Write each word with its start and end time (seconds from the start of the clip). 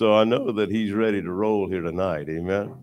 So 0.00 0.14
I 0.14 0.24
know 0.24 0.50
that 0.52 0.70
he's 0.70 0.94
ready 0.94 1.20
to 1.20 1.30
roll 1.30 1.68
here 1.68 1.82
tonight. 1.82 2.26
Amen. 2.30 2.74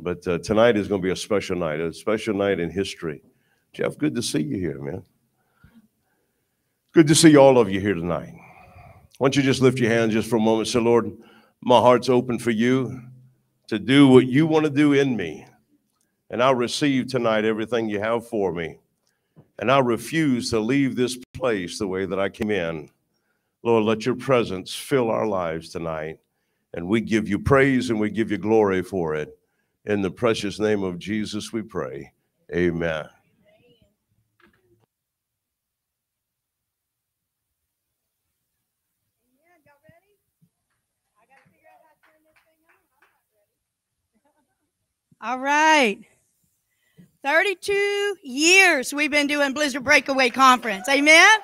But 0.00 0.26
uh, 0.26 0.38
tonight 0.38 0.76
is 0.76 0.88
going 0.88 1.00
to 1.00 1.06
be 1.06 1.12
a 1.12 1.14
special 1.14 1.54
night, 1.54 1.78
a 1.78 1.92
special 1.92 2.34
night 2.34 2.58
in 2.58 2.68
history. 2.68 3.22
Jeff, 3.72 3.96
good 3.96 4.12
to 4.16 4.22
see 4.22 4.42
you 4.42 4.58
here, 4.58 4.80
man. 4.80 5.04
Good 6.90 7.06
to 7.06 7.14
see 7.14 7.36
all 7.36 7.58
of 7.58 7.70
you 7.70 7.78
here 7.78 7.94
tonight. 7.94 8.34
Why 9.18 9.26
don't 9.26 9.36
you 9.36 9.42
just 9.44 9.62
lift 9.62 9.78
your 9.78 9.90
hands 9.90 10.14
just 10.14 10.28
for 10.28 10.34
a 10.34 10.40
moment? 10.40 10.66
Say, 10.66 10.80
Lord, 10.80 11.12
my 11.60 11.78
heart's 11.78 12.08
open 12.08 12.40
for 12.40 12.50
you 12.50 13.00
to 13.68 13.78
do 13.78 14.08
what 14.08 14.26
you 14.26 14.48
want 14.48 14.64
to 14.64 14.70
do 14.72 14.94
in 14.94 15.16
me. 15.16 15.46
And 16.28 16.42
I'll 16.42 16.56
receive 16.56 17.06
tonight 17.06 17.44
everything 17.44 17.88
you 17.88 18.00
have 18.00 18.26
for 18.26 18.52
me. 18.52 18.80
And 19.60 19.70
I 19.70 19.78
refuse 19.78 20.50
to 20.50 20.58
leave 20.58 20.96
this 20.96 21.16
place 21.34 21.78
the 21.78 21.86
way 21.86 22.04
that 22.04 22.18
I 22.18 22.28
came 22.28 22.50
in. 22.50 22.90
Lord, 23.62 23.84
let 23.84 24.04
your 24.04 24.16
presence 24.16 24.74
fill 24.74 25.08
our 25.08 25.28
lives 25.28 25.68
tonight. 25.68 26.18
And 26.74 26.88
we 26.88 27.00
give 27.00 27.28
you 27.28 27.38
praise 27.38 27.90
and 27.90 28.00
we 28.00 28.10
give 28.10 28.30
you 28.30 28.38
glory 28.38 28.82
for 28.82 29.14
it. 29.14 29.38
In 29.84 30.00
the 30.00 30.10
precious 30.10 30.58
name 30.58 30.82
of 30.82 30.98
Jesus, 30.98 31.52
we 31.52 31.62
pray. 31.62 32.12
Amen. 32.54 33.08
All 45.20 45.38
right. 45.38 46.00
32 47.24 48.16
years 48.24 48.92
we've 48.92 49.10
been 49.10 49.28
doing 49.28 49.52
Blizzard 49.52 49.84
Breakaway 49.84 50.30
Conference. 50.30 50.88
Amen. 50.88 51.38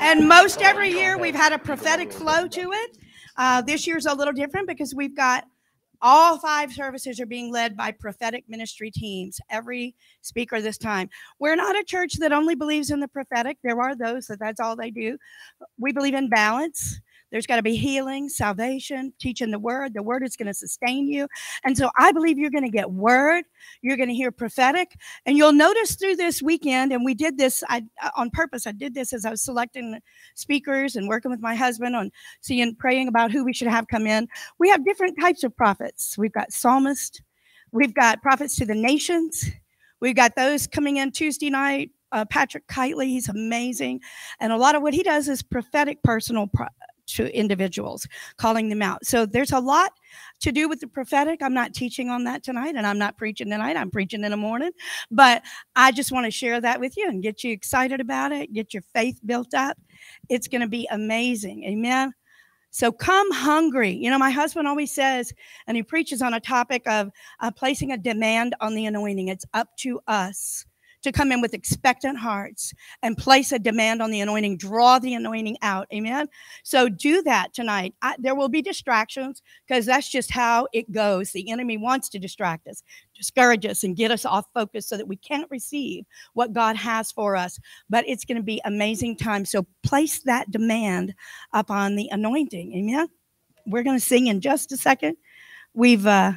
And 0.00 0.28
most 0.28 0.62
every 0.62 0.90
year 0.90 1.18
we've 1.18 1.34
had 1.34 1.52
a 1.52 1.58
prophetic 1.58 2.12
flow 2.12 2.48
to 2.48 2.72
it. 2.72 2.96
Uh, 3.40 3.62
this 3.62 3.86
year's 3.86 4.04
a 4.04 4.12
little 4.12 4.34
different 4.34 4.68
because 4.68 4.94
we've 4.94 5.16
got 5.16 5.44
all 6.02 6.38
five 6.38 6.70
services 6.74 7.18
are 7.18 7.26
being 7.26 7.50
led 7.50 7.74
by 7.74 7.90
prophetic 7.90 8.44
ministry 8.48 8.90
teams. 8.90 9.40
Every 9.48 9.94
speaker 10.20 10.60
this 10.60 10.76
time. 10.76 11.08
We're 11.38 11.56
not 11.56 11.74
a 11.74 11.82
church 11.82 12.18
that 12.18 12.32
only 12.32 12.54
believes 12.54 12.90
in 12.90 13.00
the 13.00 13.08
prophetic. 13.08 13.56
There 13.64 13.80
are 13.80 13.96
those 13.96 14.26
that 14.26 14.40
that's 14.40 14.60
all 14.60 14.76
they 14.76 14.90
do. 14.90 15.16
We 15.78 15.90
believe 15.90 16.12
in 16.12 16.28
balance. 16.28 17.00
There's 17.30 17.46
got 17.46 17.56
to 17.56 17.62
be 17.62 17.76
healing, 17.76 18.28
salvation, 18.28 19.12
teaching 19.18 19.50
the 19.50 19.58
word. 19.58 19.94
The 19.94 20.02
word 20.02 20.22
is 20.22 20.36
going 20.36 20.48
to 20.48 20.54
sustain 20.54 21.08
you. 21.08 21.28
And 21.64 21.76
so 21.76 21.90
I 21.98 22.12
believe 22.12 22.38
you're 22.38 22.50
going 22.50 22.64
to 22.64 22.70
get 22.70 22.90
word. 22.90 23.44
You're 23.82 23.96
going 23.96 24.08
to 24.08 24.14
hear 24.14 24.30
prophetic. 24.32 24.96
And 25.26 25.36
you'll 25.36 25.52
notice 25.52 25.94
through 25.94 26.16
this 26.16 26.42
weekend, 26.42 26.92
and 26.92 27.04
we 27.04 27.14
did 27.14 27.38
this 27.38 27.62
I, 27.68 27.84
on 28.16 28.30
purpose. 28.30 28.66
I 28.66 28.72
did 28.72 28.94
this 28.94 29.12
as 29.12 29.24
I 29.24 29.30
was 29.30 29.42
selecting 29.42 30.00
speakers 30.34 30.96
and 30.96 31.08
working 31.08 31.30
with 31.30 31.40
my 31.40 31.54
husband 31.54 31.94
on 31.94 32.10
seeing, 32.40 32.74
praying 32.74 33.08
about 33.08 33.30
who 33.30 33.44
we 33.44 33.52
should 33.52 33.68
have 33.68 33.88
come 33.88 34.06
in. 34.06 34.28
We 34.58 34.68
have 34.68 34.84
different 34.84 35.18
types 35.20 35.44
of 35.44 35.56
prophets. 35.56 36.16
We've 36.18 36.32
got 36.32 36.52
psalmists. 36.52 37.20
We've 37.72 37.94
got 37.94 38.22
prophets 38.22 38.56
to 38.56 38.66
the 38.66 38.74
nations. 38.74 39.48
We've 40.00 40.16
got 40.16 40.34
those 40.34 40.66
coming 40.66 40.96
in 40.96 41.12
Tuesday 41.12 41.50
night. 41.50 41.90
Uh, 42.12 42.24
Patrick 42.24 42.66
Kitely, 42.66 43.06
he's 43.06 43.28
amazing. 43.28 44.00
And 44.40 44.52
a 44.52 44.56
lot 44.56 44.74
of 44.74 44.82
what 44.82 44.94
he 44.94 45.04
does 45.04 45.28
is 45.28 45.42
prophetic 45.42 46.02
personal 46.02 46.48
pro- 46.48 46.66
to 47.14 47.36
individuals, 47.36 48.06
calling 48.36 48.68
them 48.68 48.82
out. 48.82 49.04
So 49.04 49.26
there's 49.26 49.52
a 49.52 49.60
lot 49.60 49.92
to 50.40 50.52
do 50.52 50.68
with 50.68 50.80
the 50.80 50.86
prophetic. 50.86 51.42
I'm 51.42 51.54
not 51.54 51.74
teaching 51.74 52.08
on 52.08 52.24
that 52.24 52.42
tonight, 52.42 52.74
and 52.76 52.86
I'm 52.86 52.98
not 52.98 53.16
preaching 53.16 53.50
tonight. 53.50 53.76
I'm 53.76 53.90
preaching 53.90 54.24
in 54.24 54.30
the 54.30 54.36
morning. 54.36 54.70
But 55.10 55.42
I 55.76 55.92
just 55.92 56.12
want 56.12 56.26
to 56.26 56.30
share 56.30 56.60
that 56.60 56.80
with 56.80 56.96
you 56.96 57.08
and 57.08 57.22
get 57.22 57.44
you 57.44 57.52
excited 57.52 58.00
about 58.00 58.32
it, 58.32 58.52
get 58.52 58.74
your 58.74 58.82
faith 58.94 59.20
built 59.24 59.54
up. 59.54 59.78
It's 60.28 60.48
going 60.48 60.62
to 60.62 60.68
be 60.68 60.88
amazing. 60.90 61.64
Amen. 61.64 62.12
So 62.70 62.92
come 62.92 63.30
hungry. 63.32 63.90
You 63.90 64.10
know, 64.10 64.18
my 64.18 64.30
husband 64.30 64.68
always 64.68 64.92
says, 64.92 65.32
and 65.66 65.76
he 65.76 65.82
preaches 65.82 66.22
on 66.22 66.34
a 66.34 66.40
topic 66.40 66.82
of 66.86 67.10
uh, 67.40 67.50
placing 67.50 67.90
a 67.90 67.98
demand 67.98 68.54
on 68.60 68.74
the 68.74 68.86
anointing. 68.86 69.28
It's 69.28 69.44
up 69.54 69.68
to 69.78 70.00
us 70.06 70.64
to 71.02 71.12
come 71.12 71.32
in 71.32 71.40
with 71.40 71.54
expectant 71.54 72.18
hearts 72.18 72.72
and 73.02 73.16
place 73.16 73.52
a 73.52 73.58
demand 73.58 74.02
on 74.02 74.10
the 74.10 74.20
anointing, 74.20 74.56
draw 74.56 74.98
the 74.98 75.14
anointing 75.14 75.56
out. 75.62 75.86
Amen. 75.92 76.28
So 76.62 76.88
do 76.88 77.22
that 77.22 77.54
tonight. 77.54 77.94
I, 78.02 78.16
there 78.18 78.34
will 78.34 78.48
be 78.48 78.62
distractions 78.62 79.42
because 79.66 79.86
that's 79.86 80.08
just 80.08 80.30
how 80.30 80.68
it 80.72 80.92
goes. 80.92 81.32
The 81.32 81.50
enemy 81.50 81.76
wants 81.76 82.08
to 82.10 82.18
distract 82.18 82.68
us, 82.68 82.82
discourage 83.16 83.64
us, 83.64 83.82
and 83.82 83.96
get 83.96 84.10
us 84.10 84.24
off 84.24 84.46
focus 84.52 84.86
so 84.86 84.96
that 84.96 85.08
we 85.08 85.16
can't 85.16 85.50
receive 85.50 86.04
what 86.34 86.52
God 86.52 86.76
has 86.76 87.10
for 87.10 87.36
us. 87.36 87.58
But 87.88 88.08
it's 88.08 88.24
going 88.24 88.36
to 88.36 88.42
be 88.42 88.60
amazing 88.64 89.16
time. 89.16 89.44
So 89.44 89.66
place 89.82 90.22
that 90.22 90.50
demand 90.50 91.14
upon 91.52 91.96
the 91.96 92.08
anointing. 92.10 92.74
Amen. 92.74 93.08
We're 93.66 93.82
going 93.82 93.98
to 93.98 94.04
sing 94.04 94.26
in 94.26 94.40
just 94.40 94.72
a 94.72 94.76
second. 94.76 95.16
We've 95.74 96.06
uh, 96.06 96.32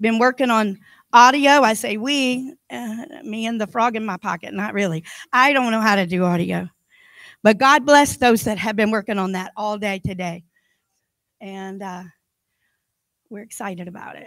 been 0.00 0.18
working 0.18 0.50
on 0.50 0.78
Audio, 1.14 1.62
I 1.62 1.74
say 1.74 1.96
we, 1.96 2.56
uh, 2.70 3.04
me 3.22 3.46
and 3.46 3.60
the 3.60 3.68
frog 3.68 3.94
in 3.94 4.04
my 4.04 4.16
pocket. 4.16 4.52
Not 4.52 4.74
really. 4.74 5.04
I 5.32 5.52
don't 5.52 5.70
know 5.70 5.80
how 5.80 5.94
to 5.94 6.06
do 6.06 6.24
audio. 6.24 6.68
But 7.44 7.56
God 7.56 7.86
bless 7.86 8.16
those 8.16 8.42
that 8.44 8.58
have 8.58 8.74
been 8.74 8.90
working 8.90 9.18
on 9.18 9.30
that 9.32 9.52
all 9.56 9.78
day 9.78 10.00
today. 10.04 10.42
And 11.40 11.80
uh, 11.84 12.02
we're 13.30 13.42
excited 13.42 13.86
about 13.86 14.16
it. 14.16 14.26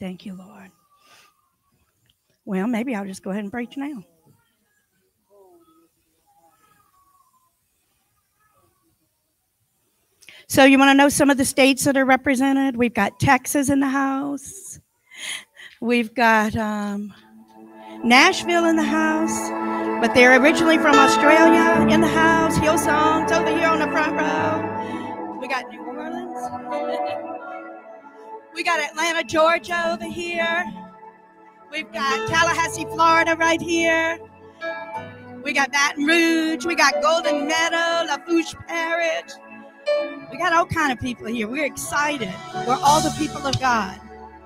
Thank 0.00 0.26
you, 0.26 0.34
Lord. 0.34 0.72
Well, 2.44 2.66
maybe 2.66 2.94
I'll 2.94 3.06
just 3.06 3.22
go 3.22 3.30
ahead 3.30 3.42
and 3.42 3.52
preach 3.52 3.76
now. 3.76 4.04
So, 10.46 10.64
you 10.64 10.78
want 10.78 10.90
to 10.90 10.94
know 10.94 11.08
some 11.08 11.30
of 11.30 11.38
the 11.38 11.44
states 11.44 11.84
that 11.84 11.96
are 11.96 12.04
represented? 12.04 12.76
We've 12.76 12.92
got 12.92 13.18
Texas 13.18 13.70
in 13.70 13.80
the 13.80 13.88
house. 13.88 14.78
We've 15.80 16.14
got 16.14 16.54
um, 16.54 17.14
Nashville 18.04 18.66
in 18.66 18.76
the 18.76 18.82
house, 18.82 19.50
but 20.00 20.14
they're 20.14 20.38
originally 20.40 20.76
from 20.76 20.96
Australia 20.96 21.90
in 21.90 22.02
the 22.02 22.08
house. 22.08 22.56
Hillsong's 22.58 23.32
over 23.32 23.48
here 23.48 23.68
on 23.68 23.78
the 23.78 23.86
front 23.86 24.16
row. 24.16 25.38
We 25.40 25.48
got 25.48 25.68
New 25.70 25.82
Orleans. 25.82 26.38
we 28.54 28.62
got 28.62 28.80
Atlanta, 28.80 29.24
Georgia 29.24 29.92
over 29.92 30.06
here. 30.06 30.83
We've 31.74 31.92
got 31.92 32.28
Tallahassee, 32.28 32.84
Florida 32.84 33.34
right 33.34 33.60
here. 33.60 34.20
We 35.42 35.52
got 35.52 35.72
Baton 35.72 36.04
Rouge. 36.04 36.64
We 36.64 36.76
got 36.76 37.02
Golden 37.02 37.48
Meadow, 37.48 38.06
Lafourche 38.06 38.54
Parish. 38.68 39.32
We 40.30 40.38
got 40.38 40.52
all 40.52 40.66
kind 40.66 40.92
of 40.92 41.00
people 41.00 41.26
here. 41.26 41.48
We're 41.48 41.64
excited. 41.64 42.32
We're 42.64 42.78
all 42.80 43.00
the 43.00 43.12
people 43.18 43.44
of 43.44 43.58
God. 43.58 44.00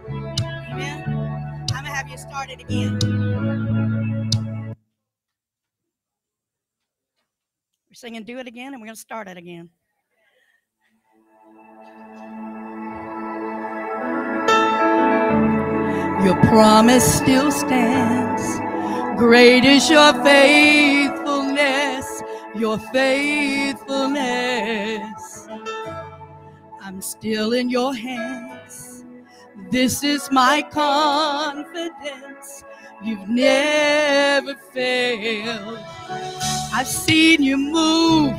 Amen. 0.08 1.66
I'm 1.74 1.84
to 1.84 1.90
have 1.90 2.08
you 2.08 2.16
start 2.16 2.48
it 2.48 2.62
again. 2.62 2.98
We're 7.90 7.94
singing 7.94 8.24
Do 8.24 8.38
It 8.38 8.46
Again, 8.46 8.72
and 8.72 8.80
we're 8.80 8.88
to 8.88 8.96
start 8.96 9.28
it 9.28 9.36
again. 9.36 9.68
Your 16.24 16.36
promise 16.46 17.18
still 17.18 17.52
stands. 17.52 18.42
Great 19.18 19.64
is 19.64 19.88
your 19.88 20.12
faithfulness, 20.24 22.22
your 22.56 22.78
faithfulness. 22.92 25.48
I'm 26.82 27.00
still 27.00 27.52
in 27.52 27.70
your 27.70 27.94
hands. 27.94 29.04
This 29.70 30.02
is 30.02 30.28
my 30.32 30.62
confidence. 30.62 32.64
You've 33.02 33.28
never 33.28 34.56
failed. 34.72 35.78
I've 36.72 36.88
seen 36.88 37.42
you 37.44 37.56
move. 37.56 38.34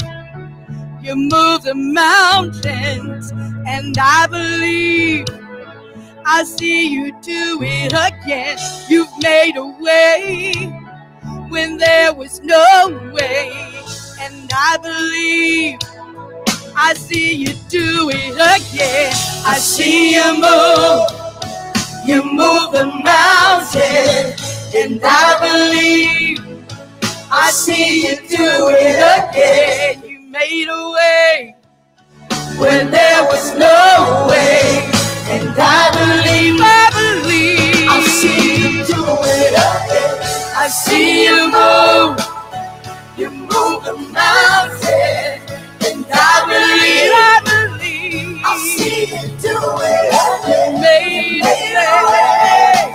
You 1.01 1.15
move 1.15 1.63
the 1.63 1.75
mountains, 1.75 3.31
and 3.65 3.97
I 3.97 4.27
believe 4.27 5.25
I 6.31 6.43
see 6.43 6.87
you 6.87 7.11
do 7.23 7.59
it 7.63 7.91
again. 7.91 8.59
You've 8.87 9.11
made 9.19 9.57
a 9.57 9.65
way 9.65 10.53
when 11.49 11.77
there 11.77 12.13
was 12.13 12.39
no 12.41 13.11
way. 13.11 13.49
And 14.19 14.47
I 14.53 14.77
believe 14.77 15.79
I 16.75 16.93
see 16.93 17.33
you 17.33 17.55
do 17.67 18.11
it 18.13 18.33
again. 18.35 19.11
I 19.43 19.57
see 19.57 20.13
you 20.13 20.33
move. 20.35 21.09
You 22.07 22.23
move 22.23 22.73
the 22.73 22.85
mountain. 22.85 24.35
And 24.77 25.01
I 25.03 25.29
believe 25.41 26.67
I 27.31 27.49
see 27.49 28.07
you 28.07 28.15
do 28.17 28.69
it 28.69 29.01
again. 29.17 30.07
You 30.07 30.19
made 30.29 30.67
a 30.69 30.91
way 30.91 31.55
when 32.59 32.91
there 32.91 33.23
was 33.23 33.57
no 33.57 34.27
way. 34.29 34.98
And 35.29 35.49
I 35.59 35.91
believe, 35.93 36.59
I 36.61 36.89
believe, 36.97 37.89
I 37.89 38.01
see 38.07 38.63
you 38.63 38.85
do 38.85 39.01
it 39.03 39.53
again. 39.53 40.15
I 40.57 40.69
see 40.69 41.25
you 41.25 41.51
move, 41.53 42.17
you 43.17 43.29
move 43.31 43.83
the 43.85 43.95
mountain. 44.13 45.41
And 45.85 46.05
I 46.11 46.33
believe, 46.49 47.13
I 47.13 47.41
believe, 47.45 48.41
I 48.45 48.57
see 48.75 49.05
you 49.13 49.23
do 49.39 49.57
it 49.83 50.13
again. 50.25 50.75
You 50.75 50.81
made 50.81 51.45
it 51.45 52.89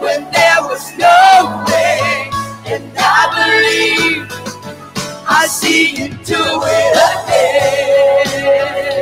when 0.00 0.20
there 0.32 0.62
was 0.62 0.84
no 0.98 1.64
way. 1.68 2.30
And 2.66 2.92
I 2.98 3.20
believe, 3.36 4.30
I 5.28 5.46
see 5.48 5.90
you 5.96 6.08
do 6.24 6.42
it 6.64 6.96
again. 7.10 8.97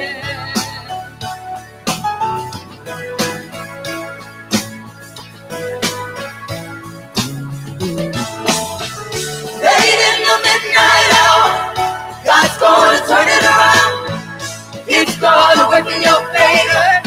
God's 12.27 12.59
gonna 12.59 12.99
turn 13.07 13.29
it 13.29 13.45
around. 13.45 14.23
He's 14.89 15.17
gonna 15.19 15.69
work 15.69 15.87
in 15.95 16.03
your 16.03 16.21
favor. 16.35 17.03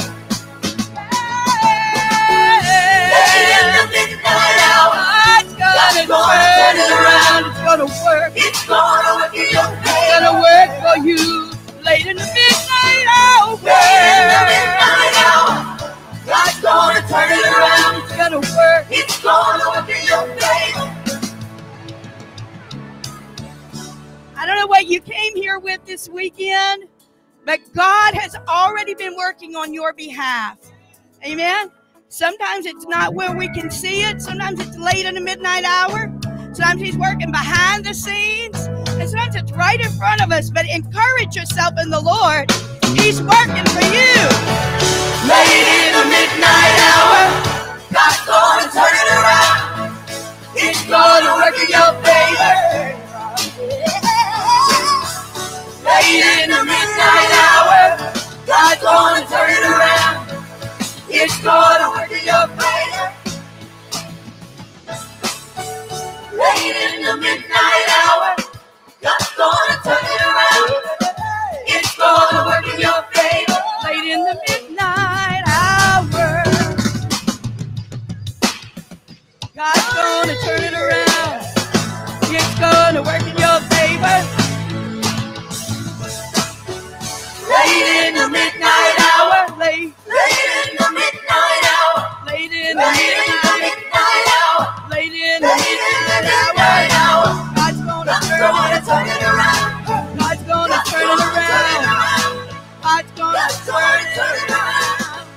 God's 5.60 6.08
gonna 6.08 6.50
turn 6.58 6.78
it 6.78 6.92
around. 6.92 7.46
It's 7.52 7.62
gonna 7.66 7.86
work. 7.86 8.34
It's 8.36 8.66
gonna 8.68 10.34
work 10.42 10.72
for 10.84 10.98
you. 11.06 11.09
This 26.00 26.08
weekend, 26.08 26.86
but 27.46 27.60
God 27.74 28.14
has 28.14 28.34
already 28.48 28.94
been 28.94 29.18
working 29.18 29.58
on 29.58 29.74
your 29.74 29.92
behalf. 29.92 30.58
Amen. 31.26 31.72
Sometimes 32.08 32.66
it's 32.66 32.86
not 32.86 33.14
where 33.14 33.36
we 33.36 33.50
can 33.50 33.70
see 33.70 34.04
it. 34.04 34.22
Sometimes 34.22 34.62
it's 34.62 34.78
late 34.78 35.06
in 35.06 35.16
the 35.16 35.20
midnight 35.20 35.66
hour. 35.66 36.10
Sometimes 36.54 36.82
He's 36.82 36.98
working 36.98 37.32
behind 37.32 37.84
the 37.84 37.94
scenes. 37.94 38.56
And 38.96 39.10
sometimes 39.10 39.36
it's 39.36 39.52
right 39.52 39.80
in 39.80 39.92
front 39.92 40.24
of 40.24 40.32
us. 40.32 40.50
But 40.50 40.68
encourage 40.70 41.36
yourself 41.36 41.74
in 41.82 41.90
the 41.90 42.00
Lord. 42.00 42.50
He's 42.96 43.22
working 43.22 43.66
for 43.68 43.84
you. 43.92 44.16
Late 45.28 45.68
in 45.84 45.92
the 46.00 46.06
midnight 46.08 46.76
hour. 46.96 47.28
God's 47.92 48.24
gonna 48.24 48.72
turn 48.72 48.96
it 48.96 49.10
around. 49.20 49.98
It's 50.56 50.82
gonna 50.88 51.44
work 51.44 51.60
in 51.60 51.68
your 51.68 51.92
favor. 52.04 52.89
Late 56.10 56.44
in 56.46 56.50
the 56.50 56.66
midnight 56.66 57.32
hour. 57.46 58.14
God's 58.48 58.82
gonna 58.82 59.28
turn 59.28 59.52
it 59.52 59.64
around. 59.64 60.42
It's 61.10 61.40
gonna 61.44 61.90
work 61.92 62.12
in 62.12 62.26
your 62.26 62.48
favor. 62.58 63.14
Late 66.34 66.78
in 66.96 67.04
the 67.04 67.18
midnight 67.18 67.90
hour. 68.02 68.36
God's 69.02 69.32
gonna 69.38 69.76
turn 69.84 70.06
it 70.16 70.22
around. 70.22 70.84
It's 71.68 71.96
gonna 71.98 72.46
work 72.48 72.68
in 72.74 72.82
your 72.82 73.04
favor. 73.14 73.62
Late 73.86 74.12
in 74.14 74.26
the 74.26 74.36
midnight 74.50 75.44
hour. 75.48 76.44
God's 79.56 79.94
gonna 79.94 80.36
turn 80.46 80.64
it 80.64 80.74
around. 80.74 81.46
It's 82.24 82.60
gonna 82.60 83.04
work 83.04 83.24
in 83.24 83.38
your 83.38 83.60
favor. 83.72 84.39
The 88.20 88.30
midnight 88.30 88.98
hour. 89.00 89.58
Late, 89.60 89.94
Late 90.08 90.44
in 90.52 90.78
the 90.78 90.88
midnight 90.92 91.64
hour. 91.74 91.98
late 92.28 92.52
in 92.54 92.78
the 92.78 92.84
Late 92.84 93.16
in 93.16 93.38
the 93.44 93.54
midnight, 93.64 94.28
hour. 94.36 94.90
late 94.92 95.14
in 95.14 95.42
the 95.42 95.48
Late 95.48 95.84
in 95.84 96.02
the 96.08 96.20
midnight 96.28 96.92
hour. 97.00 97.30
God's 97.56 97.82
gonna 97.82 98.16
turn 98.24 99.08
it 99.08 99.24
around. 99.24 100.20
God's 100.20 100.44
gonna 100.44 100.80
turn 100.88 101.04
it 101.04 101.20
gonna 101.20 101.32
turn 101.48 101.68
it 101.72 101.86
around. 101.88 102.36
God's 102.84 103.12
gonna 103.16 103.50
turn 103.66 104.02
it 104.04 104.20
around. 104.20 104.52
around. 104.52 105.28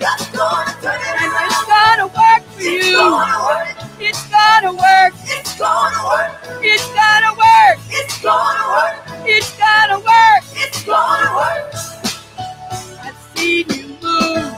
God's 0.00 0.26
gonna 0.30 0.74
turn 0.82 1.00
it 1.00 1.22
And 1.22 1.32
it's 1.46 1.64
gonna 1.66 2.06
work 2.08 2.44
for 2.54 2.62
you. 2.62 2.72
It's 4.00 4.26
gonna 4.30 4.74
work. 4.74 5.14
It's 5.28 5.58
gonna 5.58 6.04
work. 6.04 6.34
It's 6.62 6.88
gonna 6.94 7.32
work. 7.38 7.78
It's 7.90 8.20
gonna 8.22 8.68
work. 8.74 8.96
It's 9.26 9.58
gonna 9.58 9.98
work. 10.00 10.44
It's 10.56 10.84
gonna 10.84 11.36
work. 11.36 12.03
I've 13.34 13.40
seen 13.40 13.66
you 13.68 13.88
move. 14.02 14.54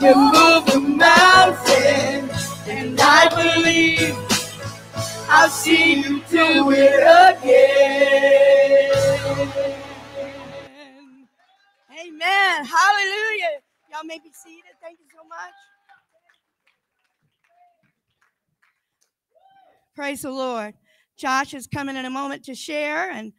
You 0.00 0.14
move 0.14 0.66
the 0.66 0.80
mountain. 0.80 2.30
And 2.66 2.98
I 3.00 3.28
believe 3.28 4.16
I'll 5.28 5.48
see 5.48 5.94
you 6.02 6.22
do 6.30 6.70
it 6.72 7.38
again. 7.38 8.92
Amen. 11.92 12.64
Hallelujah. 12.64 13.60
Y'all 13.90 14.04
may 14.04 14.18
be 14.18 14.30
seated. 14.32 14.64
Thank 14.82 14.98
you 15.00 15.06
so 15.12 15.26
much. 15.28 15.54
Praise 19.94 20.22
the 20.22 20.30
Lord. 20.30 20.74
Josh 21.16 21.54
is 21.54 21.66
coming 21.66 21.96
in 21.96 22.04
a 22.04 22.10
moment 22.10 22.44
to 22.44 22.54
share, 22.54 23.10
and 23.10 23.32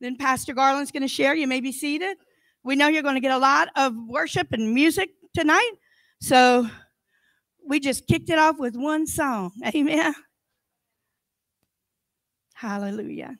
then 0.00 0.16
Pastor 0.16 0.52
Garland's 0.52 0.92
going 0.92 1.02
to 1.02 1.08
share. 1.08 1.34
You 1.34 1.46
may 1.46 1.60
be 1.60 1.72
seated. 1.72 2.18
We 2.64 2.76
know 2.76 2.88
you're 2.88 3.02
going 3.02 3.16
to 3.16 3.20
get 3.20 3.32
a 3.32 3.38
lot 3.38 3.68
of 3.76 3.94
worship 4.06 4.52
and 4.52 4.72
music 4.72 5.10
tonight. 5.34 5.72
So 6.20 6.68
we 7.66 7.80
just 7.80 8.06
kicked 8.06 8.30
it 8.30 8.38
off 8.38 8.58
with 8.58 8.76
one 8.76 9.06
song. 9.06 9.52
Amen. 9.74 10.14
Hallelujah. 12.54 13.36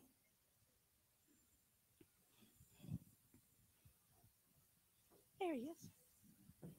There 5.40 5.54
he 5.54 5.60
is. 5.60 6.70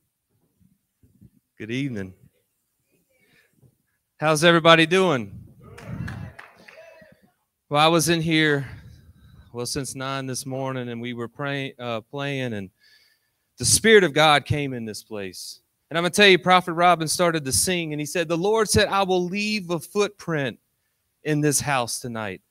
Good 1.58 1.72
evening. 1.72 2.14
How's 4.18 4.44
everybody 4.44 4.86
doing? 4.86 5.40
Well, 7.70 7.82
I 7.82 7.88
was 7.88 8.10
in 8.10 8.22
here 8.22 8.68
well 9.54 9.66
since 9.66 9.96
nine 9.96 10.26
this 10.26 10.46
morning, 10.46 10.90
and 10.90 11.00
we 11.00 11.14
were 11.14 11.28
praying, 11.28 11.74
uh, 11.80 12.02
playing, 12.02 12.54
and 12.54 12.70
the 13.58 13.66
Spirit 13.66 14.04
of 14.04 14.14
God 14.14 14.46
came 14.46 14.74
in 14.74 14.84
this 14.84 15.04
place. 15.04 15.62
And 15.90 15.98
I'm 15.98 16.04
gonna 16.04 16.12
tell 16.12 16.28
you, 16.28 16.40
Prophet 16.40 16.74
Robin 16.74 17.08
started 17.08 17.46
to 17.46 17.52
sing, 17.52 17.94
and 17.94 18.00
he 18.00 18.06
said, 18.06 18.28
"The 18.28 18.38
Lord 18.38 18.70
said, 18.70 18.88
I 18.88 19.04
will 19.04 19.24
leave 19.24 19.70
a 19.70 19.80
footprint 19.80 20.60
in 21.24 21.40
this 21.40 21.60
house 21.60 22.00
tonight." 22.00 22.42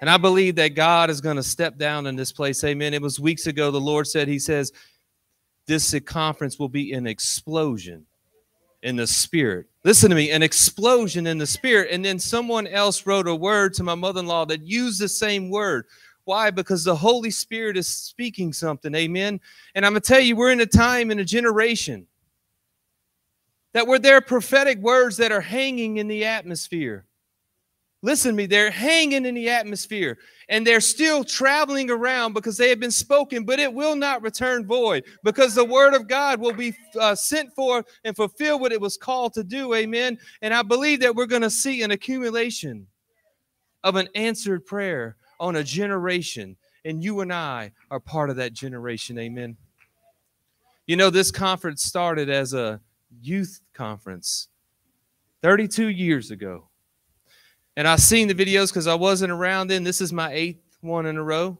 And 0.00 0.10
I 0.10 0.16
believe 0.16 0.56
that 0.56 0.74
God 0.74 1.10
is 1.10 1.20
going 1.20 1.36
to 1.36 1.44
step 1.44 1.78
down 1.78 2.08
in 2.08 2.16
this 2.16 2.32
place. 2.32 2.64
Amen. 2.64 2.92
It 2.92 3.00
was 3.00 3.20
weeks 3.20 3.46
ago. 3.46 3.70
The 3.70 3.80
Lord 3.80 4.08
said, 4.08 4.26
He 4.26 4.40
says, 4.40 4.72
this 5.66 5.94
conference 6.00 6.58
will 6.58 6.68
be 6.68 6.92
an 6.92 7.06
explosion 7.06 8.04
in 8.82 8.96
the 8.96 9.06
spirit. 9.06 9.66
Listen 9.84 10.10
to 10.10 10.16
me, 10.16 10.30
an 10.30 10.42
explosion 10.42 11.26
in 11.26 11.38
the 11.38 11.46
spirit. 11.46 11.90
And 11.92 12.04
then 12.04 12.18
someone 12.18 12.66
else 12.66 13.06
wrote 13.06 13.28
a 13.28 13.34
word 13.34 13.74
to 13.74 13.84
my 13.84 13.94
mother 13.94 14.20
in 14.20 14.26
law 14.26 14.44
that 14.46 14.62
used 14.62 15.00
the 15.00 15.08
same 15.08 15.50
word. 15.50 15.86
Why? 16.24 16.50
Because 16.50 16.84
the 16.84 16.94
Holy 16.94 17.30
Spirit 17.30 17.76
is 17.76 17.88
speaking 17.88 18.52
something. 18.52 18.94
Amen. 18.94 19.40
And 19.74 19.84
I'm 19.84 19.92
going 19.92 20.02
to 20.02 20.06
tell 20.06 20.20
you, 20.20 20.36
we're 20.36 20.52
in 20.52 20.60
a 20.60 20.66
time 20.66 21.10
in 21.10 21.18
a 21.18 21.24
generation 21.24 22.06
that 23.74 23.86
where 23.86 23.98
there 23.98 24.16
are 24.16 24.22
prophetic 24.22 24.78
words 24.78 25.16
that 25.16 25.32
are 25.32 25.40
hanging 25.40 25.96
in 25.96 26.06
the 26.06 26.24
atmosphere. 26.24 27.06
Listen 28.04 28.32
to 28.32 28.36
me, 28.36 28.46
they're 28.46 28.70
hanging 28.70 29.24
in 29.26 29.34
the 29.34 29.48
atmosphere 29.48 30.18
and 30.48 30.66
they're 30.66 30.80
still 30.80 31.22
traveling 31.22 31.88
around 31.88 32.32
because 32.32 32.56
they 32.56 32.68
have 32.68 32.80
been 32.80 32.90
spoken, 32.90 33.44
but 33.44 33.60
it 33.60 33.72
will 33.72 33.94
not 33.94 34.22
return 34.22 34.66
void 34.66 35.04
because 35.22 35.54
the 35.54 35.64
word 35.64 35.94
of 35.94 36.08
God 36.08 36.40
will 36.40 36.52
be 36.52 36.74
uh, 37.00 37.14
sent 37.14 37.54
forth 37.54 37.86
and 38.04 38.16
fulfill 38.16 38.58
what 38.58 38.72
it 38.72 38.80
was 38.80 38.96
called 38.96 39.32
to 39.34 39.44
do. 39.44 39.74
Amen. 39.74 40.18
And 40.42 40.52
I 40.52 40.62
believe 40.62 40.98
that 41.00 41.14
we're 41.14 41.26
going 41.26 41.42
to 41.42 41.50
see 41.50 41.82
an 41.82 41.92
accumulation 41.92 42.88
of 43.84 43.94
an 43.94 44.08
answered 44.16 44.66
prayer 44.66 45.16
on 45.42 45.56
a 45.56 45.64
generation, 45.64 46.56
and 46.84 47.02
you 47.02 47.20
and 47.20 47.32
I 47.32 47.72
are 47.90 47.98
part 47.98 48.30
of 48.30 48.36
that 48.36 48.52
generation. 48.52 49.18
Amen. 49.18 49.56
You 50.86 50.96
know, 50.96 51.10
this 51.10 51.32
conference 51.32 51.82
started 51.82 52.30
as 52.30 52.54
a 52.54 52.80
youth 53.20 53.60
conference 53.74 54.48
32 55.42 55.88
years 55.88 56.30
ago. 56.30 56.68
And 57.76 57.88
I've 57.88 58.00
seen 58.00 58.28
the 58.28 58.34
videos 58.34 58.68
because 58.68 58.86
I 58.86 58.94
wasn't 58.94 59.32
around 59.32 59.66
then. 59.66 59.82
This 59.82 60.00
is 60.00 60.12
my 60.12 60.32
eighth 60.32 60.78
one 60.80 61.06
in 61.06 61.16
a 61.16 61.22
row. 61.22 61.58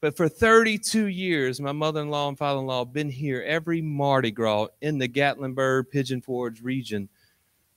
But 0.00 0.16
for 0.16 0.28
32 0.28 1.06
years, 1.06 1.60
my 1.60 1.72
mother 1.72 2.00
in 2.00 2.10
law 2.10 2.28
and 2.28 2.38
father 2.38 2.60
in 2.60 2.66
law 2.66 2.84
have 2.84 2.92
been 2.92 3.10
here 3.10 3.42
every 3.46 3.82
Mardi 3.82 4.30
Gras 4.30 4.68
in 4.80 4.98
the 4.98 5.08
Gatlinburg, 5.08 5.90
Pigeon 5.90 6.20
Forge 6.20 6.62
region, 6.62 7.08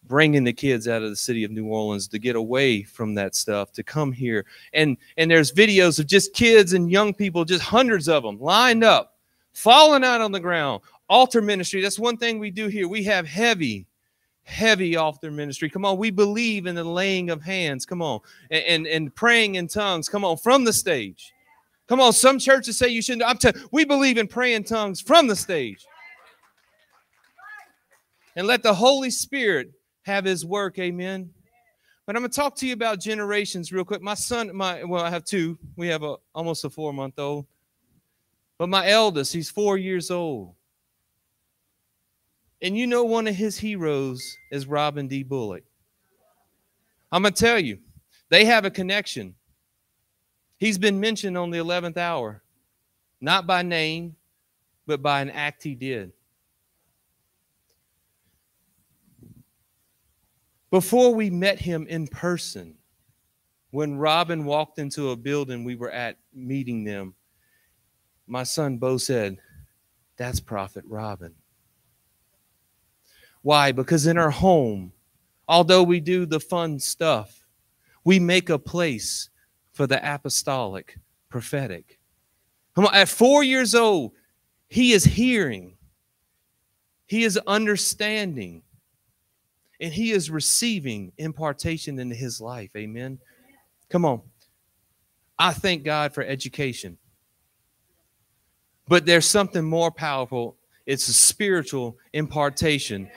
bringing 0.08 0.44
the 0.44 0.54
kids 0.54 0.88
out 0.88 1.02
of 1.02 1.10
the 1.10 1.16
city 1.16 1.44
of 1.44 1.52
New 1.52 1.66
Orleans 1.66 2.08
to 2.10 2.20
get 2.20 2.36
away 2.36 2.84
from 2.84 3.16
that 3.16 3.36
stuff, 3.36 3.72
to 3.74 3.84
come 3.84 4.12
here. 4.12 4.46
And, 4.74 4.98
and 5.18 5.30
there's 5.30 5.52
videos 5.52 6.00
of 6.00 6.08
just 6.08 6.34
kids 6.34 6.74
and 6.74 6.92
young 6.92 7.14
people, 7.14 7.46
just 7.46 7.64
hundreds 7.64 8.10
of 8.10 8.24
them 8.24 8.40
lined 8.40 8.84
up, 8.84 9.18
falling 9.54 10.04
out 10.04 10.22
on 10.22 10.32
the 10.32 10.40
ground. 10.40 10.82
Altar 11.10 11.42
ministry, 11.42 11.82
that's 11.82 12.00
one 12.00 12.18
thing 12.18 12.40
we 12.40 12.52
do 12.52 12.68
here. 12.68 12.88
We 12.88 13.04
have 13.04 13.28
heavy, 13.28 13.86
heavy 14.44 14.96
altar 14.96 15.32
ministry. 15.32 15.70
Come 15.70 15.86
on, 15.86 15.98
we 15.98 16.12
believe 16.12 16.66
in 16.66 16.76
the 16.76 16.84
laying 16.84 17.30
of 17.30 17.42
hands. 17.42 17.86
Come 17.86 18.02
on, 18.02 18.20
and, 18.52 18.64
and, 18.66 18.88
and 18.88 19.16
praying 19.16 19.56
in 19.56 19.68
tongues. 19.68 20.10
Come 20.10 20.26
on, 20.26 20.38
from 20.38 20.64
the 20.64 20.74
stage. 20.74 21.34
Come 21.88 22.00
on, 22.00 22.14
some 22.14 22.40
churches 22.40 22.78
say 22.78 22.88
you 22.88 23.02
shouldn't. 23.02 23.24
I'm 23.24 23.54
we 23.72 23.86
believe 23.86 24.18
in 24.18 24.28
praying 24.28 24.64
tongues 24.64 25.02
from 25.02 25.28
the 25.28 25.36
stage. 25.36 25.86
And 28.36 28.48
let 28.48 28.64
the 28.64 28.74
Holy 28.74 29.12
Spirit 29.12 29.72
have 30.04 30.26
his 30.26 30.46
work. 30.46 30.80
Amen. 30.80 31.30
But 32.06 32.16
I'm 32.16 32.22
gonna 32.22 32.34
talk 32.34 32.56
to 32.58 32.68
you 32.68 32.74
about 32.74 33.00
generations 33.00 33.72
real 33.72 33.86
quick. 33.86 34.02
My 34.02 34.14
son, 34.14 34.56
my 34.56 34.84
well, 34.84 35.04
I 35.04 35.10
have 35.10 35.26
two. 35.26 35.58
We 35.76 35.88
have 35.88 36.04
a 36.04 36.18
almost 36.36 36.66
a 36.66 36.70
four 36.70 36.94
month 36.94 37.18
old. 37.18 37.46
But 38.58 38.70
my 38.70 38.88
eldest, 38.88 39.34
he's 39.34 39.50
four 39.50 39.78
years 39.78 40.12
old. 40.12 40.56
And 42.62 42.78
you 42.78 42.88
know, 42.88 43.04
one 43.04 43.28
of 43.28 43.36
his 43.36 43.58
heroes 43.58 44.38
is 44.50 44.68
Robin 44.68 45.08
D. 45.08 45.24
Bullock. 45.24 45.64
I'm 47.12 47.22
going 47.22 47.34
to 47.34 47.40
tell 47.40 47.60
you, 47.60 47.80
they 48.30 48.46
have 48.46 48.64
a 48.64 48.72
connection. 48.72 49.36
He's 50.58 50.78
been 50.78 51.00
mentioned 51.00 51.38
on 51.38 51.52
the 51.52 51.58
11th 51.58 51.98
hour, 51.98 52.42
not 53.20 53.46
by 53.46 53.64
name, 53.64 54.16
but 54.88 55.02
by 55.02 55.22
an 55.22 55.30
act 55.30 55.62
he 55.62 55.76
did. 55.76 56.14
Before 60.74 61.14
we 61.14 61.30
met 61.30 61.60
him 61.60 61.86
in 61.86 62.08
person, 62.08 62.74
when 63.70 63.96
Robin 63.96 64.44
walked 64.44 64.80
into 64.80 65.12
a 65.12 65.16
building 65.16 65.64
we 65.64 65.76
were 65.76 65.92
at 65.92 66.18
meeting 66.34 66.84
them, 66.84 67.14
my 68.26 68.42
son 68.42 68.80
Bo 68.80 68.98
said, 68.98 69.38
That's 70.18 70.40
Prophet 70.40 70.84
Robin. 70.88 71.36
Why? 73.44 73.72
Because 73.72 74.08
in 74.08 74.18
our 74.18 74.32
home, 74.32 74.92
although 75.48 75.84
we 75.84 76.00
do 76.00 76.26
the 76.26 76.40
fun 76.40 76.80
stuff, 76.80 77.46
we 78.04 78.20
make 78.20 78.50
a 78.50 78.58
place 78.58 79.30
for 79.74 79.86
the 79.86 80.02
apostolic, 80.04 80.98
prophetic. 81.30 82.00
Come 82.74 82.88
on, 82.88 82.96
at 82.96 83.10
four 83.10 83.44
years 83.44 83.76
old, 83.76 84.14
he 84.70 84.94
is 84.94 85.04
hearing, 85.04 85.78
he 87.06 87.26
is 87.26 87.38
understanding, 87.46 88.64
and 89.84 89.94
he 89.94 90.12
is 90.12 90.32
receiving 90.32 91.12
impartation 91.20 92.00
into 92.00 92.16
his 92.16 92.42
life. 92.42 92.72
Amen. 92.76 93.20
Come 93.90 94.06
on. 94.06 94.22
I 95.38 95.54
thank 95.54 95.84
God 95.84 96.14
for 96.14 96.24
education. 96.24 96.98
But 98.88 99.06
there's 99.06 99.28
something 99.28 99.64
more 99.64 99.92
powerful. 99.92 100.58
It's 100.86 101.08
a 101.08 101.14
spiritual 101.14 101.98
impartation 102.14 103.10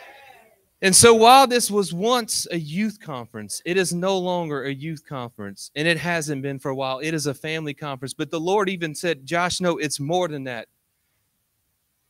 and 0.82 0.94
so 0.94 1.14
while 1.14 1.46
this 1.46 1.70
was 1.70 1.94
once 1.94 2.46
a 2.50 2.58
youth 2.58 3.00
conference, 3.00 3.62
it 3.64 3.78
is 3.78 3.94
no 3.94 4.18
longer 4.18 4.64
a 4.64 4.72
youth 4.72 5.06
conference, 5.06 5.70
and 5.74 5.88
it 5.88 5.96
hasn't 5.96 6.42
been 6.42 6.58
for 6.58 6.70
a 6.70 6.74
while. 6.74 6.98
It 6.98 7.14
is 7.14 7.26
a 7.26 7.34
family 7.34 7.72
conference. 7.72 8.12
But 8.12 8.30
the 8.30 8.40
Lord 8.40 8.68
even 8.68 8.94
said, 8.94 9.24
Josh, 9.24 9.60
no, 9.60 9.78
it's 9.78 9.98
more 9.98 10.28
than 10.28 10.44
that. 10.44 10.68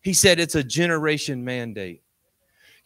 He 0.02 0.12
said 0.12 0.40
it's 0.40 0.56
a 0.56 0.64
generation 0.64 1.44
mandate. 1.44 2.02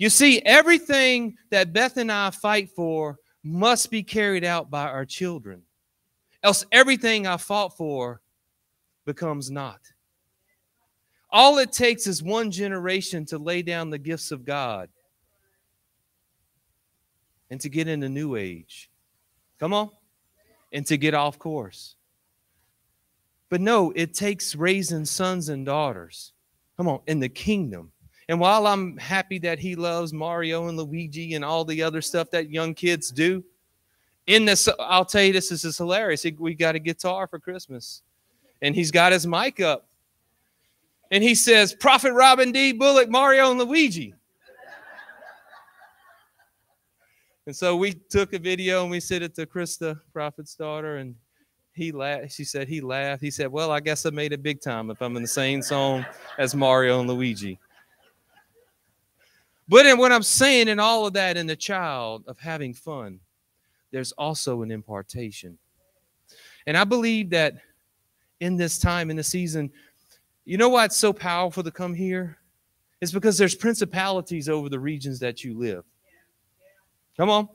You 0.01 0.09
see, 0.09 0.41
everything 0.47 1.37
that 1.51 1.75
Beth 1.75 1.99
and 1.99 2.11
I 2.11 2.31
fight 2.31 2.71
for 2.71 3.19
must 3.45 3.91
be 3.91 4.03
carried 4.03 4.45
out 4.45 4.71
by 4.71 4.85
our 4.85 5.05
children. 5.05 5.61
Else, 6.43 6.65
everything 6.73 7.27
I 7.27 7.37
fought 7.37 7.77
for 7.77 8.23
becomes 9.05 9.51
not. 9.51 9.81
All 11.29 11.59
it 11.59 11.71
takes 11.71 12.07
is 12.07 12.23
one 12.23 12.51
generation 12.51 13.27
to 13.27 13.37
lay 13.37 13.61
down 13.61 13.91
the 13.91 13.99
gifts 13.99 14.31
of 14.31 14.47
God 14.47 14.89
and 17.51 17.61
to 17.61 17.69
get 17.69 17.87
in 17.87 18.03
a 18.03 18.09
new 18.09 18.37
age. 18.37 18.89
Come 19.59 19.75
on. 19.75 19.91
And 20.73 20.87
to 20.87 20.97
get 20.97 21.13
off 21.13 21.39
course. 21.39 21.95
But 23.51 23.61
no, 23.61 23.93
it 23.95 24.15
takes 24.15 24.55
raising 24.55 25.05
sons 25.05 25.51
and 25.51 25.67
daughters. 25.67 26.33
Come 26.79 26.89
on, 26.89 27.01
in 27.07 27.21
the 27.21 27.29
kingdom. 27.29 27.93
And 28.31 28.39
while 28.39 28.69
I'm 28.69 28.97
happy 28.97 29.41
that 29.41 29.59
he 29.59 29.75
loves 29.75 30.13
Mario 30.13 30.69
and 30.69 30.79
Luigi 30.79 31.35
and 31.35 31.45
all 31.45 31.65
the 31.65 31.83
other 31.83 32.01
stuff 32.01 32.31
that 32.31 32.49
young 32.49 32.75
kids 32.75 33.11
do, 33.11 33.43
in 34.29 34.45
this, 34.45 34.69
I'll 34.79 35.05
tell 35.05 35.25
you, 35.25 35.33
this, 35.33 35.51
is 35.51 35.77
hilarious. 35.77 36.25
We 36.39 36.55
got 36.55 36.77
a 36.77 36.79
guitar 36.79 37.27
for 37.27 37.41
Christmas, 37.41 38.03
and 38.63 38.73
he's 38.73 38.93
got 38.93 39.11
his 39.11 39.27
mic 39.27 39.59
up. 39.59 39.89
And 41.11 41.25
he 41.25 41.35
says, 41.35 41.75
Prophet 41.75 42.13
Robin 42.13 42.53
D. 42.53 42.71
Bullock, 42.71 43.11
Mario, 43.11 43.51
and 43.51 43.59
Luigi. 43.59 44.15
And 47.47 47.57
so 47.57 47.75
we 47.75 47.95
took 47.95 48.33
a 48.33 48.39
video 48.39 48.83
and 48.83 48.93
we 48.93 49.01
sent 49.01 49.25
it 49.25 49.35
to 49.35 49.47
Krista, 49.47 49.99
prophet's 50.13 50.55
daughter, 50.55 50.99
and 50.99 51.17
he 51.73 51.91
laughed. 51.91 52.31
She 52.31 52.45
said 52.45 52.69
he 52.69 52.81
laughed. 52.81 53.23
He 53.23 53.31
said, 53.33 53.51
"Well, 53.51 53.73
I 53.73 53.81
guess 53.81 54.07
I 54.07 54.11
made 54.11 54.33
it 54.33 54.41
big 54.41 54.61
time 54.61 54.89
if 54.89 55.03
I'm 55.03 55.17
in 55.17 55.23
the 55.23 55.29
same 55.29 55.63
song 55.63 56.07
as 56.39 56.55
Mario 56.55 57.01
and 57.01 57.09
Luigi." 57.11 57.59
But 59.71 59.87
in 59.87 59.99
what 59.99 60.11
I'm 60.11 60.25
saying 60.25 60.67
in 60.67 60.81
all 60.81 61.07
of 61.07 61.13
that, 61.13 61.37
in 61.37 61.47
the 61.47 61.55
child 61.55 62.25
of 62.27 62.41
having 62.41 62.75
fun, 62.75 63.21
there's 63.93 64.11
also 64.13 64.63
an 64.63 64.73
impartation. 64.73 65.57
And 66.67 66.77
I 66.77 66.83
believe 66.83 67.31
that 67.31 67.55
in 68.41 68.57
this 68.57 68.79
time, 68.79 69.11
in 69.11 69.17
the 69.17 69.23
season, 69.23 69.71
you 70.45 70.59
know 70.59 70.71
why 70.71 70.87
it's 70.87 70.97
so 70.97 71.13
powerful 71.13 71.63
to 71.63 71.71
come 71.71 71.95
here? 71.95 72.39
It's 73.01 73.13
because 73.13 73.39
there's 73.39 73.55
principalities 73.55 74.49
over 74.49 74.69
the 74.69 74.81
regions 74.81 75.21
that 75.21 75.45
you 75.45 75.57
live. 75.57 75.85
Come 77.17 77.31
on. 77.31 77.49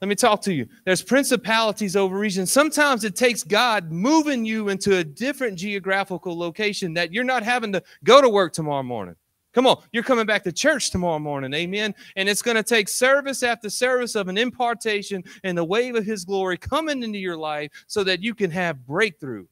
Let 0.00 0.06
me 0.06 0.14
talk 0.14 0.40
to 0.42 0.54
you. 0.54 0.68
There's 0.84 1.02
principalities 1.02 1.96
over 1.96 2.16
regions. 2.16 2.52
Sometimes 2.52 3.02
it 3.02 3.16
takes 3.16 3.42
God 3.42 3.90
moving 3.90 4.44
you 4.44 4.68
into 4.68 4.98
a 4.98 5.04
different 5.04 5.58
geographical 5.58 6.38
location 6.38 6.94
that 6.94 7.12
you're 7.12 7.24
not 7.24 7.42
having 7.42 7.72
to 7.72 7.82
go 8.04 8.22
to 8.22 8.28
work 8.28 8.52
tomorrow 8.52 8.84
morning. 8.84 9.16
Come 9.52 9.66
on, 9.66 9.82
you're 9.92 10.04
coming 10.04 10.26
back 10.26 10.44
to 10.44 10.52
church 10.52 10.90
tomorrow 10.90 11.18
morning. 11.18 11.52
Amen. 11.54 11.94
And 12.14 12.28
it's 12.28 12.42
going 12.42 12.56
to 12.56 12.62
take 12.62 12.88
service 12.88 13.42
after 13.42 13.68
service 13.68 14.14
of 14.14 14.28
an 14.28 14.38
impartation 14.38 15.24
and 15.42 15.58
the 15.58 15.64
wave 15.64 15.96
of 15.96 16.04
his 16.04 16.24
glory 16.24 16.56
coming 16.56 17.02
into 17.02 17.18
your 17.18 17.36
life 17.36 17.70
so 17.88 18.04
that 18.04 18.22
you 18.22 18.34
can 18.34 18.50
have 18.52 18.86
breakthrough. 18.86 19.46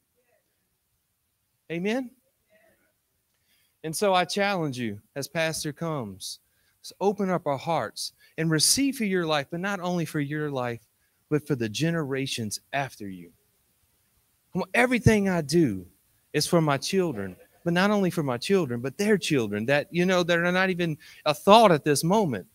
Amen. 1.71 2.11
And 3.85 3.95
so 3.95 4.15
I 4.15 4.25
challenge 4.25 4.79
you 4.79 5.01
as 5.17 5.29
Pastor 5.29 5.73
comes, 5.73 6.41
open 7.01 7.29
up 7.31 7.47
our 7.47 7.59
hearts 7.59 8.13
and 8.37 8.51
receive 8.51 8.97
for 8.97 9.05
your 9.05 9.27
life, 9.27 9.47
but 9.51 9.61
not 9.61 9.81
only 9.81 10.05
for 10.05 10.21
your 10.21 10.51
life, 10.51 10.87
but 11.29 11.47
for 11.47 11.55
the 11.55 11.69
generations 11.69 12.61
after 12.73 13.09
you. 13.09 13.33
Everything 14.75 15.29
I 15.29 15.43
do 15.43 15.87
is 16.33 16.47
for 16.47 16.61
my 16.61 16.77
children, 16.79 17.37
but 17.69 17.75
not 17.75 17.91
only 17.91 18.09
for 18.09 18.23
my 18.23 18.39
children, 18.39 18.81
but 18.81 18.97
their 18.97 19.19
children 19.19 19.67
that, 19.67 19.89
you 19.91 20.07
know, 20.07 20.23
that 20.23 20.39
are 20.39 20.51
not 20.51 20.71
even 20.71 20.97
a 21.27 21.35
thought 21.35 21.71
at 21.71 21.85
this 21.85 22.03
moment. 22.03 22.47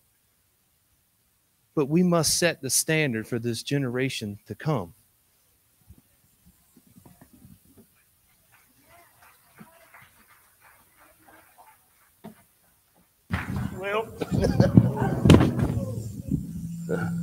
But 1.76 1.88
we 1.88 2.02
must 2.02 2.36
set 2.36 2.60
the 2.60 2.68
standard 2.68 3.28
for 3.28 3.38
this 3.38 3.62
generation 3.62 4.40
to 4.46 4.56
come. 4.56 4.92
Well, 13.78 14.08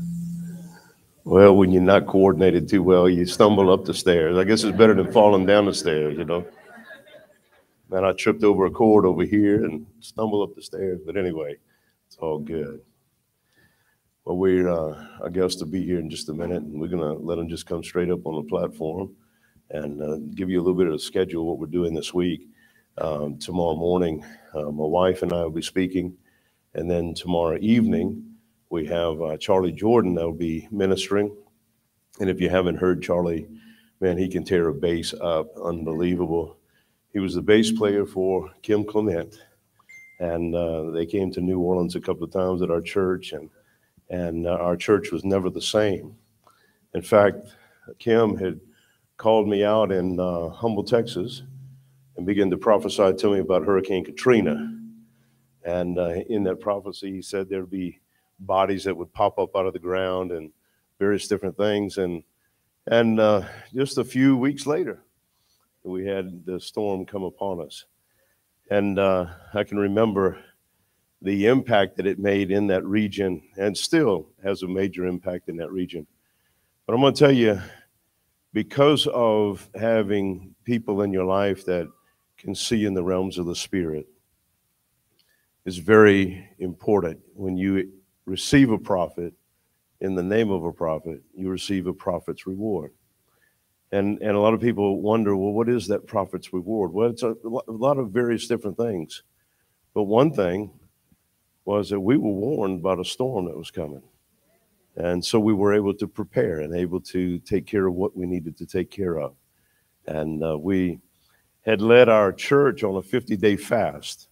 Well, 1.26 1.58
when 1.58 1.72
you're 1.72 1.82
not 1.82 2.08
coordinated 2.08 2.70
too 2.70 2.84
well, 2.84 3.10
you 3.10 3.26
stumble 3.26 3.70
up 3.70 3.84
the 3.84 3.94
stairs. 3.94 4.38
I 4.38 4.46
guess 4.46 4.64
it's 4.64 4.78
better 4.78 4.94
than 4.94 5.12
falling 5.12 5.46
down 5.46 5.66
the 5.66 5.74
stairs, 5.74 6.18
you 6.18 6.24
know. 6.24 6.46
Man, 7.92 8.06
I 8.06 8.14
tripped 8.14 8.44
over 8.46 8.68
a 8.68 8.72
cord 8.72 9.06
over 9.06 9.26
here 9.26 9.66
and 9.66 9.86
stumbled 10.00 10.50
up 10.50 10.56
the 10.56 10.64
stairs. 10.64 11.02
But 11.06 11.18
anyway, 11.18 11.58
it's 12.08 12.18
all 12.18 12.40
good. 12.40 12.82
Well, 14.26 14.38
we're 14.38 14.70
uh, 14.70 15.06
our 15.22 15.30
guests 15.30 15.60
to 15.60 15.66
be 15.68 15.84
here 15.86 16.00
in 16.00 16.10
just 16.10 16.30
a 16.30 16.34
minute, 16.34 16.64
and 16.64 16.80
we're 16.80 16.88
gonna 16.90 17.14
let 17.14 17.36
them 17.38 17.50
just 17.50 17.66
come 17.68 17.84
straight 17.84 18.12
up 18.12 18.26
on 18.26 18.36
the 18.36 18.50
platform 18.50 19.16
and 19.72 20.02
uh, 20.02 20.18
give 20.36 20.50
you 20.50 20.60
a 20.60 20.64
little 20.64 20.78
bit 20.78 20.88
of 20.88 20.94
a 20.94 21.00
schedule 21.00 21.46
what 21.48 21.60
we're 21.60 21.68
doing 21.68 21.94
this 21.94 22.14
week. 22.14 22.48
Um, 23.00 23.38
tomorrow 23.40 23.76
morning, 23.76 24.24
uh, 24.54 24.72
my 24.72 24.86
wife 24.86 25.24
and 25.24 25.34
I 25.34 25.44
will 25.44 25.52
be 25.52 25.62
speaking, 25.64 26.16
and 26.76 26.90
then 26.90 27.14
tomorrow 27.16 27.58
evening 27.62 28.36
we 28.70 28.86
have 28.88 29.22
uh, 29.22 29.38
Charlie 29.38 29.74
Jordan 29.74 30.16
that 30.16 30.26
will 30.26 30.34
be 30.34 30.68
ministering. 30.72 31.36
And 32.22 32.30
if 32.30 32.42
you 32.42 32.50
haven't 32.50 32.78
heard 32.78 33.04
Charlie, 33.04 33.48
man, 34.02 34.18
he 34.18 34.30
can 34.30 34.46
tear 34.46 34.70
a 34.70 34.74
bass 34.74 35.14
up, 35.22 35.58
unbelievable. 35.60 36.58
He 37.13 37.20
was 37.20 37.36
the 37.36 37.41
bass 37.41 37.72
player 37.72 38.06
for 38.06 38.51
Kim 38.62 38.86
Clement, 38.86 39.36
and 40.20 40.56
uh, 40.56 40.91
they 40.91 41.06
came 41.06 41.32
to 41.32 41.41
New 41.41 41.60
Orleans 41.60 41.96
a 41.96 42.01
couple 42.01 42.24
of 42.24 42.32
times 42.32 42.62
at 42.62 42.72
our 42.72 42.82
church, 42.82 43.34
and 43.34 43.50
and 44.10 44.48
uh, 44.48 44.51
our 44.51 44.75
church 44.75 45.12
was 45.12 45.24
never 45.24 45.50
the 45.50 45.62
same. 45.62 46.15
In 46.94 47.01
fact, 47.01 47.38
Kim 48.00 48.36
had 48.36 48.60
called 49.18 49.48
me 49.48 49.63
out 49.63 49.91
in 49.91 50.20
uh, 50.20 50.50
Humble, 50.50 50.84
Texas, 50.84 51.44
and 52.18 52.25
began 52.25 52.50
to 52.50 52.58
prophesy 52.58 53.13
to 53.13 53.32
me 53.32 53.39
about 53.39 53.65
Hurricane 53.65 54.03
Katrina. 54.03 54.77
And 55.63 55.98
uh, 55.98 56.15
in 56.27 56.44
that 56.44 56.60
prophecy, 56.60 57.12
he 57.12 57.22
said 57.22 57.48
there'd 57.48 57.70
be 57.70 58.01
bodies 58.39 58.84
that 58.86 58.98
would 58.98 59.13
pop 59.13 59.38
up 59.38 59.56
out 59.56 59.68
of 59.68 59.74
the 59.74 59.80
ground 59.80 60.32
and 60.32 60.51
various 61.00 61.27
different 61.27 61.56
things. 61.56 61.98
And 61.98 62.24
and 62.88 63.20
uh, 63.20 63.44
just 63.74 63.98
a 63.98 64.03
few 64.03 64.36
weeks 64.36 64.65
later, 64.65 65.03
we 65.84 66.06
had 66.06 66.46
the 66.46 66.60
storm 66.60 67.06
come 67.06 67.24
upon 67.24 67.62
us. 67.62 67.86
And 68.70 69.00
uh, 69.00 69.28
I 69.54 69.64
can 69.64 69.78
remember 69.78 70.38
the 71.22 71.48
impact 71.48 71.98
that 71.98 72.08
it 72.08 72.20
made 72.20 72.52
in 72.52 72.68
that 72.68 72.86
region 72.86 73.42
and 73.58 73.78
still 73.78 74.30
has 74.44 74.64
a 74.64 74.68
major 74.68 75.06
impact 75.06 75.50
in 75.50 75.58
that 75.58 75.72
region. 75.72 76.08
But 76.86 76.94
I'm 76.94 77.02
going 77.02 77.14
to 77.14 77.20
tell 77.20 77.32
you, 77.32 77.62
because 78.54 79.08
of 79.08 79.70
having 79.76 80.56
people 80.64 81.04
in 81.04 81.14
your 81.14 81.26
life 81.26 81.66
that 81.66 81.88
can 82.38 82.56
see 82.56 82.86
in 82.86 82.94
the 82.94 83.04
realms 83.04 83.38
of 83.38 83.46
the 83.46 83.56
spirit, 83.56 84.08
is 85.66 85.78
very 85.78 86.50
important 86.60 87.20
when 87.36 87.56
you 87.56 87.92
receive 88.26 88.72
a 88.72 88.78
prophet 88.78 89.34
in 90.00 90.16
the 90.16 90.24
name 90.24 90.50
of 90.50 90.64
a 90.64 90.72
prophet, 90.72 91.22
you 91.36 91.50
receive 91.50 91.86
a 91.86 91.94
prophet's 91.94 92.48
reward. 92.48 92.92
And, 93.92 94.22
and 94.22 94.38
a 94.38 94.40
lot 94.40 94.54
of 94.54 94.62
people 94.62 95.02
wonder, 95.02 95.36
well, 95.36 95.52
what 95.52 95.68
is 95.68 95.88
that 95.88 96.08
prophet's 96.08 96.54
reward? 96.54 96.94
Well, 96.94 97.10
it's 97.10 97.24
a, 97.24 97.32
a 97.32 97.72
lot 97.72 97.98
of 97.98 98.12
various 98.12 98.48
different 98.48 98.78
things. 98.78 99.24
But 99.94 100.04
one 100.04 100.32
thing 100.32 100.72
was 101.66 101.90
that 101.90 102.00
we 102.00 102.18
were 102.18 102.32
warned 102.32 102.80
about 102.80 103.00
a 103.00 103.06
storm 103.06 103.46
that 103.46 103.58
was 103.58 103.70
coming. 103.70 104.04
And 104.96 105.24
so 105.24 105.40
we 105.40 105.54
were 105.54 105.74
able 105.74 105.94
to 105.96 106.08
prepare 106.08 106.60
and 106.60 106.76
able 106.76 107.02
to 107.02 107.40
take 107.40 107.66
care 107.66 107.88
of 107.88 107.94
what 107.94 108.16
we 108.16 108.26
needed 108.26 108.58
to 108.58 108.66
take 108.66 108.92
care 108.92 109.20
of. 109.20 109.36
And 110.08 110.44
uh, 110.44 110.58
we 110.58 111.00
had 111.66 111.82
led 111.82 112.10
our 112.10 112.32
church 112.32 112.84
on 112.84 112.96
a 112.96 113.02
50 113.02 113.38
day 113.38 113.56
fast 113.56 114.28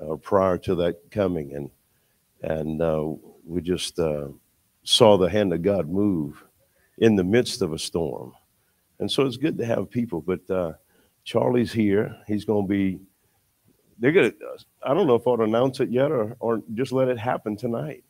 uh, 0.00 0.16
prior 0.16 0.58
to 0.58 0.74
that 0.76 1.10
coming. 1.10 1.54
And, 1.54 1.70
and 2.42 2.82
uh, 2.82 3.10
we 3.44 3.60
just 3.60 3.98
uh, 3.98 4.28
saw 4.84 5.16
the 5.16 5.30
hand 5.30 5.52
of 5.52 5.62
God 5.62 5.88
move 5.88 6.44
in 6.98 7.16
the 7.16 7.24
midst 7.24 7.62
of 7.62 7.72
a 7.72 7.78
storm. 7.78 8.32
And 8.98 9.10
so 9.10 9.26
it's 9.26 9.36
good 9.36 9.58
to 9.58 9.66
have 9.66 9.90
people. 9.90 10.20
But 10.20 10.48
uh, 10.50 10.72
Charlie's 11.24 11.72
here. 11.72 12.16
He's 12.26 12.44
going 12.44 12.66
to 12.66 12.68
be, 12.68 13.00
they're 13.98 14.12
to, 14.12 14.34
I 14.82 14.94
don't 14.94 15.06
know 15.06 15.16
if 15.16 15.26
I'll 15.26 15.40
announce 15.40 15.80
it 15.80 15.90
yet 15.90 16.10
or, 16.10 16.36
or 16.40 16.62
just 16.74 16.92
let 16.92 17.08
it 17.08 17.18
happen 17.18 17.56
tonight. 17.56 18.04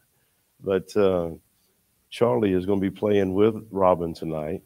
But 0.63 0.97
uh, 0.97 1.31
Charlie 2.11 2.53
is 2.53 2.67
going 2.67 2.81
to 2.81 2.91
be 2.91 2.97
playing 2.97 3.35
with 3.35 3.67
Robin 3.71 4.15
tonight. 4.15 4.63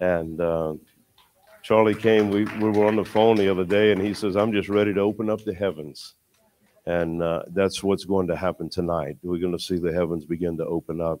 And 0.00 0.40
uh, 0.40 0.74
Charlie 1.62 1.94
came, 1.94 2.30
we, 2.30 2.44
we 2.44 2.70
were 2.70 2.86
on 2.86 2.96
the 2.96 3.04
phone 3.04 3.36
the 3.36 3.48
other 3.48 3.64
day, 3.64 3.92
and 3.92 4.00
he 4.00 4.12
says, 4.12 4.36
I'm 4.36 4.52
just 4.52 4.68
ready 4.68 4.92
to 4.92 5.00
open 5.00 5.30
up 5.30 5.42
the 5.44 5.54
heavens. 5.54 6.14
And 6.86 7.22
uh, 7.22 7.44
that's 7.48 7.82
what's 7.82 8.04
going 8.04 8.26
to 8.26 8.36
happen 8.36 8.68
tonight. 8.68 9.16
We're 9.22 9.40
going 9.40 9.56
to 9.56 9.62
see 9.62 9.78
the 9.78 9.92
heavens 9.92 10.26
begin 10.26 10.58
to 10.58 10.66
open 10.66 11.00
up. 11.00 11.20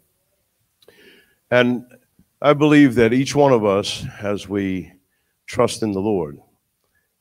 And 1.50 1.86
I 2.42 2.52
believe 2.52 2.96
that 2.96 3.12
each 3.12 3.34
one 3.34 3.52
of 3.52 3.64
us, 3.64 4.04
as 4.20 4.48
we 4.48 4.92
trust 5.46 5.82
in 5.82 5.92
the 5.92 6.00
Lord, 6.00 6.38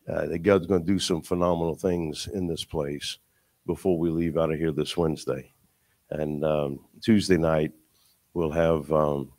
uh, 0.08 0.26
that 0.26 0.40
God's 0.40 0.68
going 0.68 0.86
to 0.86 0.92
do 0.92 1.00
some 1.00 1.22
phenomenal 1.22 1.76
things 1.76 2.28
in 2.34 2.48
this 2.48 2.66
place 2.66 3.20
before 3.66 3.98
we 3.98 4.10
leave 4.10 4.38
out 4.38 4.52
of 4.52 4.58
here 4.58 4.72
this 4.72 4.98
Wednesday. 4.98 5.54
And 6.10 6.44
um, 6.44 6.80
Tuesday 7.02 7.38
night, 7.38 7.72
we'll 8.34 8.52
have, 8.52 8.92
um, 8.92 9.32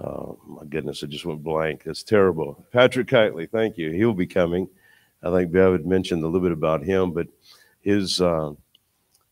oh 0.00 0.38
my 0.46 0.64
goodness, 0.66 1.02
it 1.02 1.10
just 1.10 1.24
went 1.24 1.42
blank. 1.42 1.82
It's 1.86 2.02
terrible. 2.02 2.64
Patrick 2.72 3.08
Kitely, 3.08 3.50
thank 3.50 3.76
you. 3.76 3.90
He'll 3.90 4.12
be 4.12 4.26
coming. 4.26 4.68
I 5.22 5.30
think 5.32 5.50
Bev 5.50 5.72
had 5.72 5.86
mentioned 5.86 6.22
a 6.22 6.26
little 6.26 6.46
bit 6.46 6.52
about 6.52 6.84
him, 6.84 7.10
but 7.12 7.26
his 7.80 8.20
uh, 8.20 8.52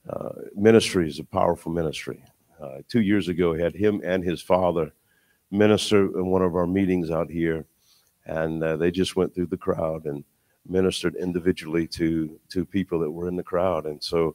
uh, 0.08 0.32
ministry 0.56 1.08
is 1.08 1.18
a 1.18 1.24
powerful 1.24 1.70
ministry. 1.70 2.24
Uh, 2.60 2.78
two 2.88 3.02
years 3.02 3.28
ago, 3.28 3.54
had 3.54 3.74
him 3.74 4.00
and 4.02 4.24
his 4.24 4.40
father 4.40 4.92
minister 5.52 6.06
in 6.18 6.26
one 6.26 6.42
of 6.42 6.56
our 6.56 6.66
meetings 6.66 7.10
out 7.10 7.30
here, 7.30 7.66
and 8.26 8.62
uh, 8.64 8.76
they 8.76 8.90
just 8.90 9.14
went 9.14 9.34
through 9.34 9.46
the 9.46 9.56
crowd 9.56 10.06
and 10.06 10.24
ministered 10.68 11.14
individually 11.16 11.86
to 11.88 12.38
to 12.48 12.64
people 12.64 12.98
that 13.00 13.10
were 13.10 13.28
in 13.28 13.36
the 13.36 13.42
crowd. 13.42 13.86
And 13.86 14.02
so, 14.02 14.34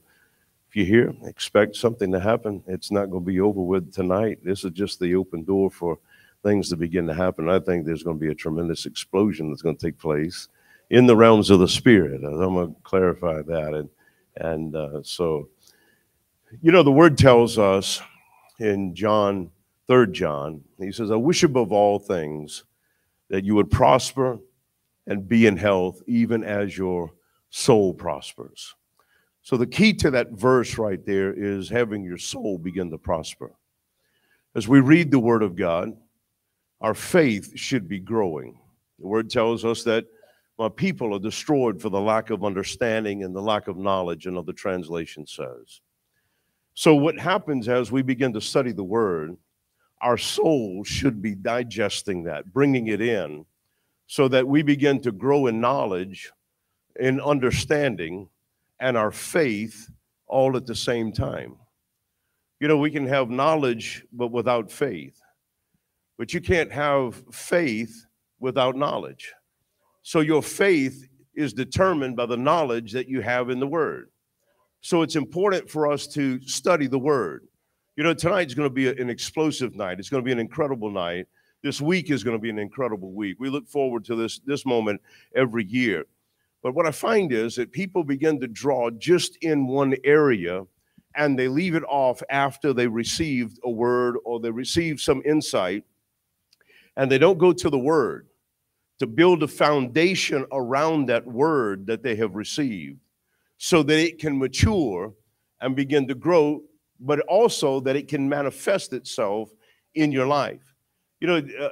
if 0.70 0.76
you're 0.76 0.86
here, 0.86 1.14
expect 1.26 1.76
something 1.76 2.12
to 2.12 2.20
happen. 2.20 2.64
It's 2.68 2.92
not 2.92 3.10
going 3.10 3.24
to 3.24 3.32
be 3.32 3.40
over 3.40 3.62
with 3.62 3.92
tonight. 3.94 4.40
This 4.44 4.64
is 4.64 4.72
just 4.72 5.00
the 5.00 5.16
open 5.16 5.44
door 5.44 5.72
for 5.72 5.98
things 6.44 6.70
to 6.70 6.76
begin 6.76 7.08
to 7.08 7.14
happen. 7.14 7.50
I 7.50 7.60
think 7.60 7.86
there's 7.86 8.04
going 8.04 8.18
to 8.18 8.26
be 8.26 8.32
a 8.32 8.36
tremendous 8.36 8.86
explosion 8.86 9.50
that's 9.50 9.62
going 9.64 9.76
to 9.76 9.86
take 9.86 9.98
place 9.98 10.48
in 10.90 11.08
the 11.08 11.16
realms 11.16 11.50
of 11.50 11.60
the 11.60 11.68
spirit. 11.68 12.24
I'm 12.24 12.38
going 12.38 12.74
to 12.74 12.82
clarify 12.84 13.42
that, 13.42 13.74
and 13.74 13.90
and 14.38 14.76
uh, 14.76 15.02
so, 15.02 15.50
you 16.62 16.72
know, 16.72 16.84
the 16.84 16.92
word 16.92 17.18
tells 17.18 17.58
us 17.58 18.02
in 18.60 18.94
John 18.94 19.50
Third 19.88 20.14
John, 20.14 20.62
he 20.78 20.92
says, 20.92 21.12
I 21.12 21.16
wish 21.16 21.44
above 21.44 21.72
all 21.72 21.98
things 21.98 22.66
that 23.30 23.46
you 23.46 23.56
would 23.56 23.72
prosper 23.72 24.40
and 25.06 25.28
be 25.28 25.48
in 25.48 25.56
health, 25.56 26.02
even 26.08 26.44
as 26.44 26.78
your 26.78 27.12
soul 27.50 27.94
prospers. 27.94 28.76
So, 29.42 29.56
the 29.56 29.66
key 29.66 29.94
to 29.94 30.12
that 30.12 30.32
verse 30.32 30.78
right 30.78 31.04
there 31.06 31.34
is 31.34 31.70
having 31.70 32.04
your 32.04 32.18
soul 32.18 32.58
begin 32.58 32.92
to 32.92 32.98
prosper. 32.98 33.54
As 34.56 34.68
we 34.68 34.82
read 34.82 35.10
the 35.10 35.20
Word 35.20 35.42
of 35.42 35.56
God, 35.56 35.96
our 36.82 36.94
faith 36.94 37.58
should 37.58 37.88
be 37.88 38.00
growing. 38.00 38.60
The 39.00 39.08
Word 39.08 39.30
tells 39.30 39.64
us 39.64 39.84
that 39.84 40.06
my 40.60 40.68
people 40.68 41.16
are 41.16 41.20
destroyed 41.20 41.82
for 41.82 41.90
the 41.90 42.02
lack 42.02 42.30
of 42.30 42.44
understanding 42.44 43.24
and 43.24 43.34
the 43.34 43.42
lack 43.42 43.68
of 43.68 43.78
knowledge, 43.78 44.26
another 44.26 44.54
translation 44.54 45.26
says. 45.26 45.82
So, 46.74 46.96
what 46.96 47.18
happens 47.18 47.70
as 47.70 47.90
we 47.90 48.02
begin 48.02 48.34
to 48.34 48.42
study 48.42 48.74
the 48.74 48.84
Word, 48.84 49.38
our 50.02 50.18
soul 50.18 50.84
should 50.84 51.22
be 51.22 51.36
digesting 51.36 52.24
that, 52.24 52.54
bringing 52.54 52.88
it 52.88 53.02
in, 53.02 53.46
so 54.08 54.28
that 54.28 54.48
we 54.48 54.62
begin 54.62 55.02
to 55.02 55.12
grow 55.12 55.48
in 55.48 55.60
knowledge, 55.60 56.32
in 57.00 57.20
understanding, 57.20 58.30
and 58.80 58.96
our 58.96 59.12
faith 59.12 59.90
all 60.28 60.56
at 60.56 60.66
the 60.66 60.76
same 60.76 61.12
time. 61.12 61.56
You 62.60 62.68
know, 62.68 62.78
we 62.78 62.92
can 62.92 63.08
have 63.08 63.30
knowledge 63.30 64.06
but 64.12 64.32
without 64.32 64.72
faith, 64.72 65.20
but 66.18 66.34
you 66.34 66.42
can't 66.42 66.72
have 66.72 67.24
faith 67.32 68.06
without 68.40 68.76
knowledge. 68.76 69.34
So 70.04 70.22
your 70.22 70.42
faith 70.42 71.08
is 71.36 71.54
determined 71.54 72.16
by 72.16 72.26
the 72.26 72.38
knowledge 72.38 72.92
that 72.94 73.08
you 73.08 73.22
have 73.22 73.50
in 73.50 73.60
the 73.60 73.68
Word. 73.68 74.10
So 74.82 75.02
it's 75.02 75.16
important 75.16 75.70
for 75.70 75.92
us 75.92 76.08
to 76.08 76.42
study 76.42 76.88
the 76.88 77.00
Word. 77.00 77.48
You 77.98 78.04
know, 78.04 78.14
tonight's 78.14 78.54
going 78.54 78.70
to 78.70 78.74
be 78.74 78.90
an 78.90 79.10
explosive 79.10 79.76
night. 79.76 79.98
It's 79.98 80.08
going 80.08 80.22
to 80.22 80.26
be 80.26 80.32
an 80.32 80.38
incredible 80.38 80.92
night. 80.92 81.26
This 81.64 81.82
week 81.82 82.12
is 82.12 82.24
going 82.24 82.38
to 82.38 82.42
be 82.42 82.52
an 82.52 82.60
incredible 82.60 83.12
week. 83.12 83.38
We 83.40 83.50
look 83.50 83.68
forward 83.68 84.06
to 84.06 84.16
this 84.16 84.38
this 84.46 84.68
moment 84.68 85.02
every 85.36 85.66
year. 85.66 86.06
But 86.62 86.76
what 86.76 86.86
I 86.86 86.92
find 86.92 87.34
is 87.34 87.56
that 87.56 87.72
people 87.72 88.04
begin 88.04 88.40
to 88.40 88.48
draw 88.48 88.92
just 88.92 89.38
in 89.38 89.66
one 89.66 89.96
area 90.04 90.64
and 91.16 91.38
they 91.38 91.48
leave 91.48 91.74
it 91.74 91.84
off 91.90 92.22
after 92.30 92.72
they 92.72 92.86
received 92.86 93.60
a 93.64 93.70
word 93.72 94.18
or 94.26 94.40
they 94.40 94.52
receive 94.52 95.02
some 95.02 95.24
insight 95.26 95.84
and 96.98 97.12
they 97.12 97.18
don't 97.18 97.40
go 97.40 97.52
to 97.52 97.70
the 97.70 97.80
word 97.80 98.28
to 99.00 99.08
build 99.08 99.42
a 99.42 99.48
foundation 99.48 100.46
around 100.52 101.08
that 101.08 101.26
word 101.26 101.88
that 101.88 102.04
they 102.04 102.16
have 102.16 102.36
received 102.36 103.00
so 103.58 103.82
that 103.82 103.98
it 103.98 104.20
can 104.20 104.38
mature 104.38 105.12
and 105.62 105.76
begin 105.76 106.08
to 106.08 106.14
grow 106.14 106.62
but 107.00 107.20
also 107.22 107.80
that 107.82 107.96
it 107.96 108.08
can 108.08 108.28
manifest 108.28 108.94
itself 108.94 109.50
in 109.96 110.12
your 110.12 110.28
life. 110.28 110.62
You 111.20 111.28
know, 111.28 111.38
uh, 111.38 111.70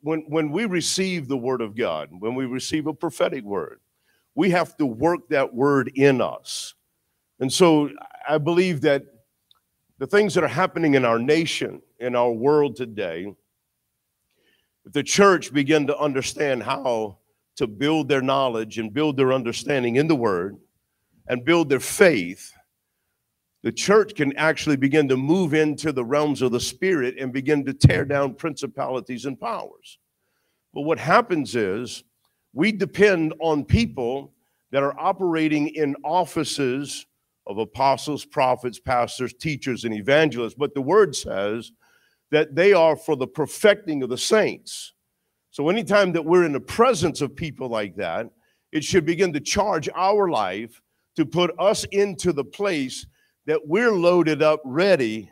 when, 0.00 0.20
when 0.28 0.50
we 0.50 0.66
receive 0.66 1.28
the 1.28 1.36
word 1.36 1.60
of 1.60 1.76
God, 1.76 2.08
when 2.18 2.34
we 2.34 2.46
receive 2.46 2.86
a 2.86 2.94
prophetic 2.94 3.44
word, 3.44 3.80
we 4.34 4.50
have 4.50 4.76
to 4.76 4.86
work 4.86 5.28
that 5.28 5.54
word 5.54 5.90
in 5.94 6.20
us. 6.20 6.74
And 7.40 7.52
so 7.52 7.90
I 8.28 8.38
believe 8.38 8.80
that 8.82 9.04
the 9.98 10.06
things 10.06 10.34
that 10.34 10.44
are 10.44 10.48
happening 10.48 10.94
in 10.94 11.04
our 11.04 11.18
nation, 11.18 11.80
in 12.00 12.16
our 12.16 12.32
world 12.32 12.76
today, 12.76 13.34
if 14.84 14.92
the 14.92 15.02
church 15.02 15.52
begin 15.52 15.86
to 15.86 15.98
understand 15.98 16.62
how 16.62 17.18
to 17.56 17.66
build 17.66 18.08
their 18.08 18.22
knowledge 18.22 18.78
and 18.78 18.92
build 18.92 19.16
their 19.16 19.32
understanding 19.32 19.96
in 19.96 20.08
the 20.08 20.16
word 20.16 20.56
and 21.28 21.44
build 21.44 21.68
their 21.68 21.80
faith, 21.80 22.52
the 23.64 23.72
church 23.72 24.14
can 24.14 24.36
actually 24.36 24.76
begin 24.76 25.08
to 25.08 25.16
move 25.16 25.54
into 25.54 25.90
the 25.90 26.04
realms 26.04 26.42
of 26.42 26.52
the 26.52 26.60
spirit 26.60 27.16
and 27.18 27.32
begin 27.32 27.64
to 27.64 27.72
tear 27.72 28.04
down 28.04 28.34
principalities 28.34 29.24
and 29.24 29.40
powers. 29.40 29.98
But 30.74 30.82
what 30.82 30.98
happens 30.98 31.56
is 31.56 32.04
we 32.52 32.72
depend 32.72 33.32
on 33.40 33.64
people 33.64 34.34
that 34.70 34.82
are 34.82 34.94
operating 35.00 35.68
in 35.68 35.96
offices 36.04 37.06
of 37.46 37.56
apostles, 37.56 38.26
prophets, 38.26 38.78
pastors, 38.78 39.32
teachers, 39.32 39.84
and 39.84 39.94
evangelists. 39.94 40.56
But 40.58 40.74
the 40.74 40.82
word 40.82 41.16
says 41.16 41.72
that 42.30 42.54
they 42.54 42.74
are 42.74 42.96
for 42.96 43.16
the 43.16 43.26
perfecting 43.26 44.02
of 44.02 44.10
the 44.10 44.18
saints. 44.18 44.92
So 45.52 45.70
anytime 45.70 46.12
that 46.12 46.24
we're 46.24 46.44
in 46.44 46.52
the 46.52 46.60
presence 46.60 47.22
of 47.22 47.34
people 47.34 47.70
like 47.70 47.96
that, 47.96 48.28
it 48.72 48.84
should 48.84 49.06
begin 49.06 49.32
to 49.32 49.40
charge 49.40 49.88
our 49.94 50.28
life 50.28 50.82
to 51.16 51.24
put 51.24 51.54
us 51.58 51.84
into 51.84 52.34
the 52.34 52.44
place 52.44 53.06
that 53.46 53.66
we're 53.66 53.92
loaded 53.92 54.42
up 54.42 54.60
ready 54.64 55.30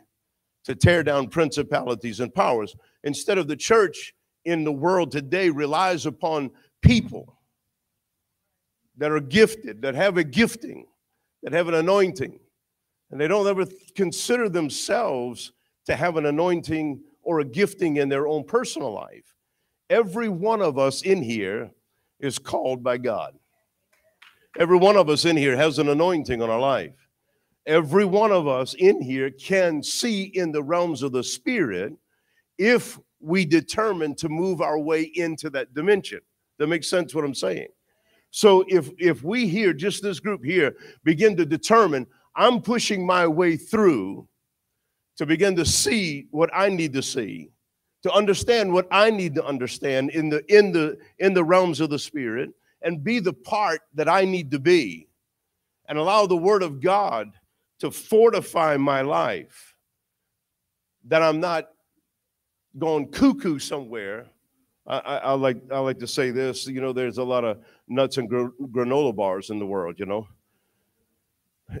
to 0.65 0.75
tear 0.75 1.03
down 1.03 1.27
principalities 1.27 2.19
and 2.19 2.33
powers. 2.33 2.75
Instead 3.03 3.37
of 3.37 3.47
the 3.47 3.55
church 3.55 4.13
in 4.45 4.63
the 4.63 4.71
world 4.71 5.11
today 5.11 5.49
relies 5.49 6.05
upon 6.05 6.51
people 6.81 7.39
that 8.97 9.11
are 9.11 9.19
gifted, 9.19 9.81
that 9.81 9.95
have 9.95 10.17
a 10.17 10.23
gifting, 10.23 10.85
that 11.41 11.53
have 11.53 11.67
an 11.67 11.73
anointing, 11.73 12.39
and 13.11 13.19
they 13.19 13.27
don't 13.27 13.47
ever 13.47 13.65
consider 13.95 14.49
themselves 14.49 15.51
to 15.85 15.95
have 15.95 16.17
an 16.17 16.25
anointing 16.25 17.01
or 17.21 17.39
a 17.39 17.45
gifting 17.45 17.97
in 17.97 18.09
their 18.09 18.27
own 18.27 18.43
personal 18.43 18.91
life. 18.91 19.33
Every 19.89 20.29
one 20.29 20.61
of 20.61 20.77
us 20.77 21.01
in 21.01 21.21
here 21.21 21.71
is 22.19 22.39
called 22.39 22.83
by 22.83 22.97
God. 22.97 23.33
Every 24.57 24.77
one 24.77 24.95
of 24.95 25.09
us 25.09 25.25
in 25.25 25.35
here 25.35 25.57
has 25.57 25.79
an 25.79 25.89
anointing 25.89 26.41
on 26.41 26.49
our 26.49 26.59
life 26.59 27.02
every 27.65 28.05
one 28.05 28.31
of 28.31 28.47
us 28.47 28.73
in 28.73 29.01
here 29.01 29.29
can 29.31 29.81
see 29.81 30.23
in 30.23 30.51
the 30.51 30.63
realms 30.63 31.03
of 31.03 31.11
the 31.11 31.23
spirit 31.23 31.93
if 32.57 32.99
we 33.19 33.45
determine 33.45 34.15
to 34.15 34.29
move 34.29 34.61
our 34.61 34.79
way 34.79 35.11
into 35.15 35.49
that 35.49 35.73
dimension. 35.73 36.19
That 36.59 36.67
makes 36.67 36.89
sense 36.89 37.15
what 37.15 37.25
I'm 37.25 37.33
saying. 37.33 37.67
So 38.31 38.65
if 38.67 38.89
if 38.97 39.23
we 39.23 39.47
here, 39.47 39.73
just 39.73 40.01
this 40.01 40.19
group 40.19 40.43
here, 40.43 40.75
begin 41.03 41.37
to 41.37 41.45
determine 41.45 42.07
I'm 42.35 42.61
pushing 42.61 43.05
my 43.05 43.27
way 43.27 43.57
through 43.57 44.27
to 45.17 45.25
begin 45.25 45.55
to 45.55 45.65
see 45.65 46.27
what 46.31 46.49
I 46.53 46.69
need 46.69 46.93
to 46.93 47.03
see, 47.03 47.51
to 48.01 48.11
understand 48.11 48.73
what 48.73 48.87
I 48.89 49.11
need 49.11 49.35
to 49.35 49.45
understand 49.45 50.09
in 50.09 50.29
the 50.29 50.43
in 50.53 50.71
the 50.71 50.97
in 51.19 51.33
the 51.33 51.43
realms 51.43 51.79
of 51.79 51.89
the 51.89 51.99
spirit 51.99 52.49
and 52.81 53.03
be 53.03 53.19
the 53.19 53.33
part 53.33 53.81
that 53.93 54.09
I 54.09 54.25
need 54.25 54.51
to 54.51 54.59
be 54.59 55.07
and 55.87 55.97
allow 55.97 56.25
the 56.25 56.35
word 56.35 56.63
of 56.63 56.81
God 56.81 57.31
to 57.83 57.91
fortify 57.91 58.77
my 58.77 59.01
life 59.01 59.75
that 61.03 61.21
I'm 61.21 61.41
not 61.41 61.67
going 62.79 63.11
cuckoo 63.11 63.59
somewhere. 63.59 64.27
I, 64.87 64.99
I, 64.99 65.17
I 65.17 65.31
like 65.33 65.57
I 65.69 65.79
like 65.79 65.99
to 65.99 66.07
say 66.07 66.31
this. 66.31 66.65
You 66.65 66.79
know, 66.79 66.93
there's 66.93 67.17
a 67.17 67.23
lot 67.23 67.43
of 67.43 67.59
nuts 67.89 68.15
and 68.15 68.29
gr- 68.29 68.55
granola 68.71 69.13
bars 69.13 69.49
in 69.49 69.59
the 69.59 69.65
world. 69.65 69.99
You 69.99 70.05
know, 70.05 70.27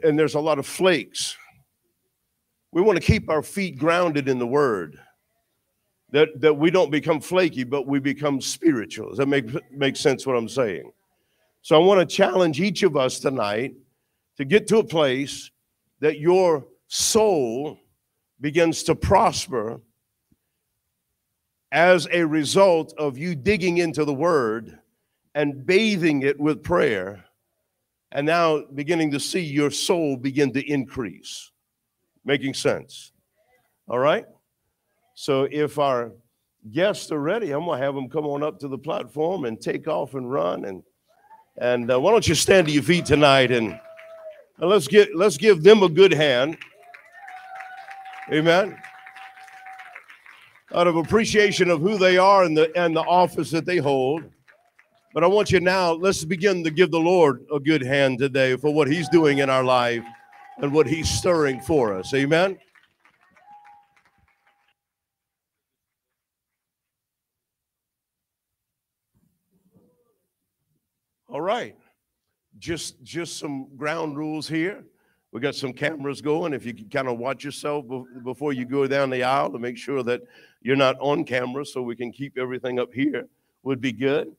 and 0.03 0.19
there's 0.19 0.35
a 0.35 0.41
lot 0.41 0.59
of 0.59 0.67
flakes. 0.67 1.37
We 2.73 2.81
want 2.81 2.99
to 2.99 3.05
keep 3.05 3.29
our 3.29 3.41
feet 3.41 3.77
grounded 3.77 4.27
in 4.27 4.39
the 4.39 4.47
Word. 4.47 4.99
That 6.11 6.41
that 6.41 6.53
we 6.53 6.69
don't 6.69 6.91
become 6.91 7.21
flaky, 7.21 7.63
but 7.63 7.87
we 7.87 7.99
become 7.99 8.41
spiritual. 8.41 9.07
Does 9.07 9.19
that 9.19 9.27
make 9.27 9.45
make 9.71 9.95
sense? 9.95 10.27
What 10.27 10.35
I'm 10.35 10.49
saying. 10.49 10.91
So 11.61 11.81
I 11.81 11.85
want 11.85 12.01
to 12.01 12.13
challenge 12.13 12.59
each 12.59 12.83
of 12.83 12.97
us 12.97 13.19
tonight 13.19 13.73
to 14.35 14.43
get 14.43 14.67
to 14.67 14.79
a 14.79 14.83
place 14.83 15.49
that 16.03 16.19
your 16.19 16.65
soul 16.87 17.79
begins 18.41 18.83
to 18.83 18.93
prosper 18.93 19.79
as 21.71 22.09
a 22.11 22.25
result 22.25 22.93
of 22.97 23.17
you 23.17 23.33
digging 23.35 23.77
into 23.77 24.03
the 24.03 24.13
word 24.13 24.77
and 25.33 25.65
bathing 25.65 26.21
it 26.23 26.37
with 26.37 26.61
prayer, 26.61 27.23
and 28.11 28.27
now 28.27 28.65
beginning 28.75 29.11
to 29.11 29.19
see 29.19 29.39
your 29.39 29.71
soul 29.71 30.17
begin 30.17 30.51
to 30.51 30.61
increase. 30.69 31.51
Making 32.25 32.53
sense? 32.53 33.13
All 33.87 33.97
right? 33.97 34.25
So 35.15 35.47
if 35.49 35.79
our 35.79 36.11
guests 36.69 37.13
are 37.13 37.19
ready, 37.19 37.51
I'm 37.51 37.63
going 37.63 37.79
to 37.79 37.85
have 37.85 37.95
them 37.95 38.09
come 38.09 38.25
on 38.25 38.43
up 38.43 38.59
to 38.59 38.67
the 38.67 38.77
platform 38.77 39.45
and 39.45 39.59
take 39.59 39.87
off 39.87 40.15
and 40.15 40.29
run. 40.29 40.65
And, 40.65 40.83
and 41.61 41.89
uh, 41.89 41.97
why 41.97 42.11
don't 42.11 42.27
you 42.27 42.35
stand 42.35 42.67
to 42.67 42.73
your 42.73 42.83
feet 42.83 43.05
tonight 43.05 43.51
and, 43.51 43.79
and 44.59 44.69
let's, 44.69 44.87
get, 44.87 45.15
let's 45.15 45.37
give 45.37 45.63
them 45.63 45.83
a 45.83 45.89
good 45.89 46.13
hand. 46.13 46.57
Amen 48.31 48.77
out 50.73 50.87
of 50.87 50.95
appreciation 50.95 51.69
of 51.69 51.81
who 51.81 51.97
they 51.97 52.17
are 52.17 52.43
and 52.43 52.57
the 52.57 52.71
and 52.75 52.95
the 52.95 53.01
office 53.01 53.51
that 53.51 53.65
they 53.65 53.77
hold. 53.77 54.23
But 55.13 55.23
I 55.23 55.27
want 55.27 55.51
you 55.51 55.59
now, 55.59 55.91
let's 55.91 56.25
begin 56.25 56.63
to 56.63 56.71
give 56.71 56.89
the 56.89 56.99
Lord 56.99 57.45
a 57.53 57.59
good 57.59 57.83
hand 57.83 58.17
today 58.17 58.55
for 58.57 58.73
what 58.73 58.87
He's 58.87 59.07
doing 59.09 59.37
in 59.39 59.49
our 59.49 59.63
life 59.63 60.03
and 60.57 60.73
what 60.73 60.87
He's 60.87 61.09
stirring 61.09 61.61
for 61.61 61.93
us. 61.93 62.13
Amen. 62.15 62.57
All 71.29 71.41
right. 71.41 71.75
Just 72.63 73.03
just 73.03 73.39
some 73.39 73.67
ground 73.75 74.15
rules 74.15 74.47
here. 74.47 74.85
We 75.33 75.41
got 75.41 75.53
some 75.53 75.73
cameras 75.73 76.21
going. 76.21 76.53
If 76.53 76.65
you 76.65 76.73
can 76.73 76.87
kind 76.87 77.09
of 77.09 77.17
watch 77.17 77.43
yourself 77.43 77.83
before 78.23 78.53
you 78.53 78.63
go 78.63 78.87
down 78.87 79.09
the 79.09 79.21
aisle 79.21 79.51
to 79.51 79.59
make 79.59 79.77
sure 79.77 80.01
that 80.03 80.21
you're 80.61 80.77
not 80.77 80.95
on 81.01 81.25
camera, 81.25 81.65
so 81.65 81.81
we 81.81 81.97
can 81.97 82.13
keep 82.13 82.37
everything 82.37 82.79
up 82.79 82.93
here, 82.93 83.27
would 83.63 83.81
be 83.81 83.91
good. 83.91 84.33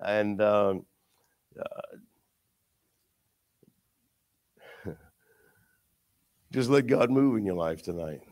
And 0.00 0.42
um, 0.42 0.86
uh, 1.56 1.66
just 6.50 6.70
let 6.70 6.88
God 6.88 7.10
move 7.10 7.36
in 7.36 7.46
your 7.46 7.54
life 7.54 7.84
tonight. 7.84 8.22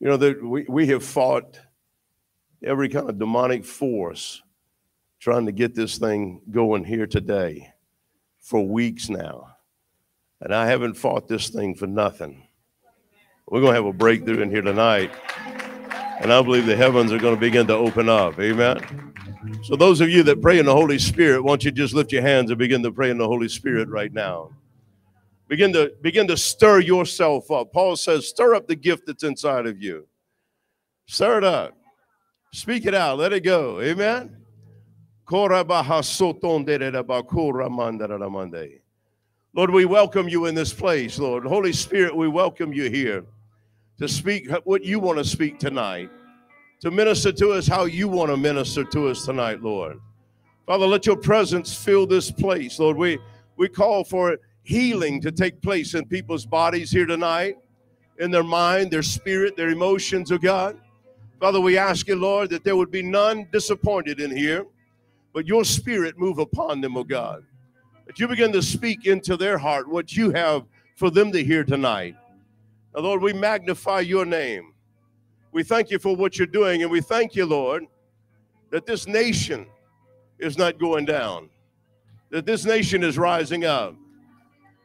You 0.00 0.08
know 0.08 0.16
that 0.16 0.42
we, 0.42 0.64
we 0.70 0.86
have 0.86 1.04
fought 1.04 1.60
every 2.64 2.88
kind 2.88 3.10
of 3.10 3.18
demonic 3.18 3.66
force 3.66 4.40
trying 5.20 5.44
to 5.44 5.52
get 5.52 5.74
this 5.74 5.98
thing 5.98 6.40
going 6.50 6.82
here 6.82 7.06
today 7.06 7.74
for 8.46 8.66
weeks 8.66 9.08
now 9.08 9.56
and 10.40 10.54
I 10.54 10.66
haven't 10.66 10.94
fought 10.94 11.28
this 11.28 11.48
thing 11.48 11.74
for 11.74 11.86
nothing. 11.86 12.46
We're 13.48 13.60
going 13.60 13.72
to 13.72 13.76
have 13.76 13.86
a 13.86 13.92
breakthrough 13.92 14.42
in 14.42 14.50
here 14.50 14.62
tonight. 14.62 15.10
And 16.20 16.32
I 16.32 16.42
believe 16.42 16.66
the 16.66 16.76
heavens 16.76 17.12
are 17.12 17.18
going 17.18 17.34
to 17.34 17.40
begin 17.40 17.66
to 17.68 17.74
open 17.74 18.08
up. 18.08 18.38
Amen. 18.40 19.12
So, 19.62 19.76
those 19.76 20.00
of 20.00 20.08
you 20.08 20.22
that 20.24 20.42
pray 20.42 20.58
in 20.58 20.66
the 20.66 20.74
Holy 20.74 20.98
Spirit, 20.98 21.42
why 21.42 21.52
don't 21.52 21.64
you 21.64 21.70
just 21.70 21.94
lift 21.94 22.10
your 22.10 22.22
hands 22.22 22.50
and 22.50 22.58
begin 22.58 22.82
to 22.82 22.90
pray 22.90 23.10
in 23.10 23.18
the 23.18 23.26
Holy 23.26 23.48
Spirit 23.48 23.88
right 23.88 24.12
now? 24.12 24.50
Begin 25.48 25.72
to 25.74 25.92
begin 26.02 26.26
to 26.26 26.36
stir 26.36 26.80
yourself 26.80 27.50
up. 27.50 27.72
Paul 27.72 27.94
says, 27.96 28.28
stir 28.28 28.54
up 28.54 28.66
the 28.66 28.74
gift 28.74 29.06
that's 29.06 29.22
inside 29.22 29.66
of 29.66 29.80
you. 29.80 30.08
Stir 31.06 31.38
it 31.38 31.44
up. 31.44 31.76
Speak 32.52 32.86
it 32.86 32.94
out. 32.94 33.18
Let 33.18 33.32
it 33.32 33.40
go. 33.40 33.80
Amen. 33.80 34.36
Lord, 39.54 39.72
we 39.72 39.84
welcome 39.84 40.28
you 40.28 40.46
in 40.46 40.54
this 40.54 40.72
place, 40.72 41.18
Lord. 41.18 41.44
Holy 41.44 41.72
Spirit, 41.72 42.14
we 42.14 42.28
welcome 42.28 42.72
you 42.72 42.88
here 42.88 43.24
to 43.98 44.06
speak 44.06 44.48
what 44.62 44.84
you 44.84 45.00
want 45.00 45.18
to 45.18 45.24
speak 45.24 45.58
tonight, 45.58 46.10
to 46.80 46.92
minister 46.92 47.32
to 47.32 47.50
us 47.50 47.66
how 47.66 47.86
you 47.86 48.06
want 48.06 48.30
to 48.30 48.36
minister 48.36 48.84
to 48.84 49.08
us 49.08 49.24
tonight, 49.24 49.60
Lord. 49.60 49.98
Father, 50.64 50.86
let 50.86 51.06
your 51.06 51.16
presence 51.16 51.74
fill 51.74 52.06
this 52.06 52.30
place, 52.30 52.78
Lord. 52.78 52.96
We, 52.96 53.18
we 53.56 53.68
call 53.68 54.04
for 54.04 54.38
healing 54.62 55.20
to 55.22 55.32
take 55.32 55.60
place 55.60 55.94
in 55.94 56.06
people's 56.06 56.46
bodies 56.46 56.92
here 56.92 57.06
tonight, 57.06 57.56
in 58.20 58.30
their 58.30 58.44
mind, 58.44 58.92
their 58.92 59.02
spirit, 59.02 59.56
their 59.56 59.70
emotions, 59.70 60.30
oh 60.30 60.38
God. 60.38 60.78
Father, 61.40 61.60
we 61.60 61.76
ask 61.76 62.06
you, 62.06 62.14
Lord, 62.14 62.48
that 62.50 62.62
there 62.62 62.76
would 62.76 62.92
be 62.92 63.02
none 63.02 63.48
disappointed 63.50 64.20
in 64.20 64.30
here, 64.30 64.66
but 65.36 65.46
your 65.46 65.64
spirit 65.64 66.18
move 66.18 66.38
upon 66.38 66.80
them, 66.80 66.96
oh 66.96 67.04
God 67.04 67.44
that 68.06 68.20
you 68.20 68.28
begin 68.28 68.52
to 68.52 68.62
speak 68.62 69.06
into 69.06 69.36
their 69.36 69.58
heart 69.58 69.88
what 69.88 70.16
you 70.16 70.30
have 70.30 70.64
for 70.94 71.10
them 71.10 71.30
to 71.32 71.44
hear 71.44 71.64
tonight. 71.64 72.16
Now, 72.94 73.02
Lord, 73.02 73.20
we 73.20 73.32
magnify 73.32 74.00
your 74.00 74.24
name. 74.24 74.72
We 75.52 75.62
thank 75.62 75.90
you 75.90 75.98
for 75.98 76.16
what 76.16 76.38
you're 76.38 76.46
doing, 76.46 76.82
and 76.82 76.90
we 76.90 77.00
thank 77.00 77.34
you, 77.34 77.44
Lord, 77.44 77.84
that 78.70 78.86
this 78.86 79.06
nation 79.06 79.66
is 80.38 80.56
not 80.56 80.78
going 80.78 81.04
down, 81.04 81.50
that 82.30 82.46
this 82.46 82.64
nation 82.64 83.02
is 83.02 83.18
rising 83.18 83.64
up, 83.64 83.94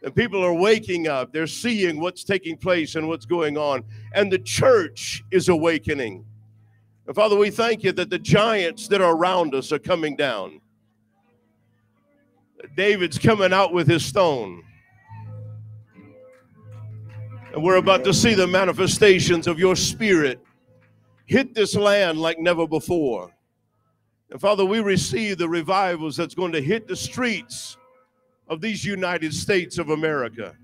and 0.04 0.16
people 0.16 0.44
are 0.44 0.54
waking 0.54 1.08
up. 1.08 1.32
They're 1.32 1.48
seeing 1.48 2.00
what's 2.00 2.24
taking 2.24 2.58
place 2.58 2.96
and 2.96 3.08
what's 3.08 3.26
going 3.26 3.58
on, 3.58 3.84
and 4.14 4.32
the 4.32 4.40
church 4.40 5.24
is 5.32 5.50
awakening. 5.50 6.26
Father, 7.16 7.36
we 7.36 7.50
thank 7.50 7.84
you 7.84 7.92
that 7.94 8.10
the 8.10 8.20
giants 8.20 8.88
that 8.88 9.02
are 9.02 9.16
around 9.16 9.56
us 9.56 9.72
are 9.72 9.80
coming 9.80 10.16
down. 10.16 10.62
David's 12.76 13.18
coming 13.18 13.54
out 13.54 13.74
with 13.74 13.88
his 13.88 14.06
stone. 14.06 14.64
And 17.54 17.64
we're 17.64 17.78
about 17.78 18.04
to 18.06 18.14
see 18.14 18.34
the 18.34 18.48
manifestations 18.48 19.48
of 19.48 19.60
your 19.60 19.76
spirit 19.76 20.40
hit 21.26 21.54
this 21.54 21.76
land 21.76 22.20
like 22.20 22.40
never 22.40 22.68
before. 22.68 23.32
And 24.30 24.40
Father, 24.40 24.64
we 24.64 24.80
receive 24.80 25.38
the 25.38 25.50
revivals 25.50 26.16
that's 26.16 26.36
going 26.36 26.54
to 26.54 26.62
hit 26.62 26.88
the 26.88 26.96
streets 26.96 27.78
of 28.48 28.62
these 28.62 28.86
United 28.86 29.34
States 29.34 29.78
of 29.78 29.90
America. 29.90 30.56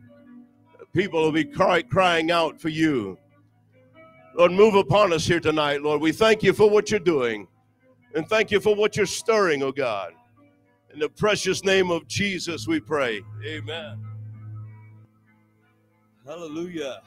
People 0.94 1.22
will 1.22 1.32
be 1.32 1.44
cry, 1.44 1.82
crying 1.82 2.32
out 2.32 2.60
for 2.60 2.70
you. 2.70 3.18
Lord, 4.38 4.52
move 4.52 4.76
upon 4.76 5.12
us 5.13 5.26
here 5.26 5.39
tonight, 5.39 5.82
Lord. 5.82 6.00
We 6.00 6.12
thank 6.12 6.43
you 6.43 6.54
for 6.54 6.69
what 6.69 6.91
you're 6.91 7.00
doing 7.00 7.47
and 8.13 8.30
thank 8.30 8.52
you 8.52 8.60
for 8.60 8.76
what 8.76 8.95
you're 8.95 9.08
stirring, 9.08 9.63
oh 9.63 9.71
God. 9.71 10.13
In 10.93 11.00
the 11.00 11.10
precious 11.10 11.63
name 11.63 11.89
of 11.89 12.08
Jesus, 12.08 12.67
we 12.67 12.80
pray. 12.80 13.21
Amen. 13.43 14.00
Hallelujah. 16.23 17.02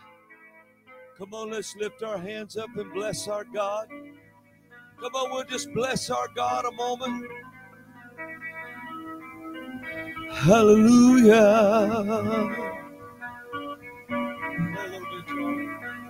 Come 1.17 1.33
on, 1.35 1.51
let's 1.51 1.77
lift 1.77 2.03
our 2.03 2.19
hands 2.19 2.57
up 2.57 2.71
and 2.77 2.93
bless 2.93 3.29
our 3.29 3.45
God. 3.45 3.89
Come 5.01 5.15
on, 5.15 5.31
we'll 5.31 5.45
just 5.45 5.73
bless 5.73 6.11
our 6.11 6.27
God 6.35 6.65
a 6.65 6.73
moment. 6.73 7.27
Hallelujah. 10.33 11.37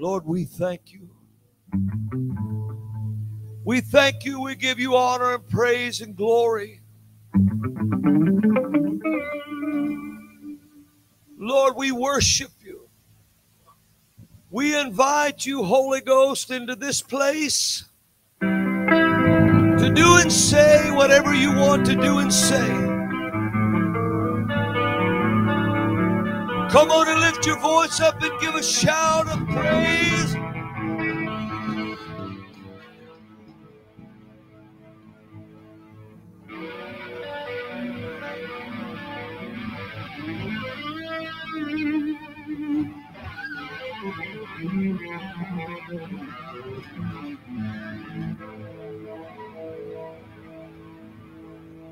Lord, 0.00 0.24
we 0.24 0.44
thank 0.44 0.94
you. 0.94 1.10
We 3.66 3.82
thank 3.82 4.24
you. 4.24 4.40
We 4.40 4.54
give 4.54 4.78
you 4.78 4.96
honor 4.96 5.34
and 5.34 5.46
praise 5.46 6.00
and 6.00 6.16
glory. 6.16 6.80
Lord, 11.38 11.76
we 11.76 11.92
worship 11.92 12.50
you. 12.64 12.88
We 14.50 14.74
invite 14.74 15.44
you, 15.44 15.64
Holy 15.64 16.00
Ghost, 16.00 16.50
into 16.50 16.76
this 16.76 17.02
place 17.02 17.84
to 18.40 19.92
do 19.94 20.16
and 20.16 20.32
say 20.32 20.90
whatever 20.92 21.34
you 21.34 21.52
want 21.52 21.84
to 21.84 21.94
do 21.94 22.20
and 22.20 22.32
say. 22.32 22.89
Come 26.70 26.90
on 26.92 27.08
and 27.08 27.20
lift 27.20 27.46
your 27.46 27.58
voice 27.60 28.00
up 28.00 28.22
and 28.22 28.40
give 28.40 28.54
a 28.54 28.62
shout 28.62 29.26
of 29.28 29.48
praise. 29.48 30.36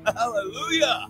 Hallelujah. 0.05 1.09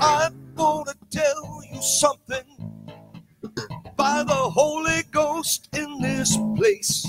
I'm 0.00 0.54
gonna 0.56 0.94
tell 1.10 1.62
you 1.72 1.82
something 1.82 2.44
by 3.96 4.24
the 4.24 4.34
Holy 4.34 5.02
Ghost 5.10 5.68
in 5.74 6.00
this 6.00 6.36
place. 6.56 7.06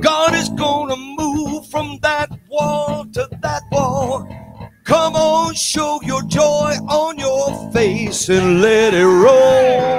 God 0.00 0.34
is 0.34 0.48
gonna 0.50 0.96
move 0.96 1.66
from 1.68 1.98
that 2.02 2.30
wall 2.48 3.04
to 3.12 3.28
that 3.42 3.62
wall. 3.72 4.28
Come 4.84 5.16
on, 5.16 5.54
show 5.54 6.00
your 6.02 6.22
joy 6.22 6.76
on 6.88 7.18
your 7.18 7.72
face 7.72 8.28
and 8.28 8.60
let 8.60 8.94
it 8.94 9.06
roll. 9.06 9.93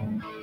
Yeah, 0.00 0.37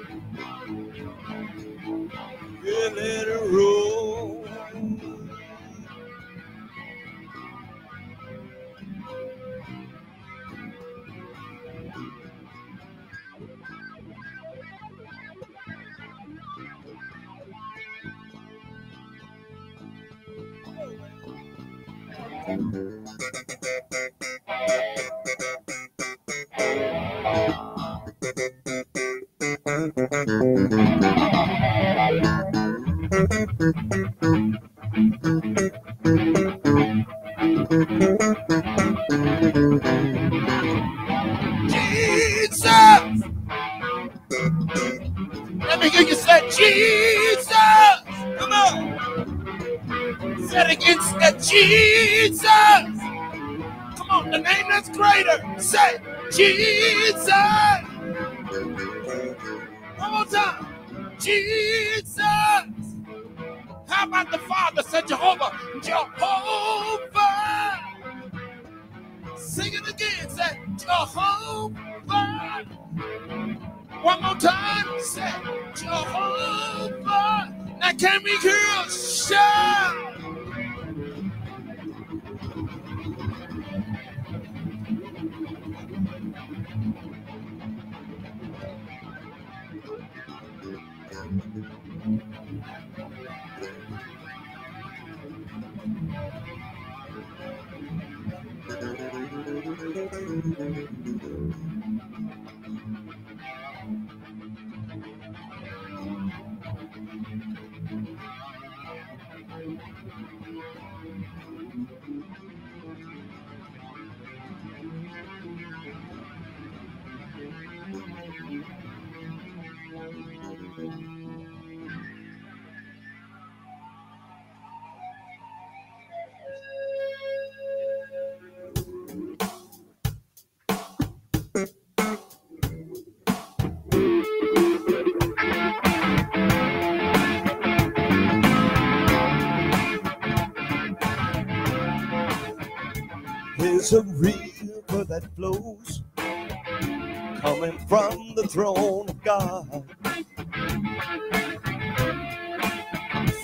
Is 143.86 143.94
a 143.94 144.02
river 144.02 145.04
that 145.04 145.24
flows 145.36 146.02
coming 146.16 147.78
from 147.88 148.34
the 148.36 148.48
throne 148.48 149.08
of 149.08 149.24
God. 149.24 149.84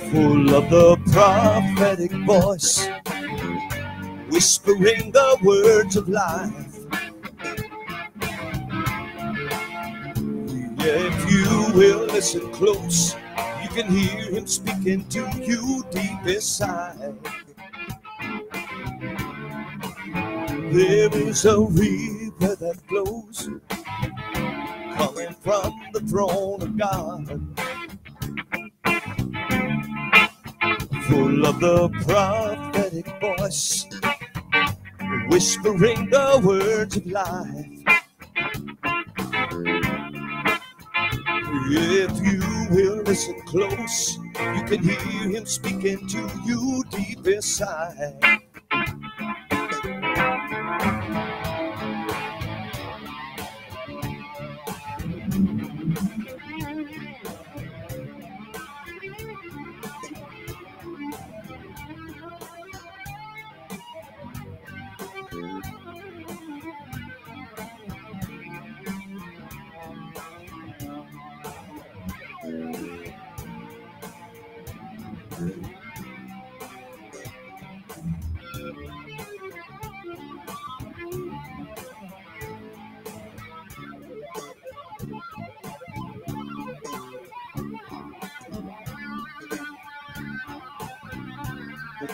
Full 0.09 0.55
of 0.55 0.67
the 0.71 0.97
prophetic 1.11 2.11
voice, 2.25 2.87
whispering 4.31 5.11
the 5.11 5.37
words 5.43 5.95
of 5.95 6.09
life. 6.09 6.87
If 10.79 11.31
you 11.31 11.79
will 11.79 12.05
listen 12.07 12.51
close, 12.51 13.13
you 13.61 13.69
can 13.69 13.91
hear 13.91 14.31
him 14.31 14.47
speaking 14.47 15.07
to 15.09 15.29
you 15.39 15.83
deep 15.91 16.25
inside. 16.25 17.15
There 20.71 21.13
is 21.13 21.43
a 21.43 21.59
river 21.59 22.55
that 22.55 22.77
flows 22.87 23.49
coming 24.95 25.35
from 25.41 25.81
the 25.91 25.99
throne 26.07 26.61
of 26.61 26.77
God. 26.77 27.27
Full 31.09 31.45
of 31.45 31.59
the 31.59 31.89
prophetic 32.05 33.05
voice, 33.19 33.85
whispering 35.27 36.09
the 36.09 36.41
words 36.41 36.95
of 36.95 37.05
life. 37.05 37.67
If 41.67 42.11
you 42.25 42.67
will 42.73 43.03
listen 43.03 43.41
close, 43.41 44.15
you 44.15 44.63
can 44.63 44.83
hear 44.83 45.29
him 45.31 45.45
speaking 45.45 46.07
to 46.07 46.31
you 46.45 46.83
deep 46.91 47.27
inside. 47.27 48.41
Thank 50.79 51.35
you. 51.35 51.40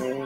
There 0.08 0.24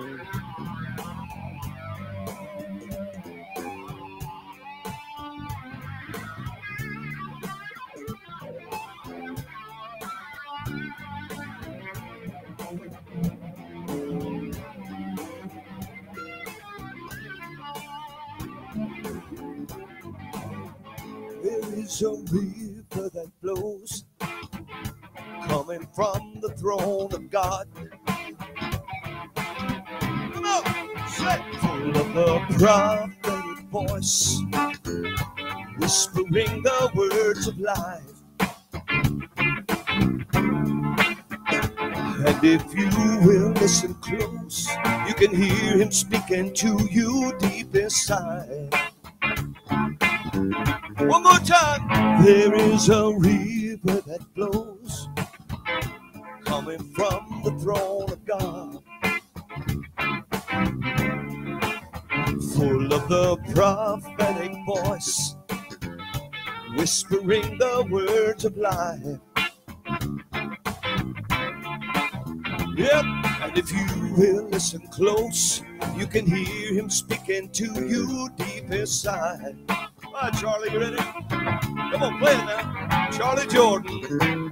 is 21.74 22.04
a 22.04 22.12
river 22.12 23.10
that 23.10 23.32
flows 23.42 24.06
coming 25.48 25.88
from 25.96 26.40
the 26.42 26.50
throne 26.56 27.12
of 27.14 27.32
God. 27.32 27.68
Full 31.62 31.98
of 31.98 32.16
a 32.16 32.46
prophetic 32.58 33.66
voice, 33.72 34.42
whispering 35.78 36.64
the 36.64 36.92
words 36.94 37.48
of 37.48 37.58
life. 37.60 38.02
And 42.28 42.44
if 42.44 42.64
you 42.76 42.90
will 43.26 43.52
listen 43.54 43.94
close, 43.96 44.68
you 45.08 45.14
can 45.16 45.34
hear 45.36 45.78
him 45.78 45.92
speaking 45.92 46.54
to 46.56 46.88
you 46.92 47.34
deep 47.40 47.76
inside. 47.76 48.74
One 50.98 51.24
more 51.24 51.40
time. 51.40 52.24
There 52.24 52.54
is 52.54 52.90
a 52.90 53.12
river 53.18 54.02
that 54.02 54.22
flows 54.36 55.08
coming 56.46 56.84
from 56.94 57.42
the 57.44 57.52
throne 57.60 58.12
of 58.12 58.24
God. 58.26 58.84
Full 62.56 62.94
of 62.94 63.08
the 63.08 63.38
prophetic 63.54 64.52
voice, 64.66 65.36
whispering 66.76 67.58
the 67.58 67.88
words 67.90 68.44
of 68.44 68.58
life. 68.58 69.00
Yep, 72.76 73.06
and 73.44 73.58
if 73.58 73.72
you 73.72 73.86
will 74.18 74.50
listen 74.50 74.82
close, 74.92 75.64
you 75.96 76.06
can 76.06 76.26
hear 76.26 76.74
him 76.74 76.90
speaking 76.90 77.50
to 77.52 77.66
you 77.88 78.28
deep 78.36 78.70
inside. 78.72 79.56
All 79.70 80.14
right, 80.14 80.34
Charlie, 80.34 80.70
you 80.74 80.80
ready? 80.82 80.98
Come 80.98 82.04
on, 82.04 82.20
play 82.20 82.34
it 82.34 82.46
now. 82.46 83.10
Charlie 83.12 83.48
Jordan. 83.48 84.52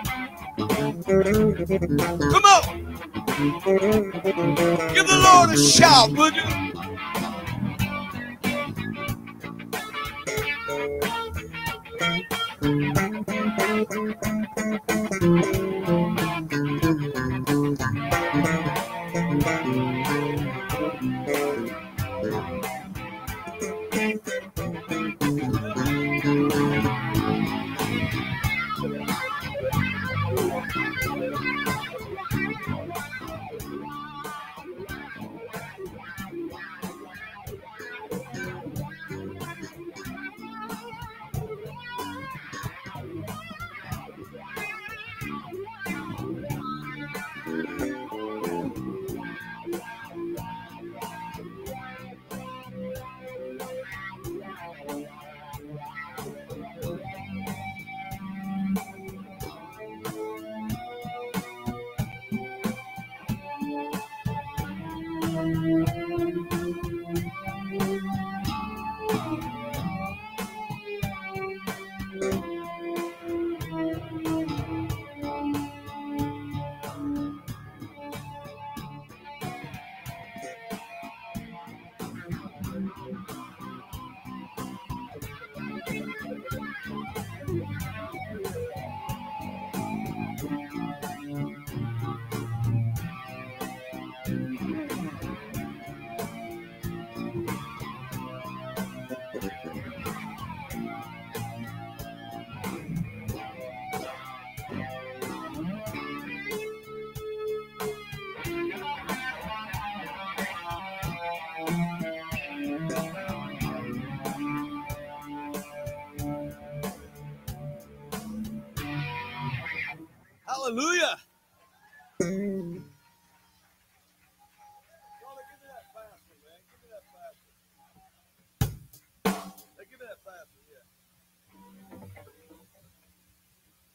Come 0.81 2.45
on. 2.45 2.63
Give 4.93 5.07
the 5.07 5.21
Lord 5.23 5.51
a 5.51 5.57
shout, 5.57 6.11
would 6.11 6.35
you? 6.35 6.70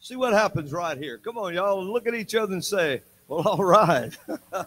See 0.07 0.15
what 0.15 0.33
happens 0.33 0.71
right 0.73 0.97
here. 0.97 1.19
Come 1.19 1.37
on, 1.37 1.53
y'all. 1.53 1.85
Look 1.85 2.07
at 2.07 2.15
each 2.15 2.37
other 2.37 2.53
and 2.53 2.65
say, 2.65 3.03
Well, 3.27 3.41
all 3.41 3.65
right. 3.65 4.17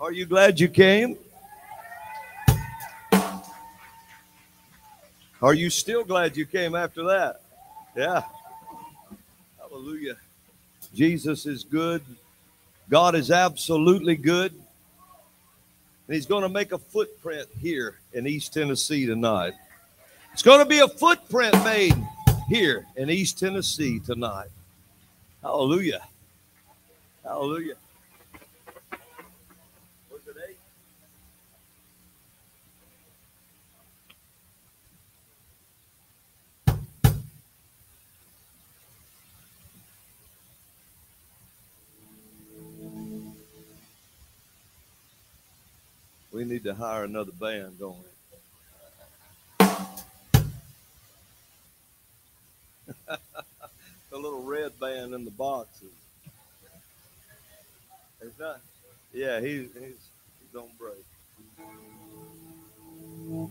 Are 0.00 0.10
you 0.10 0.26
glad 0.26 0.58
you 0.58 0.66
came? 0.66 1.16
Are 5.40 5.54
you 5.54 5.70
still 5.70 6.02
glad 6.02 6.36
you 6.36 6.46
came 6.46 6.74
after 6.74 7.04
that? 7.04 7.42
Yeah. 7.96 8.24
Hallelujah. 9.60 10.16
Jesus 10.92 11.46
is 11.46 11.62
good. 11.62 12.02
God 12.90 13.14
is 13.14 13.30
absolutely 13.30 14.16
good. 14.16 14.52
And 16.06 16.14
he's 16.14 16.26
going 16.26 16.42
to 16.42 16.48
make 16.48 16.72
a 16.72 16.78
footprint 16.78 17.48
here 17.60 17.98
in 18.12 18.26
East 18.26 18.54
Tennessee 18.54 19.06
tonight. 19.06 19.54
It's 20.32 20.42
going 20.42 20.60
to 20.60 20.66
be 20.66 20.80
a 20.80 20.88
footprint 20.88 21.54
made 21.64 21.94
here 22.48 22.86
in 22.96 23.10
East 23.10 23.38
Tennessee 23.38 23.98
tonight. 23.98 24.48
Hallelujah. 25.42 26.06
Hallelujah. 27.24 27.74
Need 46.46 46.64
to 46.64 46.74
hire 46.74 47.04
another 47.04 47.32
band, 47.32 47.78
we? 47.78 48.04
the 54.10 54.16
little 54.16 54.42
red 54.42 54.78
band 54.80 55.14
in 55.14 55.24
the 55.24 55.30
boxes. 55.30 55.92
It's 58.20 58.38
not. 58.38 58.60
Yeah, 59.12 59.40
he's 59.40 59.68
he's 59.74 59.98
he's 60.40 60.54
on 60.54 60.68
break. 60.78 61.04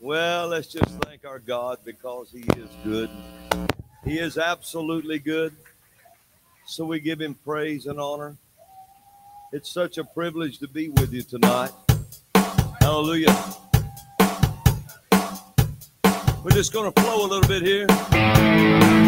Well, 0.00 0.48
let's 0.48 0.66
just 0.66 0.90
thank 1.02 1.24
our 1.24 1.38
God 1.38 1.78
because 1.84 2.32
He 2.32 2.40
is 2.40 2.68
good. 2.82 3.08
He 4.04 4.18
is 4.18 4.36
absolutely 4.36 5.20
good. 5.20 5.54
So 6.66 6.84
we 6.84 6.98
give 6.98 7.20
Him 7.20 7.36
praise 7.44 7.86
and 7.86 8.00
honor. 8.00 8.36
It's 9.54 9.70
such 9.70 9.98
a 9.98 10.04
privilege 10.04 10.58
to 10.60 10.68
be 10.68 10.88
with 10.88 11.12
you 11.12 11.20
tonight. 11.20 11.72
Hallelujah. 12.80 13.36
We're 16.42 16.52
just 16.52 16.72
going 16.72 16.90
to 16.90 17.00
flow 17.02 17.26
a 17.26 17.28
little 17.28 17.46
bit 17.46 17.62
here. 17.62 19.01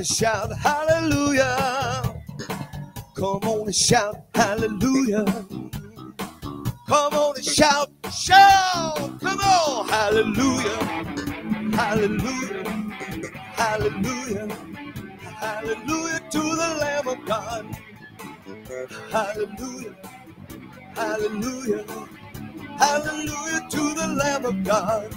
And 0.00 0.06
shout 0.06 0.50
hallelujah. 0.56 2.22
Come 3.14 3.42
on 3.44 3.66
and 3.66 3.74
shout 3.74 4.16
hallelujah. 4.34 5.26
Come 6.88 7.12
on 7.12 7.36
and 7.36 7.44
shout, 7.44 7.90
shout. 8.10 9.20
Come 9.20 9.40
on, 9.40 9.88
hallelujah. 9.88 10.78
Hallelujah. 11.76 12.64
Hallelujah. 13.60 14.48
Hallelujah 15.20 16.20
to 16.30 16.40
the 16.40 16.78
Lamb 16.80 17.08
of 17.08 17.26
God. 17.26 17.76
Hallelujah. 19.12 19.96
Hallelujah. 20.94 21.84
Hallelujah 22.78 23.68
to 23.68 23.94
the 23.94 24.08
Lamb 24.18 24.44
of 24.46 24.64
God. 24.64 25.14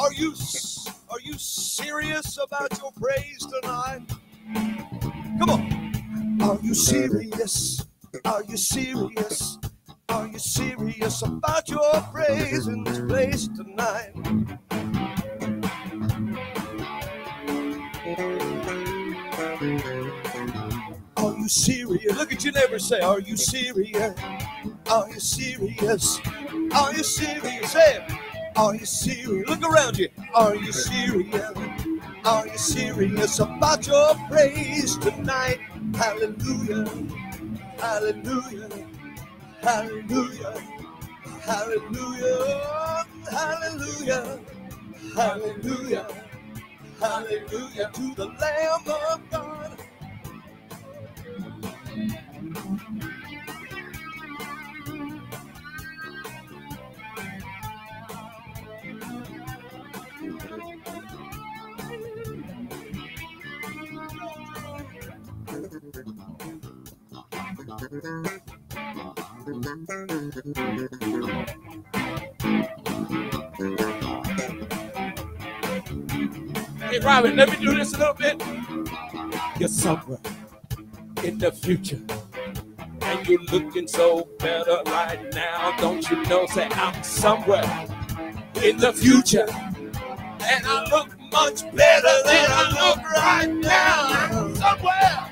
Are 0.00 0.12
you 0.14 0.34
are 1.14 1.20
you 1.20 1.38
serious 1.38 2.38
about 2.42 2.76
your 2.82 2.90
praise 2.90 3.46
tonight? 3.46 4.00
Come 5.38 5.48
on. 5.50 6.42
Are 6.42 6.58
you 6.60 6.74
serious? 6.74 7.86
Are 8.24 8.42
you 8.48 8.56
serious? 8.56 9.58
Are 10.08 10.26
you 10.26 10.40
serious 10.40 11.22
about 11.22 11.68
your 11.68 12.00
praise 12.12 12.66
in 12.66 12.82
this 12.82 12.98
place 13.02 13.46
tonight? 13.46 14.10
Are 21.16 21.38
you 21.38 21.48
serious? 21.48 22.16
Look 22.16 22.32
at 22.32 22.42
your 22.42 22.54
neighbor 22.54 22.80
say, 22.80 22.98
Are 22.98 23.20
you 23.20 23.36
serious? 23.36 24.18
Are 24.90 25.08
you 25.08 25.20
serious? 25.20 26.18
Are 26.72 26.92
you 26.92 27.04
serious? 27.04 27.70
Say 27.70 27.98
it. 27.98 28.23
Are 28.56 28.74
you 28.74 28.86
serious? 28.86 29.48
Look 29.48 29.62
around 29.68 29.98
you. 29.98 30.08
Are 30.34 30.54
you 30.54 30.72
serious? 30.72 31.52
Are 32.24 32.46
you 32.46 32.56
serious 32.58 33.40
about 33.40 33.86
your 33.86 34.14
praise 34.28 34.96
tonight? 34.98 35.58
Hallelujah. 35.94 36.86
Hallelujah. 37.78 38.68
Hallelujah. 39.60 40.62
Hallelujah. 41.42 43.06
Hallelujah. 43.30 44.40
Hallelujah. 45.16 46.06
Hallelujah 47.00 47.90
to 47.92 48.14
the 48.14 48.26
Lamb 48.26 48.80
of 48.86 49.30
God. 49.30 49.78
Hey, 67.84 67.90
Robin, 77.02 77.36
let 77.36 77.50
me 77.50 77.56
do 77.60 77.74
this 77.74 77.92
a 77.92 77.98
little 77.98 78.14
bit. 78.14 78.42
You're 79.58 79.68
somewhere 79.68 80.18
in 81.24 81.36
the 81.36 81.52
future, 81.52 82.00
and 83.02 83.28
you're 83.28 83.42
looking 83.42 83.86
so 83.86 84.28
better 84.38 84.80
right 84.86 85.20
now. 85.34 85.76
Don't 85.76 86.10
you 86.10 86.22
know? 86.24 86.46
Say, 86.46 86.66
I'm 86.70 87.02
somewhere 87.02 87.86
in 88.62 88.78
the 88.78 88.94
future. 88.94 89.46
And 89.50 90.66
I 90.66 90.86
look 90.90 91.18
much 91.30 91.70
better 91.74 92.22
than 92.24 92.46
I 92.48 92.70
look 92.80 93.04
right 93.12 93.52
now. 93.52 94.06
I'm 94.08 94.56
somewhere 94.56 95.30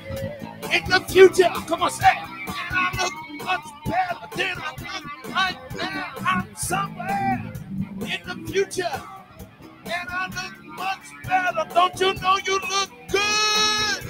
in 0.71 0.83
the 0.87 0.99
future. 1.09 1.49
Come 1.67 1.81
on, 1.81 1.89
say. 1.91 2.32
I 2.75 3.03
look 3.03 3.45
much 3.45 3.67
better 3.85 4.27
than 4.37 4.57
I 4.57 4.71
look 4.79 5.35
right 5.35 5.57
now. 5.77 6.13
I'm 6.27 6.55
somewhere 6.55 7.53
in 8.01 8.21
the 8.45 8.51
future. 8.51 9.01
And 9.85 10.09
I 10.09 10.27
look 10.27 10.65
much 10.65 11.07
better. 11.27 11.73
Don't 11.73 11.99
you 11.99 12.13
know 12.15 12.37
you 12.45 12.59
look 12.69 12.89
good? 13.11 14.03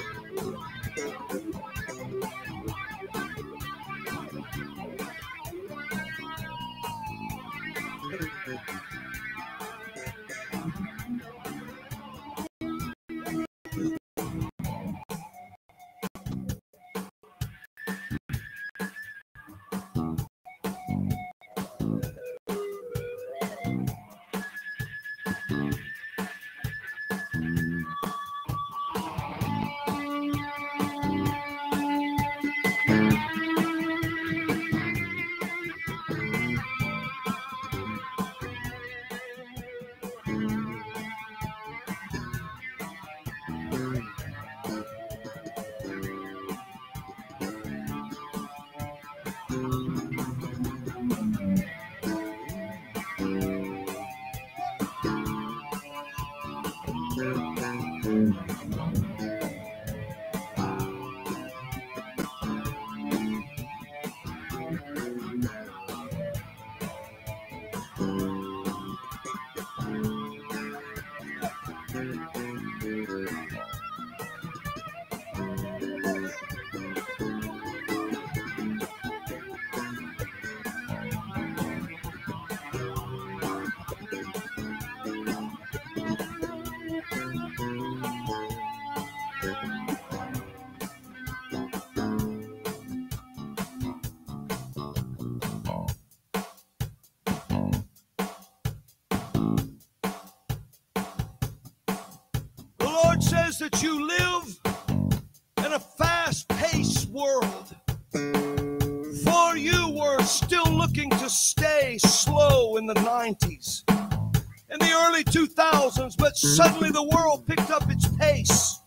Suddenly 116.44 116.92
the 116.92 117.04
world 117.04 117.48
picked 117.48 117.72
up 117.72 117.90
its 117.90 118.08
pace. 118.18 118.80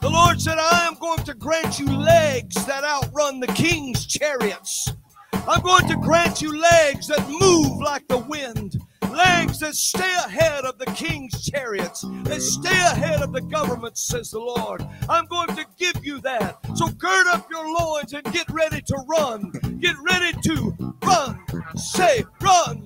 The 0.00 0.08
Lord 0.08 0.40
said, 0.40 0.56
I 0.58 0.86
am 0.86 0.94
going 0.94 1.22
to 1.24 1.34
grant 1.34 1.78
you 1.78 1.86
legs 1.86 2.54
that 2.66 2.84
outrun 2.84 3.38
the 3.38 3.48
king's 3.48 4.06
chariots. 4.06 4.90
I'm 5.32 5.60
going 5.60 5.86
to 5.88 5.96
grant 5.96 6.40
you 6.40 6.58
legs 6.58 7.06
that 7.08 7.28
move 7.28 7.80
like 7.80 8.08
the 8.08 8.18
wind, 8.18 8.80
legs 9.10 9.58
that 9.60 9.74
stay 9.74 10.12
ahead 10.24 10.64
of 10.64 10.78
the 10.78 10.86
king's 10.86 11.48
chariots, 11.48 12.04
that 12.24 12.40
stay 12.40 12.68
ahead 12.70 13.20
of 13.22 13.32
the 13.32 13.40
government, 13.42 13.96
says 13.98 14.30
the 14.30 14.38
Lord. 14.38 14.86
I'm 15.08 15.26
going 15.26 15.48
to 15.56 15.64
give 15.78 16.04
you 16.04 16.20
that. 16.20 16.58
So 16.74 16.88
gird 16.88 17.26
up 17.28 17.50
your 17.50 17.66
loins 17.66 18.12
and 18.12 18.24
get 18.32 18.48
ready 18.50 18.80
to 18.82 18.96
run. 19.08 19.52
Get 19.80 19.96
ready 20.08 20.32
to 20.42 20.76
run. 21.02 21.38
Say, 21.76 22.24
run. 22.40 22.84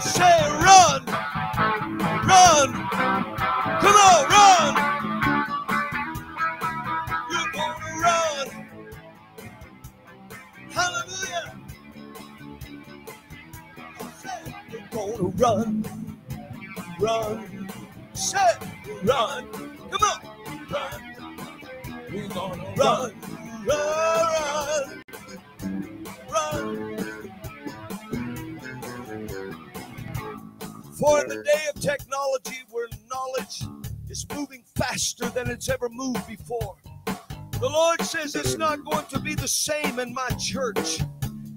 Say, 0.00 0.40
run. 0.50 1.06
Run. 2.26 2.72
Come 3.80 3.96
on, 4.06 4.28
run. 4.36 4.74
You're 7.30 7.52
going 7.52 7.80
to 7.80 7.90
run. 8.02 8.46
Hallelujah. 10.70 11.65
To 14.96 15.32
run. 15.36 15.84
Run. 16.98 17.68
Say, 18.14 18.38
run. 19.04 19.46
Come 19.90 20.02
on. 20.02 20.20
Run. 20.70 21.02
We're 22.10 22.28
to 22.28 22.38
run, 22.38 22.60
run. 22.76 23.12
Run. 23.66 25.02
Run. 26.32 26.96
For 30.98 31.20
in 31.20 31.28
the 31.28 31.42
day 31.44 31.66
of 31.74 31.80
technology 31.82 32.62
where 32.70 32.88
knowledge 33.10 33.64
is 34.08 34.24
moving 34.34 34.64
faster 34.76 35.28
than 35.28 35.50
it's 35.50 35.68
ever 35.68 35.90
moved 35.90 36.26
before, 36.26 36.76
the 37.60 37.68
Lord 37.68 38.00
says 38.00 38.34
it's 38.34 38.56
not 38.56 38.82
going 38.82 39.04
to 39.06 39.20
be 39.20 39.34
the 39.34 39.46
same 39.46 39.98
in 39.98 40.14
my 40.14 40.30
church. 40.38 41.00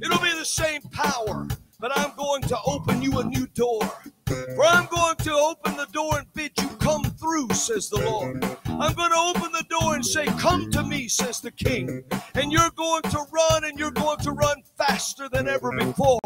It'll 0.04 0.22
be 0.22 0.38
the 0.38 0.44
same 0.44 0.82
power, 0.92 1.48
but 1.80 1.98
I'm 1.98 2.12
going 2.18 2.42
to 2.44 2.58
open 2.66 3.02
you 3.02 3.20
a 3.20 3.24
new 3.24 3.48
door. 3.48 3.82
For 4.26 4.66
I'm 4.66 4.88
going 4.88 5.16
to 5.16 5.34
open 5.34 5.78
the 5.78 5.88
door 5.92 6.20
and 6.20 6.34
bid 6.34 6.52
you 6.62 6.68
come 6.80 7.04
through, 7.04 7.50
says 7.52 7.90
the 7.90 7.98
Lord. 7.98 8.44
I'm 8.66 8.94
going 8.94 9.12
to 9.12 9.18
open 9.18 9.52
the 9.52 9.66
door 9.70 9.96
and 9.96 10.06
say, 10.06 10.26
Come 10.26 10.70
to 10.72 10.84
me, 10.84 11.08
says 11.08 11.40
the 11.40 11.52
King. 11.52 12.04
And 12.36 12.52
you're 12.52 12.70
going 12.76 13.04
to 13.04 13.26
run 13.32 13.64
and 13.64 13.80
you're 13.80 13.92
going 13.92 14.20
to 14.20 14.32
run 14.32 14.62
faster 14.78 15.30
than 15.30 15.48
ever 15.48 15.72
before. 15.72 16.20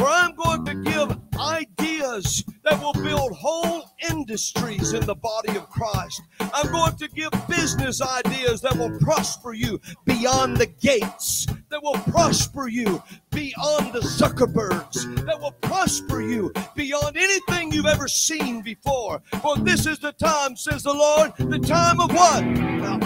For 0.00 0.08
I'm 0.08 0.34
going 0.34 0.64
to 0.64 0.74
give 0.76 1.14
ideas 1.38 2.42
that 2.64 2.80
will 2.80 2.94
build 2.94 3.32
whole 3.32 3.84
industries 4.10 4.94
in 4.94 5.04
the 5.04 5.14
body 5.14 5.54
of 5.54 5.68
Christ. 5.68 6.22
I'm 6.40 6.72
going 6.72 6.96
to 6.96 7.08
give 7.08 7.30
business 7.46 8.00
ideas 8.00 8.62
that 8.62 8.74
will 8.78 8.98
prosper 9.00 9.52
you 9.52 9.78
beyond 10.06 10.56
the 10.56 10.68
gates, 10.68 11.44
that 11.68 11.82
will 11.82 11.98
prosper 12.10 12.68
you 12.68 13.02
beyond 13.30 13.92
the 13.92 14.00
Zuckerbergs, 14.00 15.26
that 15.26 15.38
will 15.38 15.52
prosper 15.60 16.22
you 16.22 16.50
beyond 16.74 17.18
anything 17.18 17.70
you've 17.70 17.84
ever 17.84 18.08
seen 18.08 18.62
before. 18.62 19.20
For 19.42 19.58
this 19.58 19.84
is 19.84 19.98
the 19.98 20.12
time, 20.12 20.56
says 20.56 20.82
the 20.82 20.94
Lord, 20.94 21.32
the 21.36 21.58
time 21.58 22.00
of 22.00 22.10
what? 22.10 22.42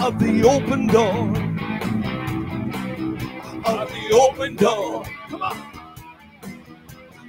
Of 0.01 0.17
the 0.17 0.47
open 0.47 0.87
door. 0.87 1.27
Of 3.65 3.89
the 3.89 4.13
open 4.13 4.55
door. 4.55 5.03
Come 5.27 5.41
on 5.41 5.74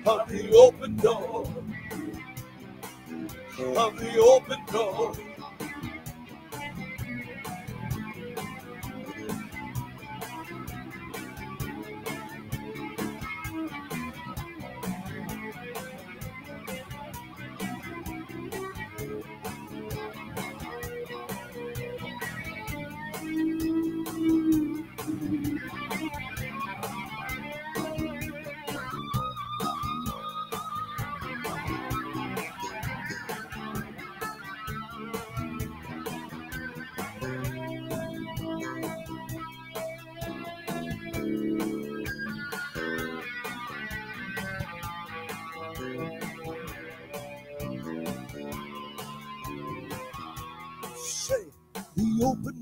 of 0.07 0.29
the 0.29 0.51
open 0.57 0.97
door. 0.97 1.45
Of 3.77 3.99
the 3.99 4.19
open 4.21 4.59
door. 4.71 5.15
Open 52.23 52.56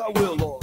I 0.00 0.08
will, 0.08 0.34
Lord. 0.36 0.53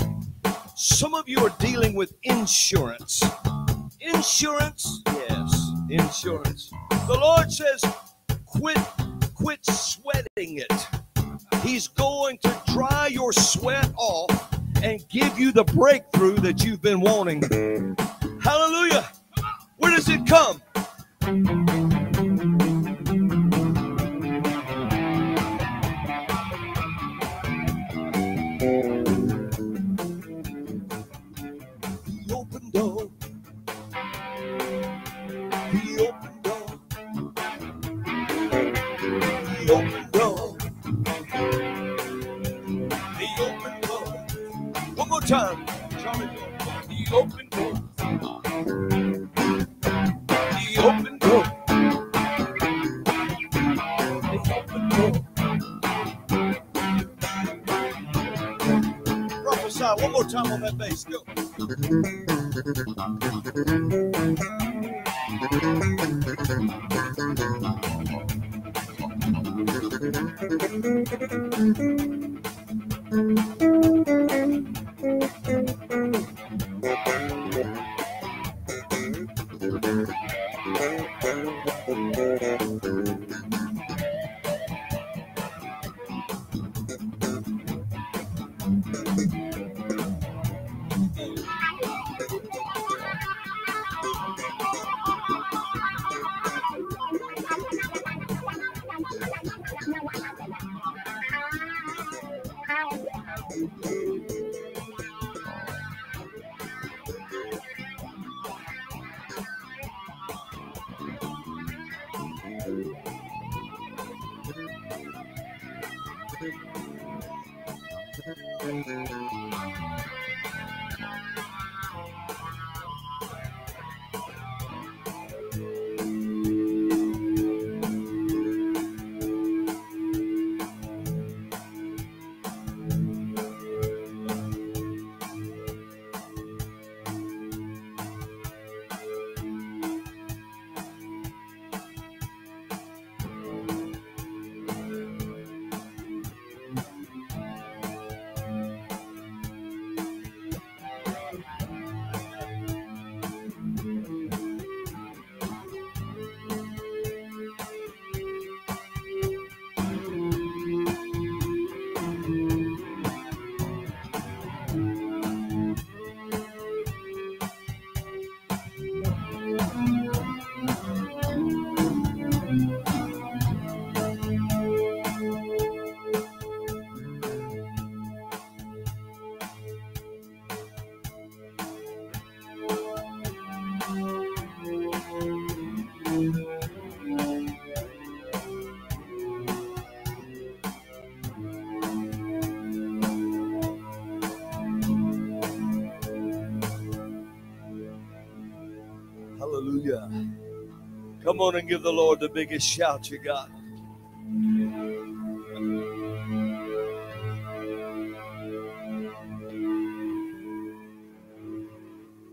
Come 201.32 201.40
on 201.40 201.56
and 201.56 201.70
give 201.70 201.82
the 201.82 201.94
Lord 201.94 202.20
the 202.20 202.28
biggest 202.28 202.68
shout 202.68 203.10
you 203.10 203.18
got. 203.18 203.50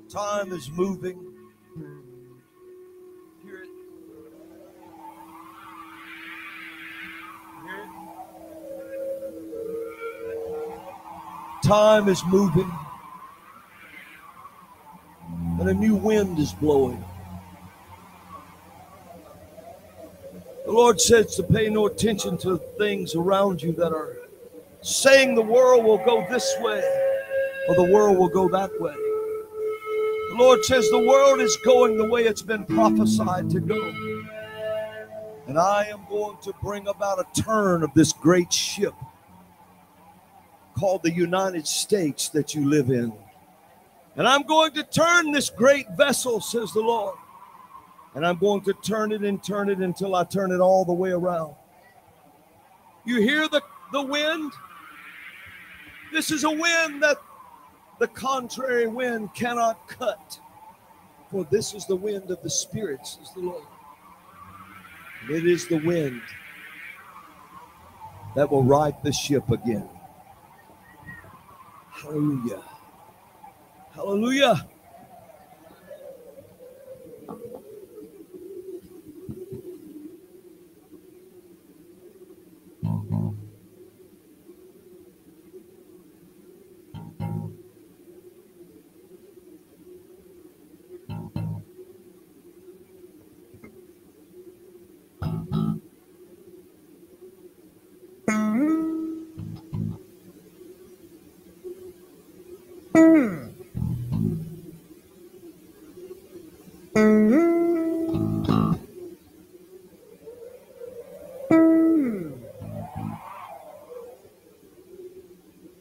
Time 0.09 0.53
is 0.53 0.69
moving. 0.73 1.33
Hear 3.45 3.63
it. 3.63 3.69
Hear 7.63 7.85
it. 7.85 7.91
Time 11.63 12.09
is 12.09 12.25
moving. 12.27 12.73
And 15.61 15.69
a 15.69 15.75
new 15.75 15.95
wind 15.95 16.41
is 16.41 16.53
blowing. 16.53 17.05
The 20.69 20.75
Lord 20.75 21.01
says 21.01 21.35
to 21.37 21.43
pay 21.43 21.71
no 21.71 21.87
attention 21.87 22.37
to 22.39 22.59
things 22.77 23.15
around 23.15 23.63
you 23.63 23.73
that 23.73 23.91
are 23.91 24.19
saying 24.83 25.35
the 25.35 25.41
world 25.41 25.83
will 25.83 25.97
go 26.05 26.27
this 26.29 26.55
way 26.61 26.83
or 27.67 27.75
the 27.75 27.91
world 27.91 28.19
will 28.19 28.29
go 28.29 28.51
that 28.51 28.79
way. 28.79 28.93
The 28.93 30.37
Lord 30.37 30.63
says 30.67 30.91
the 30.91 30.99
world 30.99 31.41
is 31.41 31.57
going 31.65 31.97
the 31.97 32.07
way 32.07 32.25
it's 32.25 32.43
been 32.43 32.67
prophesied 32.67 33.49
to 33.49 33.61
go. 33.61 33.83
And 35.47 35.59
I 35.59 35.87
am 35.87 36.01
going 36.11 36.37
to 36.43 36.53
bring 36.63 36.87
about 36.87 37.19
a 37.19 37.43
turn 37.43 37.83
of 37.83 37.95
this 37.95 38.13
great 38.13 38.53
ship 38.53 38.93
called 40.79 41.03
the 41.03 41.15
United 41.15 41.67
States 41.67 42.29
that 42.29 42.55
you 42.55 42.69
live 42.69 42.91
in. 42.91 43.11
And 44.17 44.29
I'm 44.29 44.43
going 44.43 44.73
to 44.73 44.83
turn 44.83 45.33
this 45.33 45.49
great 45.49 45.87
vessel, 45.97 46.43
says 46.43 46.75
the 46.75 46.83
Lord. 46.83 47.17
And 48.19 48.27
I'm 48.27 48.39
going 48.39 48.63
to 48.63 48.73
turn 48.73 49.13
it 49.13 49.23
and 49.23 49.41
turn 49.41 49.69
it 49.69 49.79
until 49.79 50.17
I 50.17 50.25
turn 50.25 50.51
it 50.51 50.59
all 50.59 50.85
the 50.85 50.93
way 50.93 51.13
around. 51.13 51.55
You 53.05 53.21
hear 53.21 53.47
the, 53.47 53.63
the 53.93 54.03
wind? 54.03 54.51
This 56.13 56.33
is 56.33 56.43
a 56.43 56.51
wind 56.51 57.01
that 57.01 57.19
the 58.01 58.09
contrary 58.09 58.89
wind 58.89 59.33
cannot 59.35 59.87
cut. 59.87 60.41
For 61.31 61.45
this 61.45 61.75
is 61.75 61.87
the 61.87 61.95
wind 61.95 62.29
of 62.33 62.43
the 62.43 62.51
Spirit, 62.51 63.07
says 63.07 63.31
the 63.35 63.41
Lord. 63.41 63.63
And 65.23 65.37
it 65.37 65.47
is 65.47 65.69
the 65.69 65.79
wind 65.79 66.21
that 68.35 68.51
will 68.51 68.65
right 68.65 69.01
the 69.05 69.13
ship 69.13 69.49
again. 69.49 69.89
Hallelujah. 71.93 72.65
Hallelujah. 73.95 74.67
Mm-hmm. 82.89 83.38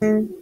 The 0.08 0.37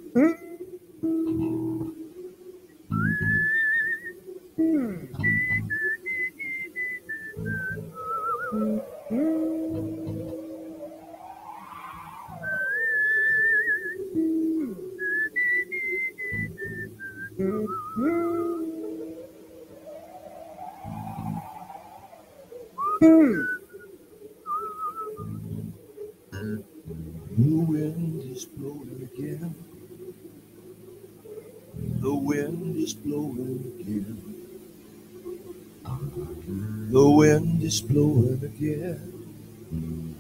is 37.66 37.82
blowing 37.82 38.40
again. 38.44 40.16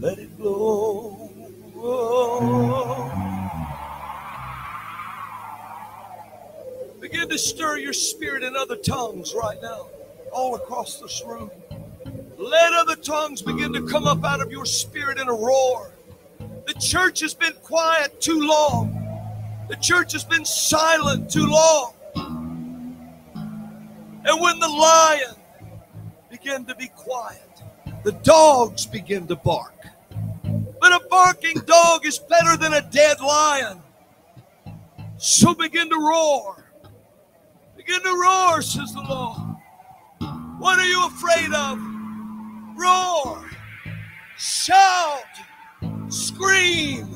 Let 0.00 0.18
it 0.18 0.36
blow. 0.36 1.30
Begin 7.00 7.28
to 7.28 7.38
stir 7.38 7.78
your 7.78 7.92
spirit 7.92 8.42
in 8.42 8.56
other 8.56 8.74
tongues 8.74 9.34
right 9.36 9.56
now, 9.62 9.86
all 10.32 10.56
across 10.56 10.98
this 10.98 11.22
room. 11.24 11.48
Let 12.36 12.72
other 12.72 12.96
tongues 12.96 13.40
begin 13.40 13.72
to 13.74 13.86
come 13.86 14.08
up 14.08 14.24
out 14.24 14.40
of 14.40 14.50
your 14.50 14.66
spirit 14.66 15.20
in 15.20 15.28
a 15.28 15.32
roar. 15.32 15.92
The 16.66 16.74
church 16.74 17.20
has 17.20 17.34
been 17.34 17.54
quiet 17.62 18.20
too 18.20 18.40
long. 18.40 18.90
The 19.68 19.76
church 19.76 20.12
has 20.12 20.24
been 20.24 20.44
silent 20.44 21.30
too 21.30 21.46
long. 21.46 21.93
The 28.04 28.12
dogs 28.22 28.86
begin 28.86 29.26
to 29.26 29.36
bark. 29.36 29.74
But 30.80 30.92
a 30.92 31.06
barking 31.08 31.60
dog 31.66 32.06
is 32.06 32.18
better 32.18 32.56
than 32.56 32.74
a 32.74 32.82
dead 32.90 33.20
lion. 33.20 33.80
So 35.16 35.54
begin 35.54 35.88
to 35.90 35.96
roar. 35.96 36.70
Begin 37.76 38.00
to 38.02 38.20
roar, 38.22 38.62
says 38.62 38.94
the 38.94 39.02
Lord. 39.08 39.40
What 40.58 40.78
are 40.78 40.86
you 40.86 41.06
afraid 41.06 41.52
of? 41.52 41.78
roar, 42.76 43.44
shout, 44.36 45.22
scream. 46.08 47.13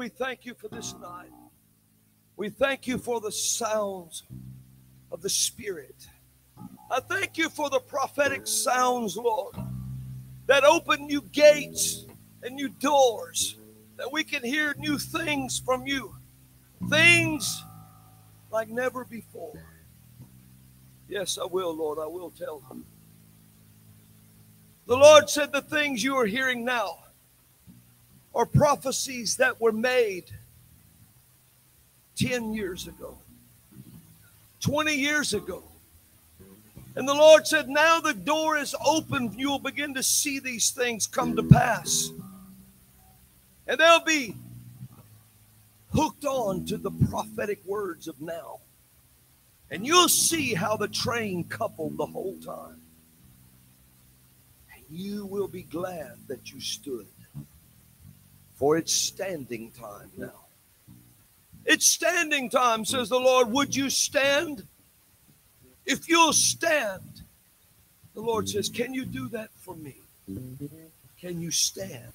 We 0.00 0.08
thank 0.08 0.46
you 0.46 0.54
for 0.54 0.68
this 0.68 0.94
night. 0.94 1.28
We 2.38 2.48
thank 2.48 2.86
you 2.86 2.96
for 2.96 3.20
the 3.20 3.30
sounds 3.30 4.22
of 5.12 5.20
the 5.20 5.28
Spirit. 5.28 6.08
I 6.90 7.00
thank 7.00 7.36
you 7.36 7.50
for 7.50 7.68
the 7.68 7.80
prophetic 7.80 8.46
sounds, 8.46 9.18
Lord, 9.18 9.54
that 10.46 10.64
open 10.64 11.04
new 11.04 11.20
gates 11.32 12.06
and 12.42 12.54
new 12.54 12.70
doors, 12.70 13.56
that 13.98 14.10
we 14.10 14.24
can 14.24 14.42
hear 14.42 14.74
new 14.78 14.96
things 14.96 15.58
from 15.62 15.86
you, 15.86 16.16
things 16.88 17.62
like 18.50 18.70
never 18.70 19.04
before. 19.04 19.66
Yes, 21.10 21.36
I 21.36 21.44
will, 21.44 21.76
Lord. 21.76 21.98
I 21.98 22.06
will 22.06 22.30
tell 22.30 22.60
them. 22.70 22.86
The 24.86 24.96
Lord 24.96 25.28
said 25.28 25.52
the 25.52 25.60
things 25.60 26.02
you 26.02 26.16
are 26.16 26.24
hearing 26.24 26.64
now 26.64 27.00
are 28.34 28.46
prophecies 28.46 29.36
that 29.36 29.60
were 29.60 29.72
made 29.72 30.24
10 32.16 32.54
years 32.54 32.86
ago, 32.86 33.16
20 34.60 34.94
years 34.94 35.34
ago. 35.34 35.62
And 36.96 37.08
the 37.08 37.14
Lord 37.14 37.46
said, 37.46 37.68
Now 37.68 38.00
the 38.00 38.14
door 38.14 38.56
is 38.56 38.74
open. 38.84 39.32
You'll 39.36 39.58
begin 39.58 39.94
to 39.94 40.02
see 40.02 40.38
these 40.38 40.70
things 40.70 41.06
come 41.06 41.36
to 41.36 41.42
pass. 41.42 42.10
And 43.66 43.78
they'll 43.78 44.04
be 44.04 44.34
hooked 45.92 46.24
on 46.24 46.66
to 46.66 46.76
the 46.76 46.90
prophetic 46.90 47.64
words 47.64 48.08
of 48.08 48.20
now. 48.20 48.58
And 49.70 49.86
you'll 49.86 50.08
see 50.08 50.54
how 50.54 50.76
the 50.76 50.88
train 50.88 51.44
coupled 51.44 51.96
the 51.96 52.06
whole 52.06 52.36
time. 52.44 52.80
And 54.74 54.84
you 54.90 55.26
will 55.26 55.46
be 55.46 55.62
glad 55.62 56.16
that 56.26 56.52
you 56.52 56.60
stood 56.60 57.06
for 58.60 58.76
it's 58.76 58.92
standing 58.92 59.70
time 59.70 60.10
now. 60.18 60.44
It's 61.64 61.86
standing 61.86 62.50
time, 62.50 62.84
says 62.84 63.08
the 63.08 63.18
Lord. 63.18 63.50
Would 63.50 63.74
you 63.74 63.88
stand? 63.88 64.66
If 65.86 66.10
you'll 66.10 66.34
stand, 66.34 67.22
the 68.14 68.20
Lord 68.20 68.50
says, 68.50 68.68
Can 68.68 68.92
you 68.92 69.06
do 69.06 69.28
that 69.28 69.48
for 69.56 69.74
me? 69.76 69.94
Can 71.18 71.40
you 71.40 71.50
stand? 71.50 72.12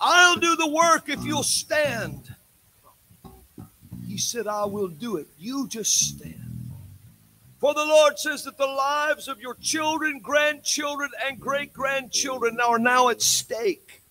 I'll 0.00 0.36
do 0.36 0.56
the 0.56 0.68
work 0.68 1.08
if 1.08 1.22
you'll 1.24 1.44
stand. 1.44 2.34
He 4.08 4.18
said, 4.18 4.48
I 4.48 4.64
will 4.64 4.88
do 4.88 5.18
it. 5.18 5.28
You 5.38 5.68
just 5.68 6.16
stand. 6.16 6.72
For 7.60 7.74
the 7.74 7.86
Lord 7.86 8.18
says 8.18 8.42
that 8.42 8.58
the 8.58 8.66
lives 8.66 9.28
of 9.28 9.40
your 9.40 9.54
children, 9.54 10.18
grandchildren, 10.18 11.10
and 11.24 11.38
great 11.38 11.72
grandchildren 11.72 12.58
are 12.58 12.80
now 12.80 13.08
at 13.08 13.22
stake. 13.22 14.01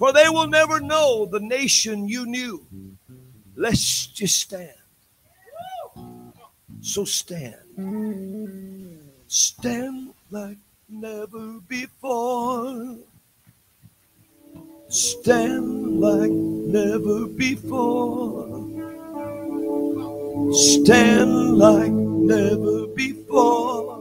For 0.00 0.14
they 0.14 0.30
will 0.30 0.46
never 0.46 0.80
know 0.80 1.26
the 1.26 1.40
nation 1.40 2.08
you 2.08 2.24
knew. 2.24 2.64
Let's 3.54 4.06
just 4.06 4.40
stand. 4.40 4.72
So 6.80 7.04
stand. 7.04 7.60
Stand 9.26 10.14
like 10.30 10.56
never 10.88 11.60
before. 11.68 12.96
Stand 14.88 16.00
like 16.00 16.30
never 16.30 17.26
before. 17.26 18.48
Stand 20.54 21.58
like 21.58 21.92
never 21.92 22.86
before. 22.86 24.00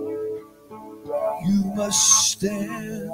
You 1.46 1.74
must 1.76 2.32
stand. 2.32 3.12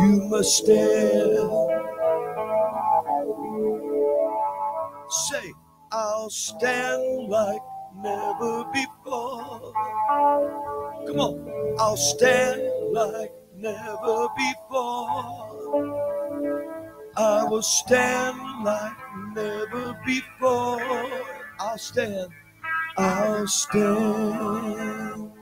You 0.00 0.28
must 0.30 0.56
stand. 0.58 1.38
Say, 5.08 5.52
I'll 5.92 6.30
stand 6.30 7.28
like 7.28 7.62
never 7.96 8.64
before. 8.72 9.72
Come 11.06 11.20
on, 11.20 11.76
I'll 11.78 11.96
stand 11.96 12.62
like 12.92 13.32
never 13.56 14.28
before. 14.36 15.96
I 17.16 17.44
will 17.44 17.62
stand 17.62 18.38
like 18.64 18.98
never 19.34 19.98
before. 20.06 21.10
I'll 21.60 21.78
stand. 21.78 22.30
I'll 22.98 23.46
stand. 23.48 25.32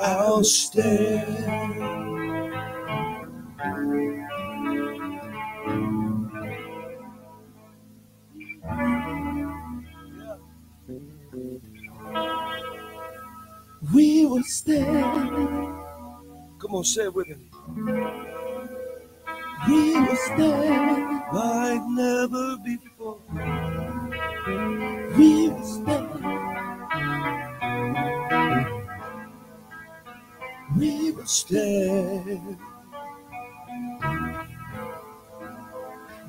I'll 0.00 0.44
stand. 0.44 1.78
We 13.92 14.26
will 14.26 14.42
stand. 14.44 15.30
Come 16.60 16.74
on, 16.74 16.84
say 16.84 17.04
it 17.04 17.14
with 17.14 17.28
me. 17.28 17.36
We 19.68 19.94
will 20.00 20.16
stand 20.16 21.22
like 21.32 21.82
never 21.88 22.56
before. 22.64 23.18
We 25.16 25.48
will 25.48 25.64
stand. 25.64 26.07
We 30.78 31.10
will 31.10 31.26
stand. 31.26 32.56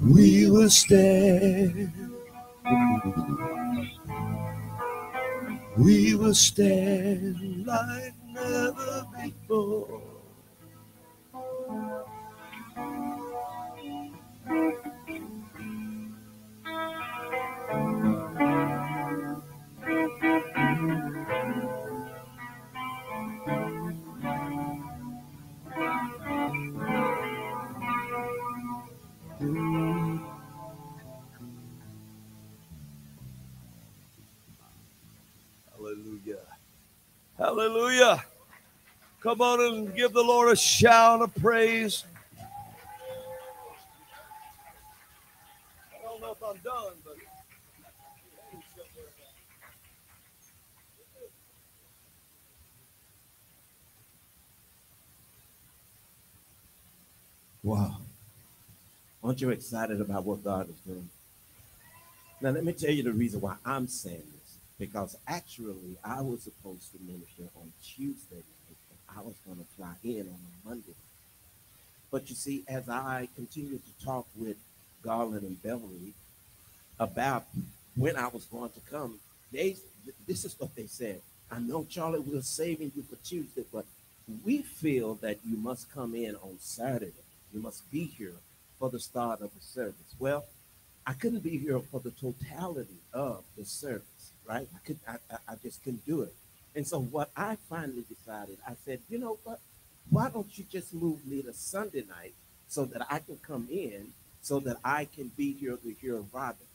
We 0.02 0.50
will 0.50 0.70
stand. 0.72 1.94
We 5.78 6.16
will 6.16 6.34
stand 6.34 7.68
like 7.68 8.14
never 8.34 9.06
before. 9.22 10.19
Hallelujah. 37.60 38.24
Come 39.20 39.42
on 39.42 39.60
and 39.60 39.94
give 39.94 40.14
the 40.14 40.24
Lord 40.24 40.50
a 40.50 40.56
shout 40.56 41.22
of 41.22 41.36
praise. 41.36 42.06
I 45.92 46.02
don't 46.02 46.22
know 46.22 46.32
if 46.32 46.42
I'm 46.42 46.56
done, 46.64 46.94
but. 47.04 47.16
Wow. 57.62 57.98
Aren't 59.22 59.42
you 59.42 59.50
excited 59.50 60.00
about 60.00 60.24
what 60.24 60.46
God 60.46 60.70
is 60.70 60.78
doing? 60.78 61.10
Now, 62.40 62.52
let 62.52 62.64
me 62.64 62.72
tell 62.72 62.92
you 62.92 63.04
the 63.04 63.12
reason 63.12 63.42
why 63.42 63.56
I'm 63.66 63.86
saying 63.88 64.24
this. 64.34 64.39
Because 64.80 65.18
actually, 65.28 65.98
I 66.04 66.22
was 66.22 66.44
supposed 66.44 66.92
to 66.94 66.98
minister 67.06 67.44
on 67.56 67.72
Tuesday 67.84 68.38
night, 68.38 68.78
and 68.90 69.18
I 69.18 69.22
was 69.22 69.36
going 69.46 69.58
to 69.60 69.66
fly 69.76 69.94
in 70.04 70.22
on 70.22 70.40
a 70.40 70.70
Monday. 70.70 70.96
But 72.12 72.30
you 72.30 72.36
see, 72.36 72.64
as 72.68 72.90
I 72.90 73.28
continued 73.36 73.82
to 73.86 74.06
talk 74.06 74.26
with 74.36 74.58
Garland 75.04 75.44
and 75.44 75.62
Beverly 75.62 76.14
about 76.98 77.46
when 77.96 78.16
I 78.16 78.28
was 78.28 78.46
going 78.46 78.72
to 78.72 78.80
come, 78.90 79.20
they 79.52 79.76
this 80.28 80.46
is 80.46 80.56
what 80.58 80.76
they 80.76 80.86
said. 80.86 81.22
I 81.52 81.60
know, 81.60 81.86
Charlie, 81.90 82.20
we're 82.20 82.42
saving 82.42 82.92
you 82.96 83.04
for 83.04 83.16
Tuesday, 83.18 83.66
but 83.74 83.86
we 84.46 84.62
feel 84.62 85.16
that 85.16 85.38
you 85.46 85.58
must 85.58 85.92
come 85.92 86.16
in 86.16 86.36
on 86.36 86.58
Saturday. 86.60 87.12
You 87.54 87.62
must 87.62 87.90
be 87.92 88.06
here 88.06 88.36
for 88.78 88.90
the 88.90 89.00
start 89.00 89.42
of 89.42 89.54
the 89.54 89.62
service. 89.62 90.16
Well, 90.20 90.46
I 91.06 91.14
couldn't 91.14 91.44
be 91.44 91.58
here 91.58 91.80
for 91.80 92.00
the 92.00 92.12
totality 92.12 93.00
of 93.14 93.44
the 93.58 93.66
service, 93.66 94.04
right? 94.50 94.68
I 94.76 94.80
could, 94.86 95.00
I, 95.08 95.16
I, 95.48 95.56
just 95.62 95.84
couldn't 95.84 96.06
do 96.08 96.24
it. 96.24 96.34
And 96.76 96.86
so 96.86 97.00
what 97.00 97.30
I 97.38 97.58
finally 97.70 98.04
decided, 98.10 98.58
I 98.68 98.74
said, 98.84 99.00
you 99.08 99.20
know 99.20 99.38
what? 99.44 99.60
Why 100.10 100.30
don't 100.30 100.58
you 100.58 100.66
just 100.72 100.94
move 100.94 101.26
me 101.26 101.44
to 101.44 101.54
Sunday 101.54 102.04
night 102.10 102.34
so 102.68 102.86
that 102.86 103.06
I 103.12 103.20
can 103.20 103.38
come 103.38 103.68
in, 103.72 104.08
so 104.42 104.60
that 104.62 104.78
I 104.84 105.06
can 105.06 105.32
be 105.38 105.54
here 105.54 105.78
to 105.78 105.94
hear 106.02 106.24
Robin, 106.34 106.66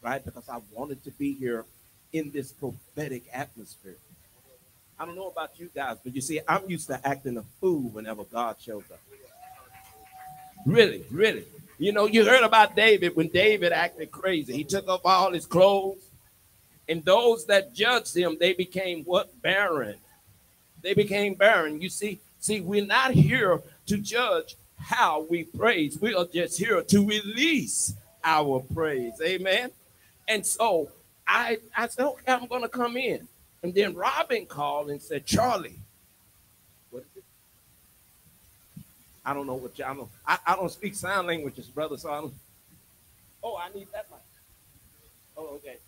right? 0.00 0.24
Because 0.24 0.48
I 0.48 0.60
wanted 0.72 1.02
to 1.04 1.10
be 1.10 1.34
here 1.34 1.64
in 2.12 2.30
this 2.30 2.52
prophetic 2.52 3.24
atmosphere. 3.32 3.96
I 4.98 5.04
don't 5.04 5.16
know 5.16 5.28
about 5.28 5.58
you 5.58 5.68
guys, 5.74 5.96
but 6.04 6.14
you 6.14 6.20
see, 6.20 6.40
I'm 6.46 6.70
used 6.70 6.86
to 6.86 7.04
acting 7.04 7.36
a 7.36 7.42
fool 7.60 7.88
whenever 7.90 8.22
God 8.22 8.56
shows 8.60 8.84
up. 8.92 9.00
Really, 10.64 11.04
really. 11.10 11.46
You 11.78 11.92
know, 11.92 12.06
you 12.06 12.24
heard 12.24 12.44
about 12.44 12.76
David 12.76 13.16
when 13.16 13.26
David 13.28 13.72
acted 13.72 14.12
crazy. 14.12 14.52
He 14.52 14.62
took 14.62 14.86
off 14.88 15.00
all 15.04 15.32
his 15.32 15.46
clothes, 15.46 16.03
and 16.88 17.04
those 17.04 17.46
that 17.46 17.74
judged 17.74 18.16
him, 18.16 18.36
they 18.38 18.52
became 18.52 19.04
what? 19.04 19.40
Barren. 19.42 19.96
They 20.82 20.94
became 20.94 21.34
barren. 21.34 21.80
You 21.80 21.88
see, 21.88 22.20
see, 22.40 22.60
we're 22.60 22.84
not 22.84 23.12
here 23.12 23.62
to 23.86 23.96
judge 23.96 24.56
how 24.78 25.26
we 25.30 25.44
praise. 25.44 25.98
We 26.00 26.14
are 26.14 26.26
just 26.26 26.58
here 26.58 26.82
to 26.82 27.06
release 27.06 27.94
our 28.22 28.60
praise. 28.74 29.14
Amen. 29.22 29.70
And 30.28 30.44
so 30.44 30.90
I, 31.26 31.58
I 31.76 31.88
said, 31.88 32.04
okay, 32.06 32.32
I'm 32.32 32.46
gonna 32.46 32.68
come 32.68 32.96
in. 32.96 33.26
And 33.62 33.72
then 33.72 33.94
Robin 33.94 34.44
called 34.44 34.90
and 34.90 35.00
said, 35.00 35.24
Charlie, 35.24 35.78
what 36.90 37.00
is 37.00 37.16
it? 37.16 37.24
I 39.24 39.32
don't 39.32 39.46
know 39.46 39.54
what 39.54 39.78
you, 39.78 39.86
I 39.86 39.94
don't 39.94 40.10
I, 40.26 40.38
I 40.46 40.54
don't 40.54 40.70
speak 40.70 40.94
sign 40.94 41.26
languages, 41.26 41.66
brother. 41.68 41.96
So 41.96 42.10
I 42.10 42.20
don't. 42.20 42.34
Oh, 43.42 43.56
I 43.56 43.74
need 43.74 43.86
that 43.94 44.06
mic. 44.10 44.20
Oh. 45.38 45.54
Okay. 45.54 45.78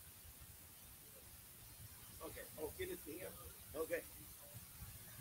Oh, 2.61 2.71
get 2.79 2.89
it 2.89 3.05
to 3.05 3.11
him. 3.11 3.29
Okay. 3.77 4.01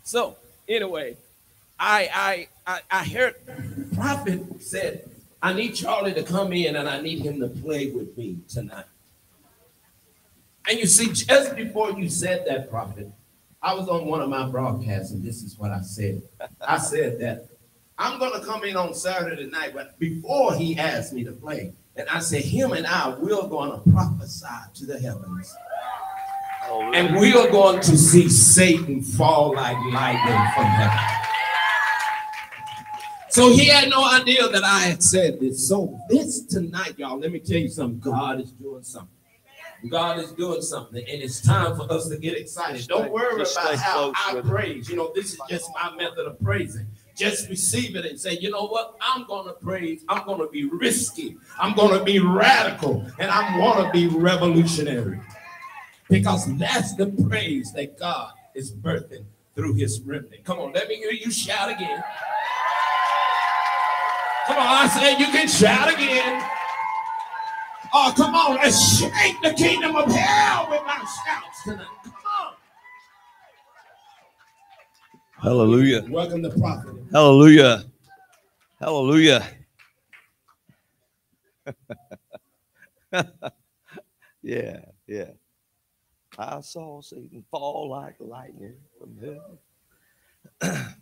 So 0.06 0.36
anyway, 0.68 1.16
I 1.80 2.08
I 2.14 2.48
I, 2.64 2.80
I 2.92 3.04
heard 3.04 3.34
prophet 3.96 4.40
said, 4.62 5.10
I 5.42 5.52
need 5.52 5.74
Charlie 5.74 6.14
to 6.14 6.22
come 6.22 6.52
in 6.52 6.76
and 6.76 6.88
I 6.88 7.00
need 7.00 7.22
him 7.22 7.40
to 7.40 7.48
play 7.48 7.90
with 7.90 8.16
me 8.16 8.38
tonight. 8.48 8.84
And 10.68 10.78
you 10.78 10.86
see, 10.86 11.12
just 11.12 11.56
before 11.56 11.90
you 11.90 12.08
said 12.08 12.44
that, 12.46 12.70
prophet, 12.70 13.10
I 13.60 13.74
was 13.74 13.88
on 13.88 14.06
one 14.06 14.20
of 14.20 14.28
my 14.28 14.48
broadcasts, 14.48 15.10
and 15.10 15.24
this 15.24 15.42
is 15.42 15.58
what 15.58 15.72
I 15.72 15.80
said. 15.80 16.22
I 16.60 16.78
said 16.78 17.18
that 17.20 17.48
I'm 17.98 18.20
to 18.40 18.46
come 18.46 18.62
in 18.62 18.76
on 18.76 18.94
Saturday 18.94 19.46
night, 19.46 19.74
but 19.74 19.98
before 19.98 20.54
he 20.54 20.78
asked 20.78 21.12
me 21.14 21.24
to 21.24 21.32
play, 21.32 21.72
and 21.96 22.08
I 22.08 22.20
said, 22.20 22.42
him 22.42 22.72
and 22.72 22.86
I, 22.86 23.08
we're 23.08 23.42
to 23.72 23.90
prophesy 23.90 24.46
to 24.74 24.86
the 24.86 25.00
heavens. 25.00 25.52
And 26.94 27.16
we 27.16 27.32
are 27.34 27.48
going 27.50 27.80
to 27.80 27.96
see 27.96 28.28
Satan 28.28 29.02
fall 29.02 29.54
like 29.54 29.76
lightning 29.92 30.52
from 30.54 30.64
heaven. 30.64 30.98
So 33.30 33.52
he 33.52 33.66
had 33.66 33.90
no 33.90 34.02
idea 34.02 34.48
that 34.48 34.64
I 34.64 34.80
had 34.80 35.02
said 35.02 35.40
this. 35.40 35.68
So 35.68 35.98
this 36.08 36.42
tonight, 36.46 36.94
y'all, 36.96 37.18
let 37.18 37.30
me 37.30 37.38
tell 37.38 37.58
you 37.58 37.68
something. 37.68 38.00
God 38.00 38.40
is 38.40 38.52
doing 38.52 38.82
something. 38.82 39.10
God 39.90 40.18
is 40.18 40.32
doing 40.32 40.62
something, 40.62 41.04
and 41.06 41.22
it's 41.22 41.42
time 41.42 41.76
for 41.76 41.90
us 41.92 42.08
to 42.08 42.16
get 42.16 42.36
excited. 42.36 42.76
Just 42.76 42.88
Don't 42.88 43.12
worry 43.12 43.34
about 43.34 43.46
stay 43.46 43.76
how 43.76 44.10
close 44.10 44.14
I 44.26 44.34
with 44.34 44.48
praise. 44.48 44.88
You 44.88 44.96
know, 44.96 45.12
this 45.14 45.34
is 45.34 45.40
just 45.48 45.70
my 45.74 45.94
method 45.94 46.26
of 46.26 46.40
praising. 46.40 46.86
Just 47.14 47.48
receive 47.48 47.94
it 47.94 48.04
and 48.04 48.18
say, 48.18 48.38
you 48.38 48.50
know 48.50 48.66
what? 48.66 48.96
I'm 49.00 49.26
gonna 49.26 49.52
praise. 49.52 50.02
I'm 50.08 50.26
gonna 50.26 50.48
be 50.48 50.64
risky. 50.64 51.36
I'm 51.58 51.74
gonna 51.74 52.02
be 52.02 52.18
radical, 52.18 53.06
and 53.18 53.30
I 53.30 53.58
want 53.58 53.84
to 53.84 53.92
be 53.92 54.08
revolutionary 54.08 55.20
because 56.08 56.56
that's 56.56 56.94
the 56.94 57.06
praise 57.28 57.72
that 57.72 57.98
God 57.98 58.32
is 58.54 58.72
birthing 58.72 59.24
through 59.54 59.74
His 59.74 60.00
remnant. 60.00 60.44
Come 60.44 60.58
on, 60.58 60.72
let 60.72 60.88
me 60.88 60.96
hear 60.96 61.12
you 61.12 61.30
shout 61.30 61.70
again. 61.70 62.02
Come 64.46 64.58
on, 64.58 64.66
I 64.66 64.88
said 64.88 65.18
you 65.18 65.26
can 65.26 65.48
shout 65.48 65.92
again. 65.92 66.42
Oh, 67.92 68.12
come 68.16 68.34
on, 68.34 68.56
let's 68.56 68.98
shake 68.98 69.40
the 69.42 69.52
kingdom 69.54 69.96
of 69.96 70.10
hell 70.10 70.68
with 70.70 70.82
my 70.86 70.96
shouts 70.96 71.62
tonight. 71.64 71.86
Come 72.04 72.12
on. 72.40 72.54
Hallelujah. 75.42 76.04
Welcome 76.08 76.42
to 76.42 76.50
prophet. 76.50 76.94
Hallelujah. 77.12 77.84
Hallelujah. 78.80 79.46
yeah, 84.42 84.80
yeah. 85.06 85.30
I 86.38 86.60
saw 86.60 87.00
Satan 87.00 87.44
fall 87.50 87.88
like 87.88 88.16
lightning 88.20 88.74
from 88.98 89.16
heaven. 90.60 90.86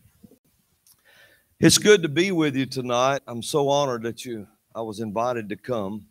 it's 1.61 1.79
good 1.79 2.03
to 2.03 2.09
be 2.09 2.31
with 2.33 2.55
you 2.57 2.67
tonight. 2.67 3.23
I'm 3.27 3.43
so 3.43 3.69
honored 3.69 4.03
that 4.05 4.25
you 4.25 4.47
I 4.75 4.81
was 4.81 5.01
invited 5.01 5.49
to 5.51 5.57
come. 5.57 6.07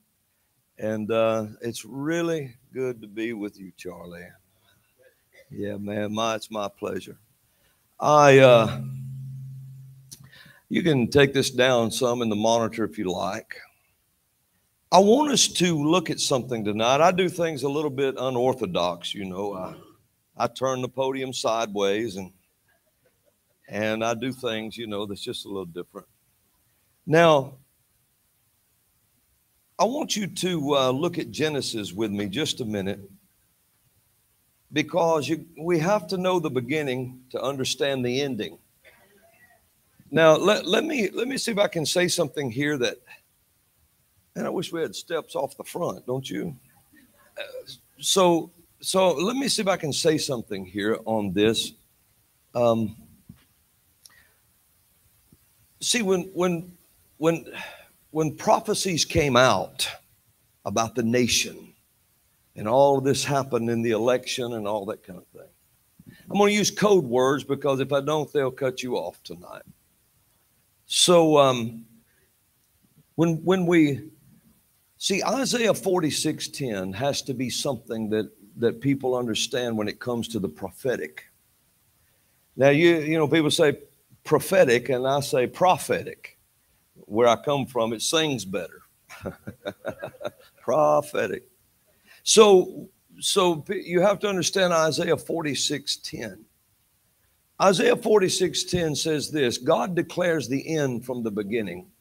And 0.78 1.12
uh, 1.12 1.46
it's 1.62 1.86
really 1.86 2.56
good 2.74 3.02
to 3.02 3.08
be 3.08 3.34
with 3.34 3.60
you, 3.60 3.72
Charlie. 3.78 4.28
Yeah, 5.52 5.78
man, 5.78 6.14
my 6.14 6.36
it's 6.36 6.50
my 6.50 6.68
pleasure. 6.68 7.18
I 8.00 8.40
uh 8.40 8.82
you 10.70 10.82
can 10.82 11.08
take 11.08 11.34
this 11.34 11.52
down 11.52 11.92
some 11.92 12.24
in 12.24 12.30
the 12.30 12.36
monitor 12.36 12.84
if 12.84 12.98
you 12.98 13.12
like. 13.12 13.56
I 14.94 15.00
want 15.00 15.32
us 15.32 15.48
to 15.48 15.84
look 15.84 16.12
at 16.12 16.20
something 16.20 16.64
tonight. 16.64 17.02
I 17.02 17.12
do 17.12 17.28
things 17.28 17.64
a 17.64 17.68
little 17.68 17.90
bit 17.90 18.14
unorthodox, 18.16 19.12
you 19.12 19.26
know. 19.26 19.56
I, 19.56 19.74
I 20.38 20.46
turn 20.46 20.84
the 20.84 20.88
podium 20.88 21.34
sideways 21.34 22.16
and 22.16 22.32
and 23.68 24.06
I 24.06 24.14
do 24.14 24.32
things, 24.32 24.78
you 24.78 24.86
know, 24.86 25.08
that's 25.08 25.24
just 25.24 25.46
a 25.46 25.48
little 25.48 25.66
different. 25.66 26.06
Now, 27.08 27.56
I 29.80 29.86
want 29.86 30.16
you 30.16 30.28
to 30.28 30.76
uh, 30.76 30.92
look 30.92 31.18
at 31.18 31.32
Genesis 31.32 31.92
with 31.92 32.12
me 32.12 32.28
just 32.28 32.62
a 32.62 32.66
minute 32.66 33.00
because 34.72 35.28
you, 35.28 35.48
we 35.58 35.80
have 35.80 36.06
to 36.10 36.18
know 36.18 36.40
the 36.40 36.52
beginning 36.52 37.20
to 37.32 37.42
understand 37.42 38.06
the 38.06 38.22
ending. 38.22 38.60
Now, 40.12 40.36
let, 40.36 40.68
let 40.68 40.84
me 40.84 41.10
let 41.10 41.28
me 41.28 41.40
see 41.40 41.52
if 41.52 41.58
I 41.58 41.68
can 41.68 41.88
say 41.88 42.08
something 42.08 42.52
here 42.52 42.78
that, 42.78 42.98
and 44.36 44.46
I 44.46 44.50
wish 44.50 44.72
we 44.72 44.82
had 44.82 44.96
steps 44.96 45.36
off 45.36 45.58
the 45.58 45.64
front, 45.64 46.06
don't 46.06 46.30
you? 46.30 46.56
Uh, 47.38 47.44
so 48.00 48.52
so 48.82 49.14
let 49.14 49.38
me 49.38 49.48
see 49.48 49.62
if 49.62 49.68
I 49.68 49.78
can 49.78 49.94
say 49.94 50.18
something 50.18 50.66
here 50.66 51.00
on 51.06 51.32
this. 51.32 51.72
Um, 52.54 52.96
see, 55.80 56.02
when 56.02 56.24
when 56.34 56.74
when 57.18 57.46
when 58.12 58.36
prophecies 58.36 59.06
came 59.06 59.36
out 59.36 59.88
about 60.66 60.96
the 60.96 61.04
nation 61.04 61.74
and 62.56 62.68
all 62.68 62.98
of 62.98 63.04
this 63.04 63.24
happened 63.24 63.70
in 63.70 63.82
the 63.82 63.92
election 63.92 64.54
and 64.54 64.68
all 64.68 64.86
that 64.86 65.04
kind 65.04 65.20
of 65.20 65.28
thing. 65.28 65.50
I'm 66.30 66.38
going 66.38 66.50
to 66.52 66.56
use 66.56 66.70
code 66.70 67.06
words 67.06 67.44
because 67.44 67.80
if 67.80 67.92
I 67.92 68.02
don't, 68.02 68.32
they'll 68.32 68.52
cut 68.52 68.84
you 68.84 68.98
off 68.98 69.22
tonight. 69.24 69.64
So 70.86 71.38
um, 71.38 71.86
when 73.16 73.36
when 73.44 73.66
we 73.66 74.10
see 75.04 75.22
Isaiah 75.22 75.74
46:10 75.74 76.94
has 76.94 77.22
to 77.24 77.34
be 77.34 77.50
something 77.50 78.10
that 78.12 78.32
that 78.56 78.80
people 78.80 79.18
understand 79.18 79.78
when 79.78 79.90
it 79.90 80.00
comes 80.00 80.30
to 80.30 80.40
the 80.40 80.48
prophetic. 80.48 81.26
Now 82.56 82.70
you 82.70 83.00
you 83.00 83.18
know 83.18 83.28
people 83.28 83.52
say 83.52 83.80
prophetic 84.24 84.88
and 84.88 85.06
I 85.06 85.20
say 85.20 85.46
prophetic. 85.46 86.38
Where 86.96 87.28
I 87.28 87.36
come 87.36 87.66
from, 87.66 87.92
it 87.92 88.02
sings 88.02 88.46
better. 88.46 88.84
prophetic. 90.62 91.50
So 92.24 92.88
so 93.20 93.66
you 93.68 94.00
have 94.00 94.20
to 94.20 94.30
understand 94.30 94.72
Isaiah 94.72 95.18
46:10. 95.18 96.46
Isaiah 97.62 97.98
46:10 97.98 98.96
says 98.96 99.32
this, 99.32 99.58
God 99.58 99.96
declares 99.96 100.48
the 100.48 100.78
end 100.78 101.06
from 101.06 101.24
the 101.24 101.32
beginning. 101.32 101.92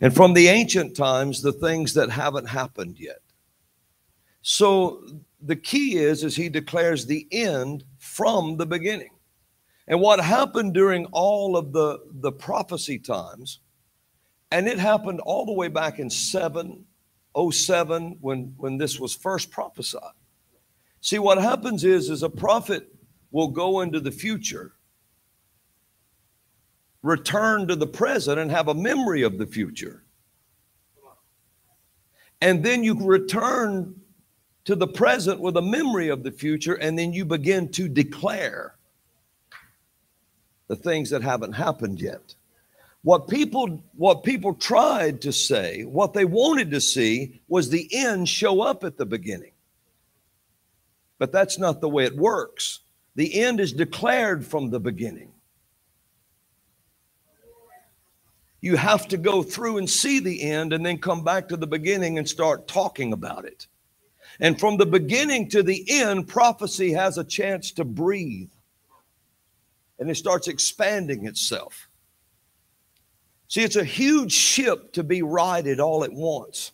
And 0.00 0.14
from 0.14 0.34
the 0.34 0.48
ancient 0.48 0.96
times 0.96 1.40
the 1.40 1.52
things 1.52 1.94
that 1.94 2.10
haven't 2.10 2.46
happened 2.46 2.98
yet. 2.98 3.20
So 4.42 5.02
the 5.40 5.56
key 5.56 5.96
is 5.96 6.22
is 6.22 6.36
he 6.36 6.48
declares 6.48 7.06
the 7.06 7.26
end 7.32 7.84
from 7.98 8.56
the 8.56 8.66
beginning. 8.66 9.10
And 9.88 10.00
what 10.00 10.20
happened 10.20 10.74
during 10.74 11.06
all 11.06 11.56
of 11.56 11.72
the 11.72 12.00
the 12.20 12.32
prophecy 12.32 12.98
times 12.98 13.60
and 14.50 14.68
it 14.68 14.78
happened 14.78 15.20
all 15.20 15.46
the 15.46 15.52
way 15.52 15.68
back 15.68 15.98
in 15.98 16.10
707 16.10 18.18
when 18.20 18.54
when 18.56 18.78
this 18.78 19.00
was 19.00 19.14
first 19.14 19.50
prophesied. 19.50 20.12
See 21.00 21.18
what 21.18 21.38
happens 21.38 21.84
is 21.84 22.10
is 22.10 22.22
a 22.22 22.30
prophet 22.30 22.88
will 23.30 23.48
go 23.48 23.80
into 23.80 24.00
the 24.00 24.10
future 24.10 24.74
return 27.06 27.68
to 27.68 27.76
the 27.76 27.86
present 27.86 28.40
and 28.40 28.50
have 28.50 28.66
a 28.66 28.74
memory 28.74 29.22
of 29.22 29.38
the 29.38 29.46
future. 29.46 30.02
And 32.40 32.64
then 32.64 32.82
you 32.82 32.94
return 33.00 33.94
to 34.64 34.74
the 34.74 34.88
present 34.88 35.40
with 35.40 35.56
a 35.56 35.62
memory 35.62 36.08
of 36.08 36.24
the 36.24 36.32
future, 36.32 36.74
and 36.74 36.98
then 36.98 37.12
you 37.12 37.24
begin 37.24 37.70
to 37.70 37.88
declare 37.88 38.74
the 40.66 40.74
things 40.74 41.08
that 41.10 41.22
haven't 41.22 41.52
happened 41.52 42.00
yet. 42.00 42.34
What 43.02 43.28
people 43.28 43.84
what 43.94 44.24
people 44.24 44.52
tried 44.54 45.20
to 45.22 45.32
say, 45.32 45.84
what 45.84 46.12
they 46.12 46.24
wanted 46.24 46.72
to 46.72 46.80
see 46.80 47.40
was 47.46 47.70
the 47.70 47.88
end 47.92 48.28
show 48.28 48.60
up 48.60 48.82
at 48.82 48.96
the 48.96 49.06
beginning. 49.06 49.52
But 51.18 51.30
that's 51.30 51.56
not 51.56 51.80
the 51.80 51.88
way 51.88 52.04
it 52.04 52.16
works. 52.16 52.80
The 53.14 53.42
end 53.42 53.60
is 53.60 53.72
declared 53.72 54.44
from 54.44 54.70
the 54.70 54.80
beginning. 54.80 55.30
You 58.66 58.74
have 58.74 59.06
to 59.08 59.16
go 59.16 59.44
through 59.44 59.78
and 59.78 59.88
see 59.88 60.18
the 60.18 60.42
end 60.42 60.72
and 60.72 60.84
then 60.84 60.98
come 60.98 61.22
back 61.22 61.46
to 61.50 61.56
the 61.56 61.68
beginning 61.68 62.18
and 62.18 62.28
start 62.28 62.66
talking 62.66 63.12
about 63.12 63.44
it. 63.44 63.68
And 64.40 64.58
from 64.58 64.76
the 64.76 64.84
beginning 64.84 65.48
to 65.50 65.62
the 65.62 65.84
end, 65.88 66.26
prophecy 66.26 66.90
has 66.92 67.16
a 67.16 67.22
chance 67.22 67.70
to 67.74 67.84
breathe 67.84 68.50
and 70.00 70.10
it 70.10 70.16
starts 70.16 70.48
expanding 70.48 71.26
itself. 71.26 71.88
See, 73.46 73.62
it's 73.62 73.76
a 73.76 73.84
huge 73.84 74.32
ship 74.32 74.92
to 74.94 75.04
be 75.04 75.22
righted 75.22 75.78
all 75.78 76.02
at 76.02 76.12
once. 76.12 76.72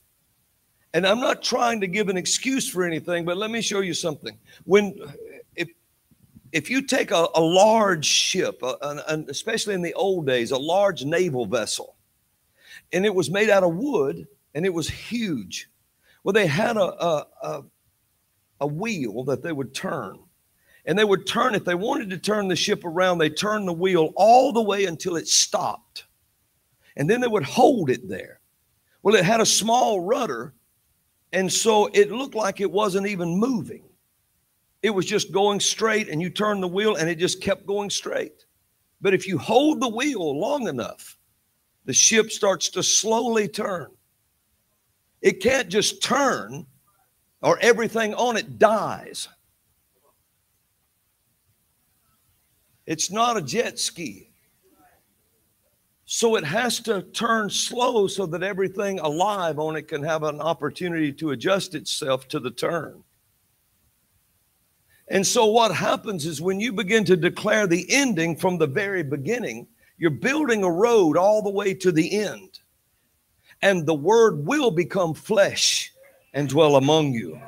And 0.95 1.07
I'm 1.07 1.21
not 1.21 1.43
trying 1.43 1.83
to 1.83 1.87
give 1.87 2.09
an 2.09 2.17
excuse 2.17 2.71
for 2.71 2.85
anything, 2.85 3.27
but 3.27 3.37
let 3.37 3.51
me 3.51 3.61
show 3.61 3.81
you 3.81 3.93
something. 3.93 4.39
When 4.65 4.99
if 6.53 6.69
you 6.71 6.83
take 6.83 7.11
a, 7.11 7.27
a 7.35 7.41
large 7.41 8.05
ship, 8.05 8.63
uh, 8.63 8.77
an- 8.83 9.01
an- 9.09 9.27
especially 9.29 9.75
in 9.75 9.83
the 9.83 9.95
old 9.95 10.27
days, 10.27 10.51
a 10.51 10.59
large 10.59 11.05
naval 11.05 11.47
vessel, 11.47 11.97
and 12.93 13.05
it 13.07 13.15
was 13.15 13.31
made 13.31 13.51
out 13.51 13.65
of 13.65 13.75
wood 13.75 14.27
and 14.55 14.67
it 14.67 14.75
was 14.75 14.89
huge. 14.89 15.71
Well, 16.23 16.35
they 16.35 16.47
had 16.47 16.77
a, 16.77 17.05
a, 17.05 17.27
a, 17.43 17.63
a 18.61 18.67
wheel 18.67 19.25
that 19.25 19.43
they 19.43 19.53
would 19.53 19.75
turn. 19.75 20.19
And 20.85 20.99
they 20.99 21.05
would 21.05 21.27
turn, 21.27 21.55
if 21.55 21.65
they 21.65 21.77
wanted 21.77 22.11
to 22.11 22.19
turn 22.19 22.49
the 22.49 22.57
ship 22.57 22.85
around, 22.85 23.19
they 23.19 23.31
turned 23.31 23.69
the 23.69 23.73
wheel 23.73 24.13
all 24.17 24.53
the 24.53 24.63
way 24.63 24.85
until 24.85 25.17
it 25.17 25.29
stopped. 25.29 26.07
And 26.97 27.09
then 27.09 27.21
they 27.21 27.29
would 27.29 27.45
hold 27.45 27.89
it 27.89 28.09
there. 28.09 28.41
Well, 29.03 29.15
it 29.15 29.25
had 29.25 29.41
a 29.41 29.47
small 29.47 30.01
rudder, 30.01 30.55
and 31.33 31.53
so 31.53 31.87
it 31.95 32.11
looked 32.11 32.35
like 32.35 32.61
it 32.61 32.71
wasn't 32.71 33.07
even 33.07 33.39
moving. 33.39 33.85
It 34.83 34.91
was 34.91 35.07
just 35.07 35.33
going 35.33 35.61
straight, 35.61 36.09
and 36.09 36.21
you 36.21 36.29
turn 36.29 36.61
the 36.61 36.69
wheel, 36.69 36.97
and 36.97 37.09
it 37.09 37.17
just 37.17 37.41
kept 37.41 37.67
going 37.67 37.89
straight. 37.89 38.45
But 39.01 39.15
if 39.15 39.27
you 39.27 39.39
hold 39.39 39.81
the 39.81 39.89
wheel 39.89 40.39
long 40.39 40.69
enough, 40.69 41.17
the 41.85 41.93
ship 41.93 42.31
starts 42.31 42.69
to 42.71 42.83
slowly 42.83 43.49
turn. 43.49 43.89
It 45.21 45.41
can't 45.41 45.69
just 45.69 46.03
turn, 46.03 46.67
or 47.43 47.59
everything 47.61 48.15
on 48.15 48.37
it 48.37 48.59
dies. 48.59 49.29
It's 52.87 53.11
not 53.11 53.37
a 53.37 53.43
jet 53.43 53.79
ski. 53.79 54.31
So 56.05 56.35
it 56.37 56.45
has 56.45 56.81
to 56.81 57.03
turn 57.03 57.49
slow 57.49 58.07
so 58.09 58.27
that 58.27 58.43
everything 58.43 58.99
alive 58.99 59.59
on 59.59 59.77
it 59.77 59.89
can 59.89 60.03
have 60.03 60.25
an 60.25 60.41
opportunity 60.41 61.13
to 61.15 61.31
adjust 61.31 61.75
itself 61.75 62.27
to 62.29 62.41
the 62.41 62.51
turn. 62.51 63.03
And 65.13 65.27
so 65.27 65.45
what 65.45 65.75
happens 65.75 66.25
is 66.25 66.41
when 66.41 66.59
you 66.59 66.73
begin 66.73 67.05
to 67.05 67.19
declare 67.19 67.67
the 67.67 67.85
ending 67.91 68.35
from 68.35 68.57
the 68.57 68.67
very 68.67 69.03
beginning, 69.03 69.67
you're 69.99 70.11
building 70.11 70.65
a 70.65 70.71
road 70.71 71.19
all 71.19 71.43
the 71.43 71.51
way 71.51 71.75
to 71.75 71.93
the 71.93 72.19
end. 72.19 72.61
And 73.61 73.85
the 73.85 73.95
word 73.95 74.47
will 74.47 74.71
become 74.71 75.13
flesh 75.13 75.93
and 76.33 76.49
dwell 76.49 76.77
among 76.77 77.13
you 77.13 77.39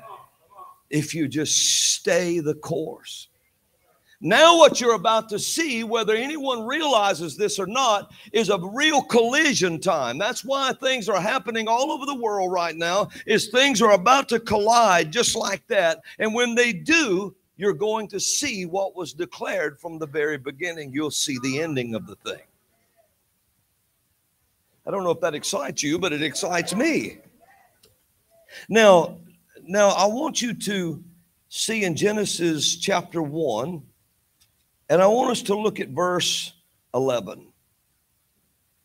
if 0.90 1.14
you 1.14 1.26
just 1.26 1.94
stay 1.94 2.38
the 2.38 2.54
course. 2.54 3.28
Now, 4.20 4.58
what 4.58 4.78
you're 4.78 4.94
about 4.94 5.30
to 5.30 5.38
see, 5.38 5.84
whether 5.84 6.14
anyone 6.14 6.66
realizes 6.66 7.34
this 7.34 7.58
or 7.58 7.66
not, 7.66 8.12
is 8.32 8.50
a 8.50 8.58
real 8.58 9.02
collision 9.02 9.80
time. 9.80 10.18
That's 10.18 10.44
why 10.44 10.74
things 10.74 11.08
are 11.08 11.20
happening 11.20 11.66
all 11.66 11.90
over 11.90 12.04
the 12.04 12.14
world 12.14 12.52
right 12.52 12.76
now, 12.76 13.08
is 13.26 13.48
things 13.48 13.80
are 13.80 13.92
about 13.92 14.28
to 14.28 14.38
collide 14.38 15.10
just 15.10 15.34
like 15.34 15.66
that. 15.68 16.02
And 16.18 16.34
when 16.34 16.54
they 16.54 16.74
do, 16.74 17.34
you're 17.56 17.74
going 17.74 18.08
to 18.08 18.20
see 18.20 18.66
what 18.66 18.96
was 18.96 19.12
declared 19.12 19.78
from 19.78 19.98
the 19.98 20.06
very 20.06 20.38
beginning. 20.38 20.92
You'll 20.92 21.10
see 21.10 21.38
the 21.42 21.60
ending 21.60 21.94
of 21.94 22.06
the 22.06 22.16
thing. 22.16 22.42
I 24.86 24.90
don't 24.90 25.04
know 25.04 25.12
if 25.12 25.20
that 25.20 25.34
excites 25.34 25.82
you, 25.82 25.98
but 25.98 26.12
it 26.12 26.22
excites 26.22 26.74
me. 26.74 27.18
Now, 28.68 29.18
now 29.62 29.88
I 29.90 30.06
want 30.06 30.42
you 30.42 30.52
to 30.54 31.02
see 31.48 31.84
in 31.84 31.96
Genesis 31.96 32.76
chapter 32.76 33.22
1, 33.22 33.82
and 34.90 35.02
I 35.02 35.06
want 35.06 35.30
us 35.30 35.42
to 35.42 35.58
look 35.58 35.80
at 35.80 35.88
verse 35.88 36.52
11. 36.92 37.46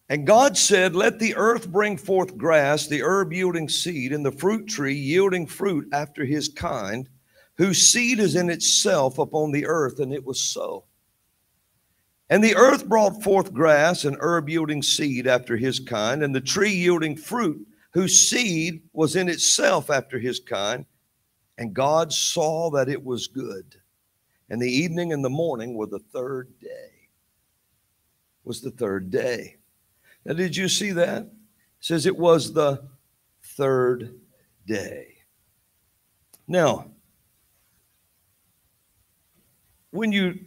And 0.09 0.25
God 0.25 0.57
said, 0.57 0.95
Let 0.95 1.19
the 1.19 1.35
earth 1.35 1.69
bring 1.69 1.97
forth 1.97 2.37
grass, 2.37 2.87
the 2.87 3.03
herb 3.03 3.33
yielding 3.33 3.69
seed, 3.69 4.13
and 4.13 4.25
the 4.25 4.31
fruit 4.31 4.67
tree 4.67 4.95
yielding 4.95 5.45
fruit 5.45 5.87
after 5.91 6.25
his 6.25 6.47
kind, 6.47 7.09
whose 7.59 7.81
seed 7.81 8.19
is 8.19 8.37
in 8.37 8.49
itself 8.49 9.19
upon 9.19 9.51
the 9.51 9.65
earth. 9.67 9.99
And 9.99 10.13
it 10.13 10.25
was 10.25 10.41
so. 10.41 10.85
And 12.29 12.41
the 12.41 12.55
earth 12.55 12.87
brought 12.87 13.21
forth 13.21 13.53
grass 13.53 14.05
and 14.05 14.15
herb 14.21 14.47
yielding 14.47 14.81
seed 14.81 15.27
after 15.27 15.57
his 15.57 15.77
kind, 15.77 16.23
and 16.23 16.33
the 16.33 16.39
tree 16.39 16.71
yielding 16.71 17.17
fruit, 17.17 17.67
whose 17.91 18.29
seed 18.29 18.81
was 18.93 19.17
in 19.17 19.27
itself 19.27 19.89
after 19.89 20.17
his 20.17 20.39
kind. 20.39 20.85
And 21.57 21.73
God 21.73 22.13
saw 22.13 22.69
that 22.71 22.87
it 22.87 23.03
was 23.03 23.27
good. 23.27 23.75
And 24.49 24.61
the 24.61 24.71
evening 24.71 25.11
and 25.11 25.23
the 25.23 25.29
morning 25.29 25.75
were 25.75 25.87
the 25.87 25.99
third 25.99 26.57
day. 26.61 27.09
Was 28.45 28.61
the 28.61 28.71
third 28.71 29.11
day. 29.11 29.57
Now, 30.23 30.33
did 30.33 30.55
you 30.55 30.69
see 30.69 30.91
that? 30.91 31.23
It 31.23 31.31
says 31.81 32.05
it 32.05 32.17
was 32.17 32.53
the 32.53 32.87
third 33.43 34.17
day. 34.65 35.17
Now, 36.47 36.88
when 39.91 40.11
you 40.11 40.39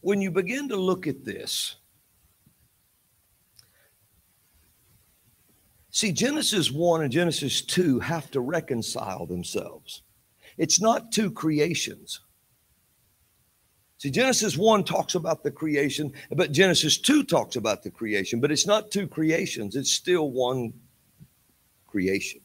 when 0.00 0.20
you 0.20 0.30
begin 0.30 0.68
to 0.68 0.76
look 0.76 1.06
at 1.06 1.24
this, 1.24 1.76
see, 5.90 6.12
Genesis 6.12 6.70
1 6.70 7.04
and 7.04 7.10
Genesis 7.10 7.62
2 7.62 8.00
have 8.00 8.30
to 8.30 8.40
reconcile 8.40 9.24
themselves. 9.24 10.02
It's 10.58 10.78
not 10.78 11.10
two 11.10 11.30
creations. 11.30 12.20
See, 13.96 14.10
Genesis 14.10 14.58
1 14.58 14.84
talks 14.84 15.14
about 15.14 15.42
the 15.42 15.50
creation, 15.50 16.12
but 16.32 16.52
Genesis 16.52 16.98
2 16.98 17.24
talks 17.24 17.56
about 17.56 17.82
the 17.82 17.90
creation, 17.90 18.40
but 18.40 18.52
it's 18.52 18.66
not 18.66 18.90
two 18.90 19.08
creations, 19.08 19.74
it's 19.74 19.90
still 19.90 20.30
one 20.30 20.74
creation. 21.86 22.43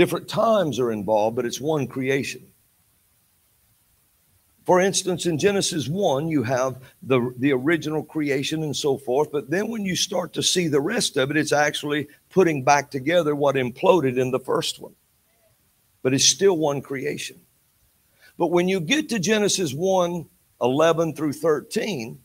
Different 0.00 0.28
times 0.28 0.78
are 0.78 0.92
involved, 0.92 1.36
but 1.36 1.44
it's 1.44 1.60
one 1.60 1.86
creation. 1.86 2.40
For 4.64 4.80
instance, 4.80 5.26
in 5.26 5.36
Genesis 5.36 5.88
1, 5.88 6.26
you 6.26 6.42
have 6.42 6.80
the, 7.02 7.34
the 7.36 7.52
original 7.52 8.02
creation 8.02 8.62
and 8.62 8.74
so 8.74 8.96
forth. 8.96 9.30
But 9.30 9.50
then 9.50 9.68
when 9.68 9.84
you 9.84 9.94
start 9.94 10.32
to 10.32 10.42
see 10.42 10.68
the 10.68 10.80
rest 10.80 11.18
of 11.18 11.30
it, 11.30 11.36
it's 11.36 11.52
actually 11.52 12.08
putting 12.30 12.64
back 12.64 12.90
together 12.90 13.36
what 13.36 13.56
imploded 13.56 14.18
in 14.18 14.30
the 14.30 14.40
first 14.40 14.80
one. 14.80 14.94
But 16.00 16.14
it's 16.14 16.24
still 16.24 16.56
one 16.56 16.80
creation. 16.80 17.38
But 18.38 18.52
when 18.52 18.68
you 18.68 18.80
get 18.80 19.10
to 19.10 19.18
Genesis 19.18 19.74
1 19.74 20.24
11 20.62 21.14
through 21.14 21.34
13, 21.34 22.18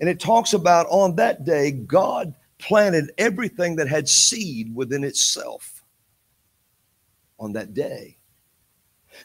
and 0.00 0.08
it 0.08 0.18
talks 0.18 0.52
about 0.52 0.88
on 0.90 1.14
that 1.14 1.44
day, 1.44 1.70
God 1.70 2.34
planted 2.58 3.12
everything 3.18 3.76
that 3.76 3.86
had 3.86 4.08
seed 4.08 4.74
within 4.74 5.04
itself 5.04 5.79
on 7.40 7.52
that 7.54 7.74
day. 7.74 8.18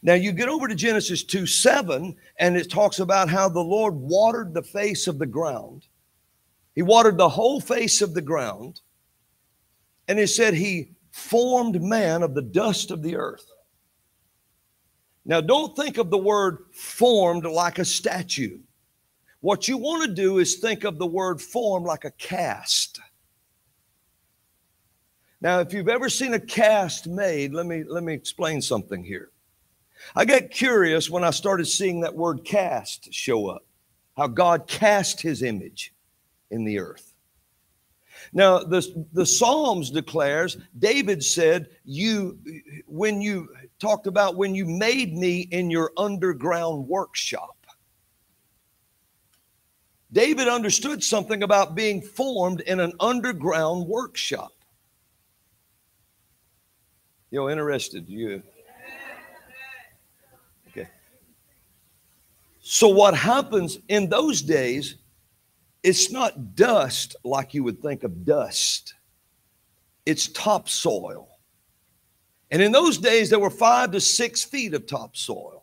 Now 0.01 0.15
you 0.15 0.31
get 0.31 0.49
over 0.49 0.67
to 0.67 0.73
Genesis 0.73 1.23
2 1.23 1.45
7, 1.45 2.15
and 2.39 2.57
it 2.57 2.71
talks 2.71 2.99
about 2.99 3.29
how 3.29 3.47
the 3.47 3.59
Lord 3.59 3.93
watered 3.93 4.53
the 4.53 4.63
face 4.63 5.05
of 5.07 5.19
the 5.19 5.27
ground. 5.27 5.85
He 6.73 6.81
watered 6.81 7.17
the 7.17 7.29
whole 7.29 7.61
face 7.61 8.01
of 8.01 8.13
the 8.13 8.21
ground. 8.21 8.81
And 10.07 10.19
it 10.19 10.27
said 10.27 10.53
he 10.53 10.91
formed 11.11 11.81
man 11.81 12.21
of 12.21 12.35
the 12.35 12.41
dust 12.41 12.91
of 12.91 13.01
the 13.01 13.15
earth. 13.15 13.49
Now, 15.23 15.41
don't 15.41 15.75
think 15.75 15.97
of 15.97 16.11
the 16.11 16.17
word 16.17 16.65
formed 16.73 17.45
like 17.45 17.79
a 17.79 17.85
statue. 17.85 18.59
What 19.39 19.67
you 19.67 19.77
want 19.77 20.03
to 20.03 20.13
do 20.13 20.37
is 20.39 20.55
think 20.55 20.83
of 20.83 20.99
the 20.99 21.07
word 21.07 21.41
form 21.41 21.83
like 21.83 22.05
a 22.05 22.11
cast. 22.11 22.99
Now, 25.45 25.59
if 25.59 25.73
you've 25.73 25.89
ever 25.89 26.09
seen 26.09 26.33
a 26.33 26.39
cast 26.39 27.05
made, 27.05 27.53
let 27.53 27.67
me 27.67 27.83
let 27.83 28.01
me 28.01 28.15
explain 28.15 28.63
something 28.63 29.03
here. 29.03 29.29
I 30.15 30.25
got 30.25 30.49
curious 30.49 31.07
when 31.07 31.23
I 31.23 31.29
started 31.29 31.65
seeing 31.65 32.01
that 32.01 32.15
word 32.15 32.43
cast 32.43 33.13
show 33.13 33.49
up, 33.49 33.63
how 34.17 34.25
God 34.25 34.65
cast 34.65 35.21
his 35.21 35.43
image 35.43 35.93
in 36.49 36.65
the 36.65 36.79
earth. 36.79 37.13
Now, 38.33 38.57
the, 38.57 39.05
the 39.13 39.27
Psalms 39.27 39.91
declares, 39.91 40.57
David 40.79 41.23
said, 41.23 41.69
You 41.83 42.39
when 42.87 43.21
you 43.21 43.49
talked 43.77 44.07
about 44.07 44.37
when 44.37 44.55
you 44.55 44.65
made 44.65 45.13
me 45.15 45.41
in 45.51 45.69
your 45.69 45.91
underground 45.95 46.87
workshop. 46.87 47.67
David 50.11 50.47
understood 50.47 51.03
something 51.03 51.43
about 51.43 51.75
being 51.75 52.01
formed 52.01 52.61
in 52.61 52.79
an 52.79 52.93
underground 52.99 53.85
workshop. 53.85 54.51
You 57.31 57.43
are 57.45 57.51
interested? 57.51 58.07
You 58.07 58.43
Okay. 60.69 60.87
So, 62.61 62.87
what 62.87 63.15
happens 63.15 63.79
in 63.87 64.09
those 64.09 64.41
days, 64.41 64.95
it's 65.83 66.11
not 66.11 66.55
dust 66.55 67.15
like 67.23 67.53
you 67.53 67.63
would 67.63 67.81
think 67.81 68.03
of 68.03 68.25
dust, 68.25 68.93
it's 70.05 70.27
topsoil. 70.27 71.29
And 72.51 72.61
in 72.61 72.71
those 72.71 72.97
days, 72.99 73.29
there 73.29 73.39
were 73.39 73.49
five 73.49 73.91
to 73.91 73.99
six 73.99 74.43
feet 74.43 74.73
of 74.73 74.85
topsoil. 74.85 75.54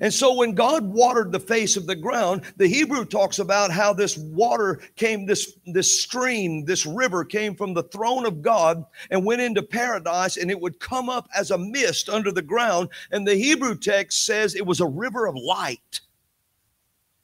And 0.00 0.14
so 0.14 0.34
when 0.34 0.54
God 0.54 0.84
watered 0.84 1.32
the 1.32 1.40
face 1.40 1.76
of 1.76 1.86
the 1.86 1.96
ground, 1.96 2.42
the 2.56 2.68
Hebrew 2.68 3.04
talks 3.04 3.40
about 3.40 3.72
how 3.72 3.92
this 3.92 4.16
water 4.16 4.80
came, 4.94 5.26
this, 5.26 5.58
this 5.66 6.00
stream, 6.00 6.64
this 6.64 6.86
river 6.86 7.24
came 7.24 7.56
from 7.56 7.74
the 7.74 7.82
throne 7.84 8.24
of 8.24 8.40
God 8.40 8.84
and 9.10 9.24
went 9.24 9.40
into 9.40 9.62
paradise, 9.62 10.36
and 10.36 10.50
it 10.50 10.60
would 10.60 10.78
come 10.78 11.08
up 11.08 11.28
as 11.34 11.50
a 11.50 11.58
mist 11.58 12.08
under 12.08 12.30
the 12.30 12.42
ground. 12.42 12.90
And 13.10 13.26
the 13.26 13.34
Hebrew 13.34 13.76
text 13.76 14.24
says 14.24 14.54
it 14.54 14.66
was 14.66 14.80
a 14.80 14.86
river 14.86 15.26
of 15.26 15.34
light. 15.34 16.00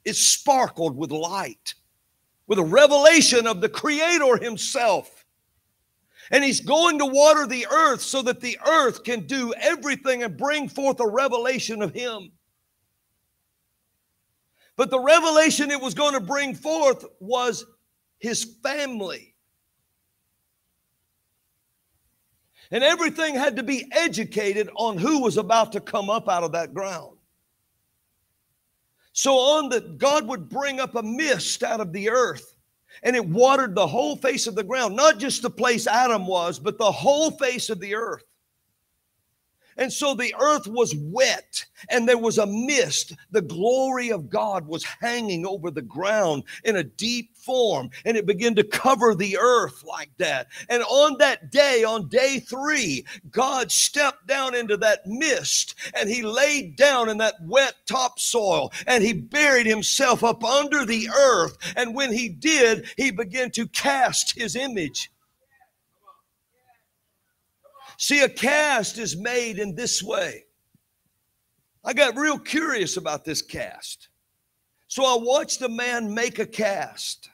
It 0.05 0.17
sparkled 0.17 0.97
with 0.97 1.13
light, 1.13 1.75
with 2.49 2.59
a 2.59 2.65
revelation 2.65 3.47
of 3.47 3.61
the 3.61 3.69
Creator 3.69 4.39
Himself. 4.39 5.25
And 6.31 6.43
he's 6.43 6.61
going 6.61 6.99
to 6.99 7.07
water 7.07 7.47
the 7.47 7.67
earth 7.71 8.01
so 8.01 8.21
that 8.23 8.41
the 8.41 8.59
earth 8.67 9.05
can 9.05 9.27
do 9.27 9.55
everything 9.61 10.25
and 10.25 10.37
bring 10.37 10.69
forth 10.69 10.99
a 10.99 11.07
revelation 11.07 11.81
of 11.81 11.95
Him. 11.95 12.33
But 14.77 14.91
the 14.91 15.01
revelation 15.01 15.71
it 15.71 15.81
was 15.81 15.95
going 15.95 16.15
to 16.15 16.21
bring 16.21 16.55
forth 16.55 17.05
was 17.21 17.65
his 18.19 18.57
family. 18.63 19.35
And 22.71 22.83
everything 22.83 23.35
had 23.35 23.57
to 23.57 23.63
be 23.63 23.87
educated 23.93 24.69
on 24.75 24.99
who 24.99 25.21
was 25.21 25.37
about 25.37 25.73
to 25.73 25.81
come 25.81 26.11
up 26.11 26.29
out 26.29 26.43
of 26.43 26.53
that 26.53 26.75
ground. 26.75 27.17
So 29.13 29.35
on 29.35 29.69
that 29.69 29.97
God 29.99 30.27
would 30.27 30.49
bring 30.49 30.81
up 30.81 30.97
a 30.97 31.03
mist 31.03 31.63
out 31.63 31.81
of 31.81 31.93
the 31.93 32.11
earth 32.11 32.57
and 33.03 33.15
it 33.15 33.25
watered 33.25 33.75
the 33.75 33.87
whole 33.87 34.17
face 34.17 34.47
of 34.47 34.57
the 34.57 34.65
ground, 34.65 34.97
not 34.97 35.19
just 35.19 35.43
the 35.43 35.51
place 35.51 35.87
Adam 35.87 36.27
was, 36.27 36.59
but 36.59 36.79
the 36.79 36.91
whole 36.91 37.31
face 37.31 37.71
of 37.71 37.79
the 37.79 37.95
earth. 37.95 38.25
And 39.77 39.93
so 39.93 40.15
the 40.15 40.35
earth 40.39 40.67
was 40.67 40.95
wet 40.97 41.65
and 41.89 42.09
there 42.09 42.19
was 42.19 42.39
a 42.39 42.47
mist. 42.47 43.15
The 43.31 43.43
glory 43.43 44.11
of 44.11 44.31
God 44.31 44.67
was 44.67 44.85
hanging 44.85 45.47
over 45.47 45.71
the 45.71 45.83
ground 45.83 46.45
in 46.65 46.77
a 46.77 46.85
deep 46.85 47.37
form 47.37 47.91
and 48.05 48.17
it 48.17 48.27
began 48.27 48.55
to 48.55 48.65
cover 48.65 49.15
the 49.15 49.37
earth 49.39 49.85
like 49.85 50.11
that. 50.19 50.49
And 50.69 50.83
on 50.85 51.19
that 51.19 51.51
day, 51.51 51.85
on 51.85 52.09
day 52.09 52.41
three, 52.41 53.05
God 53.31 53.71
stepped 53.71 54.27
down 54.27 54.55
into 54.55 54.77
that 54.79 55.07
mist 55.07 55.75
and 55.95 56.09
he 56.09 56.23
laid 56.23 56.77
down 56.77 57.09
in 57.09 57.19
that 57.19 57.35
wet 57.43 57.75
topsoil 57.87 58.73
and 58.87 59.03
he 59.03 59.13
buried 59.13 59.67
himself 59.67 60.25
up 60.25 60.45
under 60.45 60.85
the 60.85 61.09
earth. 61.11 61.57
And 61.77 61.95
when 61.95 62.13
he 62.13 62.29
did, 62.29 62.87
he 62.97 63.11
began 63.11 63.51
to 63.53 63.67
cast 63.69 64.39
his 64.39 64.57
image. 64.57 65.11
See, 67.99 68.21
a 68.21 68.29
cast 68.29 68.99
is 68.99 69.17
made 69.17 69.59
in 69.59 69.75
this 69.75 70.03
way. 70.03 70.45
I 71.85 71.93
got 71.93 72.17
real 72.17 72.39
curious 72.39 72.97
about 72.97 73.25
this 73.25 73.43
cast. 73.43 74.09
So 74.89 75.05
I 75.05 75.23
watched 75.23 75.61
a 75.63 75.69
man 75.69 76.15
make 76.15 76.39
a 76.39 76.47
cast. 76.47 77.29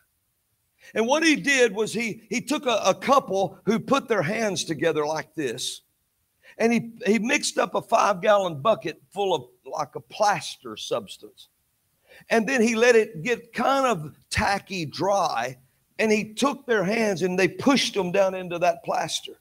And 0.95 1.07
what 1.07 1.23
he 1.23 1.37
did 1.37 1.75
was 1.75 1.93
he, 1.93 2.23
he 2.29 2.41
took 2.41 2.67
a, 2.67 2.81
a 2.85 2.95
couple 2.95 3.59
who 3.65 3.79
put 3.79 4.09
their 4.09 4.23
hands 4.23 4.65
together 4.65 5.07
like 5.07 5.35
this, 5.35 5.83
and 6.59 6.73
he, 6.73 6.93
he 7.07 7.19
mixed 7.19 7.59
up 7.59 7.75
a 7.75 7.83
five 7.83 8.21
gallon 8.21 8.61
bucket 8.61 9.01
full 9.11 9.35
of 9.35 9.45
like 9.65 9.95
a 9.95 10.01
plaster 10.01 10.77
substance. 10.77 11.49
And 12.29 12.47
then 12.47 12.61
he 12.61 12.75
let 12.75 12.97
it 12.97 13.23
get 13.23 13.53
kind 13.53 13.87
of 13.87 14.15
tacky 14.31 14.85
dry, 14.85 15.57
and 15.99 16.11
he 16.11 16.35
took 16.35 16.67
their 16.67 16.85
hands 16.85 17.23
and 17.23 17.39
they 17.39 17.49
pushed 17.49 17.95
them 17.95 18.11
down 18.11 18.35
into 18.35 18.59
that 18.59 18.83
plaster. 18.85 19.41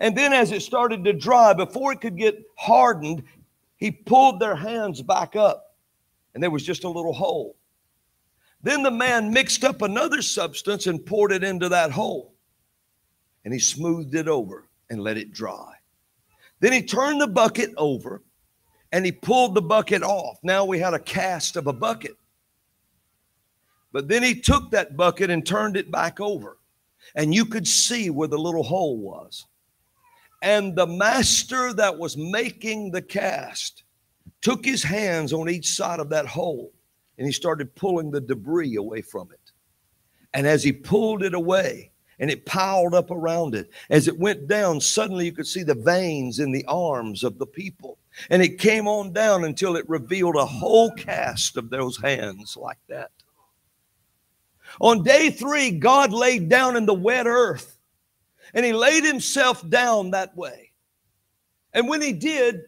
And 0.00 0.16
then 0.16 0.32
as 0.32 0.52
it 0.52 0.62
started 0.62 1.04
to 1.04 1.12
dry, 1.12 1.52
before 1.52 1.92
it 1.92 2.00
could 2.00 2.16
get 2.16 2.42
hardened, 2.56 3.22
he 3.76 3.90
pulled 3.90 4.40
their 4.40 4.56
hands 4.56 5.02
back 5.02 5.36
up 5.36 5.66
and 6.36 6.42
there 6.42 6.50
was 6.50 6.64
just 6.64 6.84
a 6.84 6.88
little 6.88 7.14
hole. 7.14 7.56
Then 8.62 8.82
the 8.82 8.90
man 8.90 9.32
mixed 9.32 9.64
up 9.64 9.80
another 9.80 10.20
substance 10.20 10.86
and 10.86 11.04
poured 11.04 11.32
it 11.32 11.42
into 11.42 11.70
that 11.70 11.90
hole. 11.90 12.34
And 13.44 13.54
he 13.54 13.58
smoothed 13.58 14.14
it 14.14 14.28
over 14.28 14.68
and 14.90 15.00
let 15.00 15.16
it 15.16 15.32
dry. 15.32 15.72
Then 16.60 16.72
he 16.72 16.82
turned 16.82 17.22
the 17.22 17.26
bucket 17.26 17.70
over 17.78 18.22
and 18.92 19.06
he 19.06 19.12
pulled 19.12 19.54
the 19.54 19.62
bucket 19.62 20.02
off. 20.02 20.38
Now 20.42 20.64
we 20.64 20.78
had 20.78 20.94
a 20.94 20.98
cast 20.98 21.56
of 21.56 21.66
a 21.68 21.72
bucket. 21.72 22.16
But 23.92 24.08
then 24.08 24.22
he 24.22 24.38
took 24.38 24.70
that 24.72 24.94
bucket 24.94 25.30
and 25.30 25.46
turned 25.46 25.78
it 25.78 25.90
back 25.90 26.20
over. 26.20 26.58
And 27.14 27.34
you 27.34 27.46
could 27.46 27.66
see 27.66 28.10
where 28.10 28.28
the 28.28 28.36
little 28.36 28.62
hole 28.62 28.98
was. 28.98 29.46
And 30.46 30.76
the 30.76 30.86
master 30.86 31.72
that 31.72 31.98
was 31.98 32.16
making 32.16 32.92
the 32.92 33.02
cast 33.02 33.82
took 34.42 34.64
his 34.64 34.80
hands 34.80 35.32
on 35.32 35.50
each 35.50 35.68
side 35.68 35.98
of 35.98 36.08
that 36.10 36.24
hole 36.24 36.72
and 37.18 37.26
he 37.26 37.32
started 37.32 37.74
pulling 37.74 38.12
the 38.12 38.20
debris 38.20 38.76
away 38.76 39.02
from 39.02 39.32
it. 39.32 39.50
And 40.34 40.46
as 40.46 40.62
he 40.62 40.70
pulled 40.70 41.24
it 41.24 41.34
away, 41.34 41.90
and 42.20 42.30
it 42.30 42.46
piled 42.46 42.94
up 42.94 43.10
around 43.10 43.56
it. 43.56 43.70
As 43.90 44.06
it 44.06 44.18
went 44.18 44.46
down, 44.46 44.80
suddenly 44.80 45.26
you 45.26 45.32
could 45.32 45.48
see 45.48 45.64
the 45.64 45.74
veins 45.74 46.38
in 46.38 46.52
the 46.52 46.64
arms 46.66 47.24
of 47.24 47.38
the 47.38 47.46
people. 47.46 47.98
And 48.30 48.40
it 48.40 48.60
came 48.60 48.86
on 48.86 49.12
down 49.12 49.44
until 49.44 49.76
it 49.76 49.86
revealed 49.88 50.36
a 50.36 50.46
whole 50.46 50.92
cast 50.92 51.56
of 51.56 51.70
those 51.70 51.98
hands 51.98 52.56
like 52.56 52.78
that. 52.88 53.10
On 54.80 55.02
day 55.02 55.28
three, 55.28 55.72
God 55.72 56.12
laid 56.12 56.48
down 56.48 56.76
in 56.76 56.86
the 56.86 56.94
wet 56.94 57.26
earth 57.26 57.75
and 58.56 58.64
he 58.64 58.72
laid 58.72 59.04
himself 59.04 59.68
down 59.68 60.10
that 60.12 60.34
way. 60.34 60.72
And 61.74 61.88
when 61.88 62.00
he 62.00 62.14
did, 62.14 62.62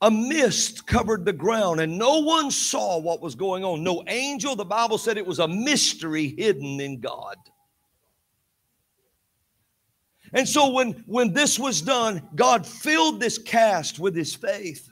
a 0.00 0.10
mist 0.10 0.84
covered 0.84 1.24
the 1.24 1.32
ground 1.32 1.80
and 1.80 1.96
no 1.96 2.18
one 2.18 2.50
saw 2.50 2.98
what 2.98 3.22
was 3.22 3.36
going 3.36 3.64
on. 3.64 3.84
No 3.84 4.02
angel, 4.08 4.56
the 4.56 4.64
Bible 4.64 4.98
said 4.98 5.16
it 5.16 5.24
was 5.24 5.38
a 5.38 5.46
mystery 5.46 6.34
hidden 6.36 6.80
in 6.80 7.00
God. 7.00 7.36
And 10.32 10.46
so 10.46 10.72
when, 10.72 11.04
when 11.06 11.32
this 11.32 11.56
was 11.56 11.80
done, 11.80 12.28
God 12.34 12.66
filled 12.66 13.20
this 13.20 13.38
cast 13.38 14.00
with 14.00 14.16
his 14.16 14.34
faith. 14.34 14.90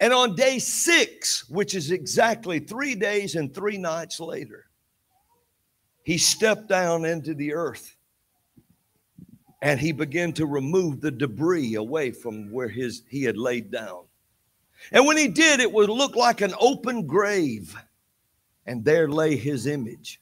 And 0.00 0.12
on 0.12 0.36
day 0.36 0.58
six, 0.58 1.48
which 1.48 1.74
is 1.74 1.90
exactly 1.90 2.58
three 2.58 2.94
days 2.94 3.36
and 3.36 3.54
three 3.54 3.78
nights 3.78 4.20
later, 4.20 4.66
he 6.02 6.18
stepped 6.18 6.68
down 6.68 7.06
into 7.06 7.32
the 7.32 7.54
earth 7.54 7.96
and 9.64 9.80
he 9.80 9.92
began 9.92 10.30
to 10.30 10.44
remove 10.44 11.00
the 11.00 11.10
debris 11.10 11.76
away 11.76 12.10
from 12.10 12.52
where 12.52 12.68
his 12.68 13.02
he 13.08 13.22
had 13.24 13.38
laid 13.38 13.70
down. 13.70 14.04
And 14.92 15.06
when 15.06 15.16
he 15.16 15.26
did, 15.26 15.58
it 15.58 15.72
would 15.72 15.88
look 15.88 16.16
like 16.16 16.42
an 16.42 16.52
open 16.60 17.06
grave. 17.06 17.74
And 18.66 18.84
there 18.84 19.08
lay 19.08 19.36
his 19.36 19.66
image, 19.66 20.20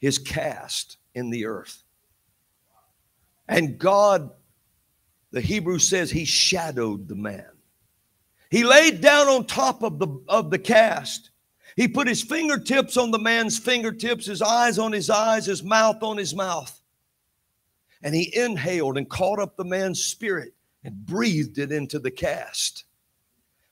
his 0.00 0.18
cast 0.18 0.98
in 1.14 1.30
the 1.30 1.46
earth. 1.46 1.82
And 3.48 3.78
God, 3.78 4.30
the 5.30 5.40
Hebrew 5.40 5.78
says, 5.78 6.10
he 6.10 6.26
shadowed 6.26 7.08
the 7.08 7.16
man. 7.16 7.48
He 8.50 8.64
laid 8.64 9.00
down 9.00 9.28
on 9.28 9.46
top 9.46 9.82
of 9.82 9.98
the, 9.98 10.08
of 10.28 10.50
the 10.50 10.58
cast. 10.58 11.30
He 11.74 11.88
put 11.88 12.06
his 12.06 12.22
fingertips 12.22 12.98
on 12.98 13.12
the 13.12 13.18
man's 13.18 13.58
fingertips, 13.58 14.26
his 14.26 14.42
eyes 14.42 14.78
on 14.78 14.92
his 14.92 15.08
eyes, 15.08 15.46
his 15.46 15.62
mouth 15.62 16.02
on 16.02 16.18
his 16.18 16.34
mouth 16.34 16.77
and 18.02 18.14
he 18.14 18.34
inhaled 18.36 18.96
and 18.96 19.08
caught 19.08 19.38
up 19.38 19.56
the 19.56 19.64
man's 19.64 20.04
spirit 20.04 20.54
and 20.84 21.06
breathed 21.06 21.58
it 21.58 21.72
into 21.72 21.98
the 21.98 22.10
cast. 22.10 22.84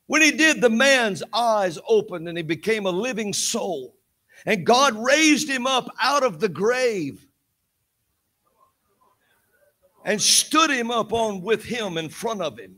When 0.07 0.23
he 0.23 0.31
did, 0.31 0.61
the 0.61 0.71
man's 0.71 1.23
eyes 1.33 1.79
opened 1.89 2.29
and 2.29 2.37
he 2.37 2.43
became 2.43 2.87
a 2.87 2.91
living 2.91 3.33
soul. 3.33 3.97
And 4.45 4.67
God 4.67 4.95
raised 4.97 5.49
him 5.49 5.67
up 5.67 5.89
out 6.01 6.23
of 6.23 6.41
the 6.41 6.49
grave 6.49 7.27
and 10.05 10.21
stood 10.23 10.71
him 10.71 10.91
up 10.91 11.13
on 11.13 11.43
with 11.43 11.65
him 11.65 11.99
in 11.99 12.09
front 12.09 12.41
of 12.41 12.59
him. 12.59 12.77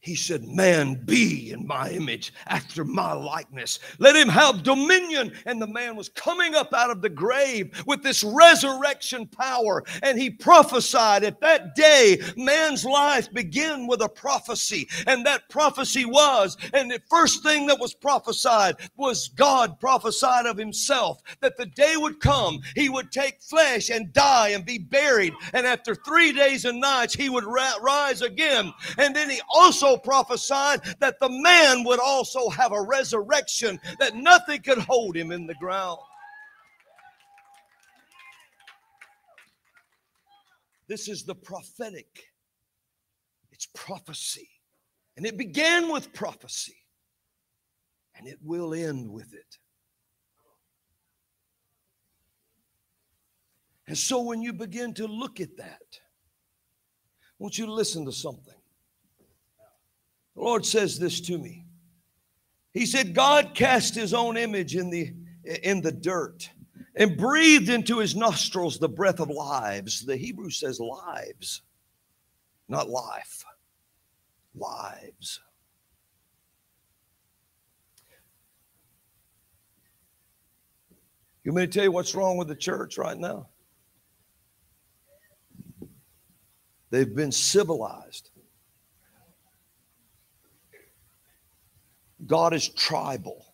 He 0.00 0.14
said, 0.14 0.44
Man 0.44 0.94
be 1.04 1.50
in 1.50 1.66
my 1.66 1.90
image 1.90 2.32
after 2.46 2.84
my 2.84 3.12
likeness. 3.12 3.80
Let 3.98 4.14
him 4.14 4.28
have 4.28 4.62
dominion. 4.62 5.32
And 5.44 5.60
the 5.60 5.66
man 5.66 5.96
was 5.96 6.08
coming 6.08 6.54
up 6.54 6.72
out 6.72 6.90
of 6.90 7.02
the 7.02 7.08
grave 7.08 7.82
with 7.84 8.04
this 8.04 8.22
resurrection 8.22 9.26
power. 9.26 9.82
And 10.02 10.16
he 10.16 10.30
prophesied 10.30 11.24
at 11.24 11.40
that 11.40 11.74
day, 11.74 12.20
man's 12.36 12.84
life 12.84 13.32
began 13.32 13.88
with 13.88 14.00
a 14.00 14.08
prophecy. 14.08 14.88
And 15.08 15.26
that 15.26 15.48
prophecy 15.48 16.04
was, 16.04 16.56
and 16.72 16.90
the 16.90 17.00
first 17.10 17.42
thing 17.42 17.66
that 17.66 17.80
was 17.80 17.92
prophesied 17.92 18.76
was 18.96 19.28
God 19.28 19.80
prophesied 19.80 20.46
of 20.46 20.56
himself 20.56 21.22
that 21.40 21.56
the 21.56 21.66
day 21.66 21.96
would 21.96 22.20
come, 22.20 22.60
he 22.76 22.88
would 22.88 23.10
take 23.10 23.42
flesh 23.42 23.90
and 23.90 24.12
die 24.12 24.50
and 24.50 24.64
be 24.64 24.78
buried. 24.78 25.34
And 25.52 25.66
after 25.66 25.96
three 25.96 26.32
days 26.32 26.64
and 26.64 26.80
nights, 26.80 27.14
he 27.14 27.28
would 27.28 27.44
rise 27.44 28.22
again. 28.22 28.72
And 28.96 29.14
then 29.14 29.28
he 29.28 29.40
also 29.52 29.87
also 29.88 29.98
prophesied 29.98 30.80
that 31.00 31.18
the 31.20 31.28
man 31.28 31.84
would 31.84 32.00
also 32.00 32.48
have 32.50 32.72
a 32.72 32.82
resurrection, 32.82 33.80
that 33.98 34.14
nothing 34.14 34.60
could 34.60 34.78
hold 34.78 35.16
him 35.16 35.32
in 35.32 35.46
the 35.46 35.54
ground. 35.54 35.98
This 40.88 41.08
is 41.08 41.24
the 41.24 41.34
prophetic, 41.34 42.24
it's 43.52 43.66
prophecy. 43.74 44.48
And 45.16 45.26
it 45.26 45.36
began 45.36 45.90
with 45.90 46.12
prophecy, 46.12 46.76
and 48.14 48.28
it 48.28 48.38
will 48.40 48.72
end 48.72 49.10
with 49.10 49.34
it. 49.34 49.58
And 53.88 53.98
so 53.98 54.20
when 54.20 54.42
you 54.42 54.52
begin 54.52 54.94
to 54.94 55.06
look 55.06 55.40
at 55.40 55.56
that, 55.56 55.82
I 55.90 57.38
want 57.38 57.58
you 57.58 57.66
to 57.66 57.72
listen 57.72 58.04
to 58.04 58.12
something. 58.12 58.57
The 60.38 60.44
Lord 60.44 60.64
says 60.64 61.00
this 61.00 61.20
to 61.22 61.36
me. 61.36 61.64
He 62.72 62.86
said, 62.86 63.12
God 63.12 63.54
cast 63.56 63.96
his 63.96 64.14
own 64.14 64.36
image 64.36 64.76
in 64.76 64.88
the, 64.88 65.12
in 65.64 65.80
the 65.80 65.90
dirt 65.90 66.48
and 66.94 67.16
breathed 67.16 67.68
into 67.68 67.98
his 67.98 68.14
nostrils 68.14 68.78
the 68.78 68.88
breath 68.88 69.18
of 69.18 69.30
lives. 69.30 70.06
The 70.06 70.16
Hebrew 70.16 70.50
says 70.50 70.78
lives, 70.78 71.62
not 72.68 72.88
life, 72.88 73.44
lives. 74.54 75.40
You 81.42 81.50
may 81.50 81.66
tell 81.66 81.82
you 81.82 81.90
what's 81.90 82.14
wrong 82.14 82.36
with 82.36 82.46
the 82.46 82.54
church 82.54 82.96
right 82.96 83.18
now? 83.18 83.48
They've 86.90 87.12
been 87.12 87.32
civilized. 87.32 88.30
God 92.26 92.52
is 92.54 92.68
tribal. 92.68 93.44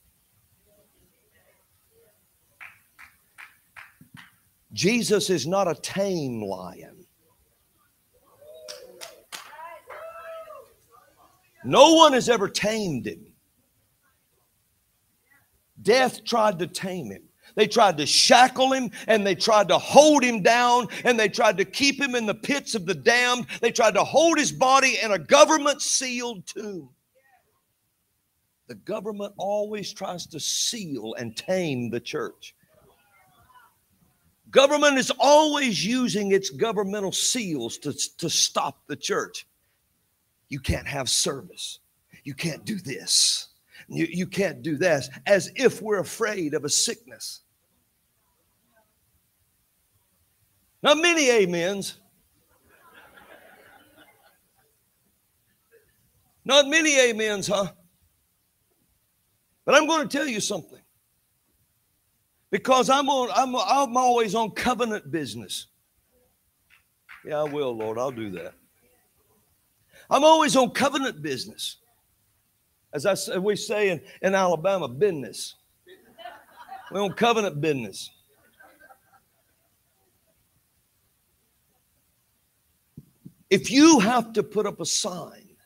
Jesus 4.72 5.30
is 5.30 5.46
not 5.46 5.68
a 5.68 5.74
tame 5.74 6.42
lion. 6.42 7.06
No 11.64 11.94
one 11.94 12.12
has 12.12 12.28
ever 12.28 12.48
tamed 12.48 13.06
him. 13.06 13.24
Death 15.80 16.24
tried 16.24 16.58
to 16.58 16.66
tame 16.66 17.10
him. 17.10 17.22
They 17.54 17.66
tried 17.68 17.96
to 17.98 18.06
shackle 18.06 18.72
him 18.72 18.90
and 19.06 19.24
they 19.24 19.34
tried 19.34 19.68
to 19.68 19.78
hold 19.78 20.24
him 20.24 20.42
down 20.42 20.88
and 21.04 21.18
they 21.18 21.28
tried 21.28 21.56
to 21.58 21.64
keep 21.64 22.00
him 22.00 22.14
in 22.14 22.26
the 22.26 22.34
pits 22.34 22.74
of 22.74 22.84
the 22.84 22.94
damned. 22.94 23.46
They 23.60 23.70
tried 23.70 23.94
to 23.94 24.04
hold 24.04 24.38
his 24.38 24.50
body 24.50 24.98
in 25.02 25.12
a 25.12 25.18
government 25.18 25.80
sealed 25.80 26.46
tomb. 26.46 26.90
The 28.66 28.74
government 28.76 29.34
always 29.36 29.92
tries 29.92 30.26
to 30.28 30.40
seal 30.40 31.14
and 31.18 31.36
tame 31.36 31.90
the 31.90 32.00
church. 32.00 32.54
Government 34.50 34.98
is 34.98 35.12
always 35.18 35.84
using 35.84 36.32
its 36.32 36.48
governmental 36.48 37.12
seals 37.12 37.76
to, 37.78 37.92
to 38.18 38.30
stop 38.30 38.86
the 38.86 38.96
church. 38.96 39.46
You 40.48 40.60
can't 40.60 40.86
have 40.86 41.10
service. 41.10 41.80
You 42.22 42.34
can't 42.34 42.64
do 42.64 42.76
this. 42.76 43.48
You, 43.88 44.06
you 44.08 44.26
can't 44.26 44.62
do 44.62 44.76
that, 44.78 45.08
as 45.26 45.50
if 45.56 45.82
we're 45.82 45.98
afraid 45.98 46.54
of 46.54 46.64
a 46.64 46.68
sickness. 46.68 47.40
Not 50.82 50.98
many 50.98 51.30
amens. 51.30 51.98
Not 56.44 56.68
many 56.68 57.10
amens, 57.10 57.48
huh? 57.48 57.72
But 59.64 59.74
I'm 59.74 59.86
going 59.86 60.06
to 60.06 60.16
tell 60.16 60.26
you 60.26 60.40
something. 60.40 60.80
Because 62.50 62.88
I'm 62.88 63.08
on 63.08 63.30
I'm, 63.34 63.56
I'm 63.56 63.96
always 63.96 64.34
on 64.34 64.50
covenant 64.52 65.10
business. 65.10 65.66
Yeah, 67.24 67.40
I 67.40 67.44
will, 67.44 67.76
Lord. 67.76 67.98
I'll 67.98 68.10
do 68.10 68.30
that. 68.30 68.54
I'm 70.10 70.22
always 70.22 70.54
on 70.54 70.70
covenant 70.70 71.22
business. 71.22 71.78
As 72.92 73.06
I 73.06 73.38
we 73.38 73.56
say 73.56 73.90
in, 73.90 74.00
in 74.22 74.34
Alabama, 74.34 74.86
business. 74.86 75.56
We're 76.92 77.02
on 77.02 77.14
covenant 77.14 77.60
business. 77.60 78.10
If 83.50 83.70
you 83.70 83.98
have 84.00 84.32
to 84.34 84.42
put 84.42 84.66
up 84.66 84.80
a 84.80 84.86
sign 84.86 85.56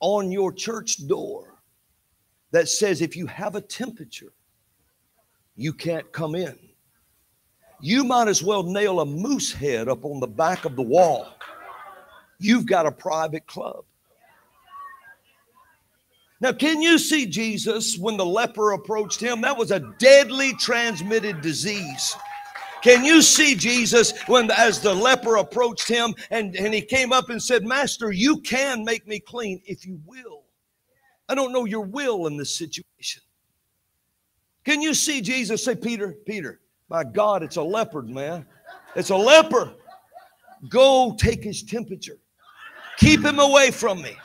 on 0.00 0.30
your 0.30 0.52
church 0.52 1.06
door 1.06 1.55
that 2.50 2.68
says 2.68 3.00
if 3.00 3.16
you 3.16 3.26
have 3.26 3.54
a 3.54 3.60
temperature, 3.60 4.32
you 5.56 5.72
can't 5.72 6.10
come 6.12 6.34
in, 6.34 6.58
you 7.80 8.04
might 8.04 8.28
as 8.28 8.42
well 8.42 8.62
nail 8.62 9.00
a 9.00 9.06
moose 9.06 9.52
head 9.52 9.88
up 9.88 10.04
on 10.04 10.20
the 10.20 10.26
back 10.26 10.64
of 10.64 10.76
the 10.76 10.82
wall. 10.82 11.26
You've 12.38 12.66
got 12.66 12.86
a 12.86 12.92
private 12.92 13.46
club. 13.46 13.84
Now, 16.40 16.52
can 16.52 16.82
you 16.82 16.98
see 16.98 17.26
Jesus 17.26 17.96
when 17.96 18.18
the 18.18 18.26
leper 18.26 18.72
approached 18.72 19.20
him? 19.20 19.40
That 19.40 19.56
was 19.56 19.70
a 19.70 19.80
deadly 19.98 20.52
transmitted 20.54 21.40
disease. 21.40 22.14
Can 22.82 23.04
you 23.04 23.22
see 23.22 23.54
Jesus 23.54 24.12
when, 24.26 24.50
as 24.50 24.80
the 24.80 24.94
leper 24.94 25.36
approached 25.36 25.88
him 25.88 26.14
and, 26.30 26.54
and 26.54 26.74
he 26.74 26.82
came 26.82 27.10
up 27.10 27.30
and 27.30 27.42
said, 27.42 27.64
Master, 27.64 28.12
you 28.12 28.40
can 28.42 28.84
make 28.84 29.06
me 29.06 29.18
clean 29.18 29.62
if 29.64 29.86
you 29.86 30.00
will. 30.04 30.45
I 31.28 31.34
don't 31.34 31.52
know 31.52 31.64
your 31.64 31.82
will 31.82 32.26
in 32.26 32.36
this 32.36 32.56
situation. 32.56 33.22
Can 34.64 34.80
you 34.80 34.94
see 34.94 35.20
Jesus 35.20 35.64
say, 35.64 35.74
Peter, 35.74 36.16
Peter, 36.26 36.60
my 36.88 37.04
God, 37.04 37.42
it's 37.42 37.56
a 37.56 37.62
leopard, 37.62 38.08
man. 38.08 38.46
It's 38.94 39.10
a 39.10 39.16
leper. 39.16 39.72
Go 40.68 41.16
take 41.18 41.42
his 41.42 41.62
temperature. 41.62 42.18
Keep 42.98 43.24
him 43.24 43.38
away 43.38 43.70
from 43.70 44.00
me. 44.00 44.16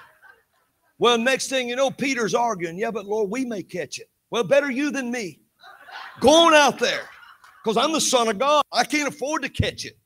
Well, 0.98 1.18
next 1.18 1.48
thing 1.48 1.68
you 1.68 1.76
know, 1.76 1.90
Peter's 1.92 2.36
arguing. 2.36 2.78
Yeah, 2.78 2.92
but 2.92 3.06
Lord, 3.06 3.30
we 3.30 3.44
may 3.46 3.64
catch 3.64 4.00
it. 4.00 4.10
Well, 4.30 4.44
better 4.44 4.70
you 4.70 4.92
than 4.92 5.12
me. 5.12 5.40
Go 6.20 6.48
on 6.48 6.54
out 6.54 6.80
there 6.80 7.10
because 7.64 7.78
I'm 7.78 7.92
the 7.92 8.02
Son 8.02 8.28
of 8.28 8.38
God. 8.38 8.64
I 8.72 8.84
can't 8.84 9.08
afford 9.08 9.42
to 9.44 9.50
catch 9.50 9.86
it. 9.86 9.98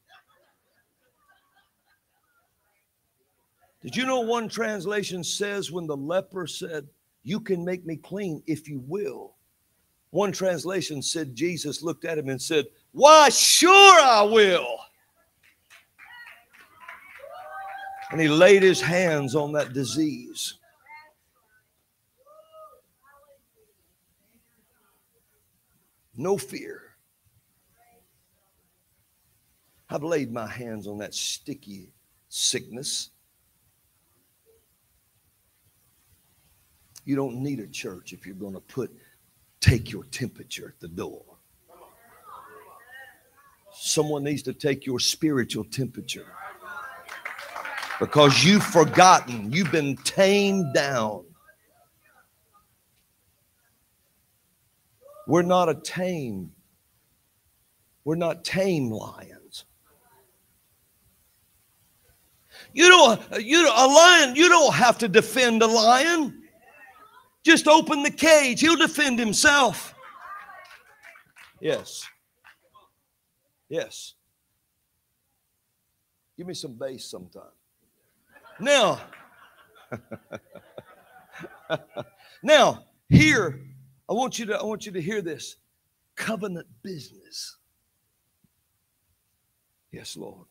Did 3.86 3.95
you 3.95 4.07
know 4.07 4.22
one 4.22 4.49
translation 4.49 5.24
says 5.24 5.72
when 5.72 5.86
the 5.86 5.95
leper 5.95 6.48
said, 6.48 6.88
You 7.22 7.40
can 7.40 7.64
make 7.64 7.86
me 7.86 7.98
clean 7.98 8.41
if 8.48 8.68
you 8.68 8.84
will? 8.88 9.36
One 10.10 10.32
translation 10.32 11.03
said 11.03 11.36
Jesus 11.36 11.84
looked 11.84 12.03
at 12.03 12.18
him 12.18 12.30
and 12.30 12.41
said, 12.41 12.66
Why, 12.94 13.30
sure 13.30 14.02
I 14.02 14.24
will. 14.24 14.66
And 18.10 18.20
he 18.20 18.28
laid 18.28 18.64
his 18.64 18.82
hands 18.82 19.36
on 19.36 19.52
that 19.52 19.74
disease. 19.74 20.56
No 26.16 26.40
fear. 26.40 26.95
I've 29.91 30.02
laid 30.02 30.34
my 30.34 30.48
hands 30.48 30.88
on 30.88 30.98
that 30.98 31.14
sticky 31.14 31.91
sickness. 32.30 33.12
You 37.06 37.15
don't 37.15 37.38
need 37.38 37.60
a 37.60 37.68
church 37.68 38.14
if 38.14 38.26
you're 38.26 38.36
going 38.36 38.56
to 38.56 38.60
put 38.60 38.91
take 39.61 39.91
your 39.91 40.03
temperature 40.06 40.68
at 40.68 40.80
the 40.80 40.88
door. 40.88 41.23
Someone 43.72 44.23
needs 44.23 44.41
to 44.44 44.53
take 44.53 44.86
your 44.86 44.99
spiritual 44.99 45.65
temperature 45.65 46.27
because 47.99 48.44
you've 48.44 48.64
forgotten, 48.64 49.52
you've 49.52 49.72
been 49.72 49.95
tamed 49.98 50.73
down. 50.73 51.26
We're 55.27 55.41
not 55.41 55.69
a 55.69 55.76
tame, 55.76 56.52
we're 58.03 58.15
not 58.15 58.44
tame 58.44 58.90
lions. 58.90 59.65
You 62.73 62.88
don't, 62.88 63.22
you 63.44 63.64
don't, 63.64 63.77
a 63.77 63.94
lion, 63.94 64.36
you 64.36 64.49
don't 64.49 64.73
have 64.73 64.98
to 64.99 65.07
defend 65.07 65.61
a 65.61 65.68
lion. 65.68 66.45
Just 67.46 67.68
open 67.68 68.02
the 68.02 68.10
cage, 68.10 68.62
he'll 68.62 68.76
defend 68.76 69.20
himself. 69.20 69.94
Yes. 71.62 72.08
Yes. 73.70 74.16
Give 76.36 76.48
me 76.48 76.56
some 76.56 76.74
bass 76.74 77.06
sometime. 77.06 77.44
Now, 78.60 79.00
now, 82.44 82.84
here 83.10 83.62
I 84.10 84.14
want 84.14 84.40
you 84.40 84.48
to, 84.48 84.58
I 84.58 84.64
want 84.64 84.86
you 84.88 84.92
to 84.94 85.02
hear 85.02 85.22
this. 85.22 85.58
Covenant 86.16 86.68
business. 86.82 87.58
Yes, 89.92 90.18
Lord. 90.18 90.48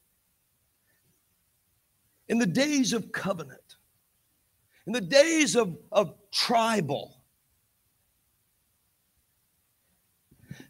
In 2.29 2.39
the 2.39 2.47
days 2.47 2.93
of 2.93 3.11
covenant, 3.13 3.77
in 4.87 4.93
the 4.93 5.01
days 5.01 5.57
of, 5.57 5.77
of 5.91 6.15
tribal, 6.35 7.23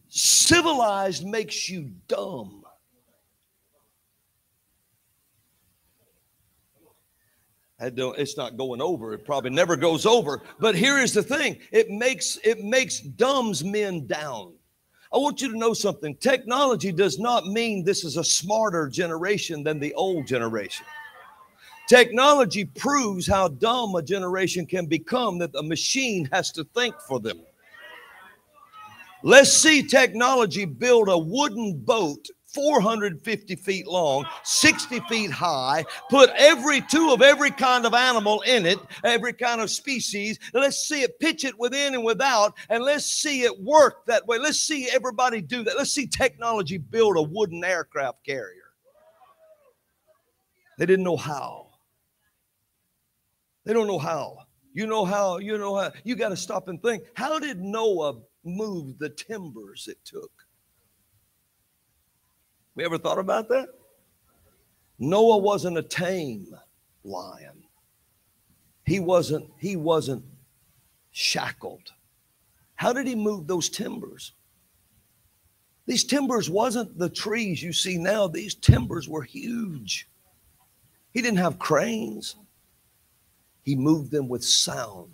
civilized 0.09 1.27
makes 1.27 1.69
you 1.69 1.91
dumb. 2.07 2.61
It's 7.81 8.37
not 8.37 8.57
going 8.57 8.81
over. 8.81 9.13
It 9.13 9.27
probably 9.27 9.51
never 9.51 9.77
goes 9.77 10.07
over. 10.07 10.43
But 10.59 10.75
here 10.75 10.99
is 10.99 11.13
the 11.13 11.23
thing: 11.23 11.59
it 11.73 11.91
makes 11.91 12.39
it 12.45 12.61
makes 12.61 13.01
dumbs 13.01 13.65
men 13.65 14.07
down. 14.07 14.55
I 15.13 15.19
want 15.19 15.43
you 15.43 15.51
to 15.51 15.59
know 15.59 15.75
something. 15.75 16.17
Technology 16.17 16.93
does 16.93 17.19
not 17.19 17.47
mean 17.47 17.85
this 17.85 18.05
is 18.05 18.17
a 18.17 18.25
smarter 18.25 18.89
generation 18.89 19.63
than 19.63 19.79
the 19.79 19.93
old 19.95 20.27
generation. 20.27 20.87
Technology 21.89 22.65
proves 22.65 23.27
how 23.27 23.49
dumb 23.49 23.95
a 23.95 24.03
generation 24.03 24.65
can 24.65 24.87
become 24.87 25.39
that 25.39 25.55
a 25.55 25.63
machine 25.63 26.29
has 26.33 26.51
to 26.53 26.65
think 26.75 26.95
for 27.07 27.21
them. 27.21 27.41
Let's 29.23 29.53
see 29.53 29.83
technology 29.83 30.65
build 30.65 31.09
a 31.09 31.17
wooden 31.17 31.79
boat 31.79 32.29
450 32.55 33.57
feet 33.57 33.87
long, 33.87 34.25
60 34.45 35.01
feet 35.09 35.31
high, 35.31 35.85
put 36.09 36.31
every 36.37 36.81
two 36.83 37.11
of 37.11 37.21
every 37.21 37.51
kind 37.51 37.85
of 37.85 37.95
animal 37.95 38.43
in 38.43 38.65
it, 38.65 38.79
every 39.03 39.33
kind 39.33 39.61
of 39.61 39.71
species. 39.71 40.39
Let's 40.53 40.87
see 40.87 41.03
it 41.03 41.19
pitch 41.19 41.45
it 41.45 41.59
within 41.59 41.95
and 41.95 42.05
without, 42.05 42.55
and 42.71 42.83
let's 42.85 43.07
see 43.07 43.43
it 43.43 43.61
work 43.61 44.07
that 44.07 44.27
way. 44.27 44.39
Let's 44.39 44.61
see 44.61 44.89
everybody 44.93 45.41
do 45.41 45.65
that. 45.65 45.77
Let's 45.77 45.93
see 45.93 46.07
technology 46.07 46.79
build 46.79 47.17
a 47.17 47.23
wooden 47.23 47.65
aircraft 47.65 48.25
carrier. 48.25 48.71
They 50.79 50.87
didn't 50.87 51.05
know 51.05 51.17
how. 51.17 51.64
They 53.65 53.73
don't 53.73 53.87
know 53.87 53.99
how. 53.99 54.39
You 54.73 54.87
know 54.87 55.05
how, 55.05 55.39
you 55.39 55.57
know 55.57 55.77
how. 55.77 55.93
You 56.03 56.17
got 56.17 56.31
to 56.31 56.37
stop 56.37 56.69
and 56.69 56.83
think. 56.83 57.05
How 57.15 57.39
did 57.39 57.61
Noah 57.61 58.21
move 58.45 58.99
the 58.99 59.09
timbers 59.09 59.89
it 59.89 59.99
took? 60.05 60.31
We 62.75 62.85
ever 62.85 62.99
thought 62.99 63.19
about 63.19 63.49
that? 63.49 63.69
Noah 64.99 65.39
wasn't 65.39 65.79
a 65.79 65.83
tame 65.83 66.55
lion. 67.05 67.63
He 68.85 69.01
wasn't, 69.01 69.49
he 69.59 69.77
wasn't 69.77 70.25
shackled. 71.13 71.93
How 72.75 72.93
did 72.93 73.07
he 73.07 73.15
move 73.15 73.47
those 73.47 73.69
timbers? 73.69 74.33
These 75.87 76.05
timbers 76.05 76.51
wasn't 76.51 76.99
the 76.99 77.09
trees 77.09 77.63
you 77.63 77.73
see 77.73 77.97
now. 77.97 78.27
These 78.27 78.57
timbers 78.57 79.09
were 79.09 79.23
huge. 79.23 80.09
He 81.13 81.23
didn't 81.23 81.39
have 81.39 81.59
cranes. 81.59 82.37
He 83.65 83.75
moved 83.75 84.11
them 84.11 84.29
with 84.29 84.45
sound. 84.45 85.11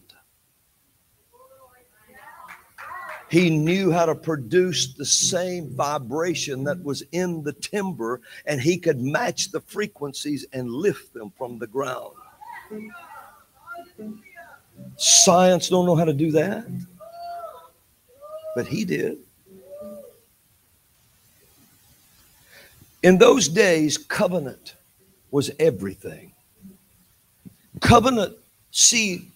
He 3.30 3.48
knew 3.48 3.92
how 3.92 4.06
to 4.06 4.14
produce 4.16 4.92
the 4.94 5.04
same 5.04 5.70
vibration 5.76 6.64
that 6.64 6.82
was 6.82 7.04
in 7.12 7.44
the 7.44 7.52
timber, 7.52 8.20
and 8.44 8.60
he 8.60 8.76
could 8.76 9.00
match 9.00 9.52
the 9.52 9.60
frequencies 9.60 10.44
and 10.52 10.68
lift 10.68 11.14
them 11.14 11.32
from 11.38 11.58
the 11.60 11.68
ground. 11.68 12.16
Science 14.96 15.68
don't 15.68 15.86
know 15.86 15.94
how 15.94 16.04
to 16.04 16.12
do 16.12 16.32
that, 16.32 16.66
but 18.56 18.66
he 18.66 18.84
did. 18.84 19.18
In 23.04 23.16
those 23.16 23.48
days, 23.48 23.96
covenant 23.96 24.74
was 25.30 25.52
everything. 25.60 26.32
Covenant, 27.80 28.36
see, 28.70 29.28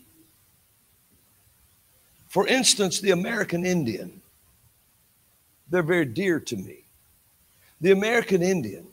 for 2.29 2.47
instance, 2.47 3.01
the 3.01 3.11
American 3.11 3.65
Indian, 3.65 4.21
they're 5.71 5.83
very 5.83 6.05
dear 6.05 6.41
to 6.41 6.57
me. 6.57 6.79
The 7.81 7.91
American 7.91 8.43
Indian, 8.43 8.87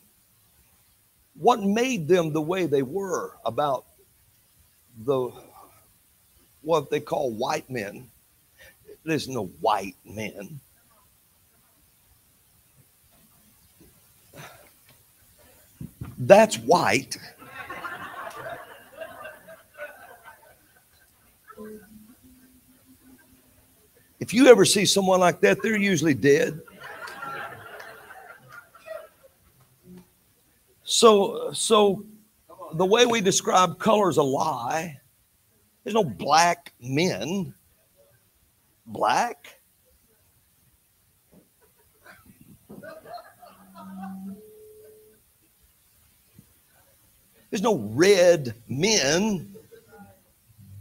what 1.40 1.62
made 1.62 2.08
them 2.08 2.34
the 2.34 2.42
way 2.42 2.66
they 2.66 2.84
were 2.84 3.32
about 3.46 3.86
the 5.06 5.32
what 6.62 6.90
they 6.90 7.00
call 7.00 7.32
white 7.32 7.70
men? 7.70 8.10
There's 9.04 9.28
no 9.28 9.46
white 9.46 9.96
men. 10.06 10.60
That's 16.18 16.58
white. 16.58 17.18
If 24.20 24.34
you 24.34 24.48
ever 24.48 24.66
see 24.66 24.86
someone 24.86 25.20
like 25.20 25.42
that, 25.42 25.62
they're 25.64 25.76
usually 25.76 26.14
dead. 26.14 26.62
So, 30.84 31.52
so 31.54 32.06
the 32.74 32.86
way 32.86 33.06
we 33.06 33.22
describe 33.22 33.80
color 33.80 34.10
is 34.10 34.18
a 34.18 34.24
lie. 34.24 35.00
There's 35.84 35.96
no 35.96 36.04
black 36.04 36.74
men. 36.80 37.54
Black? 38.86 39.60
There's 47.50 47.62
no 47.62 47.78
red 47.78 48.54
men. 48.70 49.51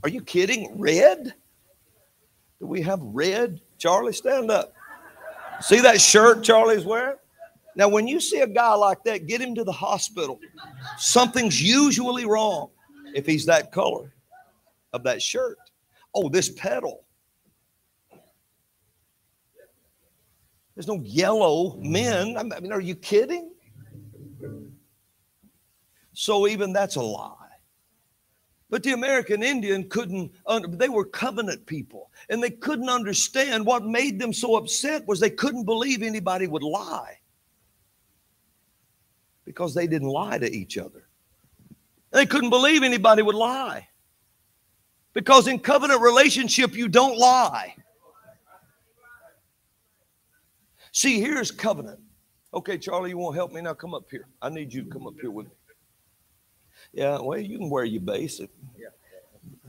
Are 0.02 0.09
you 0.09 0.22
kidding? 0.22 0.78
Red? 0.78 1.35
Do 2.59 2.66
we 2.66 2.82
have 2.82 3.01
red? 3.02 3.60
Charlie, 3.78 4.12
stand 4.12 4.51
up. 4.51 4.72
See 5.60 5.81
that 5.81 6.01
shirt 6.01 6.43
Charlie's 6.43 6.85
wearing? 6.85 7.16
Now, 7.77 7.89
when 7.89 8.06
you 8.06 8.20
see 8.20 8.40
a 8.40 8.47
guy 8.47 8.74
like 8.74 9.05
that, 9.05 9.27
get 9.27 9.40
him 9.40 9.55
to 9.55 9.64
the 9.64 9.72
hospital. 9.72 10.40
Something's 10.98 11.62
usually 11.62 12.24
wrong 12.24 12.70
if 13.14 13.27
he's 13.27 13.47
that 13.47 13.72
color 13.72 14.12
of 14.93 15.02
that 15.05 15.22
shirt. 15.22 15.59
Oh, 16.14 16.28
this 16.28 16.48
pedal. 16.48 17.05
There's 20.74 20.89
no 20.89 21.01
yellow 21.05 21.77
men. 21.77 22.36
I 22.36 22.43
mean, 22.43 22.72
are 22.72 22.81
you 22.81 22.94
kidding? 22.94 23.52
So 26.12 26.48
even 26.48 26.72
that's 26.72 26.97
a 26.97 27.02
lie. 27.02 27.39
But 28.70 28.84
the 28.84 28.92
American 28.92 29.42
Indian 29.42 29.88
couldn't, 29.88 30.32
they 30.78 30.88
were 30.88 31.05
covenant 31.05 31.66
people, 31.66 32.10
and 32.28 32.40
they 32.40 32.51
couldn't 32.51 32.88
understand 32.88 33.66
what 33.66 33.84
made 33.84 34.20
them 34.20 34.32
so 34.32 34.56
upset 34.56 35.06
was 35.09 35.18
they 35.18 35.30
couldn't 35.30 35.64
believe 35.64 36.02
anybody 36.02 36.47
would 36.47 36.62
lie 36.62 37.18
because 39.44 39.74
they 39.74 39.88
didn't 39.88 40.09
lie 40.09 40.38
to 40.38 40.51
each 40.51 40.78
other. 40.78 41.09
They 42.12 42.26
couldn't 42.26 42.51
believe 42.51 42.84
anybody 42.84 43.22
would 43.22 43.34
lie 43.34 43.88
because 45.14 45.48
in 45.48 45.59
covenant 45.59 46.01
relationship, 46.01 46.74
you 46.74 46.88
don't 46.88 47.18
lie. 47.18 47.74
See, 50.92 51.20
here's 51.20 51.51
covenant. 51.51 52.01
Okay, 52.55 52.78
Charlie, 52.78 53.10
you 53.10 53.18
want 53.18 53.34
to 53.34 53.38
help 53.38 53.52
me 53.52 53.60
now? 53.60 53.74
Come 53.74 53.94
up 53.94 54.10
here. 54.10 54.26
I 54.42 54.48
need 54.48 54.72
you 54.72 54.84
to 54.84 54.90
come 54.90 55.06
up 55.06 55.14
here 55.20 55.30
with 55.30 55.47
me. 55.47 55.52
Yeah, 56.92 57.18
well, 57.20 57.38
you 57.38 57.58
can 57.58 57.70
wear 57.70 57.84
your 57.84 58.02
base. 58.02 58.40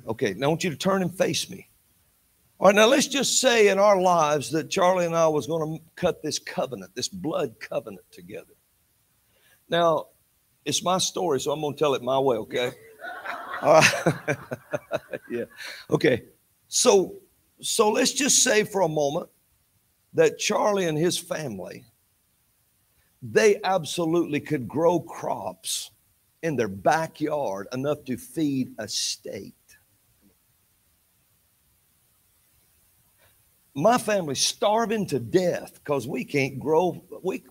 Okay, 0.07 0.33
now 0.33 0.47
I 0.47 0.49
want 0.49 0.63
you 0.63 0.71
to 0.71 0.75
turn 0.75 1.01
and 1.01 1.15
face 1.15 1.49
me. 1.49 1.67
All 2.59 2.67
right, 2.67 2.75
now 2.75 2.87
let's 2.87 3.07
just 3.07 3.39
say 3.39 3.69
in 3.69 3.79
our 3.79 3.99
lives 3.99 4.51
that 4.51 4.69
Charlie 4.69 5.05
and 5.05 5.15
I 5.15 5.27
was 5.27 5.47
going 5.47 5.77
to 5.77 5.83
cut 5.95 6.21
this 6.21 6.39
covenant, 6.39 6.93
this 6.95 7.07
blood 7.07 7.59
covenant 7.59 8.05
together. 8.11 8.53
Now, 9.69 10.07
it's 10.65 10.83
my 10.83 10.97
story, 10.97 11.39
so 11.39 11.51
I'm 11.51 11.61
going 11.61 11.73
to 11.73 11.79
tell 11.79 11.93
it 11.93 12.03
my 12.03 12.19
way, 12.19 12.37
okay? 12.37 12.71
All 13.61 13.73
right. 13.73 14.37
yeah. 15.29 15.45
Okay. 15.89 16.23
So, 16.67 17.15
so 17.61 17.89
let's 17.89 18.11
just 18.11 18.43
say 18.43 18.63
for 18.63 18.81
a 18.81 18.87
moment 18.87 19.29
that 20.13 20.37
Charlie 20.37 20.87
and 20.87 20.97
his 20.97 21.17
family, 21.17 21.85
they 23.21 23.59
absolutely 23.63 24.39
could 24.39 24.67
grow 24.67 24.99
crops 24.99 25.91
in 26.43 26.55
their 26.55 26.67
backyard 26.67 27.67
enough 27.73 28.03
to 28.05 28.17
feed 28.17 28.73
a 28.77 28.87
state. 28.87 29.53
My 33.73 33.97
family's 33.97 34.41
starving 34.41 35.05
to 35.07 35.19
death 35.19 35.75
because 35.75 36.07
we 36.07 36.25
can't 36.25 36.59
grow. 36.59 37.03
We, 37.23 37.43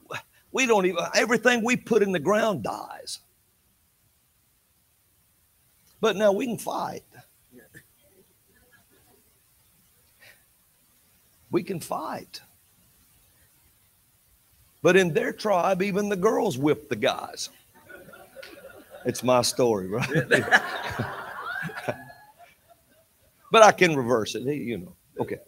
we 0.53 0.67
don't 0.67 0.85
even, 0.87 1.03
everything 1.15 1.65
we 1.65 1.77
put 1.77 2.03
in 2.03 2.13
the 2.13 2.19
ground 2.19 2.63
dies. 2.63 3.21
But 6.01 6.17
now 6.17 6.33
we 6.33 6.47
can 6.47 6.59
fight. 6.59 7.05
We 11.51 11.63
can 11.63 11.81
fight. 11.81 12.41
But 14.83 14.97
in 14.97 15.13
their 15.13 15.33
tribe, 15.33 15.83
even 15.83 16.09
the 16.09 16.17
girls 16.17 16.57
whip 16.57 16.89
the 16.89 16.97
guys. 16.97 17.51
It's 19.05 19.23
my 19.23 19.43
story, 19.43 19.89
right? 19.89 20.09
but 23.51 23.63
I 23.63 23.73
can 23.73 23.97
reverse 23.97 24.35
it. 24.35 24.43
You 24.43 24.79
know. 24.79 24.95
Okay. 25.19 25.39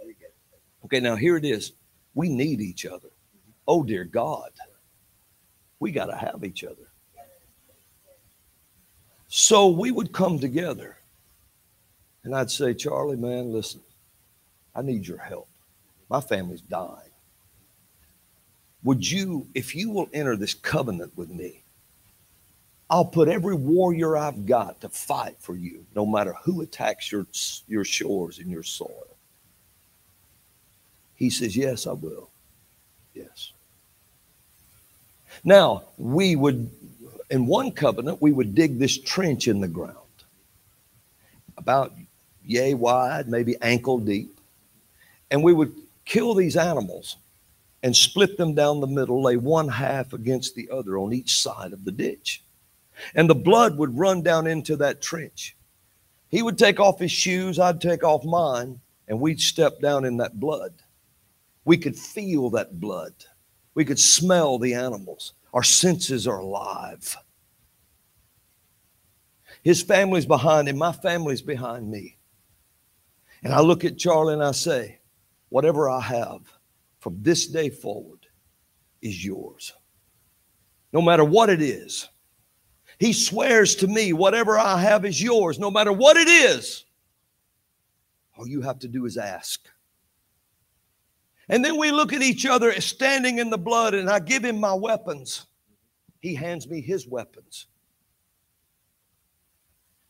Okay, 0.84 1.00
now 1.00 1.16
here 1.16 1.36
it 1.36 1.44
is. 1.44 1.72
We 2.14 2.28
need 2.28 2.60
each 2.60 2.86
other. 2.86 3.08
Oh, 3.66 3.82
dear 3.82 4.04
God. 4.04 4.50
We 5.80 5.90
got 5.92 6.06
to 6.06 6.16
have 6.16 6.44
each 6.44 6.64
other. 6.64 6.88
So 9.28 9.68
we 9.68 9.90
would 9.90 10.12
come 10.12 10.38
together 10.38 10.98
and 12.24 12.34
I'd 12.34 12.50
say, 12.50 12.74
Charlie, 12.74 13.16
man, 13.16 13.52
listen, 13.52 13.80
I 14.74 14.82
need 14.82 15.06
your 15.06 15.18
help. 15.18 15.48
My 16.08 16.20
family's 16.20 16.60
dying. 16.60 17.10
Would 18.84 19.10
you, 19.10 19.46
if 19.54 19.74
you 19.74 19.90
will 19.90 20.08
enter 20.12 20.36
this 20.36 20.54
covenant 20.54 21.16
with 21.16 21.30
me, 21.30 21.61
I'll 22.92 23.06
put 23.06 23.28
every 23.28 23.54
warrior 23.54 24.18
I've 24.18 24.44
got 24.44 24.82
to 24.82 24.88
fight 24.90 25.36
for 25.38 25.56
you, 25.56 25.86
no 25.96 26.04
matter 26.04 26.34
who 26.44 26.60
attacks 26.60 27.10
your, 27.10 27.26
your 27.66 27.86
shores 27.86 28.38
and 28.38 28.50
your 28.50 28.62
soil. 28.62 29.06
He 31.14 31.30
says, 31.30 31.56
Yes, 31.56 31.86
I 31.86 31.92
will. 31.92 32.28
Yes. 33.14 33.52
Now, 35.42 35.84
we 35.96 36.36
would, 36.36 36.70
in 37.30 37.46
one 37.46 37.70
covenant, 37.72 38.20
we 38.20 38.30
would 38.30 38.54
dig 38.54 38.78
this 38.78 38.98
trench 38.98 39.48
in 39.48 39.60
the 39.60 39.68
ground, 39.68 39.96
about 41.56 41.94
yay 42.44 42.74
wide, 42.74 43.26
maybe 43.26 43.56
ankle 43.62 44.00
deep, 44.00 44.38
and 45.30 45.42
we 45.42 45.54
would 45.54 45.74
kill 46.04 46.34
these 46.34 46.58
animals 46.58 47.16
and 47.82 47.96
split 47.96 48.36
them 48.36 48.54
down 48.54 48.80
the 48.80 48.86
middle, 48.86 49.22
lay 49.22 49.38
one 49.38 49.68
half 49.68 50.12
against 50.12 50.54
the 50.54 50.68
other 50.70 50.98
on 50.98 51.14
each 51.14 51.40
side 51.40 51.72
of 51.72 51.86
the 51.86 51.90
ditch 51.90 52.42
and 53.14 53.28
the 53.28 53.34
blood 53.34 53.78
would 53.78 53.98
run 53.98 54.22
down 54.22 54.46
into 54.46 54.76
that 54.76 55.02
trench. 55.02 55.56
He 56.28 56.42
would 56.42 56.58
take 56.58 56.80
off 56.80 56.98
his 56.98 57.12
shoes, 57.12 57.58
I'd 57.58 57.80
take 57.80 58.04
off 58.04 58.24
mine, 58.24 58.80
and 59.08 59.20
we'd 59.20 59.40
step 59.40 59.80
down 59.80 60.04
in 60.04 60.16
that 60.18 60.40
blood. 60.40 60.74
We 61.64 61.76
could 61.76 61.96
feel 61.96 62.50
that 62.50 62.80
blood. 62.80 63.14
We 63.74 63.84
could 63.84 63.98
smell 63.98 64.58
the 64.58 64.74
animals. 64.74 65.34
Our 65.52 65.62
senses 65.62 66.26
are 66.26 66.38
alive. 66.38 67.16
His 69.62 69.82
family's 69.82 70.26
behind 70.26 70.68
him. 70.68 70.78
My 70.78 70.92
family's 70.92 71.42
behind 71.42 71.90
me. 71.90 72.16
And 73.42 73.52
I 73.52 73.60
look 73.60 73.84
at 73.84 73.98
Charlie 73.98 74.34
and 74.34 74.42
I 74.42 74.52
say, 74.52 75.00
whatever 75.50 75.88
I 75.88 76.00
have 76.00 76.40
from 76.98 77.22
this 77.22 77.46
day 77.46 77.70
forward 77.70 78.26
is 79.02 79.24
yours. 79.24 79.72
No 80.92 81.02
matter 81.02 81.24
what 81.24 81.50
it 81.50 81.60
is. 81.60 82.08
He 83.02 83.12
swears 83.12 83.74
to 83.76 83.88
me, 83.88 84.12
whatever 84.12 84.56
I 84.56 84.80
have 84.80 85.04
is 85.04 85.20
yours, 85.20 85.58
no 85.58 85.72
matter 85.72 85.92
what 85.92 86.16
it 86.16 86.28
is. 86.28 86.84
All 88.38 88.46
you 88.46 88.60
have 88.60 88.78
to 88.78 88.86
do 88.86 89.06
is 89.06 89.16
ask. 89.16 89.66
And 91.48 91.64
then 91.64 91.78
we 91.78 91.90
look 91.90 92.12
at 92.12 92.22
each 92.22 92.46
other 92.46 92.80
standing 92.80 93.38
in 93.38 93.50
the 93.50 93.58
blood, 93.58 93.94
and 93.94 94.08
I 94.08 94.20
give 94.20 94.44
him 94.44 94.60
my 94.60 94.72
weapons. 94.72 95.46
He 96.20 96.36
hands 96.36 96.68
me 96.68 96.80
his 96.80 97.04
weapons. 97.08 97.66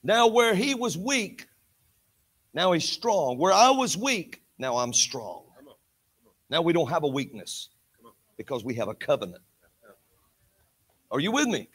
Now, 0.03 0.27
where 0.27 0.55
he 0.55 0.75
was 0.75 0.99
weak, 0.99 1.49
now 2.53 2.73
he's 2.73 2.87
strong. 2.87 3.39
Where 3.39 3.55
I 3.55 3.71
was 3.71 3.97
weak, 3.97 4.43
now 4.59 4.77
I'm 4.77 4.93
strong. 4.93 5.45
Now 6.51 6.61
we 6.61 6.75
don't 6.75 6.91
have 6.91 7.05
a 7.05 7.09
weakness 7.09 7.71
because 8.37 8.65
we 8.67 8.75
have 8.75 8.89
a 8.89 8.95
covenant. 8.95 9.43
Are 11.11 11.21
you 11.21 11.33
with 11.33 11.49
me? 11.49 11.71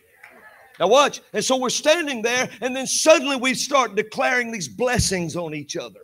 Now, 0.79 0.87
watch. 0.87 1.21
And 1.33 1.43
so 1.43 1.57
we're 1.57 1.69
standing 1.69 2.21
there, 2.21 2.49
and 2.61 2.75
then 2.75 2.87
suddenly 2.87 3.35
we 3.35 3.53
start 3.53 3.95
declaring 3.95 4.51
these 4.51 4.67
blessings 4.67 5.35
on 5.35 5.53
each 5.53 5.75
other. 5.75 6.01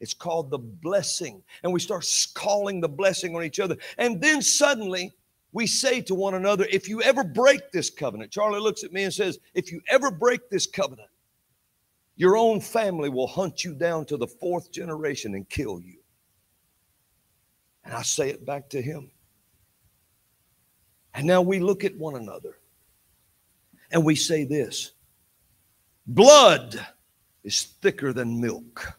It's 0.00 0.14
called 0.14 0.50
the 0.50 0.58
blessing. 0.58 1.42
And 1.62 1.72
we 1.72 1.80
start 1.80 2.06
calling 2.34 2.80
the 2.80 2.88
blessing 2.88 3.34
on 3.34 3.42
each 3.42 3.60
other. 3.60 3.76
And 3.96 4.20
then 4.20 4.42
suddenly 4.42 5.12
we 5.52 5.66
say 5.66 6.00
to 6.02 6.14
one 6.14 6.34
another, 6.34 6.66
if 6.70 6.88
you 6.88 7.00
ever 7.02 7.24
break 7.24 7.72
this 7.72 7.90
covenant, 7.90 8.30
Charlie 8.30 8.60
looks 8.60 8.84
at 8.84 8.92
me 8.92 9.04
and 9.04 9.14
says, 9.14 9.38
if 9.54 9.72
you 9.72 9.80
ever 9.88 10.10
break 10.10 10.50
this 10.50 10.66
covenant, 10.66 11.08
your 12.16 12.36
own 12.36 12.60
family 12.60 13.08
will 13.08 13.26
hunt 13.26 13.64
you 13.64 13.74
down 13.74 14.04
to 14.06 14.16
the 14.16 14.26
fourth 14.26 14.70
generation 14.70 15.34
and 15.34 15.48
kill 15.48 15.80
you. 15.80 15.98
And 17.84 17.94
I 17.94 18.02
say 18.02 18.30
it 18.30 18.44
back 18.44 18.68
to 18.70 18.82
him. 18.82 19.10
And 21.14 21.26
now 21.26 21.40
we 21.40 21.60
look 21.60 21.84
at 21.84 21.96
one 21.96 22.16
another 22.16 22.56
and 23.90 24.04
we 24.04 24.14
say 24.14 24.44
this 24.44 24.92
blood 26.06 26.84
is 27.42 27.62
thicker 27.82 28.12
than 28.12 28.40
milk. 28.40 28.98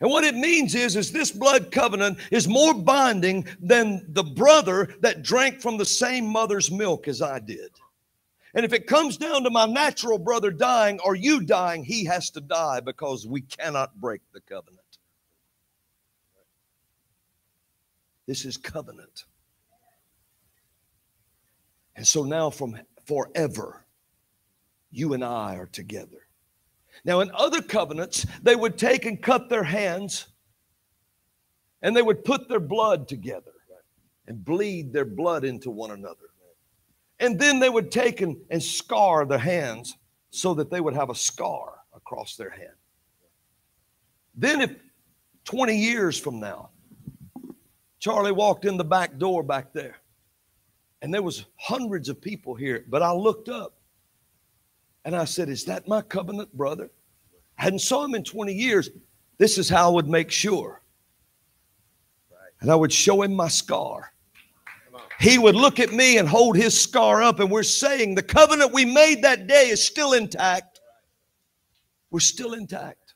And 0.00 0.10
what 0.10 0.24
it 0.24 0.34
means 0.34 0.74
is, 0.74 0.96
is 0.96 1.12
this 1.12 1.30
blood 1.30 1.70
covenant 1.70 2.18
is 2.30 2.48
more 2.48 2.72
binding 2.72 3.46
than 3.60 4.02
the 4.08 4.22
brother 4.22 4.94
that 5.00 5.22
drank 5.22 5.60
from 5.60 5.76
the 5.76 5.84
same 5.84 6.26
mother's 6.26 6.70
milk 6.70 7.06
as 7.06 7.20
I 7.20 7.38
did. 7.38 7.70
And 8.54 8.64
if 8.64 8.72
it 8.72 8.86
comes 8.86 9.16
down 9.16 9.44
to 9.44 9.50
my 9.50 9.66
natural 9.66 10.18
brother 10.18 10.50
dying 10.50 10.98
or 11.04 11.14
you 11.14 11.40
dying, 11.40 11.84
he 11.84 12.04
has 12.06 12.30
to 12.30 12.40
die 12.40 12.80
because 12.80 13.26
we 13.26 13.42
cannot 13.42 14.00
break 14.00 14.22
the 14.32 14.40
covenant. 14.40 14.80
This 18.26 18.44
is 18.44 18.56
covenant. 18.56 19.24
And 21.94 22.06
so 22.06 22.24
now, 22.24 22.48
from 22.48 22.78
forever, 23.10 23.84
you 24.92 25.14
and 25.14 25.24
I 25.24 25.56
are 25.56 25.66
together. 25.66 26.28
Now, 27.04 27.18
in 27.20 27.30
other 27.34 27.60
covenants, 27.60 28.24
they 28.40 28.54
would 28.54 28.78
take 28.78 29.04
and 29.04 29.20
cut 29.20 29.48
their 29.48 29.64
hands 29.64 30.28
and 31.82 31.96
they 31.96 32.02
would 32.02 32.24
put 32.24 32.48
their 32.48 32.60
blood 32.60 33.08
together 33.08 33.50
and 34.28 34.44
bleed 34.44 34.92
their 34.92 35.04
blood 35.04 35.42
into 35.42 35.72
one 35.72 35.90
another. 35.90 36.30
And 37.18 37.36
then 37.36 37.58
they 37.58 37.68
would 37.68 37.90
take 37.90 38.20
and, 38.20 38.36
and 38.48 38.62
scar 38.62 39.26
their 39.26 39.38
hands 39.38 39.96
so 40.30 40.54
that 40.54 40.70
they 40.70 40.80
would 40.80 40.94
have 40.94 41.10
a 41.10 41.14
scar 41.16 41.80
across 41.92 42.36
their 42.36 42.50
hand. 42.50 42.78
Then, 44.36 44.60
if 44.60 44.70
20 45.46 45.76
years 45.76 46.16
from 46.16 46.38
now, 46.38 46.70
Charlie 47.98 48.30
walked 48.30 48.66
in 48.66 48.76
the 48.76 48.84
back 48.84 49.18
door 49.18 49.42
back 49.42 49.72
there, 49.72 49.96
and 51.02 51.12
there 51.12 51.22
was 51.22 51.44
hundreds 51.56 52.08
of 52.08 52.20
people 52.20 52.54
here, 52.54 52.84
but 52.88 53.02
I 53.02 53.12
looked 53.12 53.48
up 53.48 53.74
and 55.04 55.16
I 55.16 55.24
said, 55.24 55.48
Is 55.48 55.64
that 55.64 55.88
my 55.88 56.02
covenant 56.02 56.52
brother? 56.56 56.90
I 57.58 57.64
hadn't 57.64 57.80
saw 57.80 58.04
him 58.04 58.14
in 58.14 58.24
20 58.24 58.52
years. 58.52 58.90
This 59.38 59.58
is 59.58 59.68
how 59.68 59.90
I 59.90 59.94
would 59.94 60.08
make 60.08 60.30
sure. 60.30 60.82
And 62.60 62.70
I 62.70 62.74
would 62.74 62.92
show 62.92 63.22
him 63.22 63.34
my 63.34 63.48
scar 63.48 64.12
he 65.20 65.38
would 65.38 65.54
look 65.54 65.78
at 65.78 65.92
me 65.92 66.16
and 66.16 66.26
hold 66.26 66.56
his 66.56 66.80
scar 66.80 67.22
up. 67.22 67.40
And 67.40 67.50
we're 67.50 67.62
saying 67.62 68.14
the 68.14 68.22
covenant 68.22 68.72
we 68.72 68.86
made 68.86 69.22
that 69.22 69.46
day 69.46 69.68
is 69.68 69.86
still 69.86 70.14
intact. 70.14 70.80
We're 72.10 72.20
still 72.20 72.54
intact. 72.54 73.14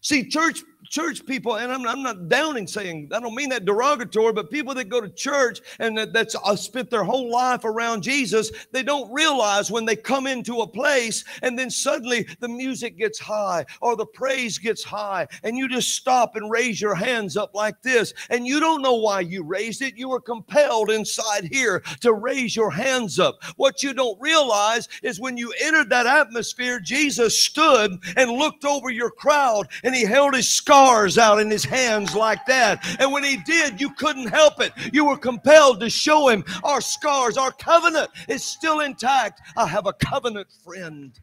See, 0.00 0.28
church 0.28 0.62
church 0.92 1.24
people, 1.24 1.56
and 1.56 1.72
I'm, 1.72 1.88
I'm, 1.88 2.02
not 2.02 2.28
downing 2.28 2.66
saying, 2.66 3.08
I 3.12 3.18
don't 3.18 3.34
mean 3.34 3.48
that 3.48 3.64
derogatory, 3.64 4.34
but 4.34 4.50
people 4.50 4.74
that 4.74 4.90
go 4.90 5.00
to 5.00 5.08
church 5.08 5.62
and 5.78 5.96
that, 5.96 6.12
that's 6.12 6.36
uh, 6.44 6.54
spent 6.54 6.90
their 6.90 7.02
whole 7.02 7.30
life 7.30 7.64
around 7.64 8.02
Jesus, 8.02 8.52
they 8.72 8.82
don't 8.82 9.10
realize 9.10 9.70
when 9.70 9.86
they 9.86 9.96
come 9.96 10.26
into 10.26 10.60
a 10.60 10.66
place 10.66 11.24
and 11.40 11.58
then 11.58 11.70
suddenly 11.70 12.26
the 12.40 12.48
music 12.48 12.98
gets 12.98 13.18
high 13.18 13.64
or 13.80 13.96
the 13.96 14.04
praise 14.04 14.58
gets 14.58 14.84
high 14.84 15.26
and 15.44 15.56
you 15.56 15.66
just 15.66 15.96
stop 15.96 16.36
and 16.36 16.50
raise 16.50 16.78
your 16.78 16.94
hands 16.94 17.38
up 17.38 17.54
like 17.54 17.80
this. 17.80 18.12
And 18.28 18.46
you 18.46 18.60
don't 18.60 18.82
know 18.82 18.96
why 18.96 19.20
you 19.20 19.44
raised 19.44 19.80
it. 19.80 19.96
You 19.96 20.10
were 20.10 20.20
compelled 20.20 20.90
inside 20.90 21.48
here 21.50 21.80
to 22.00 22.12
raise 22.12 22.54
your 22.54 22.70
hands 22.70 23.18
up. 23.18 23.42
What 23.56 23.82
you 23.82 23.94
don't 23.94 24.20
realize 24.20 24.90
is 25.02 25.18
when 25.18 25.38
you 25.38 25.54
entered 25.62 25.88
that 25.88 26.06
atmosphere, 26.06 26.80
Jesus 26.80 27.40
stood 27.40 27.92
and 28.18 28.30
looked 28.30 28.66
over 28.66 28.90
your 28.90 29.10
crowd 29.10 29.68
and 29.84 29.94
he 29.94 30.04
held 30.04 30.34
his 30.34 30.50
scar 30.50 30.81
scars 30.82 31.18
out 31.18 31.38
in 31.38 31.50
his 31.50 31.64
hands 31.64 32.14
like 32.14 32.44
that. 32.46 32.84
And 32.98 33.12
when 33.12 33.22
he 33.22 33.36
did, 33.36 33.80
you 33.80 33.90
couldn't 33.90 34.28
help 34.28 34.60
it. 34.60 34.72
You 34.92 35.04
were 35.04 35.16
compelled 35.16 35.80
to 35.80 35.90
show 35.90 36.28
him 36.28 36.44
our 36.64 36.80
scars. 36.80 37.36
Our 37.36 37.52
covenant 37.52 38.10
is 38.28 38.42
still 38.42 38.80
intact. 38.80 39.40
I 39.56 39.66
have 39.66 39.86
a 39.86 39.92
covenant 39.92 40.48
friend. 40.64 41.18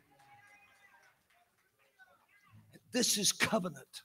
This 2.91 3.17
is 3.17 3.31
covenant. 3.31 4.03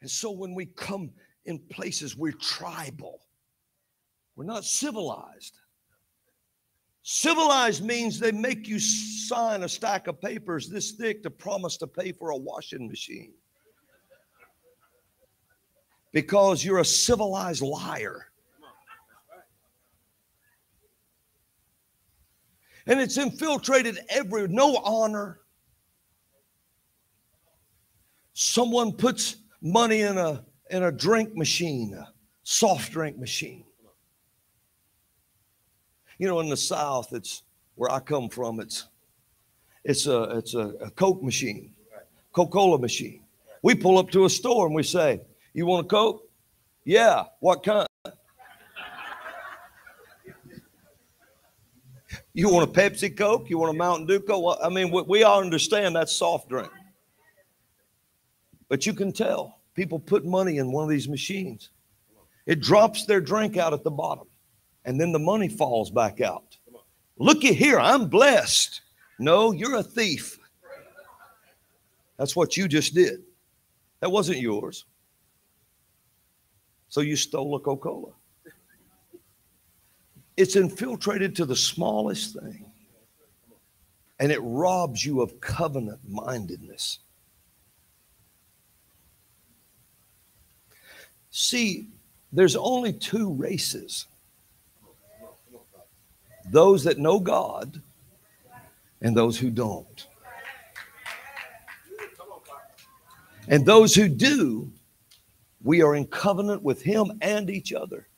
And 0.00 0.10
so 0.10 0.30
when 0.30 0.54
we 0.54 0.66
come 0.66 1.10
in 1.44 1.58
places, 1.70 2.16
we're 2.16 2.32
tribal, 2.32 3.20
we're 4.36 4.44
not 4.44 4.64
civilized. 4.64 5.58
Civilized 7.08 7.84
means 7.84 8.18
they 8.18 8.32
make 8.32 8.66
you 8.66 8.80
sign 8.80 9.62
a 9.62 9.68
stack 9.68 10.08
of 10.08 10.20
papers 10.20 10.68
this 10.68 10.90
thick 10.90 11.22
to 11.22 11.30
promise 11.30 11.76
to 11.76 11.86
pay 11.86 12.10
for 12.10 12.30
a 12.30 12.36
washing 12.36 12.88
machine. 12.88 13.32
Because 16.12 16.64
you're 16.64 16.80
a 16.80 16.84
civilized 16.84 17.62
liar. 17.62 18.26
And 22.88 23.00
it's 23.00 23.18
infiltrated 23.18 24.00
every, 24.08 24.48
no 24.48 24.78
honor. 24.78 25.38
Someone 28.32 28.90
puts 28.90 29.36
money 29.62 30.00
in 30.00 30.18
a, 30.18 30.44
in 30.70 30.82
a 30.82 30.90
drink 30.90 31.36
machine, 31.36 31.94
a 31.94 32.12
soft 32.42 32.90
drink 32.90 33.16
machine. 33.16 33.65
You 36.18 36.26
know, 36.26 36.40
in 36.40 36.48
the 36.48 36.56
South, 36.56 37.12
it's 37.12 37.42
where 37.74 37.90
I 37.90 38.00
come 38.00 38.28
from. 38.28 38.60
It's 38.60 38.86
it's 39.84 40.06
a 40.06 40.22
it's 40.38 40.54
a, 40.54 40.72
a 40.80 40.90
Coke 40.90 41.22
machine, 41.22 41.72
Coca-Cola 42.32 42.78
machine. 42.78 43.20
We 43.62 43.74
pull 43.74 43.98
up 43.98 44.10
to 44.10 44.24
a 44.24 44.30
store 44.30 44.66
and 44.66 44.74
we 44.74 44.82
say, 44.82 45.20
"You 45.52 45.66
want 45.66 45.86
a 45.86 45.88
Coke? 45.88 46.28
Yeah. 46.84 47.24
What 47.40 47.62
kind? 47.62 47.86
You 52.32 52.52
want 52.52 52.68
a 52.68 52.80
Pepsi 52.80 53.16
Coke? 53.16 53.48
You 53.48 53.56
want 53.56 53.74
a 53.74 53.78
Mountain 53.78 54.06
Dew 54.06 54.20
Coke? 54.20 54.58
I 54.62 54.68
mean, 54.68 54.90
we, 54.90 55.22
all 55.22 55.40
understand 55.40 55.96
that's 55.96 56.12
soft 56.12 56.50
drink. 56.50 56.70
But 58.68 58.84
you 58.84 58.92
can 58.92 59.10
tell 59.10 59.60
people 59.74 59.98
put 59.98 60.26
money 60.26 60.58
in 60.58 60.70
one 60.70 60.84
of 60.84 60.90
these 60.90 61.08
machines. 61.08 61.70
It 62.44 62.60
drops 62.60 63.06
their 63.06 63.22
drink 63.22 63.56
out 63.56 63.72
at 63.72 63.84
the 63.84 63.90
bottom 63.90 64.26
and 64.86 65.00
then 65.00 65.12
the 65.12 65.18
money 65.18 65.48
falls 65.48 65.90
back 65.90 66.20
out. 66.20 66.56
Looky 67.18 67.52
here, 67.52 67.78
I'm 67.78 68.08
blessed. 68.08 68.80
No, 69.18 69.52
you're 69.52 69.76
a 69.76 69.82
thief. 69.82 70.38
That's 72.16 72.36
what 72.36 72.56
you 72.56 72.68
just 72.68 72.94
did. 72.94 73.24
That 74.00 74.10
wasn't 74.10 74.38
yours. 74.38 74.84
So 76.88 77.00
you 77.00 77.16
stole 77.16 77.56
a 77.56 77.60
Coca 77.60 77.82
Cola. 77.82 78.12
It's 80.36 80.54
infiltrated 80.54 81.34
to 81.36 81.46
the 81.46 81.56
smallest 81.56 82.38
thing, 82.38 82.70
and 84.20 84.30
it 84.30 84.38
robs 84.40 85.04
you 85.04 85.20
of 85.20 85.40
covenant 85.40 85.98
mindedness. 86.06 87.00
See, 91.30 91.88
there's 92.32 92.54
only 92.54 92.92
two 92.92 93.32
races 93.32 94.06
those 96.50 96.84
that 96.84 96.98
know 96.98 97.18
God 97.18 97.80
and 99.00 99.16
those 99.16 99.38
who 99.38 99.50
don't. 99.50 100.06
And 103.48 103.64
those 103.64 103.94
who 103.94 104.08
do, 104.08 104.70
we 105.62 105.82
are 105.82 105.94
in 105.94 106.06
covenant 106.06 106.62
with 106.62 106.82
Him 106.82 107.12
and 107.20 107.48
each 107.48 107.72
other. 107.72 108.08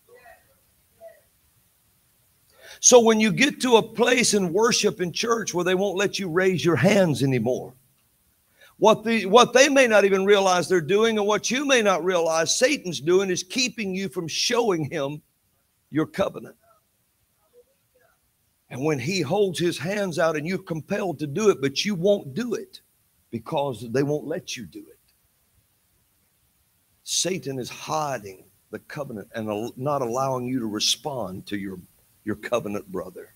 So 2.80 3.00
when 3.00 3.18
you 3.18 3.32
get 3.32 3.60
to 3.62 3.76
a 3.76 3.82
place 3.82 4.34
in 4.34 4.52
worship 4.52 5.00
in 5.00 5.12
church 5.12 5.52
where 5.52 5.64
they 5.64 5.74
won't 5.74 5.96
let 5.96 6.18
you 6.18 6.28
raise 6.28 6.64
your 6.64 6.76
hands 6.76 7.22
anymore, 7.22 7.74
what 8.78 9.02
the 9.02 9.26
what 9.26 9.52
they 9.52 9.68
may 9.68 9.88
not 9.88 10.04
even 10.04 10.24
realize 10.24 10.68
they're 10.68 10.80
doing, 10.80 11.18
and 11.18 11.26
what 11.26 11.50
you 11.50 11.66
may 11.66 11.82
not 11.82 12.04
realize 12.04 12.56
Satan's 12.56 13.00
doing 13.00 13.28
is 13.28 13.42
keeping 13.42 13.92
you 13.92 14.08
from 14.08 14.28
showing 14.28 14.88
him 14.88 15.20
your 15.90 16.06
covenant. 16.06 16.54
And 18.70 18.84
when 18.84 18.98
he 18.98 19.20
holds 19.20 19.58
his 19.58 19.78
hands 19.78 20.18
out 20.18 20.36
and 20.36 20.46
you're 20.46 20.58
compelled 20.58 21.18
to 21.20 21.26
do 21.26 21.48
it, 21.48 21.60
but 21.60 21.84
you 21.84 21.94
won't 21.94 22.34
do 22.34 22.54
it 22.54 22.80
because 23.30 23.90
they 23.90 24.02
won't 24.02 24.26
let 24.26 24.56
you 24.56 24.66
do 24.66 24.80
it. 24.80 24.98
Satan 27.04 27.58
is 27.58 27.70
hiding 27.70 28.44
the 28.70 28.78
covenant 28.80 29.28
and 29.34 29.72
not 29.76 30.02
allowing 30.02 30.46
you 30.46 30.60
to 30.60 30.66
respond 30.66 31.46
to 31.46 31.56
your, 31.56 31.78
your 32.24 32.36
covenant 32.36 32.90
brother. 32.92 33.32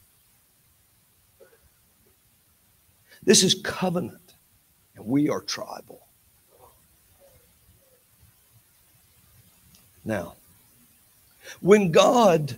This 3.22 3.42
is 3.42 3.54
covenant, 3.54 4.34
and 4.96 5.06
we 5.06 5.30
are 5.30 5.40
tribal. 5.40 6.06
Now, 10.04 10.34
when 11.60 11.92
God 11.92 12.56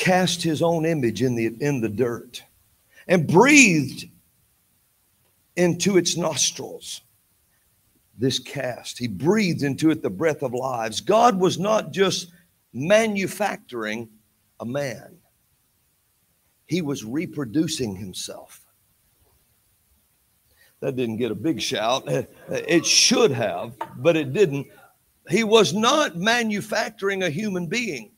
cast 0.00 0.42
his 0.42 0.62
own 0.62 0.86
image 0.86 1.20
in 1.20 1.34
the 1.34 1.54
in 1.60 1.82
the 1.82 1.88
dirt 1.88 2.42
and 3.06 3.26
breathed 3.28 4.06
into 5.56 5.98
its 5.98 6.16
nostrils 6.16 7.02
this 8.16 8.38
cast. 8.38 8.98
He 8.98 9.06
breathed 9.06 9.62
into 9.62 9.90
it 9.90 10.00
the 10.00 10.08
breath 10.08 10.42
of 10.42 10.54
lives. 10.54 11.02
God 11.02 11.38
was 11.38 11.58
not 11.58 11.92
just 11.92 12.32
manufacturing 12.72 14.08
a 14.58 14.64
man. 14.64 15.18
He 16.64 16.80
was 16.80 17.04
reproducing 17.04 17.94
himself. 17.94 18.64
That 20.80 20.96
didn't 20.96 21.18
get 21.18 21.30
a 21.30 21.34
big 21.34 21.60
shout. 21.60 22.08
It 22.48 22.86
should 22.86 23.32
have 23.32 23.74
but 23.98 24.16
it 24.16 24.32
didn't. 24.32 24.66
He 25.28 25.44
was 25.44 25.74
not 25.74 26.16
manufacturing 26.16 27.22
a 27.22 27.28
human 27.28 27.66
being 27.66 28.12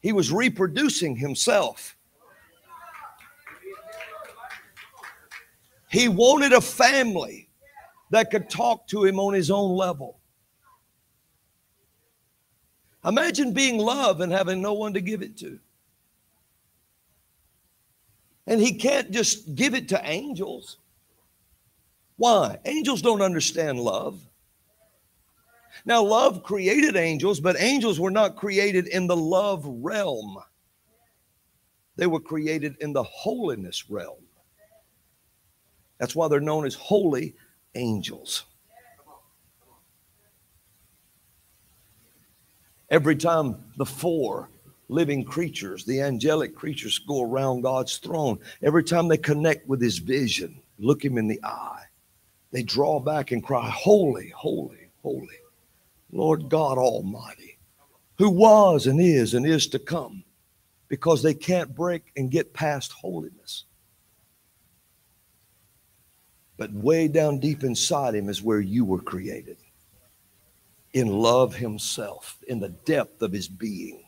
he 0.00 0.12
was 0.12 0.32
reproducing 0.32 1.16
himself. 1.16 1.96
He 5.90 6.08
wanted 6.08 6.52
a 6.52 6.60
family 6.60 7.48
that 8.10 8.30
could 8.30 8.50
talk 8.50 8.86
to 8.88 9.04
him 9.04 9.18
on 9.18 9.34
his 9.34 9.50
own 9.50 9.76
level. 9.76 10.18
Imagine 13.04 13.52
being 13.52 13.78
loved 13.78 14.20
and 14.20 14.32
having 14.32 14.60
no 14.60 14.74
one 14.74 14.92
to 14.94 15.00
give 15.00 15.22
it 15.22 15.36
to. 15.38 15.58
And 18.46 18.60
he 18.60 18.74
can't 18.74 19.10
just 19.10 19.54
give 19.54 19.74
it 19.74 19.88
to 19.90 20.00
angels. 20.04 20.78
Why? 22.16 22.58
Angels 22.64 23.02
don't 23.02 23.22
understand 23.22 23.78
love. 23.78 24.27
Now, 25.88 26.02
love 26.02 26.42
created 26.42 26.96
angels, 26.96 27.40
but 27.40 27.58
angels 27.58 27.98
were 27.98 28.10
not 28.10 28.36
created 28.36 28.88
in 28.88 29.06
the 29.06 29.16
love 29.16 29.64
realm, 29.64 30.36
they 31.96 32.06
were 32.06 32.20
created 32.20 32.76
in 32.80 32.92
the 32.92 33.02
holiness 33.02 33.88
realm. 33.88 34.22
That's 35.96 36.14
why 36.14 36.28
they're 36.28 36.40
known 36.40 36.66
as 36.66 36.74
holy 36.74 37.34
angels. 37.74 38.44
Every 42.90 43.16
time 43.16 43.56
the 43.78 43.86
four 43.86 44.50
living 44.90 45.24
creatures, 45.24 45.86
the 45.86 46.02
angelic 46.02 46.54
creatures, 46.54 46.98
go 46.98 47.22
around 47.22 47.62
God's 47.62 47.96
throne, 47.96 48.38
every 48.62 48.84
time 48.84 49.08
they 49.08 49.16
connect 49.16 49.66
with 49.66 49.80
his 49.80 49.96
vision, 49.96 50.60
look 50.78 51.02
him 51.02 51.16
in 51.16 51.28
the 51.28 51.42
eye, 51.42 51.84
they 52.52 52.62
draw 52.62 53.00
back 53.00 53.32
and 53.32 53.42
cry, 53.42 53.70
Holy, 53.70 54.28
holy, 54.28 54.90
holy. 55.02 55.38
Lord 56.10 56.48
God 56.48 56.78
Almighty, 56.78 57.58
who 58.16 58.30
was 58.30 58.86
and 58.86 59.00
is 59.00 59.34
and 59.34 59.46
is 59.46 59.66
to 59.68 59.78
come, 59.78 60.24
because 60.88 61.22
they 61.22 61.34
can't 61.34 61.74
break 61.74 62.10
and 62.16 62.30
get 62.30 62.54
past 62.54 62.92
holiness. 62.92 63.64
But 66.56 66.72
way 66.72 67.06
down 67.08 67.38
deep 67.38 67.62
inside 67.62 68.14
him 68.14 68.28
is 68.28 68.42
where 68.42 68.60
you 68.60 68.84
were 68.84 69.00
created 69.00 69.58
in 70.92 71.08
love 71.08 71.54
himself, 71.54 72.38
in 72.48 72.58
the 72.58 72.70
depth 72.70 73.22
of 73.22 73.32
his 73.32 73.46
being. 73.46 74.04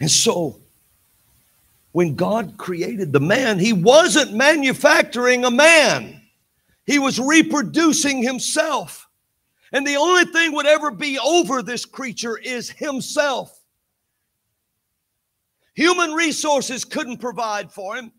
And 0.00 0.10
so, 0.10 0.60
when 1.92 2.14
God 2.14 2.56
created 2.56 3.12
the 3.12 3.20
man, 3.20 3.58
he 3.58 3.72
wasn't 3.72 4.32
manufacturing 4.32 5.44
a 5.44 5.50
man. 5.50 6.19
He 6.90 6.98
was 6.98 7.20
reproducing 7.20 8.20
himself. 8.20 9.08
And 9.70 9.86
the 9.86 9.94
only 9.94 10.24
thing 10.24 10.50
would 10.50 10.66
ever 10.66 10.90
be 10.90 11.20
over 11.20 11.62
this 11.62 11.84
creature 11.84 12.36
is 12.36 12.68
himself. 12.68 13.56
Human 15.74 16.10
resources 16.10 16.84
couldn't 16.84 17.18
provide 17.18 17.70
for 17.70 17.94
him. 17.94 18.10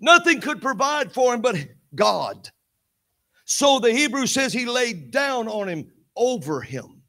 Nothing 0.00 0.40
could 0.40 0.62
provide 0.62 1.12
for 1.12 1.34
him 1.34 1.42
but 1.42 1.56
God. 1.94 2.48
So 3.44 3.78
the 3.80 3.92
Hebrew 3.92 4.26
says 4.26 4.54
he 4.54 4.64
laid 4.64 5.10
down 5.10 5.46
on 5.46 5.68
him 5.68 5.92
over 6.16 6.62
him. 6.62 7.02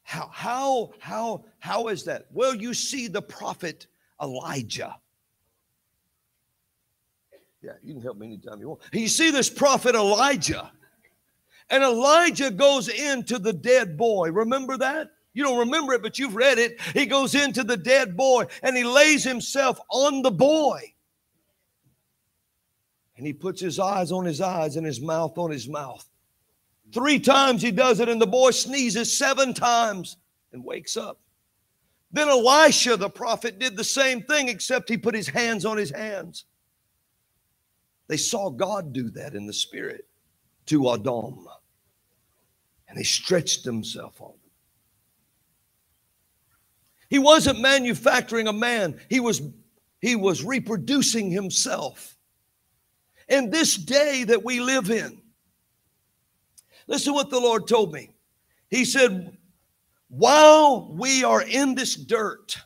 How, 0.00 0.30
how, 0.32 0.92
how, 0.98 1.44
how 1.58 1.88
is 1.88 2.04
that? 2.04 2.28
Well, 2.32 2.54
you 2.54 2.72
see 2.72 3.06
the 3.06 3.20
prophet 3.20 3.86
Elijah. 4.22 4.96
Yeah, 7.62 7.72
you 7.82 7.94
can 7.94 8.02
help 8.02 8.16
me 8.16 8.26
anytime 8.26 8.60
you 8.60 8.70
want. 8.70 8.80
You 8.92 9.08
see 9.08 9.30
this 9.30 9.50
prophet 9.50 9.94
Elijah, 9.94 10.72
and 11.68 11.84
Elijah 11.84 12.50
goes 12.50 12.88
into 12.88 13.38
the 13.38 13.52
dead 13.52 13.96
boy. 13.96 14.30
Remember 14.32 14.76
that? 14.78 15.10
You 15.32 15.44
don't 15.44 15.58
remember 15.58 15.92
it, 15.92 16.02
but 16.02 16.18
you've 16.18 16.34
read 16.34 16.58
it. 16.58 16.80
He 16.80 17.06
goes 17.06 17.34
into 17.34 17.62
the 17.62 17.76
dead 17.76 18.16
boy 18.16 18.46
and 18.62 18.76
he 18.76 18.82
lays 18.82 19.22
himself 19.22 19.78
on 19.88 20.22
the 20.22 20.30
boy. 20.30 20.80
And 23.16 23.24
he 23.24 23.32
puts 23.32 23.60
his 23.60 23.78
eyes 23.78 24.10
on 24.10 24.24
his 24.24 24.40
eyes 24.40 24.76
and 24.76 24.84
his 24.84 25.00
mouth 25.00 25.38
on 25.38 25.50
his 25.50 25.68
mouth. 25.68 26.08
Three 26.92 27.20
times 27.20 27.62
he 27.62 27.70
does 27.70 28.00
it, 28.00 28.08
and 28.08 28.20
the 28.20 28.26
boy 28.26 28.50
sneezes 28.50 29.16
seven 29.16 29.54
times 29.54 30.16
and 30.52 30.64
wakes 30.64 30.96
up. 30.96 31.20
Then 32.10 32.28
Elisha, 32.28 32.96
the 32.96 33.10
prophet, 33.10 33.60
did 33.60 33.76
the 33.76 33.84
same 33.84 34.22
thing, 34.22 34.48
except 34.48 34.88
he 34.88 34.96
put 34.96 35.14
his 35.14 35.28
hands 35.28 35.64
on 35.64 35.76
his 35.76 35.90
hands. 35.90 36.46
They 38.10 38.16
saw 38.16 38.50
God 38.50 38.92
do 38.92 39.08
that 39.10 39.36
in 39.36 39.46
the 39.46 39.52
spirit 39.52 40.08
to 40.66 40.90
Adam. 40.90 41.46
And 42.88 42.98
they 42.98 43.04
stretched 43.04 43.62
themselves 43.62 44.20
on 44.20 44.32
them. 44.32 44.50
He 47.08 47.20
wasn't 47.20 47.60
manufacturing 47.60 48.48
a 48.48 48.52
man, 48.52 49.00
he 49.08 49.20
was, 49.20 49.40
he 50.00 50.16
was 50.16 50.42
reproducing 50.42 51.30
himself. 51.30 52.16
In 53.28 53.48
this 53.48 53.76
day 53.76 54.24
that 54.24 54.44
we 54.44 54.58
live 54.58 54.90
in, 54.90 55.22
listen 56.88 57.14
what 57.14 57.30
the 57.30 57.38
Lord 57.38 57.68
told 57.68 57.92
me. 57.92 58.10
He 58.70 58.84
said, 58.84 59.36
while 60.08 60.92
we 60.98 61.22
are 61.22 61.42
in 61.42 61.76
this 61.76 61.94
dirt, 61.94 62.56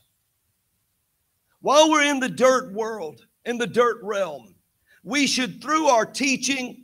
while 1.61 1.91
we're 1.91 2.11
in 2.11 2.19
the 2.19 2.31
dirt 2.31 2.73
world, 2.73 3.27
in 3.45 3.59
the 3.59 3.67
dirt 3.67 3.99
realm, 4.03 4.54
we 5.05 5.27
should, 5.27 5.63
through 5.63 5.87
our 5.87 6.07
teaching, 6.07 6.83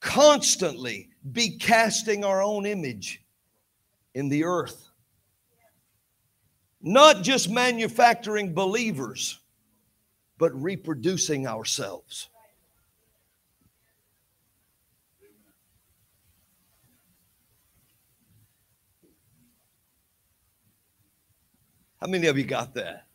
constantly 0.00 1.10
be 1.30 1.58
casting 1.58 2.24
our 2.24 2.42
own 2.42 2.64
image 2.64 3.22
in 4.14 4.28
the 4.28 4.44
earth. 4.44 4.88
Not 6.80 7.22
just 7.22 7.50
manufacturing 7.50 8.54
believers, 8.54 9.40
but 10.38 10.50
reproducing 10.60 11.46
ourselves. 11.46 12.28
How 22.00 22.06
many 22.06 22.28
of 22.28 22.38
you 22.38 22.44
got 22.44 22.74
that? 22.74 23.07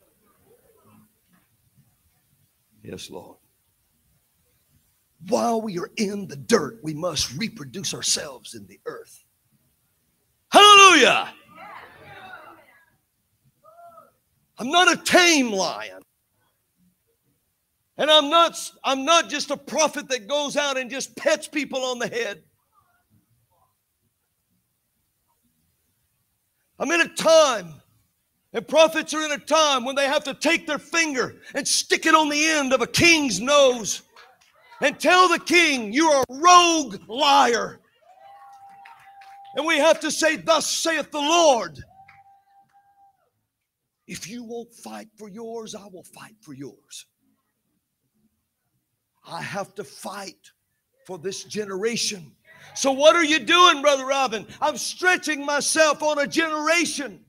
Yes, 2.84 3.08
Lord. 3.08 3.38
While 5.28 5.62
we 5.62 5.78
are 5.78 5.90
in 5.96 6.28
the 6.28 6.36
dirt, 6.36 6.80
we 6.82 6.92
must 6.92 7.34
reproduce 7.38 7.94
ourselves 7.94 8.54
in 8.54 8.66
the 8.66 8.78
earth. 8.84 9.24
Hallelujah. 10.52 11.32
I'm 14.58 14.68
not 14.68 14.92
a 14.92 15.02
tame 15.02 15.50
lion. 15.50 16.02
And 17.96 18.10
I'm 18.10 18.28
not 18.28 18.58
I'm 18.84 19.04
not 19.04 19.30
just 19.30 19.50
a 19.50 19.56
prophet 19.56 20.08
that 20.10 20.28
goes 20.28 20.56
out 20.56 20.76
and 20.76 20.90
just 20.90 21.16
pets 21.16 21.48
people 21.48 21.82
on 21.82 21.98
the 21.98 22.08
head. 22.08 22.42
I'm 26.78 26.90
in 26.90 27.00
a 27.00 27.08
time 27.08 27.72
and 28.54 28.66
prophets 28.66 29.12
are 29.12 29.24
in 29.24 29.32
a 29.32 29.38
time 29.38 29.84
when 29.84 29.96
they 29.96 30.06
have 30.06 30.22
to 30.24 30.32
take 30.32 30.66
their 30.66 30.78
finger 30.78 31.34
and 31.54 31.66
stick 31.66 32.06
it 32.06 32.14
on 32.14 32.28
the 32.28 32.46
end 32.46 32.72
of 32.72 32.80
a 32.80 32.86
king's 32.86 33.40
nose 33.40 34.02
and 34.80 34.98
tell 34.98 35.28
the 35.28 35.40
king, 35.40 35.92
You're 35.92 36.22
a 36.22 36.24
rogue 36.30 37.00
liar. 37.08 37.80
And 39.56 39.66
we 39.66 39.78
have 39.78 40.00
to 40.00 40.10
say, 40.10 40.36
Thus 40.36 40.70
saith 40.70 41.10
the 41.10 41.18
Lord. 41.18 41.78
If 44.06 44.28
you 44.28 44.44
won't 44.44 44.72
fight 44.72 45.08
for 45.16 45.28
yours, 45.28 45.74
I 45.74 45.86
will 45.92 46.04
fight 46.04 46.36
for 46.40 46.52
yours. 46.52 47.06
I 49.26 49.42
have 49.42 49.74
to 49.76 49.84
fight 49.84 50.50
for 51.06 51.18
this 51.18 51.42
generation. 51.44 52.32
So, 52.74 52.92
what 52.92 53.16
are 53.16 53.24
you 53.24 53.40
doing, 53.40 53.82
Brother 53.82 54.06
Robin? 54.06 54.46
I'm 54.60 54.76
stretching 54.76 55.44
myself 55.44 56.02
on 56.02 56.18
a 56.18 56.26
generation. 56.26 57.23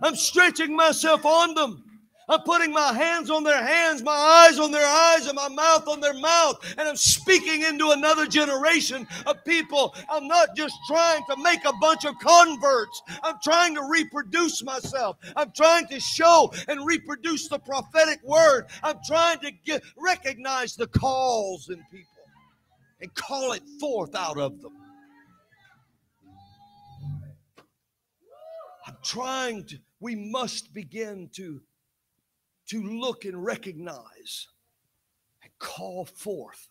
I'm 0.00 0.16
stretching 0.16 0.74
myself 0.74 1.26
on 1.26 1.54
them. 1.54 1.84
I'm 2.28 2.40
putting 2.42 2.72
my 2.72 2.92
hands 2.92 3.30
on 3.30 3.42
their 3.42 3.62
hands, 3.62 4.02
my 4.02 4.12
eyes 4.12 4.58
on 4.58 4.70
their 4.70 4.86
eyes, 4.86 5.26
and 5.26 5.34
my 5.34 5.48
mouth 5.48 5.88
on 5.88 6.00
their 6.00 6.14
mouth. 6.14 6.64
And 6.78 6.88
I'm 6.88 6.96
speaking 6.96 7.62
into 7.62 7.90
another 7.90 8.26
generation 8.26 9.06
of 9.26 9.44
people. 9.44 9.94
I'm 10.08 10.28
not 10.28 10.56
just 10.56 10.74
trying 10.86 11.22
to 11.28 11.36
make 11.42 11.64
a 11.64 11.72
bunch 11.80 12.04
of 12.04 12.14
converts, 12.20 13.02
I'm 13.22 13.36
trying 13.42 13.74
to 13.74 13.82
reproduce 13.82 14.62
myself. 14.62 15.18
I'm 15.36 15.52
trying 15.52 15.88
to 15.88 16.00
show 16.00 16.52
and 16.68 16.86
reproduce 16.86 17.48
the 17.48 17.58
prophetic 17.58 18.22
word. 18.22 18.66
I'm 18.82 18.98
trying 19.04 19.40
to 19.40 19.50
get, 19.64 19.82
recognize 19.98 20.76
the 20.76 20.86
calls 20.86 21.68
in 21.68 21.84
people 21.90 22.06
and 23.00 23.12
call 23.14 23.52
it 23.52 23.62
forth 23.80 24.14
out 24.14 24.38
of 24.38 24.62
them. 24.62 24.81
Trying 29.02 29.64
to, 29.64 29.78
we 30.00 30.14
must 30.14 30.72
begin 30.72 31.28
to 31.34 31.60
to 32.68 32.82
look 32.82 33.24
and 33.24 33.44
recognize 33.44 34.48
and 35.42 35.50
call 35.58 36.04
forth 36.04 36.68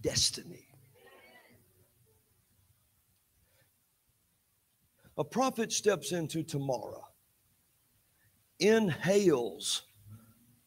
destiny. 0.00 0.66
A 5.18 5.24
prophet 5.24 5.70
steps 5.72 6.12
into 6.12 6.42
tomorrow, 6.42 7.04
inhales 8.58 9.82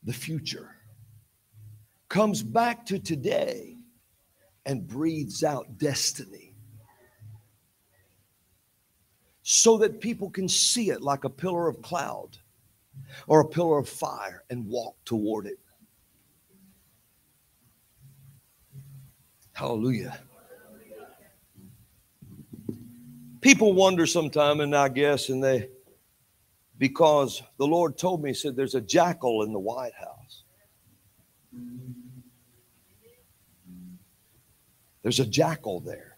the 0.04 0.14
future, 0.14 0.76
comes 2.08 2.44
back 2.44 2.86
to 2.86 3.00
today, 3.00 3.76
and 4.68 4.88
breathes 4.88 5.44
out 5.44 5.80
destiny 5.80 6.45
so 9.48 9.78
that 9.78 10.02
people 10.02 10.28
can 10.28 10.50
see 10.50 10.90
it 10.90 11.04
like 11.04 11.24
a 11.24 11.30
pillar 11.30 11.68
of 11.68 11.80
cloud 11.84 12.30
or 13.28 13.42
a 13.42 13.48
pillar 13.48 13.78
of 13.78 13.88
fire 13.88 14.44
and 14.50 14.68
walk 14.68 14.96
toward 15.06 15.46
it. 15.46 15.60
Hallelujah. 19.54 20.20
People 23.40 23.74
wonder 23.74 24.08
sometime, 24.08 24.62
and 24.62 24.76
I 24.76 24.90
guess, 24.90 25.30
and 25.30 25.44
they, 25.44 25.70
because 26.80 27.44
the 27.60 27.68
Lord 27.68 28.00
told 28.00 28.24
me, 28.24 28.32
He 28.32 28.34
said, 28.34 28.56
there's 28.56 28.74
a 28.74 28.82
jackal 28.82 29.44
in 29.44 29.54
the 29.54 29.60
White 29.60 29.94
House. 29.94 30.44
There's 35.04 35.20
a 35.20 35.26
jackal 35.26 35.82
there. 35.82 36.15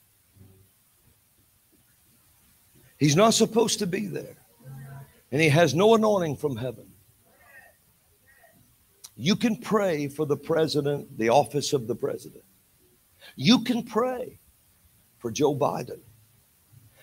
He's 3.00 3.16
not 3.16 3.34
supposed 3.34 3.80
to 3.80 3.88
be 3.88 4.08
there 4.08 4.38
and 5.32 5.42
he 5.42 5.50
has 5.50 5.76
no 5.76 5.96
anointing 5.96 6.38
from 6.38 6.56
heaven. 6.56 6.86
You 9.16 9.36
can 9.36 9.58
pray 9.58 10.08
for 10.08 10.26
the 10.26 10.38
president, 10.38 11.18
the 11.18 11.30
office 11.30 11.74
of 11.74 11.88
the 11.88 11.96
president. 11.96 12.44
You 13.36 13.64
can 13.64 13.84
pray 13.84 14.40
for 15.18 15.32
Joe 15.32 15.56
Biden, 15.56 16.00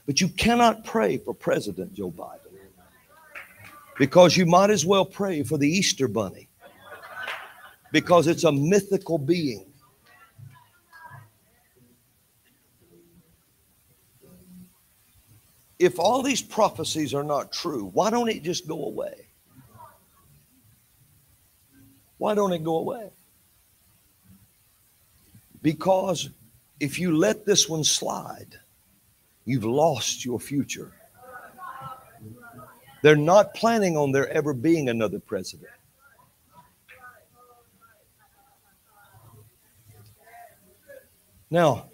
but 0.07 0.21
you 0.21 0.29
cannot 0.29 0.85
pray 0.85 1.19
for 1.19 1.35
President 1.35 1.93
Joe 1.93 2.11
Biden 2.11 2.39
because 3.99 4.37
you 4.37 4.47
might 4.47 4.71
as 4.71 4.87
well 4.87 5.05
pray 5.05 5.43
for 5.43 5.59
the 5.59 5.69
Easter 5.69 6.09
Bunny 6.09 6.49
because 7.93 8.27
it's 8.27 8.45
a 8.45 8.53
mythical 8.53 9.19
being. 9.19 9.67
If 15.79 15.99
all 15.99 16.23
these 16.23 16.43
prophecies 16.43 17.15
are 17.15 17.25
not 17.25 17.53
true, 17.53 17.91
why 17.93 18.11
don't 18.11 18.29
it 18.29 18.43
just 18.43 18.69
go 18.69 18.85
away? 18.85 19.27
Why 22.19 22.35
don't 22.35 22.53
it 22.53 22.63
go 22.63 22.77
away? 22.77 23.11
Because 25.63 26.31
if 26.79 26.99
you 26.99 27.17
let 27.17 27.45
this 27.45 27.69
one 27.69 27.85
slide, 27.85 28.59
you've 29.45 29.65
lost 29.65 30.25
your 30.25 30.39
future. 30.39 30.93
They're 33.03 33.17
not 33.17 33.55
planning 33.55 33.97
on 33.97 34.13
there 34.13 34.29
ever 34.29 34.55
being 34.55 34.89
another 34.89 35.19
president. 35.19 35.71
Now, 41.51 41.87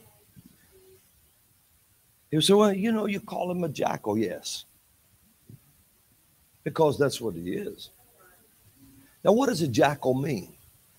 he 2.31 2.41
said, 2.41 2.57
Well, 2.57 2.73
you 2.73 2.93
know, 2.93 3.07
you 3.07 3.21
call 3.21 3.51
him 3.51 3.65
a 3.65 3.69
jackal, 3.69 4.17
yes. 4.17 4.65
Because 6.63 6.99
that's 6.99 7.21
what 7.21 7.35
he 7.35 7.53
is. 7.55 7.91
Now, 9.25 9.33
what 9.33 9.49
does 9.49 9.63
a 9.63 9.69
jackal 9.69 10.15
mean? 10.15 10.55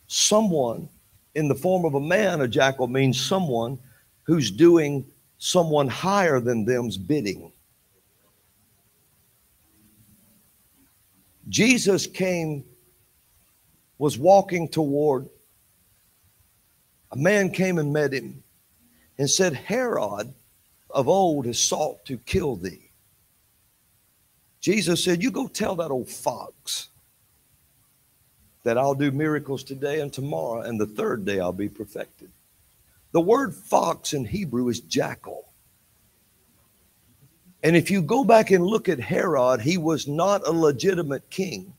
Someone 0.07 0.89
in 1.35 1.47
the 1.47 1.55
form 1.55 1.85
of 1.85 1.93
a 1.95 1.99
man, 1.99 2.41
a 2.41 2.47
jackal 2.47 2.87
means 2.87 3.19
someone 3.19 3.79
who's 4.23 4.51
doing 4.51 5.05
someone 5.37 5.87
higher 5.87 6.39
than 6.39 6.65
them's 6.65 6.97
bidding. 6.97 7.51
Jesus 11.49 12.05
came, 12.05 12.63
was 13.97 14.17
walking 14.17 14.67
toward, 14.67 15.27
a 17.11 17.17
man 17.17 17.49
came 17.49 17.77
and 17.77 17.91
met 17.91 18.13
him 18.13 18.43
and 19.17 19.29
said, 19.29 19.53
Herod 19.53 20.33
of 20.93 21.07
old 21.07 21.45
has 21.45 21.59
sought 21.59 22.05
to 22.05 22.17
kill 22.17 22.55
thee. 22.55 22.91
Jesus 24.59 25.03
said, 25.03 25.23
You 25.23 25.31
go 25.31 25.47
tell 25.47 25.75
that 25.77 25.91
old 25.91 26.09
fox 26.09 26.89
that 28.63 28.77
I'll 28.77 28.93
do 28.93 29.11
miracles 29.11 29.63
today 29.63 30.01
and 30.01 30.13
tomorrow, 30.13 30.61
and 30.61 30.79
the 30.79 30.85
third 30.85 31.25
day 31.25 31.39
I'll 31.39 31.51
be 31.51 31.69
perfected. 31.69 32.29
The 33.11 33.21
word 33.21 33.55
fox 33.55 34.13
in 34.13 34.23
Hebrew 34.23 34.69
is 34.69 34.79
jackal. 34.79 35.47
And 37.63 37.75
if 37.75 37.91
you 37.91 38.01
go 38.01 38.23
back 38.23 38.51
and 38.51 38.65
look 38.65 38.89
at 38.89 38.99
Herod, 38.99 39.61
he 39.61 39.77
was 39.77 40.07
not 40.07 40.47
a 40.47 40.51
legitimate 40.51 41.29
king. 41.29 41.73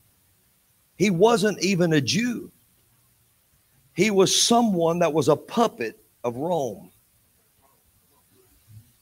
He 0.97 1.09
wasn't 1.09 1.61
even 1.63 1.93
a 1.93 2.01
Jew. 2.01 2.51
He 3.95 4.11
was 4.11 4.39
someone 4.39 4.99
that 4.99 5.13
was 5.13 5.27
a 5.27 5.35
puppet 5.35 5.99
of 6.23 6.37
Rome. 6.37 6.91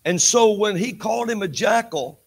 And 0.06 0.20
so 0.20 0.52
when 0.52 0.76
he 0.76 0.94
called 0.94 1.30
him 1.30 1.42
a 1.42 1.48
jackal, 1.48 2.22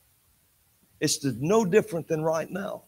it's 1.01 1.25
no 1.25 1.65
different 1.65 2.09
than 2.09 2.23
right 2.23 2.51
now. 2.51 2.85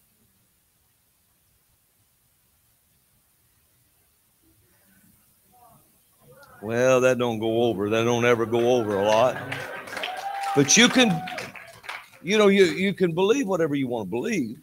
Well, 6.62 7.00
that 7.02 7.18
don't 7.18 7.38
go 7.38 7.64
over. 7.64 7.90
That 7.90 8.04
don't 8.04 8.24
ever 8.24 8.46
go 8.46 8.76
over 8.76 8.96
a 8.96 9.04
lot. 9.04 9.36
But 10.54 10.76
you 10.76 10.88
can, 10.88 11.22
you 12.22 12.38
know, 12.38 12.48
you, 12.48 12.64
you 12.64 12.94
can 12.94 13.12
believe 13.12 13.46
whatever 13.46 13.74
you 13.74 13.88
want 13.88 14.06
to 14.06 14.10
believe. 14.10 14.58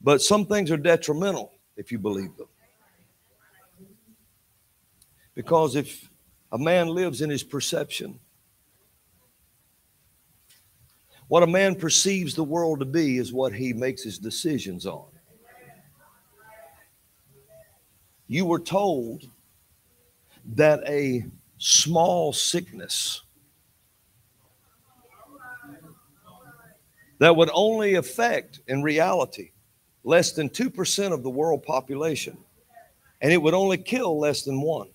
But 0.00 0.20
some 0.20 0.44
things 0.44 0.70
are 0.70 0.76
detrimental 0.76 1.52
if 1.76 1.92
you 1.92 1.98
believe 1.98 2.36
them. 2.36 2.48
Because 5.34 5.76
if 5.76 6.10
a 6.52 6.58
man 6.58 6.88
lives 6.88 7.22
in 7.22 7.30
his 7.30 7.42
perception, 7.42 8.18
what 11.28 11.42
a 11.42 11.46
man 11.46 11.74
perceives 11.74 12.34
the 12.34 12.44
world 12.44 12.80
to 12.80 12.84
be 12.84 13.18
is 13.18 13.32
what 13.32 13.54
he 13.54 13.72
makes 13.72 14.02
his 14.02 14.18
decisions 14.18 14.86
on. 14.86 15.06
You 18.26 18.46
were 18.46 18.60
told 18.60 19.28
that 20.54 20.82
a 20.86 21.24
small 21.58 22.32
sickness 22.32 23.22
that 27.18 27.34
would 27.34 27.50
only 27.54 27.94
affect, 27.94 28.60
in 28.66 28.82
reality, 28.82 29.52
less 30.02 30.32
than 30.32 30.50
2% 30.50 31.12
of 31.12 31.22
the 31.22 31.30
world 31.30 31.62
population, 31.62 32.36
and 33.22 33.32
it 33.32 33.40
would 33.40 33.54
only 33.54 33.78
kill 33.78 34.18
less 34.18 34.42
than 34.42 34.60
one. 34.60 34.90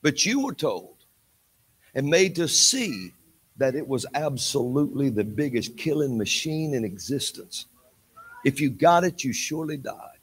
But 0.00 0.24
you 0.24 0.40
were 0.40 0.54
told 0.54 0.96
and 1.94 2.06
made 2.06 2.36
to 2.36 2.48
see 2.48 3.12
that 3.60 3.74
it 3.74 3.86
was 3.86 4.06
absolutely 4.14 5.10
the 5.10 5.22
biggest 5.22 5.76
killing 5.76 6.16
machine 6.16 6.72
in 6.72 6.82
existence. 6.82 7.66
If 8.42 8.58
you 8.58 8.70
got 8.70 9.04
it, 9.04 9.22
you 9.22 9.34
surely 9.34 9.76
died. 9.76 10.16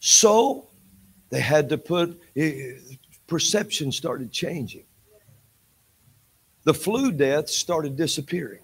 So 0.00 0.66
they 1.30 1.40
had 1.40 1.68
to 1.68 1.78
put, 1.78 2.20
eh, 2.34 2.72
perception 3.28 3.92
started 3.92 4.32
changing. 4.32 4.82
The 6.64 6.74
flu 6.74 7.12
deaths 7.12 7.56
started 7.56 7.94
disappearing. 7.94 8.62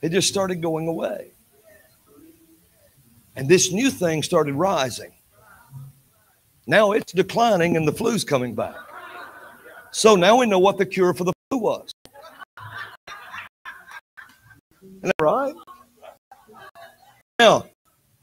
It 0.00 0.10
just 0.10 0.28
started 0.28 0.62
going 0.62 0.86
away. 0.86 1.32
And 3.34 3.48
this 3.48 3.72
new 3.72 3.90
thing 3.90 4.22
started 4.22 4.54
rising. 4.54 5.10
Now 6.68 6.92
it's 6.92 7.12
declining 7.12 7.76
and 7.76 7.88
the 7.88 7.92
flu's 7.92 8.22
coming 8.22 8.54
back. 8.54 8.76
So 9.92 10.16
now 10.16 10.38
we 10.38 10.46
know 10.46 10.58
what 10.58 10.78
the 10.78 10.86
cure 10.86 11.12
for 11.12 11.24
the 11.24 11.34
flu 11.50 11.60
was. 11.60 11.92
Isn't 14.82 15.02
that 15.02 15.12
right? 15.20 15.52
Now, 17.38 17.66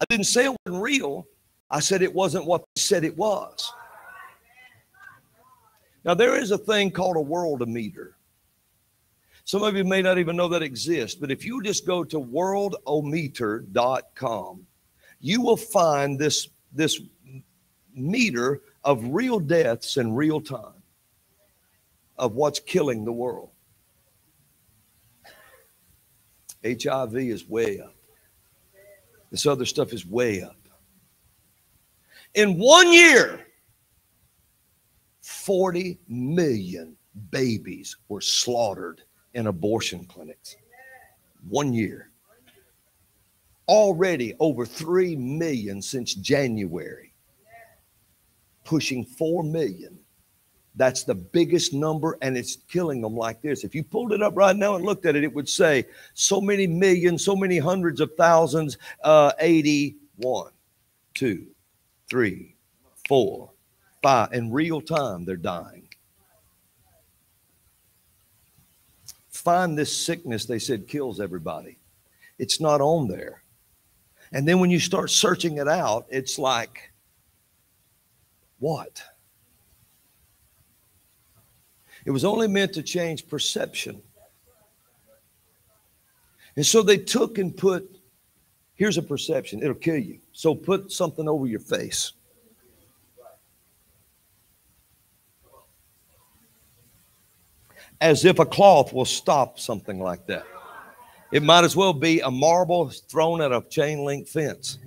I 0.02 0.06
didn't 0.10 0.26
say 0.26 0.46
it 0.46 0.58
wasn't 0.66 0.84
real. 0.84 1.28
I 1.70 1.80
said 1.80 2.02
it 2.02 2.12
wasn't 2.14 2.46
what 2.46 2.62
they 2.62 2.82
said 2.82 3.04
it 3.04 3.16
was. 3.16 3.72
Now, 6.04 6.16
there 6.16 6.40
is 6.40 6.50
a 6.50 6.58
thing 6.58 6.90
called 6.90 7.18
a 7.18 7.20
worldometer. 7.20 8.14
Some 9.44 9.62
of 9.62 9.76
you 9.76 9.84
may 9.84 10.02
not 10.02 10.18
even 10.18 10.36
know 10.36 10.48
that 10.48 10.64
exists, 10.64 11.20
but 11.20 11.30
if 11.32 11.46
you 11.46 11.62
just 11.62 11.86
go 11.86 12.04
to 12.04 12.20
worldometer.com, 12.20 14.66
you 15.22 15.42
will 15.42 15.58
find 15.58 16.18
this, 16.18 16.50
this 16.74 17.00
meter 17.94 18.64
of 18.84 19.04
real 19.04 19.40
deaths 19.40 19.98
in 19.98 20.16
real 20.16 20.42
time 20.42 20.79
of 22.20 22.36
what's 22.36 22.60
killing 22.60 23.06
the 23.06 23.12
world. 23.12 23.50
HIV 26.64 27.16
is 27.16 27.48
way 27.48 27.80
up. 27.80 27.96
This 29.32 29.46
other 29.46 29.66
stuff 29.66 29.94
is 29.94 30.06
way 30.06 30.42
up. 30.44 30.58
In 32.36 32.58
one 32.58 32.92
year, 32.92 33.48
40 35.22 36.00
million 36.08 36.96
babies 37.32 37.96
were 38.08 38.22
slaughtered 38.22 39.02
in 39.34 39.48
abortion 39.48 40.06
clinics. 40.06 40.56
One 41.48 41.74
year. 41.74 42.12
Already 43.68 44.34
over 44.40 44.66
3 44.66 45.16
million 45.16 45.82
since 45.82 46.16
January, 46.16 47.14
pushing 48.64 49.06
4 49.06 49.44
million. 49.44 49.99
That's 50.80 51.04
the 51.04 51.14
biggest 51.14 51.74
number, 51.74 52.18
and 52.22 52.38
it's 52.38 52.56
killing 52.70 53.02
them 53.02 53.14
like 53.14 53.42
this. 53.42 53.66
If 53.66 53.76
you 53.76 53.84
pulled 53.84 54.14
it 54.14 54.22
up 54.22 54.38
right 54.38 54.56
now 54.56 54.76
and 54.76 54.86
looked 54.86 55.06
at 55.06 55.18
it, 55.18 55.26
it 55.26 55.34
would 55.34 55.50
say 55.50 55.84
so 56.14 56.40
many 56.40 56.68
millions, 56.68 57.26
so 57.26 57.36
many 57.36 57.58
hundreds 57.58 58.00
of 58.00 58.16
thousands, 58.16 58.78
uh, 59.04 59.34
81, 59.40 60.52
2, 61.16 61.48
3, 62.10 62.56
4, 63.10 63.50
5. 64.02 64.34
In 64.34 64.54
real 64.54 64.80
time, 64.80 65.26
they're 65.26 65.36
dying. 65.36 65.86
Find 69.32 69.78
this 69.78 69.94
sickness, 69.94 70.46
they 70.46 70.60
said, 70.60 70.88
kills 70.88 71.20
everybody. 71.20 71.78
It's 72.38 72.62
not 72.62 72.80
on 72.80 73.10
there. 73.10 73.44
And 74.32 74.48
then 74.48 74.62
when 74.62 74.70
you 74.70 74.80
start 74.80 75.12
searching 75.12 75.58
it 75.58 75.68
out, 75.68 76.06
it's 76.10 76.40
like, 76.40 76.94
what? 78.60 79.04
It 82.10 82.12
was 82.12 82.26
only 82.26 82.48
meant 82.48 82.74
to 82.74 82.82
change 82.82 83.28
perception. 83.28 84.02
And 86.56 86.66
so 86.66 86.82
they 86.82 86.98
took 86.98 87.38
and 87.38 87.56
put, 87.56 88.00
here's 88.74 88.98
a 88.98 89.04
perception, 89.04 89.62
it'll 89.62 89.76
kill 89.76 90.00
you. 90.00 90.18
So 90.32 90.56
put 90.56 90.92
something 90.92 91.30
over 91.30 91.46
your 91.46 91.60
face. 91.60 92.14
As 98.02 98.26
if 98.26 98.40
a 98.40 98.46
cloth 98.46 98.92
will 98.92 99.06
stop 99.06 99.60
something 99.60 100.00
like 100.00 100.26
that. 100.26 100.48
It 101.32 101.44
might 101.44 101.64
as 101.64 101.76
well 101.76 101.94
be 101.94 102.22
a 102.22 102.32
marble 102.32 102.90
thrown 102.90 103.40
at 103.40 103.52
a 103.52 103.62
chain 103.70 104.04
link 104.04 104.28
fence. 104.28 104.80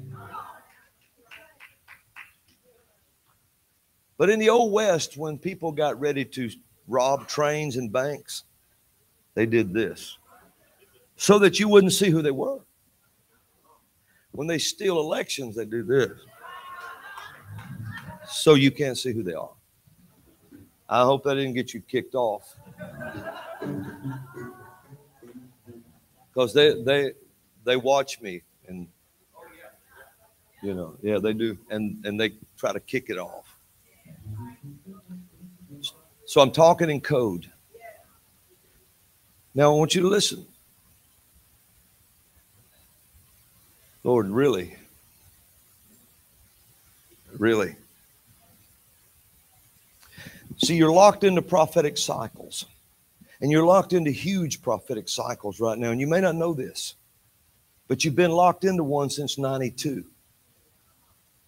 But 4.19 4.29
in 4.29 4.41
the 4.41 4.51
old 4.51 4.73
West, 4.73 5.17
when 5.17 5.39
people 5.39 5.71
got 5.71 6.01
ready 6.01 6.25
to 6.25 6.51
rob 6.89 7.27
trains 7.29 7.77
and 7.77 7.93
banks, 7.93 8.45
they 9.35 9.47
did 9.47 9.73
this 9.73 10.19
so 11.17 11.39
that 11.39 11.61
you 11.61 11.69
wouldn't 11.69 11.93
see 11.93 12.11
who 12.11 12.23
they 12.23 12.31
were. 12.31 12.59
When 14.33 14.47
they 14.47 14.59
steal 14.59 14.99
elections, 14.99 15.55
they 15.55 15.65
do 15.65 15.83
this 15.83 16.19
so 18.29 18.55
you 18.55 18.71
can't 18.71 18.97
see 18.97 19.13
who 19.13 19.23
they 19.23 19.35
are. 19.35 19.53
I 20.89 21.05
hope 21.05 21.25
that 21.25 21.35
didn't 21.35 21.55
get 21.55 21.73
you 21.75 21.81
kicked 21.81 22.15
off. 22.15 22.57
Because 26.29 26.53
they 26.55 26.83
they 26.83 27.13
they 27.65 27.77
watch 27.77 28.21
me 28.21 28.43
and 28.67 28.89
you 30.63 30.75
know, 30.75 30.97
yeah, 31.03 31.19
they 31.19 31.33
do. 31.33 31.59
And 31.71 32.05
and 32.07 32.19
they 32.19 32.33
try 32.57 32.73
to 32.73 32.81
kick 32.81 33.11
it 33.11 33.19
off. 33.19 33.52
So 36.33 36.41
I'm 36.41 36.51
talking 36.51 36.89
in 36.89 37.03
code. 37.03 37.51
Now 39.55 39.71
I 39.71 39.77
want 39.77 39.95
you 39.95 40.01
to 40.01 40.09
listen. 40.09 40.47
Lord, 44.03 44.31
really? 44.31 44.75
Really? 47.37 47.77
See, 50.57 50.75
you're 50.75 50.91
locked 50.91 51.23
into 51.23 51.43
prophetic 51.43 51.99
cycles. 51.99 52.65
And 53.43 53.53
you're 53.53 53.67
locked 53.67 53.93
into 53.93 54.11
huge 54.11 54.63
prophetic 54.63 55.11
cycles 55.11 55.61
right 55.61 55.77
now. 55.77 55.91
And 55.91 56.01
you 56.01 56.07
may 56.07 56.23
not 56.23 56.35
know 56.35 56.55
this, 56.55 56.95
but 57.89 58.07
you've 58.07 58.17
been 58.17 58.33
locked 58.33 58.65
into 58.65 58.85
one 58.85 59.11
since 59.11 59.37
92. 59.37 60.03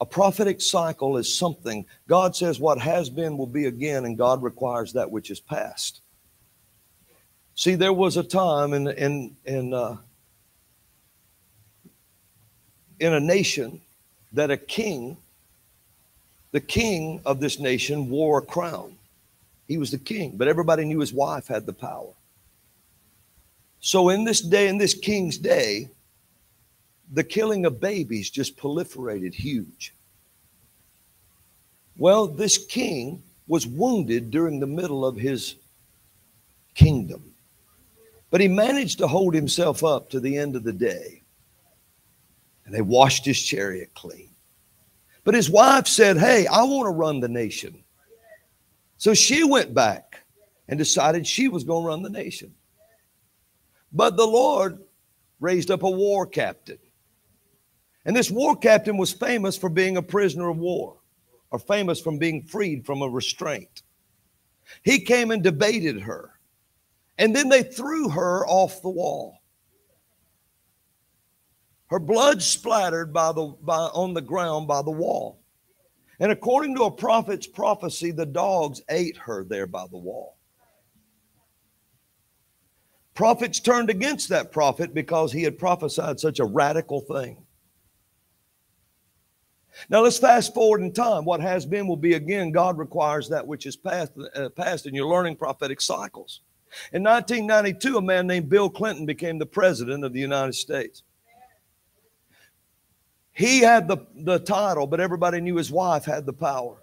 A 0.05 0.07
prophetic 0.07 0.61
cycle 0.61 1.17
is 1.17 1.35
something 1.35 1.87
God 2.09 2.37
says 2.37 2.61
what 2.61 2.79
has 2.79 3.09
been 3.09 3.39
will 3.39 3.47
be 3.47 3.65
again, 3.65 4.05
and 4.05 4.19
God 4.19 4.43
requires 4.43 4.93
that 4.93 5.11
which 5.11 5.31
is 5.31 5.41
past. 5.41 6.03
See, 7.55 7.75
there 7.75 7.91
was 7.91 8.19
a 8.19 8.23
time 8.23 8.75
in 8.75 8.89
in 8.89 9.35
in 9.47 9.73
uh, 9.73 9.97
in 13.01 13.15
a 13.15 13.19
nation 13.19 13.81
that 14.35 14.51
a 14.51 14.59
king, 14.59 15.17
the 16.53 16.61
king 16.61 17.23
of 17.25 17.41
this 17.41 17.59
nation, 17.59 18.11
wore 18.11 18.41
a 18.41 18.43
crown. 18.43 18.99
He 19.67 19.79
was 19.79 19.91
the 19.91 19.97
king, 19.97 20.37
but 20.37 20.49
everybody 20.49 20.85
knew 20.85 21.01
his 21.01 21.15
wife 21.15 21.47
had 21.47 21.65
the 21.65 21.73
power. 21.73 22.13
So 23.81 24.11
in 24.11 24.25
this 24.25 24.43
day, 24.43 24.69
in 24.69 24.77
this 24.77 24.93
king's 24.93 25.39
day, 25.39 25.89
the 27.13 27.25
killing 27.25 27.67
of 27.67 27.81
babies 27.81 28.31
just 28.31 28.57
proliferated 28.57 29.35
huge. 29.35 29.95
Well, 31.97 32.27
this 32.27 32.59
king 32.59 33.23
was 33.47 33.67
wounded 33.67 34.31
during 34.31 34.59
the 34.59 34.67
middle 34.67 35.05
of 35.05 35.17
his 35.17 35.57
kingdom, 36.75 37.35
but 38.31 38.41
he 38.41 38.49
managed 38.49 38.99
to 38.99 39.07
hold 39.07 39.35
himself 39.35 39.85
up 39.85 40.11
to 40.11 40.21
the 40.21 40.37
end 40.37 40.57
of 40.57 40.65
the 40.65 40.73
day. 40.73 41.23
And 42.65 42.75
they 42.75 42.81
washed 42.81 43.27
his 43.27 43.41
chariot 43.41 43.91
clean. 43.95 44.31
But 45.23 45.35
his 45.35 45.51
wife 45.51 45.87
said, 45.87 46.17
Hey, 46.17 46.47
I 46.47 46.63
want 46.63 46.87
to 46.87 46.91
run 46.91 47.21
the 47.21 47.29
nation. 47.29 47.85
So 48.97 49.13
she 49.13 49.45
went 49.45 49.75
back 49.75 50.25
and 50.67 50.79
decided 50.79 51.27
she 51.27 51.49
was 51.49 51.65
going 51.65 51.85
to 51.85 51.89
run 51.89 52.03
the 52.03 52.11
nation. 52.11 52.55
But 53.93 54.17
the 54.17 54.27
Lord 54.27 54.79
raised 55.41 55.71
up 55.71 55.83
a 55.83 55.91
war 55.91 56.27
captain 56.27 56.79
and 58.05 58.15
this 58.15 58.31
war 58.31 58.57
captain 58.57 58.97
was 58.97 59.13
famous 59.13 59.57
for 59.57 59.69
being 59.69 59.97
a 59.97 60.03
prisoner 60.03 60.49
of 60.49 60.59
war 60.59 60.99
or 61.51 61.59
famous 61.59 62.01
from 62.01 62.19
being 62.19 62.43
freed 62.43 62.85
from 62.85 63.03
a 63.03 63.09
restraint. 63.09 63.83
He 64.83 65.01
came 65.01 65.31
and 65.31 65.43
debated 65.43 66.01
her. 66.01 66.31
And 67.19 67.35
then 67.35 67.49
they 67.49 67.63
threw 67.63 68.09
her 68.09 68.47
off 68.47 68.83
the 68.83 68.91
wall. 68.91 69.39
Her 71.87 72.01
blood 72.01 72.43
splattered 72.43 73.13
by 73.13 73.33
the, 73.33 73.55
by, 73.63 73.77
on 73.77 74.15
the 74.15 74.21
ground 74.21 74.67
by 74.67 74.83
the 74.83 74.91
wall. 74.91 75.39
And 76.19 76.33
according 76.33 76.75
to 76.77 76.85
a 76.85 76.91
prophet's 76.91 77.47
prophecy, 77.47 78.11
the 78.11 78.27
dogs 78.27 78.83
ate 78.89 79.17
her 79.17 79.45
there 79.45 79.67
by 79.67 79.87
the 79.91 79.99
wall. 79.99 80.37
Prophets 83.15 83.61
turned 83.61 83.91
against 83.91 84.29
that 84.31 84.51
prophet 84.51 84.93
because 84.93 85.31
he 85.31 85.45
had 85.45 85.59
prophesied 85.59 86.19
such 86.19 86.41
a 86.41 86.45
radical 86.45 87.01
thing. 87.01 87.44
Now 89.89 90.01
let's 90.03 90.19
fast 90.19 90.55
forward 90.55 90.83
in 90.83 90.93
time. 90.93 91.25
What 91.25 91.41
has 91.41 91.67
been 91.67 91.87
will 91.87 91.97
be 91.97 92.15
again. 92.15 92.53
God 92.53 92.79
requires 92.79 93.29
that 93.29 93.47
which 93.47 93.67
is 93.67 93.77
past, 93.77 94.13
uh, 94.35 94.49
past 94.51 94.87
and 94.87 94.95
you're 94.95 95.09
learning 95.09 95.37
prophetic 95.37 95.81
cycles. 95.81 96.41
In 96.93 97.03
1992, 97.03 97.99
a 97.99 98.03
man 98.03 98.27
named 98.27 98.49
Bill 98.49 98.69
Clinton 98.69 99.07
became 99.07 99.39
the 99.39 99.47
president 99.47 100.05
of 100.05 100.13
the 100.13 100.21
United 100.21 100.55
States. 100.55 101.03
He 103.33 103.61
had 103.61 103.89
the, 103.89 103.99
the 104.15 104.39
title, 104.39 104.87
but 104.87 105.01
everybody 105.01 105.41
knew 105.41 105.57
his 105.57 105.71
wife 105.71 106.05
had 106.05 106.25
the 106.25 106.33
power. 106.33 106.77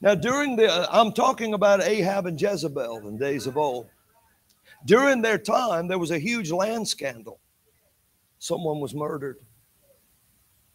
Now, 0.00 0.14
during 0.14 0.56
the, 0.56 0.70
uh, 0.70 0.86
I'm 0.90 1.12
talking 1.12 1.54
about 1.54 1.82
Ahab 1.82 2.26
and 2.26 2.40
Jezebel 2.40 3.08
in 3.08 3.18
days 3.18 3.46
of 3.46 3.56
old. 3.56 3.88
During 4.86 5.20
their 5.20 5.38
time, 5.38 5.88
there 5.88 5.98
was 5.98 6.10
a 6.10 6.18
huge 6.18 6.50
land 6.50 6.88
scandal. 6.88 7.40
Someone 8.38 8.80
was 8.80 8.94
murdered, 8.94 9.38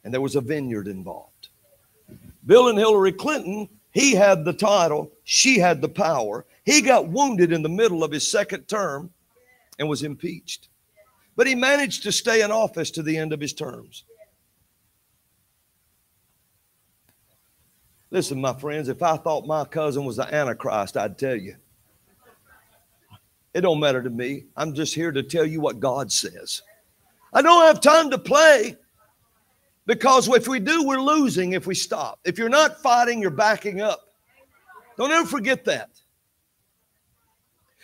and 0.05 0.13
there 0.13 0.21
was 0.21 0.35
a 0.35 0.41
vineyard 0.41 0.87
involved. 0.87 1.49
Bill 2.45 2.69
and 2.69 2.77
Hillary 2.77 3.11
Clinton, 3.11 3.67
he 3.91 4.13
had 4.13 4.45
the 4.45 4.53
title, 4.53 5.11
she 5.23 5.57
had 5.57 5.81
the 5.81 5.89
power. 5.89 6.45
He 6.63 6.79
got 6.79 7.07
wounded 7.07 7.51
in 7.51 7.63
the 7.63 7.69
middle 7.69 8.03
of 8.03 8.11
his 8.11 8.29
second 8.29 8.67
term 8.67 9.09
and 9.79 9.89
was 9.89 10.03
impeached. 10.03 10.69
But 11.35 11.47
he 11.47 11.55
managed 11.55 12.03
to 12.03 12.11
stay 12.11 12.43
in 12.43 12.51
office 12.51 12.91
to 12.91 13.03
the 13.03 13.17
end 13.17 13.33
of 13.33 13.41
his 13.41 13.51
terms. 13.51 14.03
Listen, 18.11 18.39
my 18.39 18.53
friends, 18.53 18.87
if 18.87 19.01
I 19.01 19.17
thought 19.17 19.47
my 19.47 19.65
cousin 19.65 20.05
was 20.05 20.17
the 20.17 20.33
Antichrist, 20.33 20.95
I'd 20.95 21.17
tell 21.17 21.35
you. 21.35 21.55
It 23.55 23.61
don't 23.61 23.79
matter 23.79 24.03
to 24.03 24.09
me. 24.09 24.45
I'm 24.55 24.75
just 24.75 24.93
here 24.93 25.11
to 25.11 25.23
tell 25.23 25.45
you 25.45 25.61
what 25.61 25.79
God 25.79 26.11
says. 26.11 26.61
I 27.33 27.41
don't 27.41 27.65
have 27.65 27.81
time 27.81 28.11
to 28.11 28.17
play 28.17 28.77
because 29.85 30.27
if 30.27 30.47
we 30.47 30.59
do, 30.59 30.83
we're 30.83 31.01
losing 31.01 31.53
if 31.53 31.67
we 31.67 31.75
stop. 31.75 32.19
If 32.23 32.37
you're 32.37 32.49
not 32.49 32.81
fighting, 32.81 33.21
you're 33.21 33.31
backing 33.31 33.81
up. 33.81 34.01
Don't 34.97 35.11
ever 35.11 35.27
forget 35.27 35.65
that. 35.65 35.89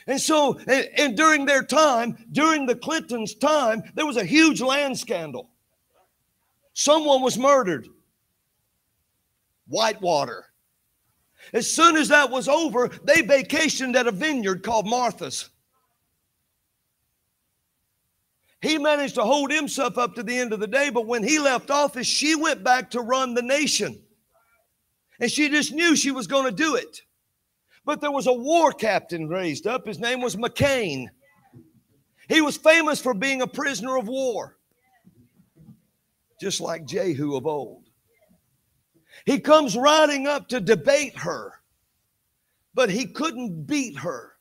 And 0.07 0.19
so, 0.19 0.57
and, 0.67 0.89
and, 0.97 1.17
during 1.17 1.45
their 1.45 1.63
time, 1.63 2.17
during 2.31 2.65
the 2.65 2.75
Clintons' 2.75 3.35
time, 3.35 3.83
there 3.93 4.05
was 4.05 4.17
a 4.17 4.25
huge 4.25 4.59
land 4.59 4.97
scandal. 4.97 5.51
Someone 6.73 7.21
was 7.21 7.37
murdered. 7.37 7.87
Whitewater. 9.67 10.45
As 11.53 11.69
soon 11.69 11.97
as 11.97 12.07
that 12.07 12.31
was 12.31 12.47
over, 12.47 12.89
they 13.03 13.21
vacationed 13.21 13.95
at 13.95 14.07
a 14.07 14.11
vineyard 14.11 14.63
called 14.63 14.87
Martha's. 14.87 15.49
He 18.61 18.77
managed 18.77 19.15
to 19.15 19.23
hold 19.23 19.51
himself 19.51 19.97
up 19.97 20.13
to 20.15 20.23
the 20.23 20.37
end 20.37 20.53
of 20.53 20.59
the 20.59 20.67
day, 20.67 20.91
but 20.91 21.07
when 21.07 21.23
he 21.23 21.39
left 21.39 21.71
office, 21.71 22.05
she 22.05 22.35
went 22.35 22.63
back 22.63 22.91
to 22.91 23.01
run 23.01 23.33
the 23.33 23.41
nation. 23.41 23.99
And 25.19 25.31
she 25.31 25.49
just 25.49 25.71
knew 25.71 25.95
she 25.95 26.11
was 26.11 26.27
going 26.27 26.45
to 26.45 26.51
do 26.51 26.75
it. 26.75 27.01
But 27.85 28.01
there 28.01 28.11
was 28.11 28.27
a 28.27 28.33
war 28.33 28.71
captain 28.71 29.27
raised 29.27 29.65
up. 29.65 29.87
His 29.87 29.99
name 29.99 30.21
was 30.21 30.35
McCain. 30.35 31.07
He 32.29 32.41
was 32.41 32.55
famous 32.55 33.01
for 33.01 33.15
being 33.15 33.41
a 33.41 33.47
prisoner 33.47 33.97
of 33.97 34.07
war, 34.07 34.57
just 36.39 36.61
like 36.61 36.85
Jehu 36.85 37.35
of 37.35 37.47
old. 37.47 37.89
He 39.25 39.39
comes 39.39 39.75
riding 39.75 40.27
up 40.27 40.47
to 40.49 40.61
debate 40.61 41.17
her, 41.17 41.53
but 42.75 42.89
he 42.91 43.07
couldn't 43.07 43.65
beat 43.65 43.97
her. 43.97 44.33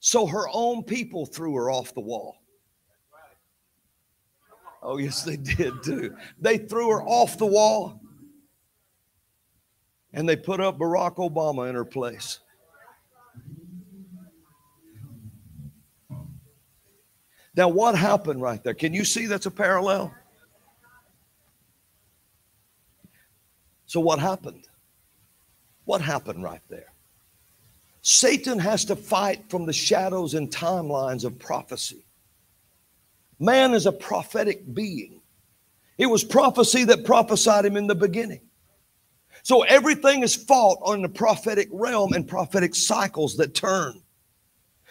So 0.00 0.26
her 0.26 0.48
own 0.52 0.84
people 0.84 1.26
threw 1.26 1.54
her 1.54 1.70
off 1.70 1.94
the 1.94 2.00
wall. 2.00 2.41
Oh, 4.82 4.98
yes, 4.98 5.22
they 5.22 5.36
did 5.36 5.82
too. 5.82 6.16
They 6.40 6.58
threw 6.58 6.90
her 6.90 7.02
off 7.02 7.38
the 7.38 7.46
wall 7.46 8.00
and 10.12 10.28
they 10.28 10.36
put 10.36 10.60
up 10.60 10.78
Barack 10.78 11.16
Obama 11.16 11.68
in 11.68 11.74
her 11.74 11.84
place. 11.84 12.40
Now, 17.54 17.68
what 17.68 17.94
happened 17.94 18.40
right 18.40 18.62
there? 18.64 18.74
Can 18.74 18.94
you 18.94 19.04
see 19.04 19.26
that's 19.26 19.46
a 19.46 19.50
parallel? 19.50 20.12
So, 23.86 24.00
what 24.00 24.18
happened? 24.18 24.66
What 25.84 26.00
happened 26.00 26.42
right 26.42 26.62
there? 26.68 26.92
Satan 28.00 28.58
has 28.58 28.84
to 28.86 28.96
fight 28.96 29.44
from 29.48 29.66
the 29.66 29.72
shadows 29.72 30.34
and 30.34 30.50
timelines 30.50 31.24
of 31.24 31.38
prophecy. 31.38 32.04
Man 33.42 33.74
is 33.74 33.86
a 33.86 33.92
prophetic 33.92 34.72
being. 34.72 35.20
It 35.98 36.06
was 36.06 36.22
prophecy 36.22 36.84
that 36.84 37.04
prophesied 37.04 37.64
him 37.64 37.76
in 37.76 37.88
the 37.88 37.94
beginning. 37.94 38.40
So 39.42 39.62
everything 39.62 40.22
is 40.22 40.36
fought 40.36 40.78
on 40.84 41.02
the 41.02 41.08
prophetic 41.08 41.68
realm 41.72 42.12
and 42.12 42.26
prophetic 42.26 42.76
cycles 42.76 43.36
that 43.38 43.54
turn. 43.54 44.01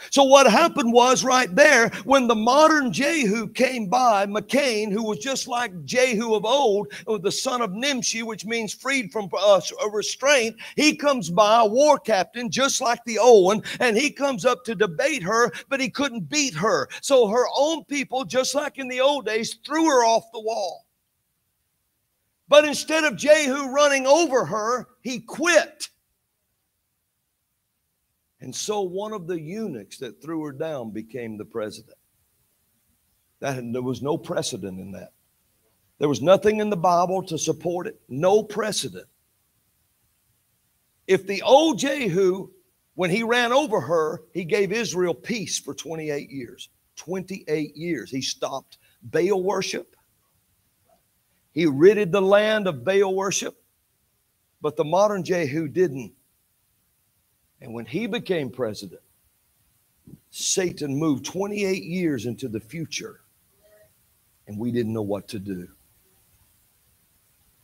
So 0.09 0.23
what 0.23 0.49
happened 0.49 0.93
was 0.93 1.23
right 1.23 1.53
there 1.55 1.89
when 2.03 2.27
the 2.27 2.35
modern 2.35 2.91
Jehu 2.91 3.47
came 3.47 3.87
by, 3.87 4.25
McCain, 4.25 4.91
who 4.91 5.03
was 5.03 5.19
just 5.19 5.47
like 5.47 5.85
Jehu 5.85 6.33
of 6.33 6.45
old, 6.45 6.91
the 7.05 7.31
son 7.31 7.61
of 7.61 7.71
Nimshi, 7.71 8.23
which 8.23 8.45
means 8.45 8.73
freed 8.73 9.11
from 9.11 9.29
uh, 9.37 9.61
restraint, 9.91 10.55
he 10.75 10.95
comes 10.95 11.29
by, 11.29 11.61
a 11.61 11.65
war 11.65 11.99
captain, 11.99 12.49
just 12.49 12.81
like 12.81 13.03
the 13.05 13.19
old 13.19 13.45
one, 13.45 13.63
and 13.79 13.97
he 13.97 14.09
comes 14.09 14.45
up 14.45 14.63
to 14.65 14.75
debate 14.75 15.23
her, 15.23 15.51
but 15.69 15.79
he 15.79 15.89
couldn't 15.89 16.29
beat 16.29 16.55
her. 16.55 16.89
So 17.01 17.27
her 17.27 17.45
own 17.55 17.83
people, 17.85 18.25
just 18.25 18.55
like 18.55 18.77
in 18.77 18.87
the 18.87 19.01
old 19.01 19.25
days, 19.25 19.59
threw 19.65 19.85
her 19.85 20.03
off 20.03 20.31
the 20.33 20.41
wall. 20.41 20.85
But 22.47 22.65
instead 22.65 23.03
of 23.05 23.15
Jehu 23.15 23.69
running 23.69 24.05
over 24.05 24.45
her, 24.45 24.87
he 25.01 25.19
quit. 25.19 25.89
And 28.41 28.55
so 28.55 28.81
one 28.81 29.13
of 29.13 29.27
the 29.27 29.39
eunuchs 29.39 29.99
that 29.99 30.21
threw 30.21 30.43
her 30.45 30.51
down 30.51 30.89
became 30.89 31.37
the 31.37 31.45
president. 31.45 31.97
That, 33.39 33.63
there 33.71 33.81
was 33.81 34.01
no 34.01 34.17
precedent 34.17 34.79
in 34.79 34.91
that. 34.93 35.13
There 35.99 36.09
was 36.09 36.21
nothing 36.21 36.59
in 36.59 36.71
the 36.71 36.77
Bible 36.77 37.21
to 37.23 37.37
support 37.37 37.85
it, 37.85 38.01
no 38.09 38.41
precedent. 38.41 39.07
If 41.05 41.27
the 41.27 41.43
old 41.43 41.77
Jehu, 41.77 42.49
when 42.95 43.11
he 43.11 43.21
ran 43.21 43.51
over 43.51 43.79
her, 43.79 44.23
he 44.33 44.43
gave 44.43 44.71
Israel 44.71 45.13
peace 45.13 45.59
for 45.59 45.75
28 45.75 46.31
years. 46.31 46.69
28 46.95 47.75
years. 47.75 48.09
He 48.09 48.21
stopped 48.21 48.79
Baal 49.03 49.43
worship. 49.43 49.95
He 51.51 51.65
ridded 51.65 52.11
the 52.11 52.21
land 52.21 52.67
of 52.67 52.83
Baal 52.83 53.13
worship. 53.13 53.61
But 54.61 54.77
the 54.77 54.85
modern 54.85 55.23
Jehu 55.23 55.67
didn't. 55.67 56.13
And 57.61 57.73
when 57.73 57.85
he 57.85 58.07
became 58.07 58.49
president, 58.49 59.01
Satan 60.31 60.97
moved 60.97 61.25
28 61.25 61.83
years 61.83 62.25
into 62.25 62.47
the 62.47 62.59
future, 62.59 63.21
and 64.47 64.57
we 64.57 64.71
didn't 64.71 64.93
know 64.93 65.01
what 65.01 65.27
to 65.29 65.39
do. 65.39 65.67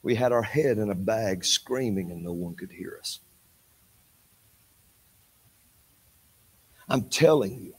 We 0.04 0.14
had 0.16 0.32
our 0.32 0.44
head 0.44 0.78
in 0.78 0.92
a 0.92 0.96
bag 0.96 1.44
screaming, 1.44 2.12
and 2.12 2.24
no 2.24 2.32
one 2.32 2.56
could 2.56 2.72
hear 2.72 2.98
us. 3.00 3.20
I'm 6.88 7.10
telling 7.10 7.60
you, 7.60 7.74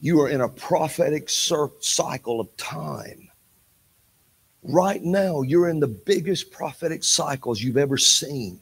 you 0.00 0.20
are 0.20 0.28
in 0.28 0.40
a 0.40 0.48
prophetic 0.48 1.28
cycle 1.30 2.40
of 2.40 2.54
time. 2.56 3.28
Right 4.62 5.02
now, 5.02 5.42
you're 5.42 5.68
in 5.68 5.80
the 5.80 5.86
biggest 5.86 6.50
prophetic 6.50 7.04
cycles 7.04 7.62
you've 7.62 7.76
ever 7.76 7.96
seen. 7.96 8.60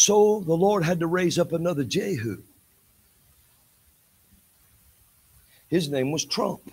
So 0.00 0.44
the 0.46 0.54
Lord 0.54 0.84
had 0.84 1.00
to 1.00 1.08
raise 1.08 1.40
up 1.40 1.52
another 1.52 1.82
Jehu. 1.82 2.40
His 5.66 5.88
name 5.88 6.12
was 6.12 6.24
Trump. 6.24 6.72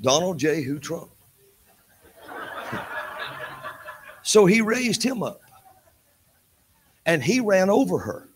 Donald 0.00 0.38
Jehu 0.38 0.80
Trump. 0.80 1.12
so 4.24 4.44
he 4.44 4.60
raised 4.60 5.04
him 5.04 5.22
up 5.22 5.40
and 7.06 7.22
he 7.22 7.38
ran 7.38 7.70
over 7.70 7.98
her. 7.98 8.28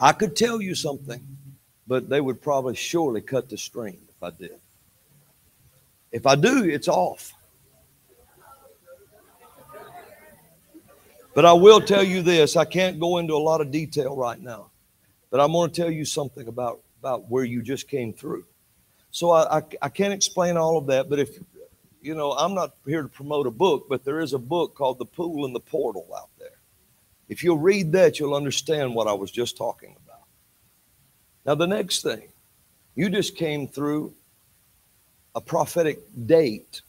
I 0.00 0.12
could 0.12 0.36
tell 0.36 0.62
you 0.62 0.76
something, 0.76 1.26
but 1.88 2.08
they 2.08 2.20
would 2.20 2.40
probably 2.40 2.76
surely 2.76 3.20
cut 3.20 3.48
the 3.48 3.58
string 3.58 3.98
if 4.08 4.22
I 4.22 4.30
did. 4.30 4.60
If 6.16 6.24
I 6.26 6.34
do, 6.34 6.64
it's 6.64 6.88
off. 6.88 7.34
But 11.34 11.44
I 11.44 11.52
will 11.52 11.82
tell 11.82 12.02
you 12.02 12.22
this 12.22 12.56
I 12.56 12.64
can't 12.64 12.98
go 12.98 13.18
into 13.18 13.34
a 13.34 13.44
lot 13.50 13.60
of 13.60 13.70
detail 13.70 14.16
right 14.16 14.40
now. 14.40 14.70
But 15.28 15.40
I'm 15.40 15.52
going 15.52 15.70
to 15.70 15.76
tell 15.76 15.90
you 15.90 16.06
something 16.06 16.48
about, 16.48 16.80
about 17.00 17.30
where 17.30 17.44
you 17.44 17.60
just 17.60 17.86
came 17.86 18.14
through. 18.14 18.46
So 19.10 19.30
I, 19.30 19.58
I, 19.58 19.62
I 19.82 19.88
can't 19.90 20.14
explain 20.14 20.56
all 20.56 20.78
of 20.78 20.86
that, 20.86 21.10
but 21.10 21.18
if, 21.18 21.38
you 22.00 22.14
know, 22.14 22.32
I'm 22.32 22.54
not 22.54 22.76
here 22.86 23.02
to 23.02 23.08
promote 23.08 23.46
a 23.46 23.50
book, 23.50 23.84
but 23.86 24.02
there 24.02 24.20
is 24.20 24.32
a 24.32 24.38
book 24.38 24.74
called 24.74 24.98
The 24.98 25.04
Pool 25.04 25.44
and 25.44 25.54
the 25.54 25.60
Portal 25.60 26.08
out 26.16 26.30
there. 26.38 26.58
If 27.28 27.44
you'll 27.44 27.58
read 27.58 27.92
that, 27.92 28.18
you'll 28.18 28.34
understand 28.34 28.94
what 28.94 29.06
I 29.06 29.12
was 29.12 29.30
just 29.30 29.58
talking 29.58 29.94
about. 30.02 30.22
Now, 31.44 31.56
the 31.56 31.66
next 31.66 32.02
thing, 32.02 32.28
you 32.94 33.10
just 33.10 33.36
came 33.36 33.68
through 33.68 34.14
a 35.36 35.40
prophetic 35.40 36.00
date 36.26 36.80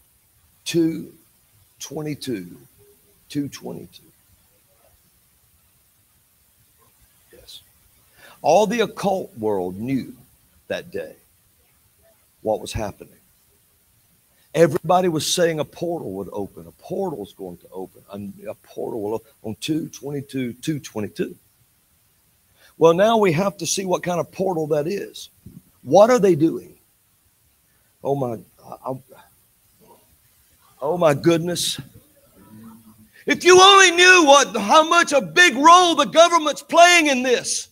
222. 0.65 2.57
222. 3.29 4.01
Yes. 7.33 7.61
All 8.41 8.65
the 8.65 8.79
occult 8.79 9.37
world 9.37 9.77
knew 9.77 10.13
that 10.69 10.91
day 10.91 11.13
what 12.41 12.61
was 12.61 12.71
happening. 12.71 13.13
Everybody 14.55 15.09
was 15.09 15.31
saying 15.31 15.59
a 15.59 15.65
portal 15.65 16.13
would 16.13 16.29
open. 16.31 16.65
A 16.65 16.71
portal 16.71 17.21
is 17.23 17.33
going 17.33 17.57
to 17.57 17.67
open. 17.71 18.01
A, 18.11 18.51
a 18.51 18.53
portal 18.55 19.01
will 19.01 19.13
open 19.15 19.27
on 19.43 19.55
222, 19.59 20.53
222. 20.53 21.35
Well, 22.77 22.93
now 22.93 23.17
we 23.17 23.33
have 23.33 23.57
to 23.57 23.67
see 23.67 23.85
what 23.85 24.03
kind 24.03 24.21
of 24.21 24.31
portal 24.31 24.67
that 24.67 24.87
is. 24.87 25.29
What 25.83 26.09
are 26.09 26.19
they 26.19 26.35
doing? 26.35 26.76
Oh 28.03 28.15
my, 28.15 28.37
I, 28.63 28.93
oh 30.81 30.97
my 30.97 31.13
goodness. 31.13 31.79
If 33.25 33.43
you 33.43 33.59
only 33.61 33.91
knew 33.91 34.23
what 34.25 34.55
how 34.55 34.87
much 34.87 35.11
a 35.11 35.21
big 35.21 35.55
role 35.55 35.95
the 35.95 36.05
government's 36.05 36.63
playing 36.63 37.07
in 37.07 37.23
this. 37.23 37.69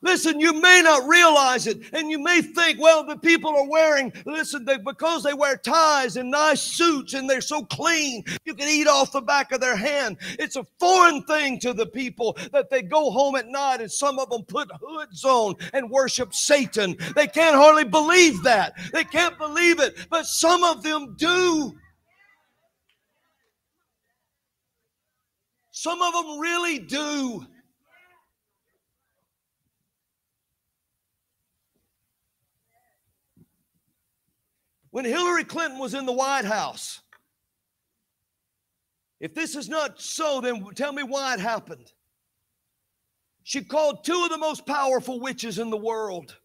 Listen, 0.00 0.38
you 0.38 0.52
may 0.52 0.80
not 0.82 1.08
realize 1.08 1.66
it, 1.66 1.80
and 1.92 2.08
you 2.08 2.20
may 2.20 2.40
think, 2.40 2.80
well, 2.80 3.04
the 3.04 3.16
people 3.16 3.50
are 3.50 3.68
wearing, 3.68 4.12
listen, 4.26 4.64
they, 4.64 4.78
because 4.78 5.24
they 5.24 5.34
wear 5.34 5.56
ties 5.56 6.16
and 6.16 6.30
nice 6.30 6.62
suits 6.62 7.14
and 7.14 7.28
they're 7.28 7.40
so 7.40 7.64
clean, 7.64 8.22
you 8.44 8.54
can 8.54 8.68
eat 8.68 8.86
off 8.86 9.10
the 9.10 9.20
back 9.20 9.50
of 9.50 9.60
their 9.60 9.74
hand. 9.74 10.16
It's 10.38 10.54
a 10.54 10.64
foreign 10.78 11.22
thing 11.24 11.58
to 11.60 11.72
the 11.72 11.86
people 11.86 12.38
that 12.52 12.70
they 12.70 12.82
go 12.82 13.10
home 13.10 13.34
at 13.34 13.48
night 13.48 13.80
and 13.80 13.90
some 13.90 14.20
of 14.20 14.30
them 14.30 14.44
put 14.44 14.70
hoods 14.80 15.24
on 15.24 15.56
and 15.72 15.90
worship 15.90 16.32
Satan. 16.32 16.96
They 17.16 17.26
can't 17.26 17.56
hardly 17.56 17.84
believe 17.84 18.44
that. 18.44 18.74
They 18.92 19.04
can't 19.04 19.36
believe 19.36 19.80
it, 19.80 19.96
but 20.10 20.26
some 20.26 20.62
of 20.62 20.84
them 20.84 21.16
do. 21.18 21.76
Some 25.72 26.02
of 26.02 26.12
them 26.12 26.38
really 26.38 26.78
do. 26.78 27.46
When 34.98 35.04
Hillary 35.04 35.44
Clinton 35.44 35.78
was 35.78 35.94
in 35.94 36.06
the 36.06 36.12
White 36.12 36.44
House, 36.44 37.02
if 39.20 39.32
this 39.32 39.54
is 39.54 39.68
not 39.68 40.02
so, 40.02 40.40
then 40.40 40.66
tell 40.74 40.92
me 40.92 41.04
why 41.04 41.34
it 41.34 41.38
happened. 41.38 41.92
She 43.44 43.62
called 43.62 44.02
two 44.02 44.20
of 44.24 44.30
the 44.30 44.38
most 44.38 44.66
powerful 44.66 45.20
witches 45.20 45.60
in 45.60 45.70
the 45.70 45.76
world. 45.76 46.36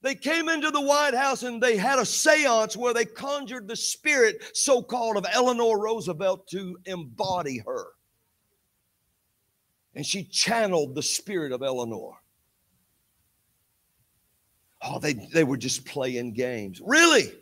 They 0.00 0.14
came 0.14 0.48
into 0.48 0.70
the 0.70 0.80
White 0.80 1.14
House 1.14 1.42
and 1.42 1.60
they 1.60 1.76
had 1.76 1.98
a 1.98 2.06
seance 2.06 2.76
where 2.76 2.94
they 2.94 3.04
conjured 3.04 3.66
the 3.66 3.74
spirit, 3.74 4.56
so 4.56 4.80
called, 4.80 5.16
of 5.16 5.26
Eleanor 5.32 5.76
Roosevelt 5.76 6.46
to 6.50 6.78
embody 6.84 7.64
her. 7.66 7.86
And 9.96 10.06
she 10.06 10.22
channeled 10.22 10.94
the 10.94 11.02
spirit 11.02 11.50
of 11.50 11.64
Eleanor. 11.64 12.12
Oh, 14.82 15.00
they, 15.00 15.14
they 15.34 15.42
were 15.42 15.56
just 15.56 15.84
playing 15.84 16.32
games. 16.34 16.80
Really? 16.82 17.34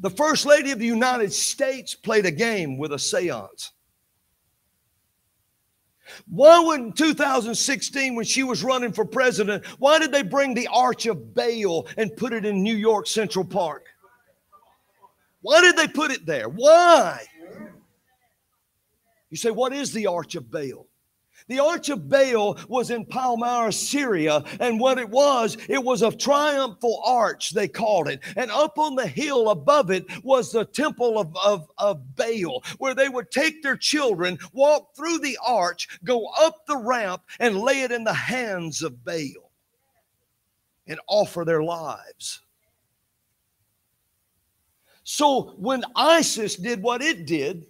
The 0.00 0.10
First 0.10 0.46
Lady 0.46 0.70
of 0.70 0.78
the 0.78 0.86
United 0.86 1.32
States 1.32 1.94
played 1.94 2.24
a 2.24 2.30
game 2.30 2.78
with 2.78 2.92
a 2.92 2.98
seance. 2.98 3.72
Why 6.26 6.58
would 6.58 6.80
in 6.80 6.92
2016, 6.92 8.14
when 8.14 8.24
she 8.24 8.42
was 8.42 8.64
running 8.64 8.92
for 8.92 9.04
president, 9.04 9.64
why 9.78 9.98
did 9.98 10.10
they 10.10 10.22
bring 10.22 10.54
the 10.54 10.68
Arch 10.72 11.06
of 11.06 11.34
Baal 11.34 11.86
and 11.96 12.16
put 12.16 12.32
it 12.32 12.44
in 12.44 12.62
New 12.62 12.74
York 12.74 13.06
Central 13.06 13.44
Park? 13.44 13.86
Why 15.42 15.60
did 15.60 15.76
they 15.76 15.86
put 15.86 16.10
it 16.10 16.26
there? 16.26 16.48
Why? 16.48 17.22
You 19.28 19.36
say, 19.36 19.50
what 19.50 19.72
is 19.72 19.92
the 19.92 20.06
Arch 20.06 20.34
of 20.34 20.50
Baal? 20.50 20.86
The 21.50 21.58
Arch 21.58 21.88
of 21.88 22.08
Baal 22.08 22.56
was 22.68 22.92
in 22.92 23.04
Palmyra, 23.04 23.72
Syria, 23.72 24.44
and 24.60 24.78
what 24.78 24.98
it 24.98 25.10
was, 25.10 25.56
it 25.68 25.82
was 25.82 26.02
a 26.02 26.12
triumphal 26.12 27.02
arch, 27.04 27.50
they 27.50 27.66
called 27.66 28.06
it. 28.06 28.20
And 28.36 28.52
up 28.52 28.78
on 28.78 28.94
the 28.94 29.08
hill 29.08 29.50
above 29.50 29.90
it 29.90 30.04
was 30.22 30.52
the 30.52 30.64
temple 30.64 31.18
of, 31.18 31.36
of, 31.44 31.68
of 31.76 32.14
Baal, 32.14 32.62
where 32.78 32.94
they 32.94 33.08
would 33.08 33.32
take 33.32 33.64
their 33.64 33.76
children, 33.76 34.38
walk 34.52 34.94
through 34.94 35.18
the 35.18 35.36
arch, 35.44 35.88
go 36.04 36.28
up 36.38 36.66
the 36.66 36.76
ramp, 36.76 37.22
and 37.40 37.58
lay 37.58 37.80
it 37.80 37.90
in 37.90 38.04
the 38.04 38.14
hands 38.14 38.80
of 38.82 39.04
Baal 39.04 39.50
and 40.86 41.00
offer 41.08 41.44
their 41.44 41.64
lives. 41.64 42.42
So 45.02 45.56
when 45.58 45.82
ISIS 45.96 46.54
did 46.54 46.80
what 46.80 47.02
it 47.02 47.26
did, 47.26 47.66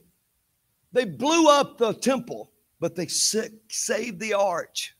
they 0.92 1.06
blew 1.06 1.48
up 1.48 1.78
the 1.78 1.94
temple 1.94 2.50
but 2.80 2.96
they 2.96 3.06
saved 3.06 4.18
the 4.18 4.32
arch. 4.32 4.96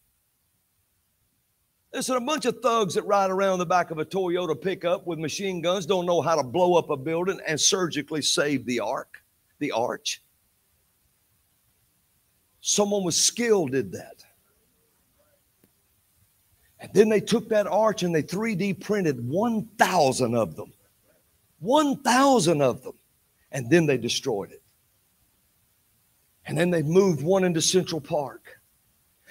Listen, 1.92 2.16
a 2.16 2.20
bunch 2.20 2.44
of 2.44 2.60
thugs 2.60 2.94
that 2.94 3.02
ride 3.02 3.30
around 3.30 3.58
the 3.58 3.66
back 3.66 3.90
of 3.90 3.98
a 3.98 4.04
Toyota 4.04 4.60
pickup 4.60 5.06
with 5.06 5.18
machine 5.18 5.60
guns 5.60 5.86
don't 5.86 6.06
know 6.06 6.20
how 6.20 6.36
to 6.36 6.42
blow 6.42 6.74
up 6.74 6.90
a 6.90 6.96
building 6.96 7.40
and 7.48 7.60
surgically 7.60 8.22
save 8.22 8.64
the 8.64 8.78
ark, 8.78 9.24
the 9.58 9.72
arch. 9.72 10.22
Someone 12.60 13.02
with 13.02 13.14
skill 13.14 13.66
did 13.66 13.90
that. 13.92 14.24
And 16.78 16.90
then 16.94 17.08
they 17.08 17.20
took 17.20 17.48
that 17.48 17.66
arch 17.66 18.04
and 18.04 18.14
they 18.14 18.22
3D 18.22 18.80
printed 18.80 19.26
1,000 19.28 20.34
of 20.34 20.54
them. 20.54 20.72
1,000 21.58 22.62
of 22.62 22.82
them. 22.82 22.94
And 23.52 23.68
then 23.68 23.86
they 23.86 23.98
destroyed 23.98 24.52
it. 24.52 24.59
And 26.50 26.58
then 26.58 26.70
they 26.70 26.82
moved 26.82 27.22
one 27.22 27.44
into 27.44 27.62
Central 27.62 28.00
Park. 28.00 28.60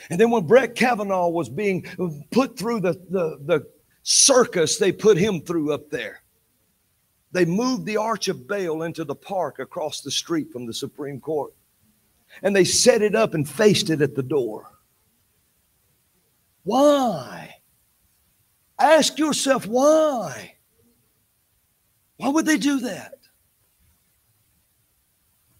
And 0.09 0.17
then 0.17 0.31
when 0.31 0.47
Brett 0.47 0.73
Kavanaugh 0.73 1.27
was 1.27 1.49
being 1.49 1.85
put 2.31 2.57
through 2.57 2.79
the, 2.79 2.93
the, 3.09 3.37
the 3.43 3.67
circus 4.03 4.77
they 4.77 4.93
put 4.93 5.17
him 5.17 5.41
through 5.41 5.73
up 5.73 5.89
there, 5.89 6.21
they 7.33 7.43
moved 7.43 7.85
the 7.85 7.97
Arch 7.97 8.29
of 8.29 8.47
Baal 8.47 8.83
into 8.83 9.03
the 9.03 9.15
park 9.15 9.59
across 9.59 9.99
the 9.99 10.09
street 10.09 10.49
from 10.53 10.65
the 10.65 10.73
Supreme 10.73 11.19
Court. 11.19 11.53
And 12.41 12.55
they 12.55 12.63
set 12.63 13.01
it 13.01 13.15
up 13.15 13.33
and 13.33 13.47
faced 13.47 13.89
it 13.89 14.01
at 14.01 14.15
the 14.15 14.23
door. 14.23 14.71
Why? 16.63 17.53
Ask 18.79 19.19
yourself 19.19 19.67
why. 19.67 20.55
Why 22.15 22.29
would 22.29 22.45
they 22.45 22.57
do 22.57 22.79
that? 22.79 23.18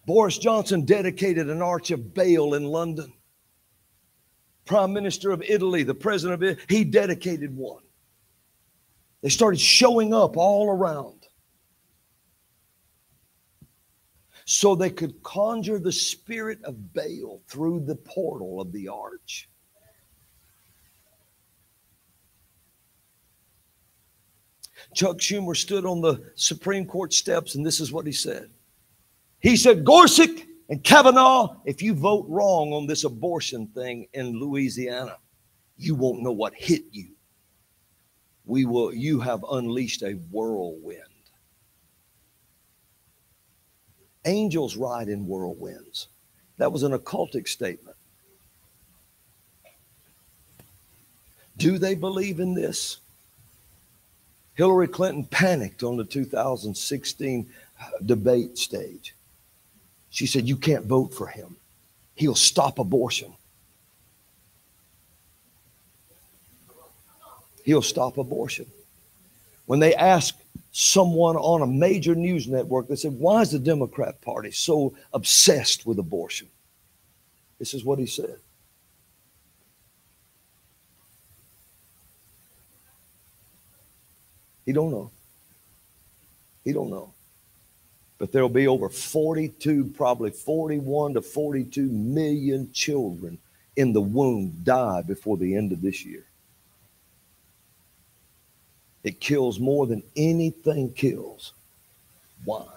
Boris 0.10 0.40
Johnson 0.40 0.86
dedicated 0.86 1.52
an 1.52 1.62
Arch 1.62 1.92
of 1.92 2.16
Baal 2.16 2.56
in 2.56 2.64
London. 2.64 3.14
Prime 4.66 4.92
Minister 4.92 5.30
of 5.30 5.44
Italy, 5.44 5.84
the 5.84 5.94
President 5.94 6.34
of 6.34 6.42
Italy, 6.42 6.66
he 6.68 6.84
dedicated 6.84 7.56
one. 7.56 7.84
They 9.22 9.30
started 9.30 9.60
showing 9.60 10.12
up 10.12 10.36
all 10.36 10.68
around 10.68 11.28
so 14.46 14.74
they 14.74 14.90
could 14.90 15.22
conjure 15.22 15.78
the 15.78 15.92
spirit 15.92 16.58
of 16.64 16.92
Baal 16.92 17.44
through 17.48 17.82
the 17.82 17.98
portal 17.98 18.60
of 18.60 18.72
the 18.72 18.88
arch. 18.88 19.48
Chuck 24.96 25.18
Schumer 25.18 25.56
stood 25.56 25.86
on 25.86 26.02
the 26.02 26.32
Supreme 26.34 26.88
Court 26.88 27.14
steps, 27.14 27.54
and 27.54 27.64
this 27.64 27.80
is 27.80 27.92
what 27.92 28.08
he 28.08 28.12
said 28.12 28.50
he 29.40 29.56
said, 29.56 29.86
Gorsuch 29.86 30.46
and 30.70 30.84
Kavanaugh, 30.84 31.56
if 31.66 31.82
you 31.82 31.94
vote 31.94 32.26
wrong 32.28 32.74
on 32.74 32.88
this 32.88 33.04
abortion 33.04 33.68
thing 33.68 34.08
in 34.14 34.40
Louisiana, 34.40 35.18
you 35.78 35.96
won't 35.96 36.22
know 36.22 36.32
what 36.32 36.54
hit 36.54 36.84
you. 36.92 37.08
We 38.46 38.66
will, 38.66 38.94
you 38.94 39.20
have 39.20 39.46
unleashed 39.50 40.04
a 40.04 40.14
whirlwind. 40.14 41.04
Angels 44.26 44.76
ride 44.76 45.08
in 45.08 45.26
whirlwinds. 45.26 46.08
That 46.58 46.72
was 46.72 46.84
an 46.84 46.92
occultic 46.92 47.48
statement. 47.48 47.96
Do 51.58 51.78
they 51.78 51.96
believe 51.96 52.40
in 52.40 52.54
this? 52.54 52.98
Hillary 54.56 54.88
Clinton 54.88 55.24
panicked 55.24 55.84
on 55.84 55.96
the 55.96 56.04
2016 56.04 57.50
debate 58.06 58.58
stage. 58.58 59.16
She 60.10 60.26
said, 60.26 60.48
You 60.48 60.58
can't 60.58 60.86
vote 60.86 61.14
for 61.14 61.28
him. 61.28 61.56
He'll 62.16 62.36
stop 62.36 62.80
abortion. 62.80 63.34
he'll 67.70 67.82
stop 67.84 68.18
abortion. 68.18 68.66
When 69.68 69.80
they 69.80 69.94
asked 69.94 70.42
someone 70.72 71.36
on 71.36 71.62
a 71.62 71.68
major 71.68 72.16
news 72.16 72.48
network, 72.48 72.88
they 72.88 72.96
said, 72.96 73.14
Why 73.14 73.42
is 73.42 73.52
the 73.52 73.60
Democrat 73.60 74.20
Party 74.22 74.50
so 74.50 74.96
obsessed 75.14 75.86
with 75.86 76.00
abortion? 76.00 76.48
This 77.60 77.76
is 77.76 77.86
what 77.86 78.00
he 78.00 78.08
said. 78.08 78.38
He 84.66 84.74
don't 84.74 84.90
know. 84.90 85.12
He 86.64 86.74
don't 86.74 86.90
know. 86.90 87.14
But 88.20 88.34
there'll 88.34 88.50
be 88.50 88.68
over 88.68 88.90
42, 88.90 89.94
probably 89.96 90.30
41 90.30 91.14
to 91.14 91.22
42 91.22 91.84
million 91.84 92.70
children 92.74 93.40
in 93.78 93.94
the 93.94 94.02
womb 94.02 94.54
die 94.64 95.02
before 95.02 95.38
the 95.38 95.56
end 95.56 95.72
of 95.72 95.82
this 95.82 96.06
year. 96.06 96.26
It 99.06 99.22
kills 99.22 99.58
more 99.58 99.88
than 99.88 100.04
anything 100.18 100.92
kills. 100.92 101.54
Why? 102.44 102.68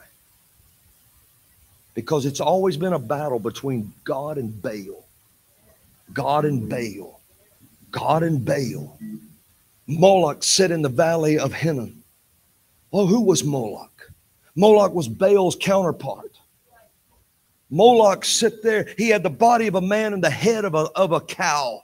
Because 1.94 2.24
it's 2.24 2.40
always 2.40 2.76
been 2.76 2.92
a 2.92 2.98
battle 2.98 3.40
between 3.40 3.92
God 4.04 4.38
and 4.38 4.62
Baal. 4.62 5.04
God 6.12 6.44
and 6.44 6.68
Baal. 6.68 7.20
God 7.90 8.22
and 8.22 8.44
Baal. 8.44 8.96
Moloch 9.88 10.44
sat 10.44 10.70
in 10.70 10.82
the 10.82 10.88
valley 10.88 11.38
of 11.38 11.52
Hinnom. 11.52 12.02
Well, 12.92 13.06
who 13.06 13.22
was 13.22 13.42
Moloch? 13.42 13.91
Moloch 14.54 14.92
was 14.92 15.08
Baal's 15.08 15.56
counterpart. 15.56 16.38
Moloch 17.70 18.24
sit 18.24 18.62
there. 18.62 18.86
He 18.98 19.08
had 19.08 19.22
the 19.22 19.30
body 19.30 19.66
of 19.66 19.74
a 19.74 19.80
man 19.80 20.12
and 20.12 20.22
the 20.22 20.30
head 20.30 20.64
of 20.64 20.74
a, 20.74 20.90
of 20.94 21.12
a 21.12 21.20
cow. 21.20 21.82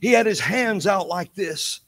He 0.00 0.12
had 0.12 0.26
his 0.26 0.38
hands 0.38 0.86
out 0.86 1.08
like 1.08 1.34
this. 1.34 1.80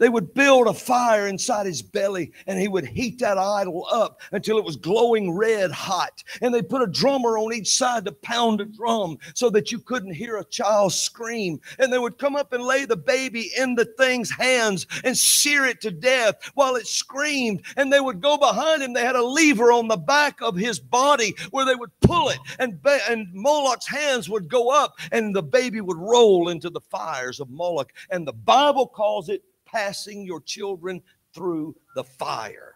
They 0.00 0.08
would 0.08 0.32
build 0.32 0.66
a 0.66 0.72
fire 0.72 1.28
inside 1.28 1.66
his 1.66 1.82
belly 1.82 2.32
and 2.46 2.58
he 2.58 2.68
would 2.68 2.86
heat 2.86 3.18
that 3.18 3.36
idol 3.36 3.86
up 3.92 4.22
until 4.32 4.56
it 4.56 4.64
was 4.64 4.76
glowing 4.76 5.30
red 5.30 5.70
hot. 5.70 6.24
And 6.40 6.54
they 6.54 6.62
put 6.62 6.80
a 6.80 6.86
drummer 6.86 7.36
on 7.36 7.52
each 7.52 7.76
side 7.76 8.06
to 8.06 8.12
pound 8.12 8.62
a 8.62 8.64
drum 8.64 9.18
so 9.34 9.50
that 9.50 9.70
you 9.70 9.78
couldn't 9.78 10.14
hear 10.14 10.38
a 10.38 10.44
child 10.44 10.94
scream. 10.94 11.60
And 11.78 11.92
they 11.92 11.98
would 11.98 12.16
come 12.16 12.34
up 12.34 12.54
and 12.54 12.64
lay 12.64 12.86
the 12.86 12.96
baby 12.96 13.50
in 13.58 13.74
the 13.74 13.84
thing's 13.98 14.30
hands 14.30 14.86
and 15.04 15.16
sear 15.16 15.66
it 15.66 15.82
to 15.82 15.90
death 15.90 16.50
while 16.54 16.76
it 16.76 16.86
screamed. 16.86 17.60
And 17.76 17.92
they 17.92 18.00
would 18.00 18.22
go 18.22 18.38
behind 18.38 18.82
him. 18.82 18.94
They 18.94 19.04
had 19.04 19.16
a 19.16 19.22
lever 19.22 19.70
on 19.70 19.88
the 19.88 19.98
back 19.98 20.40
of 20.40 20.56
his 20.56 20.80
body 20.80 21.34
where 21.50 21.66
they 21.66 21.74
would 21.74 21.90
pull 22.00 22.30
it 22.30 22.38
and, 22.58 22.82
ba- 22.82 23.00
and 23.10 23.28
Moloch's 23.34 23.86
hands 23.86 24.30
would 24.30 24.48
go 24.48 24.70
up 24.70 24.98
and 25.12 25.36
the 25.36 25.42
baby 25.42 25.82
would 25.82 25.98
roll 25.98 26.48
into 26.48 26.70
the 26.70 26.80
fires 26.80 27.38
of 27.38 27.50
Moloch. 27.50 27.92
And 28.08 28.26
the 28.26 28.32
Bible 28.32 28.86
calls 28.86 29.28
it 29.28 29.42
passing 29.72 30.24
your 30.24 30.40
children 30.40 31.02
through 31.34 31.76
the 31.94 32.04
fire. 32.04 32.74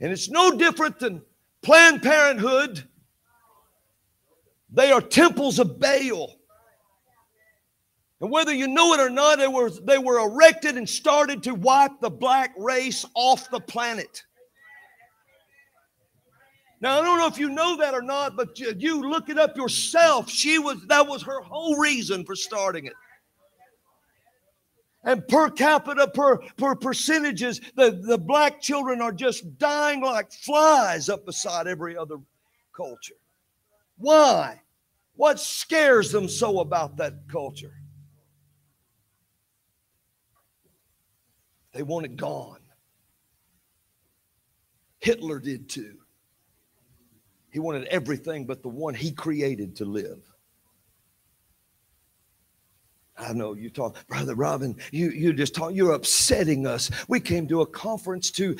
And 0.00 0.12
it's 0.12 0.30
no 0.30 0.56
different 0.56 0.98
than 0.98 1.22
Planned 1.62 2.02
Parenthood. 2.02 2.84
They 4.72 4.92
are 4.92 5.00
temples 5.00 5.58
of 5.58 5.78
Baal. 5.78 6.36
And 8.20 8.30
whether 8.30 8.52
you 8.52 8.68
know 8.68 8.92
it 8.94 9.00
or 9.00 9.10
not, 9.10 9.38
they 9.38 9.48
were, 9.48 9.70
they 9.70 9.98
were 9.98 10.18
erected 10.18 10.76
and 10.76 10.88
started 10.88 11.42
to 11.44 11.54
wipe 11.54 12.00
the 12.00 12.10
black 12.10 12.54
race 12.56 13.04
off 13.14 13.50
the 13.50 13.60
planet. 13.60 14.24
Now 16.80 17.00
I 17.00 17.04
don't 17.04 17.18
know 17.18 17.26
if 17.26 17.38
you 17.38 17.50
know 17.50 17.76
that 17.76 17.94
or 17.94 18.02
not, 18.02 18.36
but 18.36 18.58
you, 18.58 18.74
you 18.78 19.02
look 19.02 19.28
it 19.28 19.38
up 19.38 19.56
yourself. 19.56 20.30
She 20.30 20.58
was 20.58 20.84
that 20.86 21.06
was 21.06 21.22
her 21.22 21.40
whole 21.42 21.76
reason 21.76 22.24
for 22.24 22.34
starting 22.34 22.86
it. 22.86 22.94
And 25.02 25.26
per 25.28 25.48
capita, 25.50 26.08
per, 26.08 26.38
per 26.58 26.74
percentages, 26.74 27.60
the, 27.74 28.02
the 28.02 28.18
black 28.18 28.60
children 28.60 29.00
are 29.00 29.12
just 29.12 29.58
dying 29.58 30.02
like 30.02 30.30
flies 30.30 31.08
up 31.08 31.24
beside 31.24 31.66
every 31.66 31.96
other 31.96 32.16
culture. 32.76 33.14
Why? 33.96 34.60
What 35.16 35.40
scares 35.40 36.12
them 36.12 36.28
so 36.28 36.60
about 36.60 36.98
that 36.98 37.14
culture? 37.28 37.72
They 41.72 41.82
want 41.82 42.04
it 42.06 42.16
gone. 42.16 42.60
Hitler 44.98 45.38
did 45.38 45.68
too. 45.68 45.99
He 47.50 47.58
wanted 47.58 47.86
everything 47.86 48.46
but 48.46 48.62
the 48.62 48.68
one 48.68 48.94
he 48.94 49.10
created 49.12 49.76
to 49.76 49.84
live. 49.84 50.22
I 53.18 53.32
know 53.32 53.54
you 53.54 53.68
talk, 53.68 53.96
Brother 54.08 54.34
Robin, 54.34 54.76
you, 54.92 55.10
you 55.10 55.32
just 55.32 55.54
talk, 55.54 55.74
you're 55.74 55.92
upsetting 55.92 56.66
us. 56.66 56.90
We 57.06 57.20
came 57.20 57.46
to 57.48 57.60
a 57.60 57.66
conference 57.66 58.30
to 58.32 58.56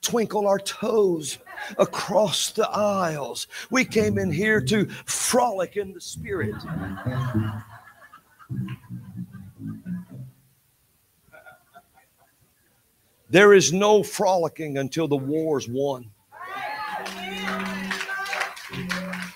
twinkle 0.00 0.46
our 0.46 0.58
toes 0.58 1.38
across 1.76 2.52
the 2.52 2.68
aisles. 2.70 3.48
We 3.70 3.84
came 3.84 4.16
in 4.16 4.30
here 4.30 4.60
to 4.62 4.86
frolic 5.04 5.76
in 5.76 5.92
the 5.92 6.00
spirit. 6.00 6.54
There 13.30 13.52
is 13.52 13.72
no 13.74 14.02
frolicking 14.02 14.78
until 14.78 15.06
the 15.06 15.16
war's 15.16 15.68
won. 15.68 16.10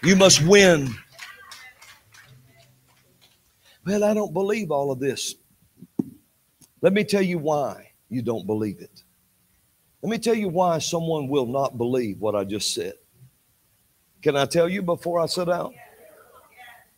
You 0.05 0.17
must 0.17 0.43
win. 0.43 0.95
Well, 3.87 4.05
I 4.05 4.15
don't 4.15 4.33
believe 4.33 4.71
all 4.71 4.91
of 4.91 4.99
this. 4.99 5.37
Let 6.81 6.93
me 6.93 7.05
tell 7.05 7.23
you 7.23 7.39
why 7.39 7.93
you 8.09 8.23
don't 8.23 8.47
believe 8.47 8.81
it. 8.81 9.03
Let 10.03 10.11
me 10.11 10.19
tell 10.19 10.35
you 10.35 10.49
why 10.49 10.79
someone 10.79 11.29
will 11.29 11.47
not 11.47 11.79
believe 11.79 12.21
what 12.21 12.35
I 12.35 12.43
just 12.43 12.75
said. 12.75 12.95
Can 14.21 14.37
I 14.37 14.45
tell 14.45 14.69
you 14.69 14.83
before 14.83 15.21
I 15.21 15.27
sit 15.27 15.47
down? 15.47 15.73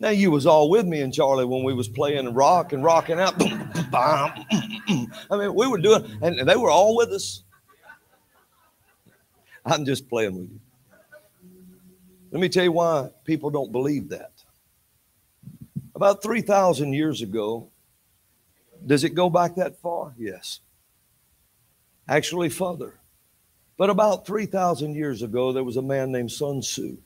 Now 0.01 0.09
you 0.11 0.31
was 0.31 0.47
all 0.47 0.71
with 0.71 0.87
me 0.87 1.01
and 1.01 1.13
Charlie 1.13 1.45
when 1.45 1.63
we 1.63 1.75
was 1.75 1.89
playing 1.89 2.33
rock 2.33 2.73
and 2.73 2.83
rocking 2.83 3.21
out. 3.21 3.35
I 3.93 4.45
mean, 5.31 5.55
we 5.55 5.67
were 5.67 5.79
doing, 5.79 6.19
and 6.23 6.49
they 6.49 6.57
were 6.57 6.71
all 6.71 6.97
with 6.97 7.11
us. 7.11 7.43
I'm 9.65 9.85
just 9.85 10.09
playing 10.09 10.37
with 10.37 10.51
you. 10.51 10.61
Let 12.35 12.41
me 12.41 12.49
tell 12.49 12.65
you 12.65 12.73
why 12.73 13.11
people 13.25 13.49
don't 13.51 13.71
believe 13.71 14.09
that. 14.09 14.33
About 15.95 16.21
3,000 16.21 16.93
years 16.93 17.23
ago, 17.23 17.69
does 18.85 19.05
it 19.05 19.11
go 19.11 19.31
back 19.31 19.55
that 19.55 19.79
far? 19.79 20.15
Yes. 20.19 20.59
Actually, 22.09 22.49
further. 22.49 22.95
But 23.77 23.89
about 23.89 24.27
3,000 24.27 24.97
years 24.97 25.23
ago, 25.23 25.53
there 25.53 25.63
was 25.63 25.77
a 25.77 25.83
man 25.83 26.11
named 26.11 26.33
Sun 26.33 26.63
Tzu. 26.63 26.97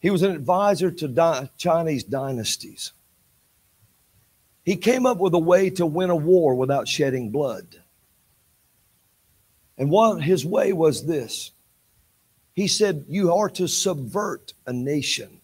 He 0.00 0.08
was 0.08 0.22
an 0.22 0.30
advisor 0.30 0.90
to 0.90 1.06
di- 1.06 1.50
Chinese 1.58 2.04
dynasties. 2.04 2.92
He 4.64 4.76
came 4.76 5.04
up 5.04 5.18
with 5.18 5.34
a 5.34 5.38
way 5.38 5.68
to 5.68 5.84
win 5.84 6.08
a 6.08 6.16
war 6.16 6.54
without 6.54 6.88
shedding 6.88 7.28
blood. 7.28 7.82
And 9.76 9.90
what 9.90 10.22
his 10.22 10.46
way 10.46 10.72
was 10.72 11.04
this 11.04 11.52
he 12.56 12.66
said, 12.66 13.04
You 13.06 13.32
are 13.34 13.50
to 13.50 13.68
subvert 13.68 14.54
a 14.66 14.72
nation. 14.72 15.40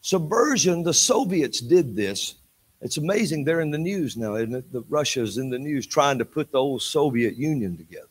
Subversion, 0.00 0.82
the 0.82 0.92
Soviets 0.92 1.60
did 1.60 1.94
this. 1.94 2.34
It's 2.80 2.96
amazing 2.96 3.44
they're 3.44 3.60
in 3.60 3.70
the 3.70 3.78
news 3.78 4.16
now, 4.16 4.34
isn't 4.34 4.56
it? 4.56 4.72
The 4.72 4.82
Russia's 4.88 5.38
in 5.38 5.48
the 5.48 5.58
news 5.60 5.86
trying 5.86 6.18
to 6.18 6.24
put 6.24 6.50
the 6.50 6.58
old 6.58 6.82
Soviet 6.82 7.36
Union 7.36 7.76
together. 7.76 8.08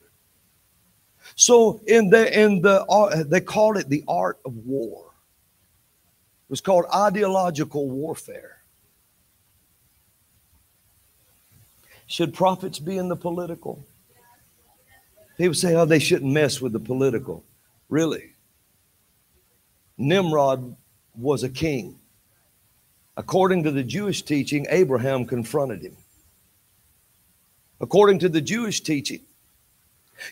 So 1.36 1.82
in 1.88 2.10
the 2.10 2.40
in 2.40 2.62
the 2.62 2.86
uh, 2.86 3.24
they 3.28 3.42
called 3.42 3.78
it 3.78 3.90
the 3.90 4.06
art 4.08 4.40
of 4.46 4.56
war. 4.66 5.06
It 6.46 6.50
was 6.50 6.62
called 6.62 6.86
ideological 6.94 7.90
warfare. 7.90 8.58
Should 12.08 12.34
prophets 12.34 12.80
be 12.80 12.98
in 12.98 13.10
the 13.10 13.16
political? 13.18 13.86
People 15.38 15.54
say, 15.54 15.76
oh, 15.76 15.86
they 15.86 16.00
shouldn't 16.00 16.32
mess 16.32 16.62
with 16.62 16.74
the 16.74 16.80
political. 16.80 17.44
Really? 17.90 18.36
Nimrod 19.98 20.76
was 21.16 21.44
a 21.44 21.50
king. 21.50 22.00
According 23.18 23.64
to 23.64 23.72
the 23.72 23.84
Jewish 23.84 24.24
teaching, 24.24 24.66
Abraham 24.70 25.26
confronted 25.26 25.82
him. 25.82 25.98
According 27.80 28.20
to 28.20 28.30
the 28.30 28.42
Jewish 28.42 28.82
teaching, 28.82 29.22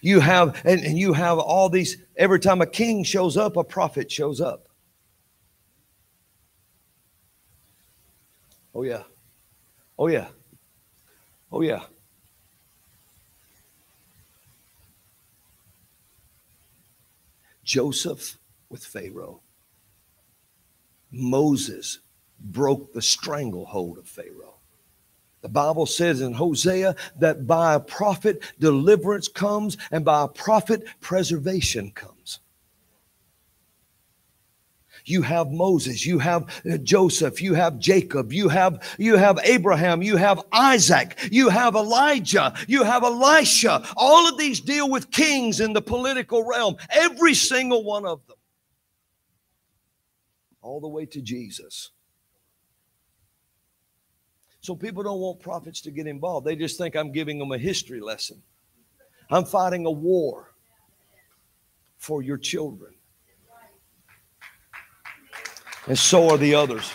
you 0.01 0.19
have, 0.19 0.61
and, 0.65 0.81
and 0.81 0.97
you 0.97 1.13
have 1.13 1.39
all 1.39 1.69
these, 1.69 1.97
every 2.15 2.39
time 2.39 2.61
a 2.61 2.65
king 2.65 3.03
shows 3.03 3.37
up, 3.37 3.57
a 3.57 3.63
prophet 3.63 4.11
shows 4.11 4.39
up. 4.39 4.67
Oh, 8.73 8.83
yeah. 8.83 9.03
Oh, 9.97 10.07
yeah. 10.07 10.27
Oh, 11.51 11.61
yeah. 11.61 11.83
Joseph 17.69 18.39
with 18.69 18.83
Pharaoh, 18.83 19.41
Moses 21.11 21.99
broke 22.39 22.93
the 22.93 23.01
stranglehold 23.01 23.99
of 23.99 24.07
Pharaoh. 24.07 24.55
The 25.41 25.49
Bible 25.49 25.85
says 25.85 26.19
in 26.19 26.33
Hosea 26.33 26.95
that 27.19 27.45
by 27.45 27.75
a 27.75 27.79
prophet 27.79 28.41
deliverance 28.59 29.27
comes 29.27 29.77
and 29.91 30.03
by 30.03 30.23
a 30.23 30.27
prophet 30.27 30.83
preservation 30.99 31.91
comes. 31.91 32.18
You 35.09 35.23
have 35.23 35.51
Moses, 35.51 36.05
you 36.05 36.19
have 36.19 36.61
uh, 36.69 36.77
Joseph, 36.77 37.41
you 37.41 37.53
have 37.55 37.79
Jacob, 37.79 38.31
you 38.31 38.47
have 38.49 38.95
you 38.99 39.17
have 39.17 39.39
Abraham, 39.43 40.01
you 40.03 40.17
have 40.17 40.43
Isaac, 40.51 41.17
you 41.31 41.49
have 41.49 41.75
Elijah, 41.75 42.53
you 42.67 42.83
have 42.83 43.03
Elisha. 43.03 43.83
All 43.97 44.27
of 44.27 44.37
these 44.37 44.59
deal 44.59 44.89
with 44.89 45.09
kings 45.09 45.59
in 45.59 45.73
the 45.73 45.81
political 45.81 46.43
realm. 46.43 46.75
Every 46.91 47.33
single 47.33 47.83
one 47.83 48.05
of 48.05 48.25
them. 48.27 48.37
All 50.61 50.79
the 50.79 50.87
way 50.87 51.05
to 51.07 51.21
Jesus. 51.21 51.91
So 54.61 54.75
people 54.75 55.01
don't 55.03 55.19
want 55.19 55.39
prophets 55.39 55.81
to 55.81 55.91
get 55.91 56.05
involved. 56.05 56.45
They 56.45 56.55
just 56.55 56.77
think 56.77 56.95
I'm 56.95 57.11
giving 57.11 57.39
them 57.39 57.51
a 57.51 57.57
history 57.57 58.01
lesson. 58.01 58.41
I'm 59.31 59.45
fighting 59.45 59.85
a 59.85 59.91
war 59.91 60.53
for 61.97 62.21
your 62.21 62.37
children. 62.37 62.93
And 65.89 65.97
so 65.97 66.29
are 66.29 66.37
the 66.37 66.53
others. 66.53 66.89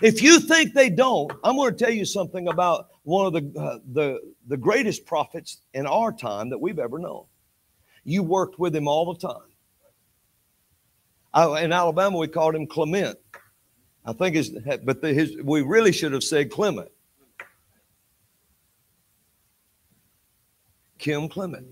If 0.00 0.22
you 0.22 0.40
think 0.40 0.72
they 0.72 0.88
don't, 0.88 1.30
I'm 1.44 1.56
going 1.56 1.76
to 1.76 1.84
tell 1.84 1.92
you 1.92 2.06
something 2.06 2.48
about 2.48 2.88
one 3.02 3.26
of 3.26 3.32
the, 3.34 3.60
uh, 3.60 3.78
the, 3.92 4.20
the 4.46 4.56
greatest 4.56 5.04
prophets 5.04 5.58
in 5.74 5.86
our 5.86 6.10
time 6.10 6.48
that 6.50 6.58
we've 6.58 6.78
ever 6.78 6.98
known. 6.98 7.24
You 8.04 8.22
worked 8.22 8.58
with 8.58 8.74
him 8.74 8.88
all 8.88 9.12
the 9.12 9.20
time. 9.20 9.48
I, 11.34 11.62
in 11.62 11.72
Alabama, 11.72 12.16
we 12.16 12.28
called 12.28 12.54
him 12.54 12.66
Clement. 12.66 13.18
I 14.06 14.14
think 14.14 14.34
his, 14.34 14.50
but 14.84 15.02
the, 15.02 15.12
his, 15.12 15.36
we 15.42 15.60
really 15.60 15.92
should 15.92 16.12
have 16.12 16.24
said 16.24 16.50
Clement. 16.50 16.90
Kim 20.96 21.28
Clement. 21.28 21.66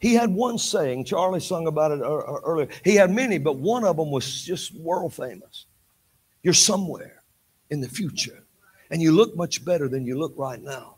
He 0.00 0.14
had 0.14 0.30
one 0.30 0.56
saying, 0.56 1.04
Charlie 1.04 1.40
sung 1.40 1.66
about 1.66 1.92
it 1.92 2.00
uh, 2.00 2.16
uh, 2.16 2.40
earlier. 2.42 2.68
He 2.84 2.94
had 2.94 3.10
many, 3.10 3.36
but 3.36 3.58
one 3.58 3.84
of 3.84 3.98
them 3.98 4.10
was 4.10 4.42
just 4.42 4.74
world 4.74 5.12
famous. 5.12 5.66
You're 6.42 6.54
somewhere 6.54 7.22
in 7.68 7.82
the 7.82 7.88
future, 7.88 8.42
and 8.90 9.02
you 9.02 9.12
look 9.12 9.36
much 9.36 9.62
better 9.62 9.88
than 9.88 10.06
you 10.06 10.18
look 10.18 10.32
right 10.36 10.60
now. 10.60 10.96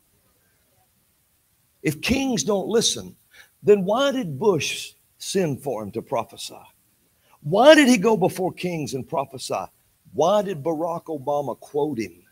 If 1.82 2.00
kings 2.00 2.44
don't 2.44 2.68
listen, 2.68 3.16
then 3.60 3.84
why 3.84 4.12
did 4.12 4.38
Bush 4.38 4.92
send 5.18 5.64
for 5.64 5.82
him 5.82 5.90
to 5.92 6.02
prophesy? 6.02 6.54
Why 7.42 7.74
did 7.74 7.88
he 7.88 7.96
go 7.96 8.16
before 8.16 8.52
kings 8.52 8.94
and 8.94 9.08
prophesy? 9.08 9.64
Why 10.12 10.42
did 10.42 10.62
Barack 10.62 11.06
Obama 11.06 11.58
quote 11.58 11.98
him 11.98 12.22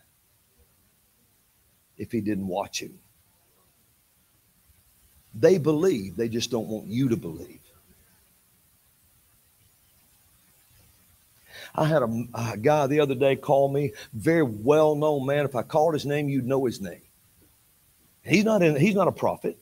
if 1.97 2.13
he 2.13 2.21
didn't 2.21 2.47
watch 2.47 2.81
him? 2.81 2.97
They 5.35 5.59
believe, 5.59 6.17
they 6.17 6.29
just 6.29 6.51
don't 6.51 6.69
want 6.69 6.87
you 6.87 7.09
to 7.09 7.17
believe. 7.17 7.61
I 11.75 11.85
had 11.85 12.03
a, 12.03 12.25
a, 12.35 12.57
guy 12.57 12.87
the 12.89 13.01
other 13.01 13.15
day 13.15 13.37
call 13.37 13.69
me, 13.69 13.93
very 14.13 14.43
well 14.43 14.97
known 14.97 15.27
man. 15.27 15.45
If 15.45 15.55
I 15.55 15.63
called 15.63 15.95
his 15.95 16.05
name, 16.05 16.29
you'd 16.29 16.47
know 16.47 16.65
his 16.65 16.81
name. 16.81 17.03
He's 18.25 18.45
not 18.45 18.63
in, 18.63 18.77
he's 18.77 18.95
not 18.95 19.09
a 19.09 19.13
prophet. 19.13 19.57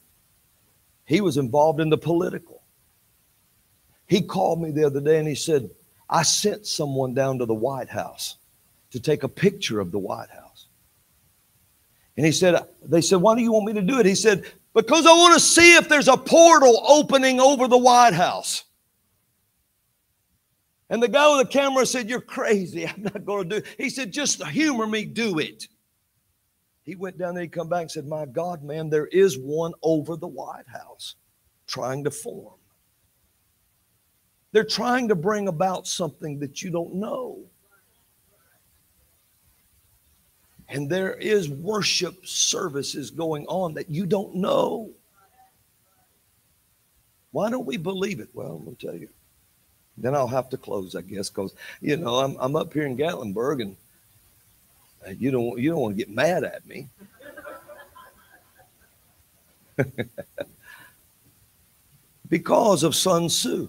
He 1.05 1.21
was 1.21 1.37
involved 1.37 1.81
in 1.81 1.91
the 1.91 1.99
political. 1.99 2.63
He 4.07 4.23
called 4.23 4.61
me 4.61 4.71
the 4.71 4.85
other 4.85 5.01
day 5.01 5.19
and 5.19 5.29
he 5.29 5.35
said, 5.35 5.71
I 6.09 6.23
sent 6.23 6.67
someone 6.67 7.13
down 7.13 7.39
to 7.39 7.47
the 7.47 7.55
White 7.55 7.91
House 7.91 8.37
to 8.93 9.01
take 9.01 9.23
a 9.23 9.29
picture 9.29 9.81
of 9.81 9.91
the 9.91 9.99
White 9.99 10.31
House. 10.31 10.67
And 12.17 12.25
he 12.25 12.33
said, 12.33 12.67
They 12.83 13.03
said, 13.03 13.17
Why 13.17 13.37
do 13.37 13.43
you 13.43 13.53
want 13.53 13.67
me 13.67 13.75
to 13.75 13.83
do 13.83 14.01
it? 14.01 14.07
He 14.07 14.15
said, 14.15 14.45
Because 14.79 15.07
I 15.07 15.11
want 15.11 15.35
to 15.35 15.41
see 15.41 15.75
if 15.75 15.89
there's 15.89 16.07
a 16.07 16.17
portal 16.17 16.81
opening 16.87 17.41
over 17.41 17.67
the 17.67 17.77
White 17.77 18.15
House. 18.15 18.63
And 20.89 21.03
the 21.03 21.09
guy 21.09 21.37
with 21.37 21.49
the 21.49 21.53
camera 21.53 21.85
said, 21.85 22.09
You're 22.09 22.21
crazy. 22.21 22.87
I'm 22.89 23.03
not 23.03 23.25
going 23.25 23.49
to 23.49 23.57
do 23.57 23.67
it. 23.67 23.75
He 23.77 23.91
said, 23.91 24.13
Just 24.13 24.41
humor 24.47 24.87
me, 24.87 25.05
do 25.05 25.41
it. 25.41 25.67
He 26.85 26.95
went 26.95 27.19
down 27.19 27.35
there, 27.35 27.43
he 27.43 27.49
come 27.49 27.69
back 27.69 27.81
and 27.81 27.91
said, 27.91 28.07
My 28.07 28.25
God, 28.25 28.63
man, 28.63 28.89
there 28.89 29.09
is 29.09 29.37
one 29.37 29.73
over 29.83 30.15
the 30.15 30.29
White 30.29 30.69
House 30.69 31.17
trying 31.67 32.05
to 32.05 32.13
form. 32.13 32.55
They're 34.53 34.63
trying 34.63 35.09
to 35.09 35.17
bring 35.17 35.49
about 35.49 35.89
something 35.89 36.39
that 36.39 36.63
you 36.63 36.71
don't 36.71 36.95
know. 36.95 37.41
And 40.69 40.89
there 40.91 41.15
is 41.15 41.49
worship 41.49 42.27
services 42.27 43.11
going 43.11 43.47
on 43.47 43.75
that 43.75 43.89
you 43.89 44.05
don't 44.05 44.35
know. 44.35 44.91
Why 47.33 47.51
don't 47.51 47.67
we 47.67 47.77
believe 47.77 48.21
it? 48.21 48.29
Well, 48.35 48.53
I'm 48.53 48.65
going 48.65 48.77
to 48.77 48.87
tell 48.87 48.97
you. 48.97 49.09
Then 49.97 50.15
I'll 50.15 50.29
have 50.29 50.49
to 50.51 50.57
close, 50.57 50.95
I 50.95 51.01
guess, 51.03 51.29
because 51.29 51.55
you 51.81 51.97
know 51.97 52.17
I'm, 52.17 52.37
I'm 52.39 52.55
up 52.55 52.73
here 52.73 52.87
in 52.87 52.97
Gatlinburg, 52.97 53.63
and 53.63 53.77
uh, 55.07 55.11
you 55.11 55.33
don't 55.33 55.59
you 55.59 55.71
don't 55.71 55.81
want 55.81 55.97
to 55.97 56.05
get 56.05 56.15
mad 56.15 56.45
at 56.45 56.65
me. 56.67 56.89
because 62.29 62.85
of 62.85 62.95
Sun 62.95 63.27
Tzu. 63.29 63.69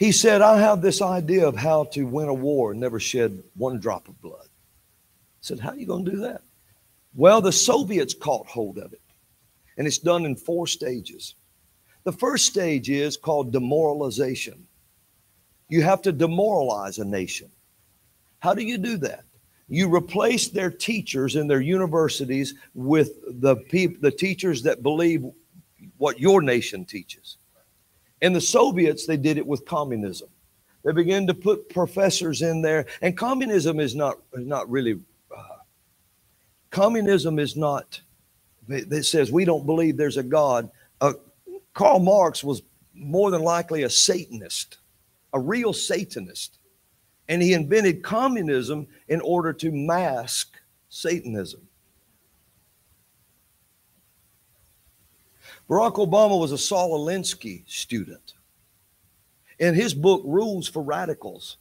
He 0.00 0.12
said, 0.12 0.40
I 0.40 0.58
have 0.58 0.80
this 0.80 1.02
idea 1.02 1.46
of 1.46 1.54
how 1.54 1.84
to 1.92 2.04
win 2.04 2.30
a 2.30 2.34
war 2.34 2.70
and 2.70 2.80
never 2.80 2.98
shed 2.98 3.42
one 3.54 3.78
drop 3.78 4.08
of 4.08 4.18
blood. 4.22 4.46
I 4.46 5.42
said, 5.42 5.60
How 5.60 5.72
are 5.72 5.76
you 5.76 5.84
going 5.84 6.06
to 6.06 6.10
do 6.10 6.16
that? 6.20 6.40
Well, 7.14 7.42
the 7.42 7.52
Soviets 7.52 8.14
caught 8.14 8.46
hold 8.46 8.78
of 8.78 8.94
it, 8.94 9.02
and 9.76 9.86
it's 9.86 9.98
done 9.98 10.24
in 10.24 10.36
four 10.36 10.66
stages. 10.66 11.34
The 12.04 12.12
first 12.12 12.46
stage 12.46 12.88
is 12.88 13.18
called 13.18 13.52
demoralization. 13.52 14.66
You 15.68 15.82
have 15.82 16.00
to 16.02 16.12
demoralize 16.12 16.96
a 16.96 17.04
nation. 17.04 17.50
How 18.38 18.54
do 18.54 18.62
you 18.62 18.78
do 18.78 18.96
that? 18.98 19.24
You 19.68 19.94
replace 19.94 20.48
their 20.48 20.70
teachers 20.70 21.36
in 21.36 21.46
their 21.46 21.60
universities 21.60 22.54
with 22.72 23.18
the, 23.42 23.56
peop- 23.56 24.00
the 24.00 24.10
teachers 24.10 24.62
that 24.62 24.82
believe 24.82 25.26
what 25.98 26.18
your 26.18 26.40
nation 26.40 26.86
teaches. 26.86 27.36
In 28.20 28.32
the 28.32 28.40
Soviets, 28.40 29.06
they 29.06 29.16
did 29.16 29.38
it 29.38 29.46
with 29.46 29.64
communism. 29.64 30.28
They 30.84 30.92
began 30.92 31.26
to 31.26 31.34
put 31.34 31.68
professors 31.68 32.42
in 32.42 32.62
there, 32.62 32.86
and 33.02 33.16
communism 33.16 33.80
is 33.80 33.94
not 33.94 34.18
is 34.34 34.46
not 34.46 34.70
really. 34.70 34.98
Uh, 35.36 35.56
communism 36.70 37.38
is 37.38 37.56
not. 37.56 38.00
It 38.68 39.04
says 39.04 39.32
we 39.32 39.44
don't 39.44 39.66
believe 39.66 39.96
there's 39.96 40.16
a 40.16 40.22
God. 40.22 40.70
Uh, 41.00 41.14
Karl 41.74 41.98
Marx 41.98 42.44
was 42.44 42.62
more 42.94 43.30
than 43.30 43.42
likely 43.42 43.82
a 43.82 43.90
Satanist, 43.90 44.78
a 45.32 45.40
real 45.40 45.72
Satanist, 45.72 46.58
and 47.28 47.42
he 47.42 47.52
invented 47.52 48.02
communism 48.02 48.86
in 49.08 49.20
order 49.20 49.52
to 49.54 49.70
mask 49.70 50.56
Satanism. 50.88 51.60
Barack 55.70 56.04
Obama 56.04 56.36
was 56.36 56.50
a 56.50 56.58
Saul 56.58 56.98
Alinsky 56.98 57.62
student. 57.70 58.34
In 59.60 59.72
his 59.72 59.94
book, 59.94 60.20
Rules 60.24 60.66
for 60.66 60.82
Radicals, 60.82 61.58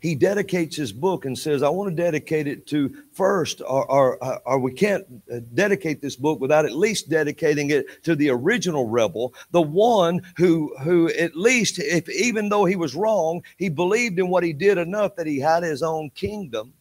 he 0.00 0.14
dedicates 0.14 0.74
his 0.74 0.90
book 0.90 1.26
and 1.26 1.38
says, 1.38 1.62
I 1.62 1.68
want 1.68 1.90
to 1.90 2.02
dedicate 2.02 2.46
it 2.46 2.66
to 2.68 2.94
first, 3.12 3.60
or, 3.60 3.90
or, 3.90 4.40
or, 4.48 4.58
we 4.58 4.72
can't 4.72 5.04
uh, 5.30 5.40
dedicate 5.52 6.00
this 6.00 6.16
book 6.16 6.40
without 6.40 6.64
at 6.64 6.72
least 6.72 7.10
dedicating 7.10 7.70
it 7.70 8.02
to 8.04 8.14
the 8.14 8.30
original 8.30 8.88
rebel, 8.88 9.34
the 9.50 9.60
one 9.60 10.22
who, 10.38 10.74
who 10.82 11.10
at 11.10 11.36
least, 11.36 11.78
if 11.78 12.08
even 12.08 12.48
though 12.48 12.64
he 12.64 12.76
was 12.76 12.94
wrong, 12.94 13.42
he 13.58 13.68
believed 13.68 14.18
in 14.18 14.28
what 14.28 14.44
he 14.44 14.54
did 14.54 14.78
enough 14.78 15.14
that 15.16 15.26
he 15.26 15.40
had 15.40 15.62
his 15.62 15.82
own 15.82 16.08
kingdom. 16.10 16.72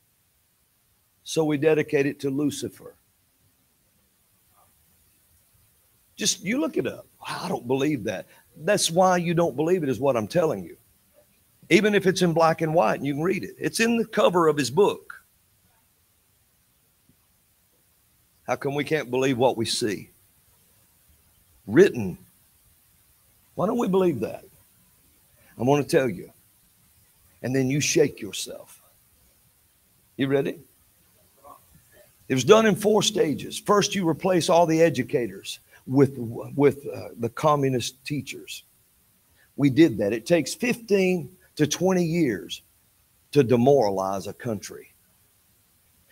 So 1.23 1.43
we 1.43 1.57
dedicate 1.57 2.05
it 2.05 2.19
to 2.21 2.29
Lucifer. 2.29 2.95
Just 6.15 6.43
you 6.43 6.59
look 6.59 6.77
it 6.77 6.87
up. 6.87 7.07
I 7.25 7.47
don't 7.49 7.67
believe 7.67 8.03
that. 8.05 8.27
That's 8.57 8.89
why 8.89 9.17
you 9.17 9.33
don't 9.33 9.55
believe 9.55 9.83
it, 9.83 9.89
is 9.89 9.99
what 9.99 10.15
I'm 10.15 10.27
telling 10.27 10.63
you. 10.63 10.77
Even 11.69 11.95
if 11.95 12.05
it's 12.05 12.21
in 12.21 12.33
black 12.33 12.61
and 12.61 12.73
white 12.73 12.95
and 12.95 13.05
you 13.05 13.13
can 13.13 13.23
read 13.23 13.43
it, 13.43 13.55
it's 13.57 13.79
in 13.79 13.97
the 13.97 14.05
cover 14.05 14.47
of 14.47 14.55
his 14.55 14.69
book. 14.69 15.23
How 18.47 18.55
come 18.55 18.75
we 18.75 18.83
can't 18.83 19.09
believe 19.09 19.37
what 19.37 19.57
we 19.57 19.65
see? 19.65 20.11
Written. 21.65 22.17
Why 23.55 23.65
don't 23.65 23.79
we 23.79 23.87
believe 23.87 24.19
that? 24.19 24.45
I 25.57 25.63
want 25.63 25.87
to 25.87 25.97
tell 25.97 26.07
you. 26.07 26.31
And 27.41 27.55
then 27.55 27.69
you 27.69 27.79
shake 27.79 28.21
yourself. 28.21 28.81
You 30.17 30.27
ready? 30.27 30.59
It 32.27 32.33
was 32.33 32.43
done 32.43 32.65
in 32.65 32.75
four 32.75 33.03
stages. 33.03 33.59
First, 33.59 33.95
you 33.95 34.07
replace 34.07 34.49
all 34.49 34.65
the 34.65 34.81
educators 34.81 35.59
with, 35.87 36.15
with 36.17 36.85
uh, 36.87 37.09
the 37.19 37.29
communist 37.29 38.03
teachers. 38.05 38.63
we 39.55 39.69
did 39.69 39.97
that. 39.99 40.13
It 40.13 40.25
takes 40.25 40.53
15 40.53 41.29
to 41.55 41.67
20 41.67 42.03
years 42.03 42.61
to 43.31 43.43
demoralize 43.43 44.27
a 44.27 44.33
country. 44.33 44.93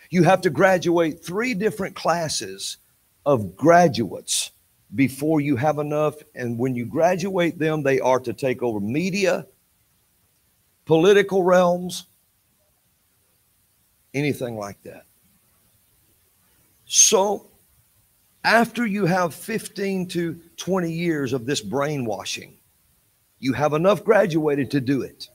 You 0.10 0.24
have 0.24 0.42
to 0.42 0.50
graduate 0.50 1.24
three 1.24 1.54
different 1.54 1.96
classes 1.96 2.78
of 3.26 3.56
graduates 3.56 4.52
before 4.94 5.42
you 5.42 5.56
have 5.56 5.80
enough. 5.80 6.16
And 6.36 6.58
when 6.58 6.76
you 6.76 6.86
graduate 6.86 7.58
them, 7.58 7.82
they 7.82 8.00
are 8.00 8.20
to 8.20 8.34
take 8.34 8.62
over 8.62 8.80
media, 8.80 9.48
political 10.86 11.44
realms, 11.44 12.06
anything 14.14 14.58
like 14.58 14.82
that. 14.84 15.06
So, 16.86 17.50
after 18.44 18.86
you 18.86 19.06
have 19.06 19.34
15 19.34 20.08
to 20.10 20.40
20 20.58 20.92
years 20.92 21.34
of 21.34 21.46
this 21.46 21.62
brainwashing, 21.62 22.58
you 23.40 23.54
have 23.54 23.74
enough 23.74 24.04
graduated 24.04 24.72
to 24.72 24.82
do 24.82 25.02
it. 25.02 25.30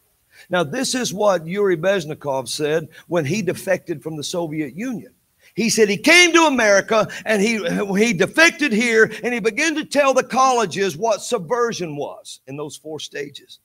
Now, 0.51 0.62
this 0.62 0.94
is 0.94 1.12
what 1.12 1.47
Yuri 1.47 1.76
Bezmenov 1.76 2.48
said 2.48 2.89
when 3.09 3.24
he 3.24 3.43
defected 3.43 4.02
from 4.02 4.16
the 4.16 4.22
Soviet 4.22 4.74
Union. 4.76 5.12
He 5.55 5.70
said 5.70 5.89
he 5.89 5.97
came 5.97 6.32
to 6.32 6.47
America 6.47 7.09
and 7.24 7.43
he, 7.43 7.59
he 7.98 8.12
defected 8.12 8.72
here 8.72 9.10
and 9.24 9.35
he 9.35 9.40
began 9.40 9.74
to 9.74 9.85
tell 9.85 10.14
the 10.14 10.22
colleges 10.22 10.97
what 10.97 11.22
subversion 11.22 11.97
was 11.97 12.40
in 12.47 12.56
those 12.56 12.76
four 12.76 13.01
stages. 13.01 13.59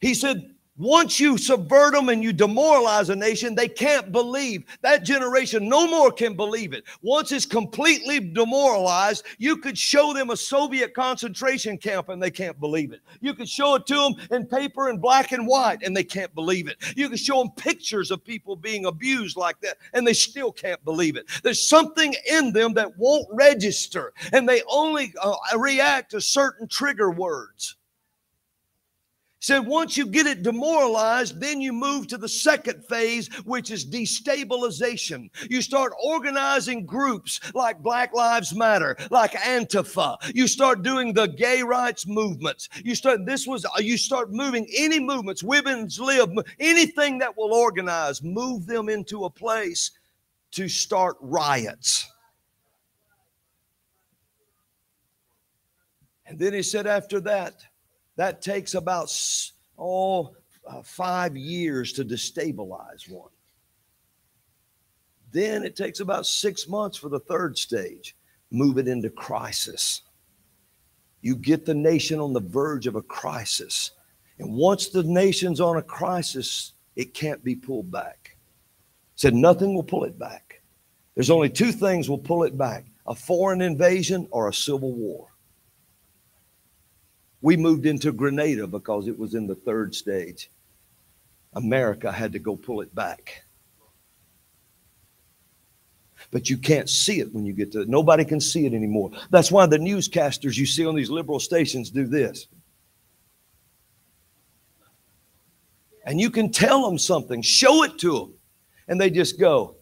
He 0.00 0.14
said, 0.14 0.55
once 0.78 1.18
you 1.18 1.38
subvert 1.38 1.94
them 1.94 2.08
and 2.10 2.22
you 2.22 2.32
demoralize 2.32 3.08
a 3.08 3.16
nation, 3.16 3.54
they 3.54 3.68
can't 3.68 4.12
believe. 4.12 4.64
That 4.82 5.04
generation 5.04 5.68
no 5.68 5.86
more 5.86 6.12
can 6.12 6.34
believe 6.34 6.72
it. 6.72 6.84
Once 7.02 7.32
it's 7.32 7.46
completely 7.46 8.20
demoralized, 8.20 9.24
you 9.38 9.56
could 9.56 9.78
show 9.78 10.12
them 10.12 10.30
a 10.30 10.36
Soviet 10.36 10.94
concentration 10.94 11.78
camp 11.78 12.10
and 12.10 12.22
they 12.22 12.30
can't 12.30 12.58
believe 12.60 12.92
it. 12.92 13.00
You 13.20 13.32
could 13.32 13.48
show 13.48 13.76
it 13.76 13.86
to 13.86 13.94
them 13.94 14.14
in 14.30 14.46
paper 14.46 14.90
in 14.90 14.98
black 14.98 15.32
and 15.32 15.46
white 15.46 15.82
and 15.82 15.96
they 15.96 16.04
can't 16.04 16.34
believe 16.34 16.68
it. 16.68 16.76
You 16.96 17.08
could 17.08 17.20
show 17.20 17.38
them 17.38 17.52
pictures 17.56 18.10
of 18.10 18.24
people 18.24 18.54
being 18.54 18.84
abused 18.86 19.36
like 19.36 19.60
that 19.60 19.78
and 19.94 20.06
they 20.06 20.12
still 20.12 20.52
can't 20.52 20.84
believe 20.84 21.16
it. 21.16 21.26
There's 21.42 21.66
something 21.66 22.14
in 22.30 22.52
them 22.52 22.74
that 22.74 22.96
won't 22.98 23.26
register 23.32 24.12
and 24.32 24.48
they 24.48 24.62
only 24.70 25.14
uh, 25.22 25.36
react 25.56 26.10
to 26.10 26.20
certain 26.20 26.68
trigger 26.68 27.10
words 27.10 27.76
said 29.46 29.64
once 29.64 29.96
you 29.96 30.06
get 30.06 30.26
it 30.26 30.42
demoralized, 30.42 31.40
then 31.40 31.60
you 31.60 31.72
move 31.72 32.08
to 32.08 32.18
the 32.18 32.28
second 32.28 32.84
phase, 32.84 33.28
which 33.44 33.70
is 33.70 33.86
destabilization. 33.86 35.30
You 35.48 35.62
start 35.62 35.92
organizing 36.02 36.84
groups 36.84 37.38
like 37.54 37.80
Black 37.80 38.12
Lives 38.12 38.52
Matter, 38.52 38.96
like 39.12 39.34
Antifa. 39.34 40.16
You 40.34 40.48
start 40.48 40.82
doing 40.82 41.12
the 41.12 41.28
gay 41.28 41.62
rights 41.62 42.08
movements. 42.08 42.68
You 42.82 42.96
start, 42.96 43.24
this 43.24 43.46
was, 43.46 43.64
you 43.78 43.96
start 43.96 44.32
moving 44.32 44.66
any 44.76 44.98
movements, 44.98 45.44
women's 45.44 46.00
lib, 46.00 46.32
anything 46.58 47.18
that 47.18 47.36
will 47.36 47.54
organize, 47.54 48.24
move 48.24 48.66
them 48.66 48.88
into 48.88 49.26
a 49.26 49.30
place 49.30 49.92
to 50.50 50.68
start 50.68 51.18
riots. 51.20 52.10
And 56.26 56.36
then 56.36 56.52
he 56.52 56.64
said, 56.64 56.88
after 56.88 57.20
that, 57.20 57.62
that 58.16 58.42
takes 58.42 58.74
about 58.74 59.12
oh 59.78 60.34
uh, 60.66 60.82
five 60.82 61.36
years 61.36 61.92
to 61.92 62.04
destabilize 62.04 63.08
one. 63.08 63.30
Then 65.32 65.64
it 65.64 65.76
takes 65.76 66.00
about 66.00 66.26
six 66.26 66.68
months 66.68 66.96
for 66.96 67.08
the 67.08 67.20
third 67.20 67.58
stage. 67.58 68.16
Move 68.50 68.78
it 68.78 68.88
into 68.88 69.10
crisis. 69.10 70.02
You 71.20 71.36
get 71.36 71.66
the 71.66 71.74
nation 71.74 72.20
on 72.20 72.32
the 72.32 72.40
verge 72.40 72.86
of 72.86 72.96
a 72.96 73.02
crisis. 73.02 73.92
And 74.38 74.52
once 74.54 74.88
the 74.88 75.02
nation's 75.02 75.60
on 75.60 75.76
a 75.76 75.82
crisis, 75.82 76.72
it 76.94 77.14
can't 77.14 77.42
be 77.42 77.54
pulled 77.54 77.90
back. 77.90 78.36
Said 79.16 79.34
nothing 79.34 79.74
will 79.74 79.82
pull 79.82 80.04
it 80.04 80.18
back. 80.18 80.62
There's 81.14 81.30
only 81.30 81.48
two 81.48 81.72
things 81.72 82.08
will 82.08 82.18
pull 82.18 82.44
it 82.44 82.56
back 82.56 82.86
a 83.08 83.14
foreign 83.14 83.60
invasion 83.60 84.26
or 84.32 84.48
a 84.48 84.54
civil 84.54 84.92
war. 84.92 85.28
We 87.42 87.56
moved 87.56 87.86
into 87.86 88.12
Grenada 88.12 88.66
because 88.66 89.08
it 89.08 89.18
was 89.18 89.34
in 89.34 89.46
the 89.46 89.54
third 89.54 89.94
stage. 89.94 90.50
America 91.54 92.10
had 92.10 92.32
to 92.32 92.38
go 92.38 92.56
pull 92.56 92.80
it 92.80 92.94
back. 92.94 93.44
But 96.30 96.50
you 96.50 96.58
can't 96.58 96.88
see 96.88 97.20
it 97.20 97.32
when 97.32 97.46
you 97.46 97.52
get 97.52 97.72
to 97.72 97.82
it. 97.82 97.88
Nobody 97.88 98.24
can 98.24 98.40
see 98.40 98.66
it 98.66 98.74
anymore. 98.74 99.10
That's 99.30 99.52
why 99.52 99.66
the 99.66 99.78
newscasters 99.78 100.56
you 100.56 100.66
see 100.66 100.86
on 100.86 100.94
these 100.94 101.10
liberal 101.10 101.38
stations 101.38 101.90
do 101.90 102.06
this. 102.06 102.48
And 106.04 106.20
you 106.20 106.30
can 106.30 106.50
tell 106.50 106.88
them 106.88 106.98
something, 106.98 107.42
show 107.42 107.82
it 107.84 107.98
to 107.98 108.12
them, 108.12 108.34
and 108.88 109.00
they 109.00 109.10
just 109.10 109.38
go 109.38 109.76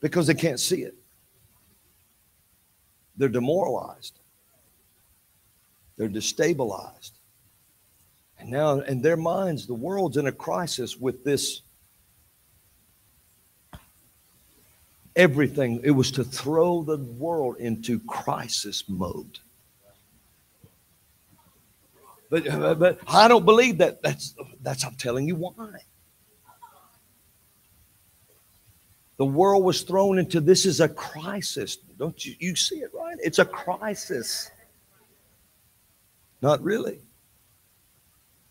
because 0.00 0.26
they 0.26 0.34
can't 0.34 0.60
see 0.60 0.82
it. 0.82 0.94
They're 3.16 3.28
demoralized. 3.28 4.20
They're 5.96 6.08
destabilized. 6.08 7.12
And 8.38 8.50
now, 8.50 8.80
in 8.80 9.00
their 9.00 9.16
minds, 9.16 9.66
the 9.66 9.74
world's 9.74 10.16
in 10.16 10.26
a 10.26 10.32
crisis 10.32 10.96
with 10.96 11.24
this. 11.24 11.62
Everything, 15.16 15.80
it 15.84 15.92
was 15.92 16.10
to 16.12 16.24
throw 16.24 16.82
the 16.82 16.98
world 16.98 17.56
into 17.58 18.00
crisis 18.00 18.84
mode. 18.88 19.38
But, 22.30 22.44
but 22.78 22.98
I 23.06 23.28
don't 23.28 23.44
believe 23.44 23.78
that. 23.78 24.02
That's, 24.02 24.34
that's, 24.60 24.84
I'm 24.84 24.96
telling 24.96 25.28
you 25.28 25.36
why. 25.36 25.70
The 29.16 29.24
world 29.24 29.62
was 29.62 29.82
thrown 29.82 30.18
into 30.18 30.40
this 30.40 30.66
is 30.66 30.80
a 30.80 30.88
crisis. 30.88 31.76
Don't 31.76 32.26
you, 32.26 32.34
you 32.40 32.56
see 32.56 32.78
it, 32.80 32.90
right? 32.92 33.16
It's 33.22 33.38
a 33.38 33.44
crisis. 33.44 34.50
Not 36.44 36.62
really. 36.62 37.00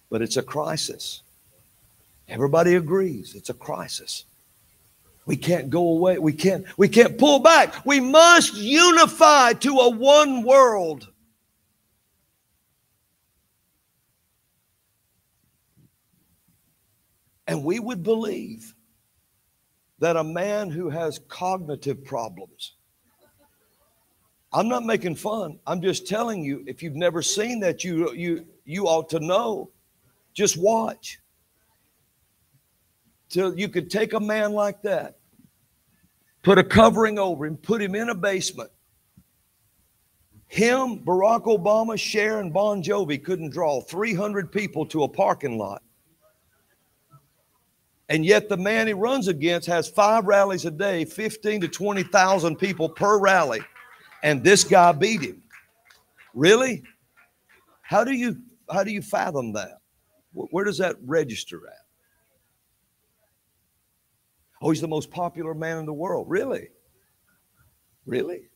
But 0.09 0.23
it's 0.23 0.35
a 0.35 0.41
crisis. 0.41 1.21
Everybody 2.27 2.73
agrees 2.73 3.35
it's 3.35 3.51
a 3.51 3.53
crisis. 3.53 4.25
We 5.27 5.37
can't 5.37 5.69
go 5.69 5.89
away. 5.89 6.17
We 6.17 6.33
can't 6.33 6.65
we 6.75 6.89
can't 6.89 7.19
pull 7.19 7.37
back. 7.37 7.85
We 7.85 7.99
must 7.99 8.55
unify 8.55 9.53
to 9.53 9.77
a 9.77 9.89
one 9.91 10.41
world. 10.41 11.07
And 17.45 17.63
we 17.63 17.79
would 17.79 18.01
believe 18.01 18.73
that 19.99 20.17
a 20.17 20.23
man 20.23 20.71
who 20.71 20.89
has 20.89 21.19
cognitive 21.27 22.03
problems 22.03 22.73
I'm 24.53 24.67
not 24.67 24.85
making 24.85 25.15
fun. 25.15 25.59
I'm 25.65 25.81
just 25.81 26.07
telling 26.07 26.43
you, 26.43 26.63
if 26.67 26.83
you've 26.83 26.95
never 26.95 27.21
seen 27.21 27.59
that, 27.61 27.83
you 27.83 28.13
you 28.13 28.45
you 28.65 28.85
ought 28.85 29.09
to 29.09 29.19
know. 29.19 29.71
Just 30.33 30.57
watch. 30.57 31.19
Till 33.29 33.57
you 33.57 33.67
could 33.67 33.89
take 33.89 34.13
a 34.13 34.19
man 34.19 34.53
like 34.53 34.83
that, 34.83 35.17
put 36.43 36.59
a 36.59 36.63
covering 36.63 37.17
over 37.17 37.47
him, 37.47 37.57
put 37.57 37.81
him 37.81 37.95
in 37.95 38.09
a 38.09 38.15
basement. 38.15 38.69
Him, 40.47 40.99
Barack 40.99 41.45
Obama, 41.45 41.97
Cher, 41.97 42.39
and 42.39 42.53
Bon 42.53 42.83
Jovi 42.83 43.23
couldn't 43.23 43.49
draw 43.49 43.81
300 43.81 44.51
people 44.51 44.85
to 44.85 45.01
a 45.01 45.07
parking 45.07 45.57
lot. 45.57 45.81
And 48.09 48.23
yet 48.23 48.49
the 48.49 48.57
man 48.57 48.85
he 48.85 48.93
runs 48.93 49.27
against 49.27 49.67
has 49.67 49.89
five 49.89 50.25
rallies 50.25 50.65
a 50.65 50.71
day, 50.71 51.05
15 51.05 51.61
to 51.61 51.67
20,000 51.67 52.55
people 52.57 52.87
per 52.87 53.17
rally 53.17 53.61
and 54.23 54.43
this 54.43 54.63
guy 54.63 54.91
beat 54.93 55.21
him. 55.21 55.43
Really? 56.33 56.81
How 57.81 58.03
do 58.03 58.13
you 58.13 58.37
how 58.71 58.83
do 58.83 58.91
you 58.91 59.01
fathom 59.01 59.53
that? 59.53 59.79
Where 60.31 60.65
does 60.65 60.79
that 60.79 60.95
register 61.05 61.61
at? 61.67 61.85
Oh, 64.61 64.71
he's 64.71 64.81
the 64.81 64.87
most 64.87 65.11
popular 65.11 65.53
man 65.53 65.77
in 65.77 65.85
the 65.85 65.93
world. 65.93 66.25
Really? 66.29 66.69
Really? 68.05 68.49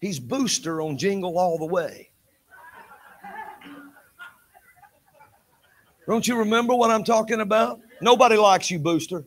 He's 0.00 0.20
booster 0.20 0.82
on 0.82 0.98
Jingle 0.98 1.38
All 1.38 1.58
the 1.58 1.66
Way. 1.66 2.10
Don't 6.06 6.28
you 6.28 6.36
remember 6.36 6.74
what 6.74 6.90
I'm 6.90 7.02
talking 7.02 7.40
about? 7.40 7.80
Nobody 8.02 8.36
likes 8.36 8.70
you, 8.70 8.78
Booster. 8.78 9.24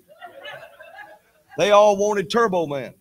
They 1.57 1.71
all 1.71 1.97
wanted 1.97 2.29
Turbo 2.29 2.67
Man. 2.67 2.93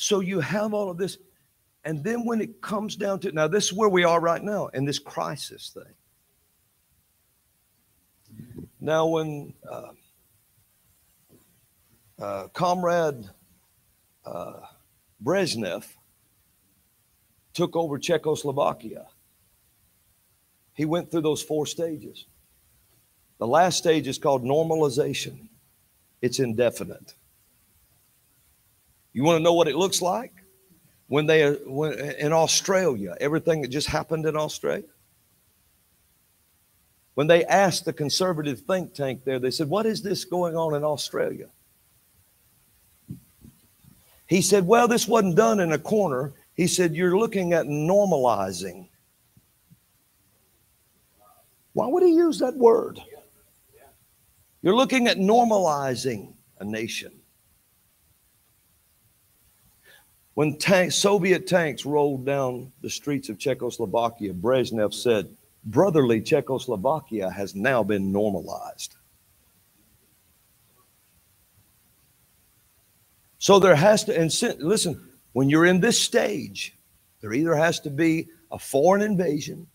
So 0.00 0.20
you 0.20 0.40
have 0.40 0.72
all 0.72 0.88
of 0.88 0.96
this. 0.96 1.18
And 1.84 2.02
then 2.02 2.24
when 2.24 2.40
it 2.40 2.62
comes 2.62 2.96
down 2.96 3.20
to 3.20 3.32
now, 3.32 3.46
this 3.48 3.66
is 3.66 3.74
where 3.74 3.90
we 3.90 4.02
are 4.02 4.18
right 4.18 4.42
now 4.42 4.68
in 4.68 4.86
this 4.86 4.98
crisis 4.98 5.74
thing. 5.74 5.92
Now, 8.80 9.06
when 9.08 9.52
uh, 9.70 9.90
uh, 12.18 12.48
Comrade 12.54 13.28
uh, 14.24 14.60
Brezhnev 15.22 15.84
took 17.52 17.76
over 17.76 17.98
Czechoslovakia, 17.98 19.06
he 20.72 20.86
went 20.86 21.10
through 21.10 21.22
those 21.22 21.42
four 21.42 21.66
stages. 21.66 22.24
The 23.36 23.46
last 23.46 23.76
stage 23.76 24.08
is 24.08 24.16
called 24.16 24.44
normalization, 24.44 25.50
it's 26.22 26.38
indefinite. 26.38 27.14
You 29.12 29.24
want 29.24 29.38
to 29.38 29.42
know 29.42 29.54
what 29.54 29.68
it 29.68 29.76
looks 29.76 30.00
like? 30.00 30.32
When 31.08 31.26
they 31.26 31.50
when, 31.66 31.98
in 31.98 32.32
Australia, 32.32 33.16
everything 33.20 33.62
that 33.62 33.68
just 33.68 33.88
happened 33.88 34.26
in 34.26 34.36
Australia. 34.36 34.84
When 37.14 37.26
they 37.26 37.44
asked 37.44 37.84
the 37.84 37.92
conservative 37.92 38.60
think 38.60 38.94
tank 38.94 39.24
there, 39.24 39.38
they 39.38 39.50
said, 39.50 39.68
What 39.68 39.86
is 39.86 40.02
this 40.02 40.24
going 40.24 40.56
on 40.56 40.74
in 40.74 40.84
Australia? 40.84 41.48
He 44.26 44.40
said, 44.40 44.66
Well, 44.66 44.86
this 44.86 45.08
wasn't 45.08 45.36
done 45.36 45.58
in 45.58 45.72
a 45.72 45.78
corner. 45.78 46.32
He 46.54 46.68
said, 46.68 46.94
You're 46.94 47.18
looking 47.18 47.52
at 47.52 47.66
normalizing. 47.66 48.88
Why 51.72 51.88
would 51.88 52.02
he 52.02 52.10
use 52.10 52.38
that 52.38 52.56
word? 52.56 53.00
You're 54.62 54.76
looking 54.76 55.08
at 55.08 55.16
normalizing 55.16 56.34
a 56.58 56.64
nation. 56.64 57.19
When 60.40 60.56
tank, 60.56 60.92
Soviet 60.92 61.46
tanks 61.46 61.84
rolled 61.84 62.24
down 62.24 62.72
the 62.80 62.88
streets 62.88 63.28
of 63.28 63.38
Czechoslovakia, 63.38 64.32
Brezhnev 64.32 64.94
said, 64.94 65.36
Brotherly 65.66 66.22
Czechoslovakia 66.22 67.28
has 67.28 67.54
now 67.54 67.82
been 67.82 68.10
normalized. 68.10 68.96
So 73.36 73.58
there 73.58 73.74
has 73.74 74.04
to, 74.04 74.18
and 74.18 74.32
listen, 74.60 75.10
when 75.34 75.50
you're 75.50 75.66
in 75.66 75.78
this 75.78 76.00
stage, 76.00 76.74
there 77.20 77.34
either 77.34 77.54
has 77.54 77.78
to 77.80 77.90
be 77.90 78.28
a 78.50 78.58
foreign 78.58 79.02
invasion 79.02 79.66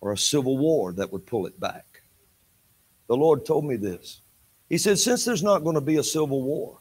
or 0.00 0.10
a 0.10 0.18
civil 0.18 0.58
war 0.58 0.92
that 0.94 1.12
would 1.12 1.26
pull 1.26 1.46
it 1.46 1.60
back. 1.60 2.02
The 3.06 3.16
Lord 3.16 3.46
told 3.46 3.66
me 3.66 3.76
this. 3.76 4.20
He 4.68 4.78
said, 4.78 4.98
Since 4.98 5.24
there's 5.24 5.44
not 5.44 5.62
going 5.62 5.76
to 5.76 5.80
be 5.80 5.98
a 5.98 6.02
civil 6.02 6.42
war, 6.42 6.80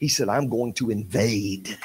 He 0.00 0.08
said, 0.08 0.30
I'm 0.30 0.48
going 0.48 0.72
to 0.74 0.90
invade. 0.90 1.76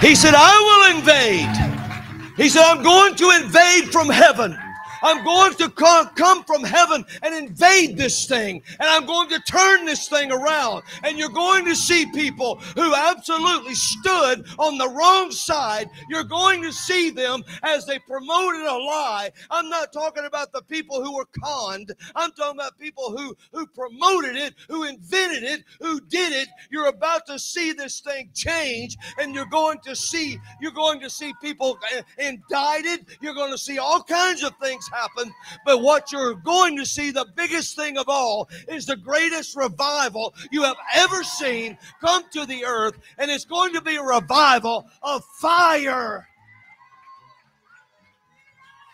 He 0.00 0.14
said, 0.14 0.34
I 0.34 0.56
will 0.66 0.98
invade. 0.98 2.36
He 2.36 2.48
said, 2.48 2.62
I'm 2.64 2.82
going 2.82 3.14
to 3.16 3.30
invade 3.42 3.92
from 3.92 4.08
heaven. 4.08 4.58
I'm 5.02 5.24
going 5.24 5.54
to 5.54 5.70
come 5.70 6.44
from 6.44 6.64
heaven 6.64 7.04
and 7.22 7.34
invade 7.34 7.96
this 7.96 8.26
thing. 8.26 8.62
And 8.78 8.88
I'm 8.88 9.06
going 9.06 9.28
to 9.30 9.40
turn 9.40 9.84
this 9.84 10.08
thing 10.08 10.30
around. 10.30 10.82
And 11.02 11.18
you're 11.18 11.28
going 11.28 11.64
to 11.66 11.74
see 11.74 12.06
people 12.12 12.56
who 12.76 12.94
absolutely 12.94 13.74
stood 13.74 14.46
on 14.58 14.78
the 14.78 14.88
wrong 14.88 15.30
side. 15.30 15.88
You're 16.08 16.24
going 16.24 16.62
to 16.62 16.72
see 16.72 17.10
them 17.10 17.42
as 17.62 17.86
they 17.86 17.98
promoted 18.00 18.62
a 18.62 18.76
lie. 18.76 19.30
I'm 19.50 19.68
not 19.68 19.92
talking 19.92 20.24
about 20.24 20.52
the 20.52 20.62
people 20.62 21.02
who 21.02 21.16
were 21.16 21.28
conned. 21.42 21.92
I'm 22.14 22.32
talking 22.32 22.58
about 22.58 22.78
people 22.78 23.16
who, 23.16 23.36
who 23.52 23.66
promoted 23.66 24.36
it, 24.36 24.54
who 24.68 24.84
invented 24.84 25.44
it, 25.44 25.64
who 25.80 26.00
did 26.00 26.32
it. 26.32 26.48
You're 26.70 26.88
about 26.88 27.26
to 27.26 27.38
see 27.38 27.72
this 27.72 28.00
thing 28.00 28.30
change. 28.34 28.96
And 29.18 29.34
you're 29.34 29.46
going 29.46 29.78
to 29.84 29.96
see, 29.96 30.38
you're 30.60 30.72
going 30.72 31.00
to 31.00 31.10
see 31.10 31.32
people 31.40 31.78
uh, 31.96 32.02
indicted. 32.18 33.06
You're 33.20 33.34
going 33.34 33.52
to 33.52 33.58
see 33.58 33.78
all 33.78 34.02
kinds 34.02 34.42
of 34.42 34.52
things 34.60 34.88
happen. 34.92 35.32
But 35.64 35.82
what 35.82 36.12
you're 36.12 36.34
going 36.34 36.76
to 36.76 36.86
see, 36.86 37.10
the 37.10 37.26
biggest 37.34 37.76
thing 37.76 37.96
of 37.98 38.08
all, 38.08 38.48
is 38.68 38.86
the 38.86 38.96
greatest 38.96 39.56
revival 39.56 40.34
you 40.50 40.62
have 40.62 40.76
ever 40.94 41.22
seen 41.22 41.76
come 42.00 42.24
to 42.32 42.46
the 42.46 42.64
earth. 42.64 42.98
And 43.18 43.30
it's 43.30 43.44
going 43.44 43.72
to 43.74 43.80
be 43.80 43.96
a 43.96 44.02
revival 44.02 44.86
of 45.02 45.24
fire. 45.40 46.26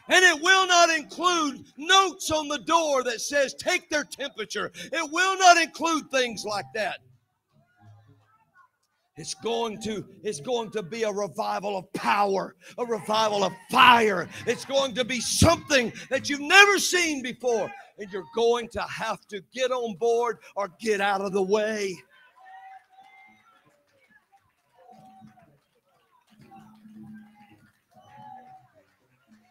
And 0.08 0.24
it 0.24 0.40
will 0.40 0.66
not 0.68 0.90
include 0.90 1.64
notes 1.76 2.30
on 2.30 2.48
the 2.48 2.58
door 2.58 3.02
that 3.02 3.20
says 3.20 3.54
take 3.54 3.90
their 3.90 4.04
temperature. 4.04 4.70
It 4.92 5.10
will 5.10 5.36
not 5.38 5.56
include 5.56 6.10
things 6.10 6.44
like 6.44 6.66
that. 6.74 7.00
It's 9.18 9.32
going 9.32 9.80
to 9.80 10.04
it's 10.22 10.40
going 10.40 10.70
to 10.72 10.82
be 10.82 11.04
a 11.04 11.10
revival 11.10 11.78
of 11.78 11.90
power, 11.94 12.54
a 12.76 12.84
revival 12.84 13.44
of 13.44 13.52
fire. 13.70 14.28
It's 14.46 14.66
going 14.66 14.94
to 14.94 15.04
be 15.06 15.20
something 15.20 15.90
that 16.10 16.28
you've 16.28 16.40
never 16.40 16.78
seen 16.78 17.22
before 17.22 17.72
and 17.98 18.12
you're 18.12 18.26
going 18.34 18.68
to 18.68 18.82
have 18.82 19.26
to 19.28 19.40
get 19.54 19.70
on 19.70 19.94
board 19.96 20.36
or 20.54 20.70
get 20.78 21.00
out 21.00 21.22
of 21.22 21.32
the 21.32 21.42
way. 21.42 21.96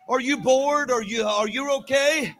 Are 0.08 0.22
you 0.22 0.38
bored? 0.38 0.92
Are 0.92 1.02
you 1.02 1.24
are 1.24 1.48
you 1.48 1.72
okay? 1.78 2.36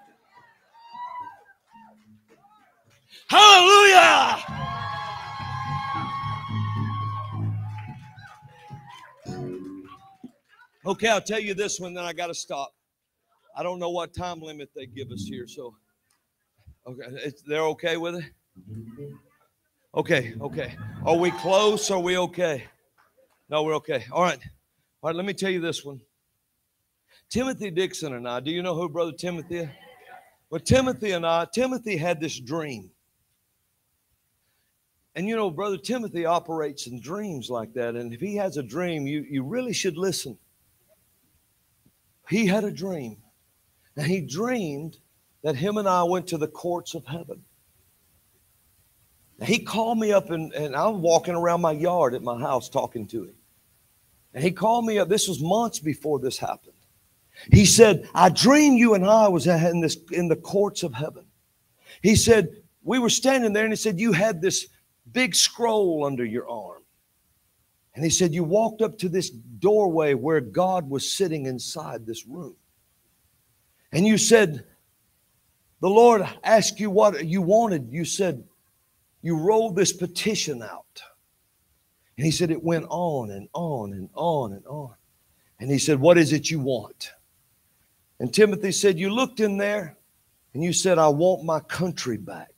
Hallelujah! 3.28 4.85
Okay, 10.86 11.08
I'll 11.08 11.20
tell 11.20 11.40
you 11.40 11.56
this 11.56 11.80
one, 11.80 11.96
then 11.96 12.06
I 12.06 12.14
got 12.14 12.28
to 12.28 12.36
stop. 12.36 12.76
I 13.58 13.64
don't 13.64 13.80
know 13.80 13.90
what 13.90 14.14
time 14.14 14.40
limit 14.40 14.70
they 14.76 14.86
give 14.86 15.10
us 15.12 15.24
here, 15.24 15.48
so 15.48 15.74
okay, 16.86 17.32
they're 17.48 17.62
okay 17.62 17.98
with 17.98 18.16
it. 18.16 18.26
Okay, 19.96 20.36
okay. 20.40 20.76
Are 21.04 21.16
we 21.16 21.32
close? 21.32 21.90
Are 21.90 22.00
we 22.00 22.18
okay? 22.20 22.66
No, 23.50 23.64
we're 23.64 23.76
okay. 23.76 24.06
All 24.12 24.22
right, 24.22 24.38
all 25.02 25.10
right. 25.10 25.16
Let 25.16 25.26
me 25.26 25.34
tell 25.34 25.50
you 25.50 25.60
this 25.60 25.84
one. 25.84 26.02
Timothy 27.30 27.72
Dixon 27.72 28.14
and 28.14 28.28
I. 28.28 28.40
Do 28.40 28.52
you 28.52 28.62
know 28.62 28.76
who 28.76 28.88
Brother 28.88 29.14
Timothy 29.14 29.58
is? 29.60 29.70
Well, 30.52 30.60
Timothy 30.60 31.12
and 31.12 31.26
I. 31.26 31.48
Timothy 31.52 31.98
had 31.98 32.22
this 32.22 32.40
dream. 32.40 32.92
And 35.16 35.28
you 35.28 35.36
know, 35.36 35.50
Brother 35.50 35.78
Timothy 35.78 36.26
operates 36.26 36.86
in 36.86 37.00
dreams 37.00 37.50
like 37.50 37.74
that. 37.74 37.96
And 37.96 38.14
if 38.14 38.20
he 38.20 38.36
has 38.36 38.58
a 38.58 38.64
dream, 38.64 39.08
you, 39.08 39.26
you 39.28 39.44
really 39.44 39.74
should 39.74 39.98
listen 39.98 40.38
he 42.30 42.46
had 42.46 42.64
a 42.64 42.72
dream. 42.72 43.18
And 43.98 44.08
he 44.08 44.22
dreamed 44.22 44.98
that 45.44 45.56
him 45.56 45.78
and 45.78 45.88
I 45.88 46.04
went 46.04 46.28
to 46.28 46.38
the 46.38 46.48
courts 46.48 46.96
of 46.96 47.06
heaven. 47.06 47.44
He 49.44 49.60
called 49.60 50.00
me 50.00 50.12
up 50.12 50.30
and, 50.30 50.54
and 50.54 50.76
I 50.76 50.88
was 50.88 51.00
walking 51.00 51.36
around 51.36 51.62
my 51.62 51.72
yard 51.72 52.14
at 52.14 52.24
my 52.24 52.40
house 52.40 52.70
talking 52.70 53.08
to 53.08 53.24
him. 53.24 53.36
And 54.34 54.44
he 54.44 54.52
called 54.52 54.86
me 54.86 55.00
up. 55.00 55.08
This 55.08 55.28
was 55.28 55.42
months 55.42 55.80
before 55.80 56.20
this 56.20 56.38
happened. 56.38 56.74
He 57.52 57.66
said, 57.66 58.10
I 58.14 58.30
dreamed 58.30 58.80
you 58.80 58.94
and 58.94 59.06
I 59.06 59.28
was 59.28 59.46
in 59.48 59.82
this 59.82 59.98
in 60.12 60.30
the 60.30 60.36
courts 60.38 60.84
of 60.84 60.94
heaven. 60.94 61.26
He 62.02 62.16
said, 62.16 62.56
we 62.86 63.00
were 63.00 63.10
standing 63.10 63.52
there 63.52 63.66
and 63.66 63.74
he 63.74 63.78
said, 63.78 64.00
You 64.00 64.14
had 64.14 64.42
this 64.42 64.68
big 65.12 65.36
scroll 65.36 66.06
under 66.06 66.24
your 66.24 66.48
arm. 66.48 66.75
And 67.96 68.04
he 68.04 68.10
said, 68.10 68.34
You 68.34 68.44
walked 68.44 68.82
up 68.82 68.98
to 69.00 69.10
this 69.10 69.30
doorway 69.30 70.14
where 70.14 70.42
God 70.42 70.90
was 70.90 71.12
sitting 71.12 71.46
inside 71.46 72.06
this 72.06 72.28
room. 72.28 72.56
And 73.92 74.06
you 74.06 74.18
said, 74.18 74.66
The 75.80 75.90
Lord 75.90 76.28
asked 76.44 76.80
you 76.80 76.90
what 76.90 77.26
you 77.26 77.42
wanted. 77.42 77.88
You 77.90 78.04
said, 78.04 78.44
You 79.22 79.38
rolled 79.38 79.78
this 79.78 79.94
petition 79.94 80.62
out. 80.62 81.02
And 82.18 82.26
he 82.26 82.32
said, 82.32 82.52
It 82.52 82.64
went 82.64 82.86
on 82.90 83.32
and 83.32 83.48
on 83.54 83.94
and 83.94 84.10
on 84.14 84.52
and 84.52 84.66
on. 84.68 84.94
And 85.60 85.72
he 85.72 85.80
said, 85.80 86.00
What 86.00 86.18
is 86.18 86.34
it 86.34 86.52
you 86.52 86.60
want? 86.60 87.12
And 88.20 88.34
Timothy 88.34 88.74
said, 88.74 89.00
You 89.00 89.10
looked 89.10 89.40
in 89.40 89.58
there 89.58 89.98
and 90.54 90.62
you 90.62 90.74
said, 90.74 90.98
I 90.98 91.08
want 91.08 91.46
my 91.46 91.62
country 91.62 92.18
back. 92.18 92.52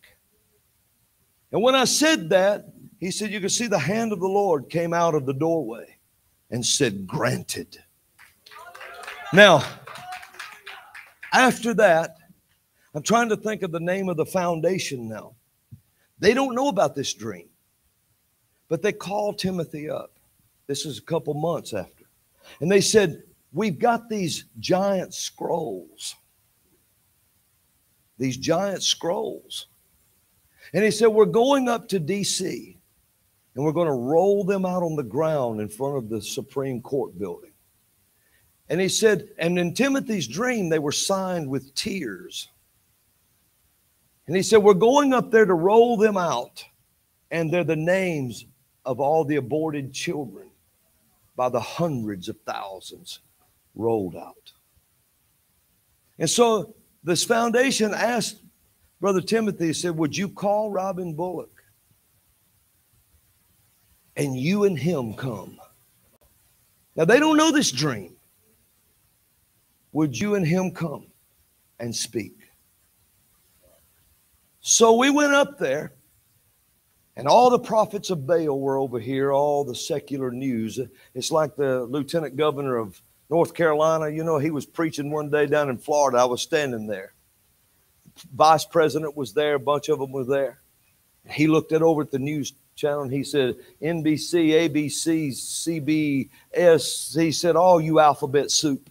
And 1.51 1.61
when 1.61 1.75
I 1.75 1.85
said 1.85 2.29
that, 2.29 2.65
he 2.99 3.11
said, 3.11 3.31
You 3.31 3.39
can 3.39 3.49
see 3.49 3.67
the 3.67 3.79
hand 3.79 4.11
of 4.11 4.19
the 4.19 4.27
Lord 4.27 4.69
came 4.69 4.93
out 4.93 5.15
of 5.15 5.25
the 5.25 5.33
doorway 5.33 5.97
and 6.49 6.65
said, 6.65 7.05
Granted. 7.07 7.77
Now, 9.33 9.63
after 11.33 11.73
that, 11.75 12.17
I'm 12.93 13.03
trying 13.03 13.29
to 13.29 13.37
think 13.37 13.61
of 13.61 13.71
the 13.71 13.79
name 13.79 14.09
of 14.09 14.17
the 14.17 14.25
foundation 14.25 15.07
now. 15.07 15.35
They 16.19 16.33
don't 16.33 16.55
know 16.55 16.69
about 16.69 16.95
this 16.95 17.13
dream, 17.13 17.49
but 18.69 18.81
they 18.81 18.91
called 18.91 19.37
Timothy 19.37 19.89
up. 19.89 20.17
This 20.65 20.85
is 20.85 20.97
a 20.97 21.03
couple 21.03 21.33
months 21.33 21.73
after. 21.73 22.05
And 22.59 22.71
they 22.71 22.81
said, 22.81 23.23
We've 23.53 23.77
got 23.77 24.09
these 24.09 24.45
giant 24.59 25.13
scrolls. 25.13 26.15
These 28.17 28.37
giant 28.37 28.83
scrolls. 28.83 29.67
And 30.73 30.83
he 30.83 30.91
said, 30.91 31.07
We're 31.07 31.25
going 31.25 31.69
up 31.69 31.87
to 31.89 31.99
DC 31.99 32.76
and 33.57 33.65
we're 33.65 33.71
going 33.71 33.87
to 33.87 33.91
roll 33.91 34.43
them 34.43 34.67
out 34.67 34.83
on 34.83 34.95
the 34.95 35.01
ground 35.01 35.59
in 35.59 35.67
front 35.67 35.97
of 35.97 36.09
the 36.09 36.21
Supreme 36.21 36.79
Court 36.79 37.17
building. 37.17 37.53
And 38.69 38.79
he 38.79 38.87
said, 38.87 39.29
and 39.39 39.57
in 39.57 39.73
Timothy's 39.73 40.27
dream, 40.27 40.69
they 40.69 40.77
were 40.77 40.91
signed 40.91 41.49
with 41.49 41.73
tears. 41.73 42.49
And 44.27 44.35
he 44.35 44.43
said, 44.43 44.57
We're 44.57 44.75
going 44.75 45.11
up 45.11 45.31
there 45.31 45.45
to 45.45 45.55
roll 45.55 45.97
them 45.97 46.17
out. 46.17 46.63
And 47.31 47.51
they're 47.51 47.63
the 47.63 47.75
names 47.75 48.45
of 48.85 48.99
all 48.99 49.25
the 49.25 49.37
aborted 49.37 49.91
children 49.91 50.51
by 51.35 51.49
the 51.49 51.59
hundreds 51.59 52.29
of 52.29 52.37
thousands 52.45 53.21
rolled 53.73 54.15
out. 54.15 54.51
And 56.19 56.29
so 56.29 56.75
this 57.03 57.23
foundation 57.23 57.91
asked 57.91 58.43
Brother 59.01 59.21
Timothy, 59.21 59.67
he 59.67 59.73
said, 59.73 59.97
Would 59.97 60.15
you 60.15 60.29
call 60.29 60.69
Robin 60.69 61.15
Bullock? 61.15 61.56
And 64.17 64.35
you 64.35 64.65
and 64.65 64.77
him 64.77 65.13
come. 65.13 65.57
Now 66.95 67.05
they 67.05 67.19
don't 67.19 67.37
know 67.37 67.51
this 67.51 67.71
dream. 67.71 68.15
Would 69.93 70.19
you 70.19 70.35
and 70.35 70.45
him 70.45 70.71
come 70.71 71.05
and 71.79 71.95
speak? 71.95 72.35
So 74.61 74.97
we 74.97 75.09
went 75.09 75.33
up 75.33 75.57
there, 75.59 75.93
and 77.15 77.27
all 77.27 77.49
the 77.49 77.59
prophets 77.59 78.09
of 78.09 78.27
Baal 78.27 78.59
were 78.59 78.77
over 78.77 78.99
here, 78.99 79.31
all 79.31 79.63
the 79.63 79.75
secular 79.75 80.29
news. 80.29 80.79
It's 81.13 81.31
like 81.31 81.55
the 81.55 81.83
lieutenant 81.85 82.35
governor 82.35 82.77
of 82.77 83.01
North 83.29 83.53
Carolina. 83.53 84.09
You 84.09 84.23
know, 84.23 84.39
he 84.39 84.51
was 84.51 84.65
preaching 84.65 85.09
one 85.09 85.29
day 85.29 85.45
down 85.45 85.69
in 85.69 85.77
Florida. 85.77 86.17
I 86.17 86.25
was 86.25 86.41
standing 86.41 86.85
there. 86.85 87.13
Vice 88.35 88.65
president 88.65 89.15
was 89.15 89.33
there, 89.33 89.55
a 89.55 89.59
bunch 89.59 89.89
of 89.89 89.99
them 89.99 90.11
were 90.11 90.25
there. 90.25 90.59
He 91.29 91.47
looked 91.47 91.71
it 91.71 91.81
over 91.81 92.01
at 92.01 92.11
the 92.11 92.19
news 92.19 92.53
channel 92.77 93.01
and 93.01 93.11
he 93.11 93.23
said, 93.23 93.55
NBC, 93.81 94.69
ABC, 94.69 96.29
CBS. 96.53 97.19
He 97.19 97.31
said, 97.31 97.55
All 97.55 97.81
you 97.81 97.99
alphabet 97.99 98.51
soup. 98.51 98.89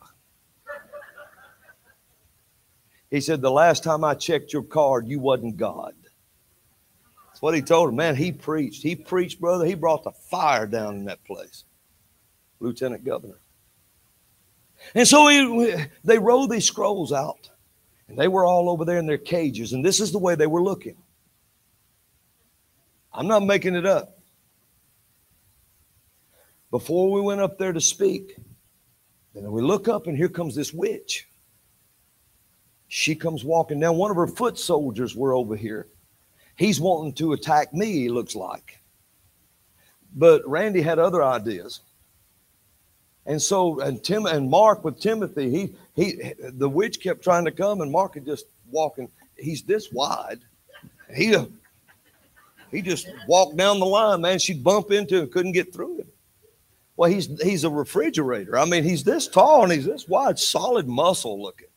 He 3.11 3.21
said, 3.21 3.41
The 3.41 3.51
last 3.51 3.85
time 3.85 4.05
I 4.05 4.15
checked 4.15 4.53
your 4.53 4.65
card, 4.65 5.07
you 5.07 5.21
wasn't 5.21 5.57
God. 5.57 5.95
That's 7.29 7.41
what 7.41 7.55
he 7.55 7.63
told 7.63 7.91
him. 7.91 7.97
Man, 7.97 8.17
he 8.17 8.33
preached. 8.33 8.83
He 8.83 8.97
preached, 8.97 9.41
brother. 9.41 9.65
He 9.65 9.75
brought 9.75 10.05
the 10.05 10.11
fire 10.11 10.67
down 10.67 10.97
in 10.97 11.05
that 11.05 11.25
place. 11.25 11.65
Lieutenant 12.61 13.05
Governor. 13.05 13.39
And 14.95 15.07
so 15.07 15.27
we, 15.27 15.75
they 16.05 16.19
rolled 16.19 16.51
these 16.51 16.65
scrolls 16.65 17.13
out, 17.13 17.51
and 18.09 18.19
they 18.19 18.29
were 18.29 18.45
all 18.45 18.69
over 18.69 18.85
there 18.85 18.99
in 18.99 19.07
their 19.07 19.19
cages, 19.19 19.73
and 19.73 19.85
this 19.85 20.01
is 20.01 20.13
the 20.13 20.19
way 20.19 20.35
they 20.35 20.47
were 20.47 20.63
looking. 20.63 20.97
I'm 23.17 23.27
not 23.27 23.45
making 23.45 23.75
it 23.75 23.87
up. 23.87 24.19
Before 26.71 27.11
we 27.11 27.23
went 27.23 27.41
up 27.41 27.57
there 27.57 27.73
to 27.73 27.81
speak, 27.81 28.37
then 29.35 29.51
we 29.51 29.63
look 29.63 29.89
up, 29.89 30.07
and 30.07 30.17
here 30.17 30.29
comes 30.29 30.55
this 30.55 30.73
witch. 30.73 31.27
She 32.89 33.15
comes 33.15 33.43
walking 33.43 33.81
down. 33.81 33.97
One 33.97 34.11
of 34.11 34.17
her 34.17 34.27
foot 34.27 34.59
soldiers 34.59 35.17
were 35.17 35.35
over 35.35 35.57
here. 35.57 35.89
He's 36.57 36.81
wanting 36.81 37.15
to 37.15 37.33
attack 37.33 37.73
me, 37.73 37.93
he 37.93 38.09
looks 38.09 38.35
like. 38.35 38.81
But 40.15 40.47
Randy 40.47 40.83
had 40.83 40.99
other 40.99 41.25
ideas. 41.25 41.81
And 43.25 43.41
so, 43.41 43.81
and 43.81 44.03
Tim 44.05 44.27
and 44.27 44.49
Mark 44.49 44.85
with 44.85 45.01
Timothy, 45.01 45.51
he 45.51 45.75
he 45.95 46.33
the 46.53 46.69
witch 46.69 47.01
kept 47.01 47.25
trying 47.25 47.45
to 47.45 47.51
come, 47.51 47.81
and 47.81 47.91
Mark 47.91 48.15
had 48.15 48.25
just 48.25 48.47
walking. 48.71 49.11
He's 49.37 49.63
this 49.63 49.91
wide. 49.91 50.41
He 51.15 51.35
he 52.71 52.83
just 52.83 53.09
walked 53.29 53.57
down 53.57 53.79
the 53.79 53.87
line, 53.87 54.21
man. 54.21 54.39
She'd 54.39 54.65
bump 54.65 54.91
into 54.91 55.21
him, 55.21 55.31
couldn't 55.31 55.53
get 55.53 55.73
through 55.73 56.01
him. 56.01 56.09
Well, 56.97 57.11
he's 57.11 57.29
he's 57.43 57.65
a 57.65 57.71
refrigerator. 57.71 58.59
I 58.59 58.65
mean, 58.65 58.83
he's 58.83 59.05
this 59.05 59.29
tall 59.29 59.65
and 59.65 59.73
he's 59.73 59.85
this 59.85 60.09
wide, 60.09 60.39
solid 60.39 60.89
muscle 60.89 61.41
looking. 61.41 61.69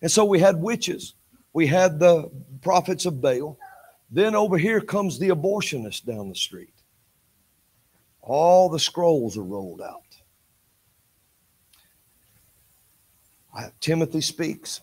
And 0.00 0.10
so 0.10 0.24
we 0.24 0.38
had 0.38 0.56
witches. 0.56 1.14
We 1.52 1.66
had 1.66 1.98
the 1.98 2.30
prophets 2.62 3.06
of 3.06 3.20
Baal. 3.20 3.58
Then 4.10 4.34
over 4.34 4.58
here 4.58 4.80
comes 4.80 5.18
the 5.18 5.28
abortionist 5.28 6.04
down 6.04 6.28
the 6.28 6.34
street. 6.34 6.74
All 8.22 8.68
the 8.68 8.78
scrolls 8.78 9.36
are 9.36 9.42
rolled 9.42 9.80
out. 9.82 10.02
I, 13.54 13.70
Timothy 13.80 14.20
speaks. 14.20 14.80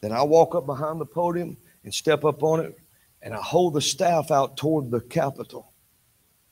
Then 0.00 0.12
I 0.12 0.22
walk 0.22 0.54
up 0.54 0.66
behind 0.66 1.00
the 1.00 1.06
podium 1.06 1.56
and 1.84 1.92
step 1.92 2.24
up 2.24 2.42
on 2.42 2.60
it, 2.60 2.78
and 3.26 3.34
I 3.34 3.38
hold 3.38 3.74
the 3.74 3.80
staff 3.80 4.30
out 4.30 4.56
toward 4.56 4.88
the 4.88 5.00
Capitol. 5.00 5.72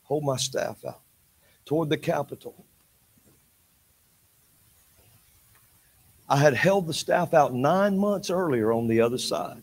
Hold 0.02 0.24
my 0.24 0.36
staff 0.36 0.84
out 0.84 1.02
toward 1.64 1.88
the 1.88 1.96
Capitol. 1.96 2.66
I 6.28 6.36
had 6.36 6.54
held 6.54 6.88
the 6.88 6.92
staff 6.92 7.32
out 7.32 7.54
nine 7.54 7.96
months 7.96 8.28
earlier 8.28 8.72
on 8.72 8.88
the 8.88 9.00
other 9.00 9.18
side 9.18 9.62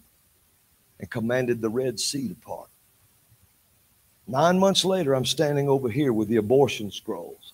and 1.02 1.10
commanded 1.10 1.62
the 1.62 1.68
Red 1.68 2.00
Sea 2.00 2.30
to 2.30 2.36
part. 2.36 2.70
Nine 4.26 4.58
months 4.58 4.86
later, 4.86 5.14
I'm 5.14 5.26
standing 5.26 5.68
over 5.68 5.90
here 5.90 6.14
with 6.14 6.30
the 6.30 6.38
abortion 6.38 6.90
scrolls. 6.92 7.52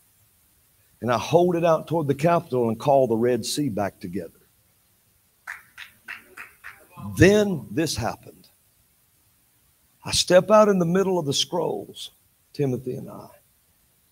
And 1.02 1.12
I 1.12 1.18
hold 1.18 1.56
it 1.56 1.66
out 1.66 1.88
toward 1.88 2.08
the 2.08 2.14
Capitol 2.14 2.70
and 2.70 2.80
call 2.80 3.08
the 3.08 3.18
Red 3.18 3.44
Sea 3.44 3.70
back 3.70 4.00
together. 4.00 4.34
Then 7.18 7.66
this 7.72 7.96
happened. 7.96 8.37
I 10.08 10.12
step 10.12 10.50
out 10.50 10.70
in 10.70 10.80
the 10.80 10.86
middle 10.86 11.20
of 11.20 11.26
the 11.26 11.34
scrolls, 11.34 12.12
Timothy 12.54 12.96
and 12.96 13.10
I. 13.10 13.28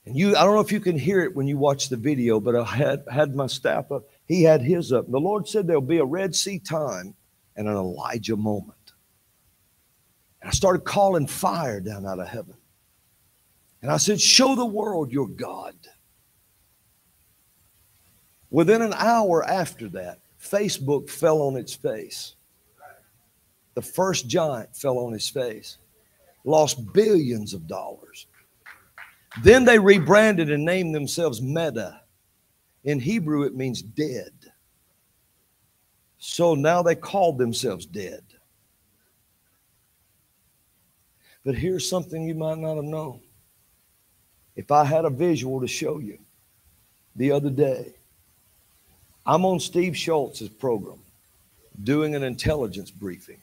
And 0.05 0.17
you, 0.17 0.35
I 0.35 0.43
don't 0.43 0.53
know 0.53 0.59
if 0.59 0.73
you 0.73 0.81
can 0.81 0.99
hear 0.99 1.23
it 1.23 1.33
when 1.33 1.47
you 1.47 1.57
watch 1.57 1.87
the 1.87 1.95
video, 1.95 2.41
but 2.41 2.53
I 2.53 2.65
had, 2.65 3.05
had 3.09 3.33
my 3.33 3.47
staff 3.47 3.93
up. 3.93 4.03
He 4.27 4.43
had 4.43 4.61
his 4.61 4.91
up. 4.91 5.09
The 5.09 5.17
Lord 5.17 5.47
said 5.47 5.65
there'll 5.65 5.81
be 5.81 5.99
a 5.99 6.05
Red 6.05 6.35
Sea 6.35 6.59
time 6.59 7.15
and 7.55 7.69
an 7.69 7.77
Elijah 7.77 8.35
moment. 8.35 8.91
And 10.41 10.49
I 10.49 10.51
started 10.51 10.83
calling 10.83 11.27
fire 11.27 11.79
down 11.79 12.05
out 12.05 12.19
of 12.19 12.27
heaven. 12.27 12.55
And 13.81 13.89
I 13.89 13.95
said, 13.95 14.19
Show 14.19 14.53
the 14.55 14.65
world 14.65 15.13
your 15.13 15.29
God. 15.29 15.75
Within 18.49 18.81
an 18.81 18.93
hour 18.93 19.45
after 19.45 19.87
that, 19.89 20.19
Facebook 20.43 21.09
fell 21.09 21.41
on 21.41 21.55
its 21.55 21.73
face. 21.73 22.35
The 23.75 23.81
first 23.81 24.27
giant 24.27 24.75
fell 24.75 24.97
on 24.99 25.13
his 25.13 25.29
face, 25.29 25.77
lost 26.45 26.93
billions 26.93 27.53
of 27.53 27.67
dollars. 27.67 28.27
Then 29.43 29.65
they 29.65 29.79
rebranded 29.79 30.49
and 30.49 30.63
named 30.63 30.95
themselves 30.95 31.41
Meta. 31.41 32.01
In 32.83 32.99
Hebrew, 32.99 33.43
it 33.43 33.55
means 33.55 33.81
dead. 33.81 34.31
So 36.17 36.55
now 36.55 36.81
they 36.81 36.95
called 36.95 37.37
themselves 37.37 37.85
dead. 37.85 38.23
But 41.43 41.55
here's 41.55 41.87
something 41.87 42.23
you 42.23 42.35
might 42.35 42.57
not 42.57 42.75
have 42.75 42.85
known. 42.85 43.19
If 44.55 44.71
I 44.71 44.85
had 44.85 45.05
a 45.05 45.09
visual 45.09 45.61
to 45.61 45.67
show 45.67 45.99
you 45.99 46.17
the 47.15 47.31
other 47.31 47.49
day, 47.49 47.93
I'm 49.25 49.45
on 49.45 49.59
Steve 49.59 49.93
Shultz's 49.93 50.49
program 50.49 50.99
doing 51.83 52.15
an 52.15 52.23
intelligence 52.23 52.89
briefing. 52.89 53.41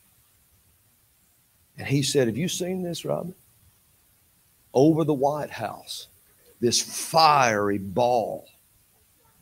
And 1.78 1.86
he 1.86 2.02
said, 2.02 2.26
Have 2.26 2.36
you 2.36 2.48
seen 2.48 2.82
this, 2.82 3.04
Robin? 3.04 3.34
Over 4.74 5.04
the 5.04 5.14
White 5.14 5.50
House, 5.50 6.08
this 6.60 6.80
fiery 6.80 7.78
ball 7.78 8.48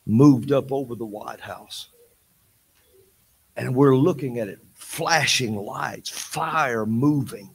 moved 0.06 0.52
up 0.52 0.72
over 0.72 0.94
the 0.94 1.06
White 1.06 1.40
House. 1.40 1.88
And 3.56 3.74
we're 3.74 3.96
looking 3.96 4.38
at 4.38 4.48
it, 4.48 4.58
flashing 4.74 5.56
lights, 5.56 6.08
fire 6.08 6.86
moving. 6.86 7.50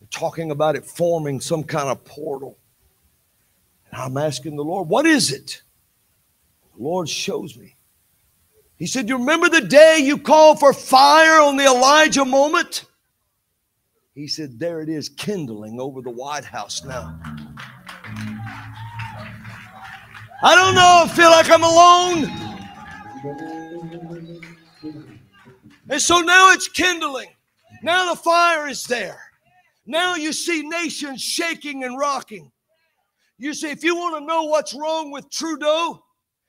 We're 0.00 0.08
talking 0.10 0.50
about 0.50 0.76
it 0.76 0.84
forming 0.84 1.40
some 1.40 1.62
kind 1.62 1.88
of 1.88 2.04
portal. 2.04 2.58
And 3.90 4.00
I'm 4.00 4.16
asking 4.16 4.56
the 4.56 4.64
Lord, 4.64 4.88
what 4.88 5.06
is 5.06 5.32
it? 5.32 5.62
The 6.76 6.82
Lord 6.82 7.08
shows 7.08 7.56
me. 7.56 7.76
He 8.76 8.86
said, 8.86 9.08
You 9.08 9.18
remember 9.18 9.48
the 9.48 9.60
day 9.60 9.98
you 10.02 10.18
called 10.18 10.60
for 10.60 10.72
fire 10.72 11.40
on 11.40 11.56
the 11.56 11.64
Elijah 11.64 12.24
moment? 12.24 12.84
He 14.18 14.26
said, 14.26 14.58
There 14.58 14.80
it 14.80 14.88
is 14.88 15.08
kindling 15.10 15.80
over 15.80 16.02
the 16.02 16.10
White 16.10 16.44
House 16.44 16.84
now. 16.84 17.16
I 20.42 20.56
don't 20.56 20.74
know, 20.74 21.04
I 21.04 21.08
feel 21.14 21.30
like 21.30 21.48
I'm 21.48 21.62
alone. 21.62 22.24
And 25.88 26.02
so 26.02 26.18
now 26.18 26.50
it's 26.52 26.66
kindling. 26.66 27.28
Now 27.84 28.12
the 28.12 28.18
fire 28.18 28.66
is 28.66 28.82
there. 28.82 29.20
Now 29.86 30.16
you 30.16 30.32
see 30.32 30.62
nations 30.68 31.22
shaking 31.22 31.84
and 31.84 31.96
rocking. 31.96 32.50
You 33.38 33.54
see, 33.54 33.70
if 33.70 33.84
you 33.84 33.94
want 33.94 34.16
to 34.16 34.26
know 34.26 34.42
what's 34.46 34.74
wrong 34.74 35.12
with 35.12 35.30
Trudeau, 35.30 36.02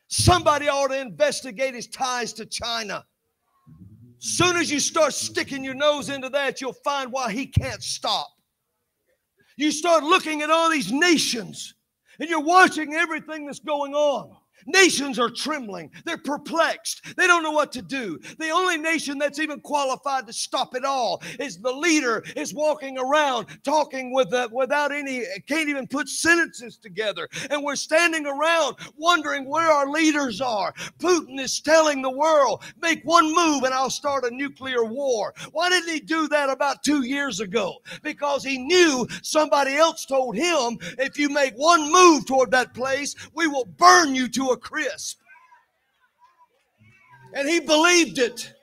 somebody 0.08 0.70
ought 0.70 0.88
to 0.88 1.00
investigate 1.00 1.76
his 1.76 1.86
ties 1.86 2.34
to 2.34 2.48
China. 2.48 3.06
Soon 4.20 4.58
as 4.58 4.70
you 4.70 4.80
start 4.82 5.14
sticking 5.14 5.64
your 5.64 5.74
nose 5.74 6.10
into 6.10 6.30
that, 6.30 6.60
you'll 6.60 6.74
find 6.74 7.12
why 7.12 7.32
he 7.32 7.48
can't 7.48 7.82
stop. 7.82 8.28
You 9.56 9.72
start 9.72 10.04
looking 10.04 10.42
at 10.42 10.50
all 10.50 10.70
these 10.70 10.92
nations 10.92 11.74
and 12.20 12.30
you're 12.30 12.42
watching 12.42 12.94
everything 12.94 13.46
that's 13.46 13.60
going 13.60 13.94
on. 13.94 14.36
Nations 14.66 15.20
are 15.20 15.30
trembling. 15.30 15.92
They're 16.06 16.18
perplexed. 16.18 17.16
They 17.16 17.28
don't 17.28 17.44
know 17.44 17.52
what 17.52 17.72
to 17.74 17.82
do. 17.82 18.20
The 18.38 18.50
only 18.50 18.78
nation 18.78 19.18
that's 19.18 19.40
even 19.40 19.60
qualified 19.62 20.28
to 20.28 20.34
stop 20.34 20.76
it 20.76 20.86
all 20.86 21.22
is 21.40 21.58
the 21.58 21.72
leader 21.72 22.24
is 22.36 22.54
walking 22.54 22.98
around 22.98 23.48
talking 23.64 24.14
with 24.14 24.34
uh, 24.34 24.50
without 24.52 24.92
any 24.92 25.24
can't 25.48 25.70
even 25.70 25.88
put 25.88 26.10
sentences 26.10 26.78
together. 26.78 27.28
And 27.50 27.64
we're 27.64 27.76
standing 27.76 28.26
around 28.26 28.78
wondering 28.98 29.48
where 29.48 29.70
our 29.70 29.90
leaders 29.90 30.42
are. 30.42 30.74
Putin 31.00 31.40
is 31.40 31.60
telling 31.62 32.02
the 32.02 32.10
world, 32.10 32.64
make 32.82 33.02
one 33.04 33.34
move 33.34 33.64
and 33.64 33.74
I'll 33.74 33.90
start 33.90 34.26
a 34.26 34.32
nuclear 34.32 34.84
war. 34.84 35.34
Why 35.52 35.70
didn't 35.70 35.94
he 35.94 36.00
do 36.00 36.28
that 36.30 36.50
about 36.50 36.84
2 36.84 37.04
years 37.04 37.40
ago? 37.40 37.76
Because 38.04 38.44
he 38.44 38.58
knew 38.58 39.08
somebody 39.22 39.76
else 39.76 40.06
told 40.06 40.36
him 40.36 40.78
if 40.98 41.18
you 41.18 41.30
make 41.30 41.54
one 41.56 41.92
move 41.92 42.26
toward 42.26 42.52
that 42.52 42.74
place, 42.74 43.16
we 43.34 43.48
will 43.48 43.66
burn 43.66 44.16
you 44.16 44.28
to 44.30 44.49
a 44.52 44.58
crisp. 44.58 45.20
And 47.34 47.48
he 47.48 47.60
believed 47.60 48.18
it. 48.18 48.54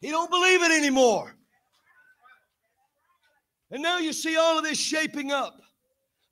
He 0.00 0.10
don't 0.10 0.30
believe 0.30 0.62
it 0.62 0.70
anymore. 0.70 1.34
And 3.70 3.82
now 3.82 3.98
you 3.98 4.12
see 4.12 4.36
all 4.36 4.58
of 4.58 4.64
this 4.64 4.78
shaping 4.78 5.32
up. 5.32 5.60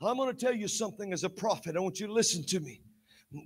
I'm 0.00 0.16
going 0.16 0.34
to 0.34 0.36
tell 0.36 0.54
you 0.54 0.68
something 0.68 1.12
as 1.12 1.24
a 1.24 1.30
prophet. 1.30 1.76
I 1.76 1.80
want 1.80 2.00
you 2.00 2.06
to 2.06 2.12
listen 2.12 2.44
to 2.46 2.60
me. 2.60 2.80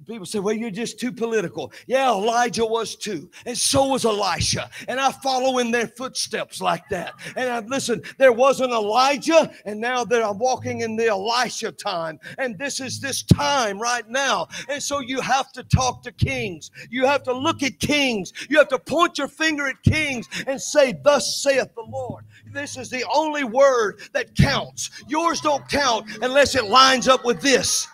People 0.06 0.26
say, 0.26 0.38
well, 0.38 0.54
you're 0.54 0.70
just 0.70 0.98
too 0.98 1.12
political. 1.12 1.72
Yeah, 1.86 2.10
Elijah 2.10 2.64
was 2.64 2.96
too. 2.96 3.30
And 3.44 3.56
so 3.56 3.88
was 3.88 4.04
Elisha. 4.04 4.68
And 4.88 4.98
I 4.98 5.12
follow 5.12 5.58
in 5.58 5.70
their 5.70 5.86
footsteps 5.86 6.60
like 6.60 6.88
that. 6.90 7.14
And 7.36 7.50
I 7.50 7.60
listen, 7.60 8.02
there 8.18 8.32
was 8.32 8.60
an 8.60 8.70
Elijah, 8.70 9.50
and 9.64 9.80
now 9.80 10.04
that 10.04 10.22
I'm 10.22 10.38
walking 10.38 10.80
in 10.80 10.96
the 10.96 11.08
Elisha 11.08 11.72
time. 11.72 12.18
And 12.38 12.58
this 12.58 12.80
is 12.80 13.00
this 13.00 13.22
time 13.22 13.78
right 13.78 14.08
now. 14.08 14.48
And 14.68 14.82
so 14.82 15.00
you 15.00 15.20
have 15.20 15.52
to 15.52 15.62
talk 15.64 16.02
to 16.04 16.12
kings. 16.12 16.70
You 16.90 17.06
have 17.06 17.22
to 17.24 17.32
look 17.32 17.62
at 17.62 17.78
kings. 17.78 18.32
You 18.48 18.58
have 18.58 18.68
to 18.68 18.78
point 18.78 19.18
your 19.18 19.28
finger 19.28 19.66
at 19.68 19.82
kings 19.82 20.28
and 20.46 20.60
say, 20.60 20.94
Thus 21.04 21.42
saith 21.42 21.74
the 21.74 21.82
Lord. 21.82 22.24
This 22.52 22.76
is 22.76 22.90
the 22.90 23.04
only 23.12 23.44
word 23.44 24.00
that 24.12 24.34
counts. 24.34 24.90
Yours 25.08 25.40
don't 25.40 25.68
count 25.68 26.06
unless 26.22 26.54
it 26.54 26.64
lines 26.64 27.08
up 27.08 27.24
with 27.24 27.40
this. 27.40 27.86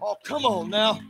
Oh, 0.00 0.16
come 0.22 0.44
on 0.44 0.70
now. 0.70 1.00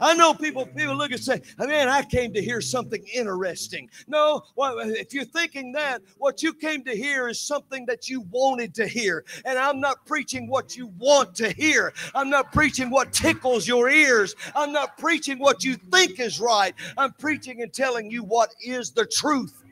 I 0.00 0.14
know 0.14 0.34
people 0.34 0.66
people 0.66 0.96
look 0.96 1.10
and 1.10 1.20
say, 1.20 1.42
oh, 1.58 1.66
"Man, 1.66 1.88
I 1.88 2.02
came 2.02 2.32
to 2.32 2.42
hear 2.42 2.60
something 2.60 3.02
interesting." 3.12 3.90
No, 4.08 4.42
well, 4.56 4.78
if 4.78 5.12
you're 5.12 5.24
thinking 5.24 5.72
that, 5.72 6.02
what 6.18 6.42
you 6.42 6.54
came 6.54 6.82
to 6.84 6.96
hear 6.96 7.28
is 7.28 7.40
something 7.40 7.86
that 7.86 8.08
you 8.08 8.22
wanted 8.30 8.74
to 8.76 8.86
hear. 8.86 9.24
And 9.44 9.58
I'm 9.58 9.80
not 9.80 10.06
preaching 10.06 10.48
what 10.48 10.76
you 10.76 10.88
want 10.98 11.34
to 11.36 11.50
hear. 11.52 11.92
I'm 12.14 12.30
not 12.30 12.52
preaching 12.52 12.90
what 12.90 13.12
tickles 13.12 13.68
your 13.68 13.90
ears. 13.90 14.34
I'm 14.54 14.72
not 14.72 14.96
preaching 14.98 15.38
what 15.38 15.64
you 15.64 15.76
think 15.76 16.18
is 16.18 16.40
right. 16.40 16.74
I'm 16.96 17.12
preaching 17.12 17.62
and 17.62 17.72
telling 17.72 18.10
you 18.10 18.24
what 18.24 18.54
is 18.64 18.90
the 18.90 19.06
truth. 19.06 19.62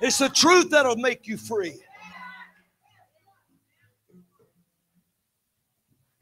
It's 0.00 0.18
the 0.18 0.28
truth 0.28 0.70
that'll 0.70 0.96
make 0.96 1.26
you 1.26 1.36
free. 1.36 1.83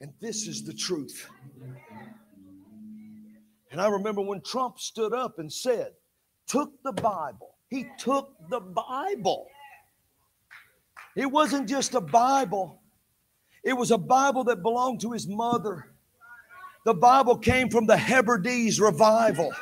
And 0.02 0.12
this 0.20 0.48
is 0.48 0.64
the 0.64 0.74
truth. 0.74 1.30
And 3.70 3.80
I 3.80 3.86
remember 3.86 4.20
when 4.20 4.40
Trump 4.40 4.80
stood 4.80 5.14
up 5.14 5.38
and 5.38 5.50
said, 5.50 5.92
took 6.48 6.72
the 6.82 6.92
Bible. 6.92 7.54
He 7.70 7.86
took 7.98 8.34
the 8.50 8.58
Bible. 8.58 9.46
It 11.14 11.30
wasn't 11.30 11.68
just 11.68 11.94
a 11.94 12.00
Bible, 12.00 12.80
it 13.62 13.74
was 13.74 13.92
a 13.92 13.98
Bible 13.98 14.42
that 14.44 14.62
belonged 14.62 15.00
to 15.02 15.12
his 15.12 15.28
mother. 15.28 15.88
The 16.84 16.94
Bible 16.94 17.38
came 17.38 17.68
from 17.68 17.86
the 17.86 17.96
Hebrides 17.96 18.80
revival 18.80 19.52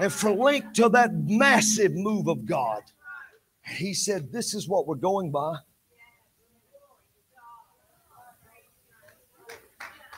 and 0.00 0.12
for 0.12 0.32
linked 0.32 0.74
to 0.74 0.88
that 0.88 1.14
massive 1.14 1.92
move 1.94 2.26
of 2.26 2.46
God. 2.46 2.82
He 3.64 3.94
said, 3.94 4.32
This 4.32 4.54
is 4.54 4.68
what 4.68 4.88
we're 4.88 4.96
going 4.96 5.30
by. 5.30 5.58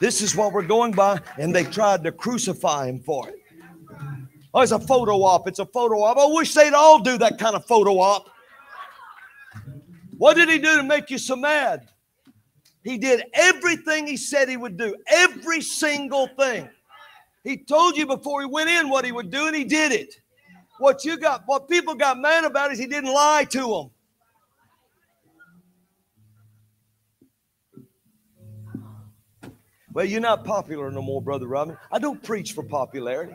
This 0.01 0.23
is 0.23 0.37
what 0.37 0.53
we're 0.53 0.63
going 0.63 0.93
by. 0.93 1.21
And 1.39 1.55
they 1.55 1.65
tried 1.65 2.05
to 2.05 2.13
crucify 2.13 2.89
him 2.89 3.01
for 3.01 3.29
it. 3.29 3.35
Oh, 4.55 4.61
it's 4.61 4.73
a 4.73 4.79
photo 4.79 5.23
op. 5.23 5.47
It's 5.47 5.59
a 5.59 5.67
photo 5.67 6.03
op. 6.03 6.17
I 6.19 6.27
wish 6.27 6.55
they'd 6.55 6.73
all 6.73 7.01
do 7.01 7.19
that 7.19 7.39
kind 7.39 7.55
of 7.55 7.67
photo 7.67 7.99
op. 7.99 8.31
What 10.17 10.35
did 10.35 10.49
he 10.49 10.59
do 10.59 10.77
to 10.77 10.83
make 10.83 11.11
you 11.11 11.19
so 11.19 11.37
mad? 11.37 11.89
He 12.83 12.99
did 12.99 13.25
everything 13.35 14.07
he 14.07 14.17
said 14.17 14.49
he 14.49 14.57
would 14.57 14.77
do, 14.77 14.97
every 15.09 15.61
single 15.61 16.27
thing. 16.27 16.69
He 17.45 17.57
told 17.57 17.97
you 17.97 18.07
before 18.07 18.41
he 18.41 18.47
went 18.47 18.71
in 18.71 18.89
what 18.89 19.05
he 19.05 19.13
would 19.13 19.31
do, 19.31 19.47
and 19.47 19.55
he 19.55 19.65
did 19.65 19.93
it. 19.93 20.15
What 20.79 21.05
you 21.05 21.19
got, 21.19 21.43
what 21.47 21.69
people 21.69 21.95
got 21.95 22.19
mad 22.19 22.45
about 22.45 22.73
is 22.73 22.79
he 22.79 22.87
didn't 22.87 23.13
lie 23.13 23.45
to 23.51 23.59
them. 23.59 23.91
Well, 29.99 30.07
you're 30.07 30.21
not 30.21 30.45
popular 30.45 30.89
no 30.93 31.03
more, 31.03 31.21
Brother 31.21 31.49
Robin. 31.49 31.77
I 31.91 31.99
don't 31.99 32.23
preach 32.23 32.53
for 32.53 32.63
popularity. 32.63 33.35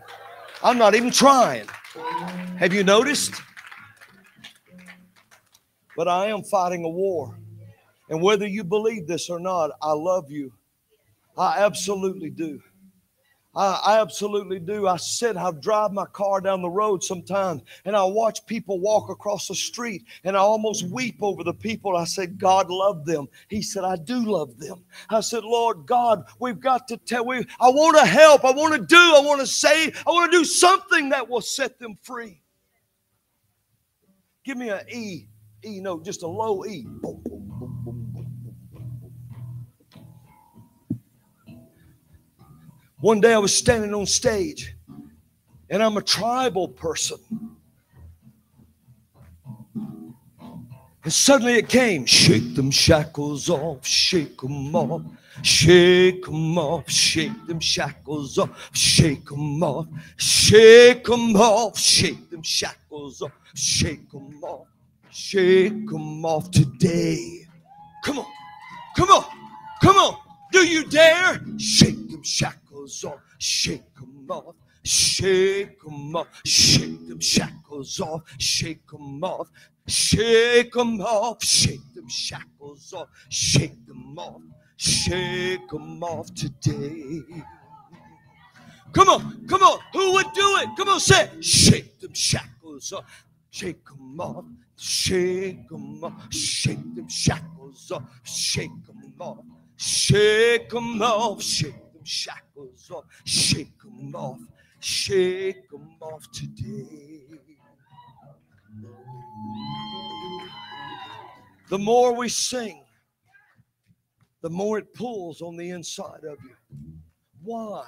I'm 0.63 0.77
not 0.77 0.95
even 0.95 1.11
trying. 1.11 1.67
Have 2.55 2.71
you 2.71 2.85
noticed? 2.85 3.33
But 5.97 6.07
I 6.07 6.27
am 6.27 6.41
fighting 6.43 6.85
a 6.85 6.89
war. 6.89 7.37
And 8.07 8.21
whether 8.21 8.47
you 8.47 8.63
believe 8.63 9.07
this 9.07 9.29
or 9.29 9.41
not, 9.41 9.71
I 9.81 9.91
love 9.91 10.31
you. 10.31 10.53
I 11.37 11.65
absolutely 11.65 12.29
do. 12.29 12.61
I, 13.55 13.81
I 13.85 14.01
absolutely 14.01 14.59
do. 14.59 14.87
I 14.87 14.97
sit, 14.97 15.37
I 15.37 15.51
drive 15.51 15.91
my 15.91 16.05
car 16.05 16.41
down 16.41 16.61
the 16.61 16.69
road 16.69 17.03
sometimes 17.03 17.61
and 17.85 17.95
I 17.95 18.03
watch 18.03 18.45
people 18.47 18.79
walk 18.79 19.09
across 19.09 19.47
the 19.47 19.55
street 19.55 20.05
and 20.23 20.35
I 20.35 20.39
almost 20.39 20.87
weep 20.87 21.17
over 21.21 21.43
the 21.43 21.53
people. 21.53 21.95
I 21.95 22.05
said, 22.05 22.39
God 22.39 22.69
loved 22.69 23.05
them. 23.05 23.27
He 23.49 23.61
said, 23.61 23.83
I 23.83 23.95
do 23.95 24.25
love 24.25 24.57
them. 24.57 24.83
I 25.09 25.21
said, 25.21 25.43
Lord 25.43 25.85
God, 25.85 26.25
we've 26.39 26.59
got 26.59 26.87
to 26.87 26.97
tell, 26.97 27.25
we, 27.25 27.45
I 27.59 27.69
want 27.69 27.97
to 27.97 28.05
help. 28.05 28.43
I 28.43 28.51
want 28.51 28.73
to 28.73 28.85
do, 28.85 28.95
I 28.97 29.21
want 29.23 29.41
to 29.41 29.47
say, 29.47 29.91
I 30.05 30.09
want 30.09 30.31
to 30.31 30.37
do 30.39 30.45
something 30.45 31.09
that 31.09 31.29
will 31.29 31.41
set 31.41 31.77
them 31.77 31.95
free. 32.01 32.41
Give 34.43 34.57
me 34.57 34.69
an 34.69 34.81
E, 34.91 35.27
E 35.63 35.79
note, 35.79 36.03
just 36.03 36.23
a 36.23 36.27
low 36.27 36.65
E. 36.65 36.85
Boom, 36.85 37.21
boom. 37.25 37.62
One 43.03 43.19
day 43.19 43.33
I 43.33 43.37
was 43.37 43.53
standing 43.53 43.93
on 43.93 44.05
stage, 44.05 44.77
and 45.69 45.83
I'm 45.83 45.97
a 45.97 46.01
tribal 46.01 46.69
person. 46.69 47.17
And 49.75 51.11
suddenly 51.11 51.55
it 51.55 51.67
came 51.67 52.05
shake 52.05 52.55
them 52.55 52.71
shackles 52.71 53.49
off, 53.49 53.85
shake 53.85 54.39
them 54.39 54.73
off, 54.73 55.01
shake 55.41 56.23
them 56.23 56.57
off, 56.57 56.89
shake 56.89 57.45
them 57.45 57.59
shackles 57.59 58.37
off, 58.37 58.69
shake 58.73 59.25
them 59.25 59.61
off, 59.61 59.85
shake 60.15 61.03
them 61.03 61.35
off, 61.35 61.77
shake 61.77 62.29
them 62.29 62.41
shackles 62.41 63.21
off, 63.21 63.33
shake 63.53 64.09
them 64.11 64.41
off, 64.41 64.67
shake 65.11 65.89
them 65.89 66.23
off 66.25 66.49
today. 66.51 67.41
Come 68.05 68.19
on, 68.19 68.27
come 68.95 69.09
on, 69.09 69.25
come 69.81 69.97
on. 69.97 70.19
Do 70.53 70.65
you 70.65 70.85
dare 70.85 71.41
shake 71.57 72.09
them 72.09 72.23
shackles? 72.23 72.62
Shackles 72.87 73.03
off, 73.03 73.19
shake 73.37 73.95
them 73.95 74.27
off, 74.29 74.55
shake 74.83 75.81
them 75.81 76.15
off, 76.15 76.27
shake 76.45 77.07
them 77.07 77.19
shackles 77.19 77.99
off, 77.99 78.21
shake 78.37 78.87
them 78.89 79.23
off, 79.23 79.49
shake 79.87 80.73
them 80.73 81.01
off, 81.01 81.43
shake 81.43 81.93
them 81.93 82.07
shackles 82.07 82.93
off, 82.93 83.07
shake 83.29 83.85
them 83.87 84.17
off, 84.17 84.41
shake 84.77 85.67
them 85.69 86.03
off 86.03 86.33
today. 86.33 87.21
Come 88.93 89.09
on, 89.09 89.47
come 89.47 89.63
on, 89.63 89.79
who 89.93 90.13
would 90.13 90.31
do 90.33 90.57
it? 90.57 90.69
Come 90.77 90.89
on, 90.89 90.99
say, 90.99 91.29
shake 91.41 91.99
them 91.99 92.13
shackles 92.13 92.93
off, 92.93 93.05
shake 93.49 93.83
them 93.85 94.19
off, 94.19 94.45
shake 94.77 95.67
them 95.69 96.03
off, 96.03 96.31
shake 96.31 96.95
them 96.95 97.07
shackles 97.07 97.91
off, 97.91 98.03
shake 98.23 98.85
them 98.85 99.13
off, 99.19 99.39
shake 99.77 100.69
them 100.69 101.01
off, 101.01 101.41
shake 101.41 101.82
shackles 102.07 102.89
off, 102.91 103.05
shake 103.25 103.81
them 103.81 104.15
off, 104.15 104.39
shake 104.79 105.69
them 105.69 105.95
off 106.01 106.25
today. 106.31 107.21
The 111.69 111.77
more 111.77 112.13
we 112.13 112.29
sing, 112.29 112.83
the 114.41 114.49
more 114.49 114.77
it 114.77 114.93
pulls 114.93 115.41
on 115.41 115.55
the 115.55 115.69
inside 115.69 116.23
of 116.23 116.37
you. 116.43 116.55
Why? 117.41 117.85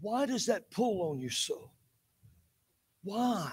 Why 0.00 0.26
does 0.26 0.46
that 0.46 0.70
pull 0.70 1.10
on 1.10 1.20
you 1.20 1.30
so? 1.30 1.70
Why? 3.02 3.50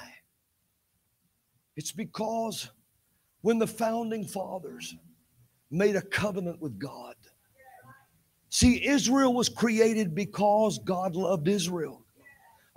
It's 1.75 1.91
because 1.91 2.69
when 3.41 3.59
the 3.59 3.67
founding 3.67 4.25
fathers 4.25 4.95
made 5.71 5.95
a 5.95 6.01
covenant 6.01 6.61
with 6.61 6.79
God. 6.79 7.15
See, 8.49 8.85
Israel 8.85 9.33
was 9.33 9.49
created 9.49 10.15
because 10.15 10.79
God 10.79 11.15
loved 11.15 11.47
Israel. 11.47 12.05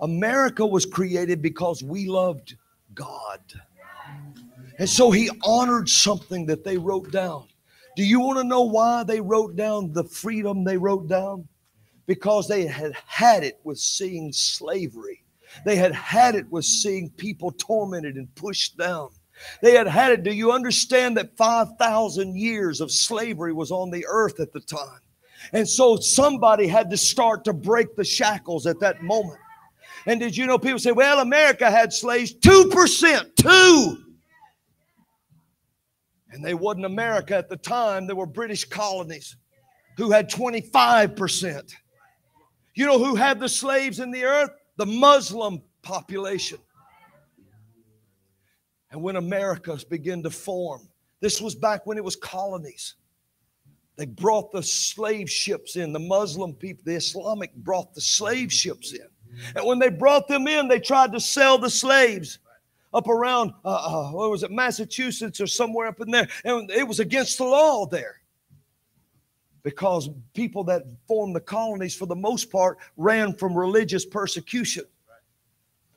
America 0.01 0.67
was 0.67 0.87
created 0.87 1.43
because 1.43 1.83
we 1.83 2.07
loved 2.07 2.57
God. 2.95 3.41
And 4.79 4.89
so 4.89 5.11
he 5.11 5.31
honored 5.45 5.89
something 5.89 6.47
that 6.47 6.65
they 6.65 6.79
wrote 6.79 7.13
down. 7.13 7.47
Do 7.97 8.03
you 8.03 8.21
want 8.21 8.39
to 8.39 8.45
know 8.45 8.63
why 8.63 9.05
they 9.05 9.21
wrote 9.21 9.57
down 9.57 9.93
the 9.93 10.05
freedom 10.05 10.65
they 10.65 10.79
wrote 10.79 11.09
down? 11.09 11.47
Because 12.07 12.49
they 12.49 12.67
had 12.67 12.93
had 13.07 13.45
it 13.45 13.61
with 13.63 13.79
seeing 13.79 14.33
slavery. 14.33 15.23
They 15.65 15.77
had 15.77 15.93
had 15.93 16.35
it 16.35 16.51
with 16.51 16.65
seeing 16.65 17.11
people 17.11 17.53
tormented 17.53 18.17
and 18.17 18.35
pushed 18.35 18.79
down. 18.79 19.11
They 19.63 19.75
had 19.75 19.87
had 19.87 20.13
it. 20.13 20.23
Do 20.23 20.33
you 20.33 20.53
understand 20.53 21.17
that 21.17 21.37
5,000 21.37 22.37
years 22.37 22.81
of 22.81 22.91
slavery 22.91 23.53
was 23.53 23.71
on 23.71 23.91
the 23.91 24.07
earth 24.09 24.41
at 24.41 24.53
the 24.53 24.61
time? 24.61 25.01
And 25.53 25.69
so 25.69 25.97
somebody 25.97 26.67
had 26.67 26.91
to 26.91 26.97
start 26.97 27.45
to 27.45 27.53
break 27.53 27.97
the 27.97 28.05
shackles 28.05 28.67
at 28.67 28.81
that 28.81 29.03
moment. 29.03 29.39
And 30.07 30.21
did 30.21 30.37
you 30.37 30.47
know 30.47 30.59
people 30.59 30.79
say, 30.79 30.93
well, 30.93 31.21
America 31.21 31.71
had 31.71 31.93
slaves? 31.93 32.35
2%, 32.35 33.37
two. 33.37 34.05
And 36.31 36.45
they 36.45 36.55
wasn't 36.55 36.87
America 36.87 37.37
at 37.37 37.49
the 37.49 37.57
time. 37.57 38.07
There 38.07 38.17
were 38.17 38.27
British 38.27 38.65
colonies 38.65 39.37
who 39.97 40.11
had 40.11 40.31
25%. 40.31 41.75
You 42.75 42.87
know 42.87 42.99
who 42.99 43.15
had 43.15 43.41
the 43.41 43.49
slaves 43.49 44.01
in 44.01 44.11
the 44.11 44.25
earth? 44.25 44.51
The 44.77 44.87
Muslim 44.87 45.61
population. 45.83 46.59
And 48.91 49.03
when 49.03 49.17
Americas 49.17 49.85
began 49.85 50.23
to 50.23 50.31
form, 50.31 50.89
this 51.21 51.41
was 51.41 51.55
back 51.55 51.87
when 51.87 51.99
it 51.99 52.05
was 52.05 52.17
colonies. 52.17 52.95
They 54.01 54.07
brought 54.07 54.51
the 54.51 54.63
slave 54.63 55.31
ships 55.31 55.77
in. 55.77 55.93
The 55.93 55.99
Muslim 55.99 56.55
people, 56.55 56.85
the 56.87 56.95
Islamic 56.95 57.55
brought 57.55 57.93
the 57.93 58.01
slave 58.01 58.51
ships 58.51 58.95
in. 58.95 59.07
And 59.55 59.67
when 59.67 59.79
they 59.79 59.91
brought 59.91 60.27
them 60.27 60.49
in, 60.49 60.69
they 60.69 60.81
tried 60.81 61.13
to 61.13 61.21
sell 61.21 61.59
the 61.59 61.69
slaves 61.69 62.39
up 62.95 63.09
around, 63.09 63.53
uh, 63.63 63.69
uh, 63.69 64.11
what 64.13 64.31
was 64.31 64.43
it, 64.43 64.51
Massachusetts 64.51 65.39
or 65.39 65.47
somewhere 65.47 65.87
up 65.87 66.01
in 66.01 66.11
there. 66.11 66.27
And 66.47 66.71
it 66.71 66.89
was 66.89 66.99
against 66.99 67.37
the 67.37 67.45
law 67.45 67.85
there 67.85 68.23
because 69.65 70.09
people 70.33 70.65
that 70.65 70.85
formed 71.07 71.37
the 71.37 71.41
colonies, 71.41 71.95
for 71.95 72.07
the 72.07 72.17
most 72.17 72.51
part, 72.51 72.79
ran 72.97 73.35
from 73.35 73.55
religious 73.55 74.07
persecution. 74.07 74.85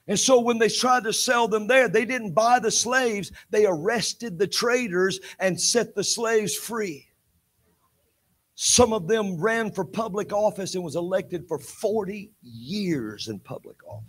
And 0.10 0.20
so 0.20 0.42
when 0.42 0.58
they 0.58 0.68
tried 0.68 1.06
to 1.06 1.14
sell 1.14 1.48
them 1.48 1.68
there, 1.68 1.88
they 1.88 2.04
didn't 2.04 2.34
buy 2.34 2.60
the 2.60 2.70
slaves, 2.70 3.32
they 3.50 3.66
arrested 3.66 4.38
the 4.38 4.48
traders 4.48 5.22
and 5.40 5.58
set 5.58 5.96
the 5.96 6.04
slaves 6.04 6.54
free. 6.54 7.08
Some 8.56 8.94
of 8.94 9.08
them 9.08 9.38
ran 9.38 9.72
for 9.72 9.84
public 9.84 10.32
office 10.32 10.76
and 10.76 10.84
was 10.84 10.96
elected 10.96 11.48
for 11.48 11.58
40 11.58 12.32
years 12.42 13.28
in 13.28 13.40
public 13.40 13.78
office. 13.88 14.06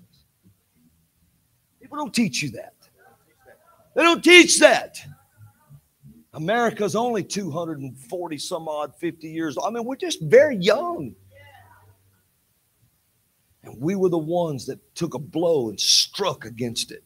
People 1.81 1.97
don't 1.97 2.15
teach 2.15 2.43
you 2.43 2.51
that. 2.51 2.75
They 3.95 4.03
don't 4.03 4.23
teach 4.23 4.59
that. 4.61 4.99
America's 6.35 6.97
only 6.97 7.23
240 7.23 8.39
some 8.39 8.69
odd 8.69 8.95
50 8.97 9.29
years 9.29 9.57
old. 9.57 9.69
I 9.69 9.71
mean, 9.71 9.85
we're 9.85 9.97
just 9.97 10.21
very 10.23 10.57
young. 10.57 11.15
And 13.63 13.81
we 13.81 13.95
were 13.95 14.09
the 14.09 14.19
ones 14.19 14.67
that 14.67 14.79
took 14.95 15.15
a 15.15 15.19
blow 15.19 15.71
and 15.71 15.81
struck 15.81 16.45
against 16.45 16.91
it. 16.91 17.03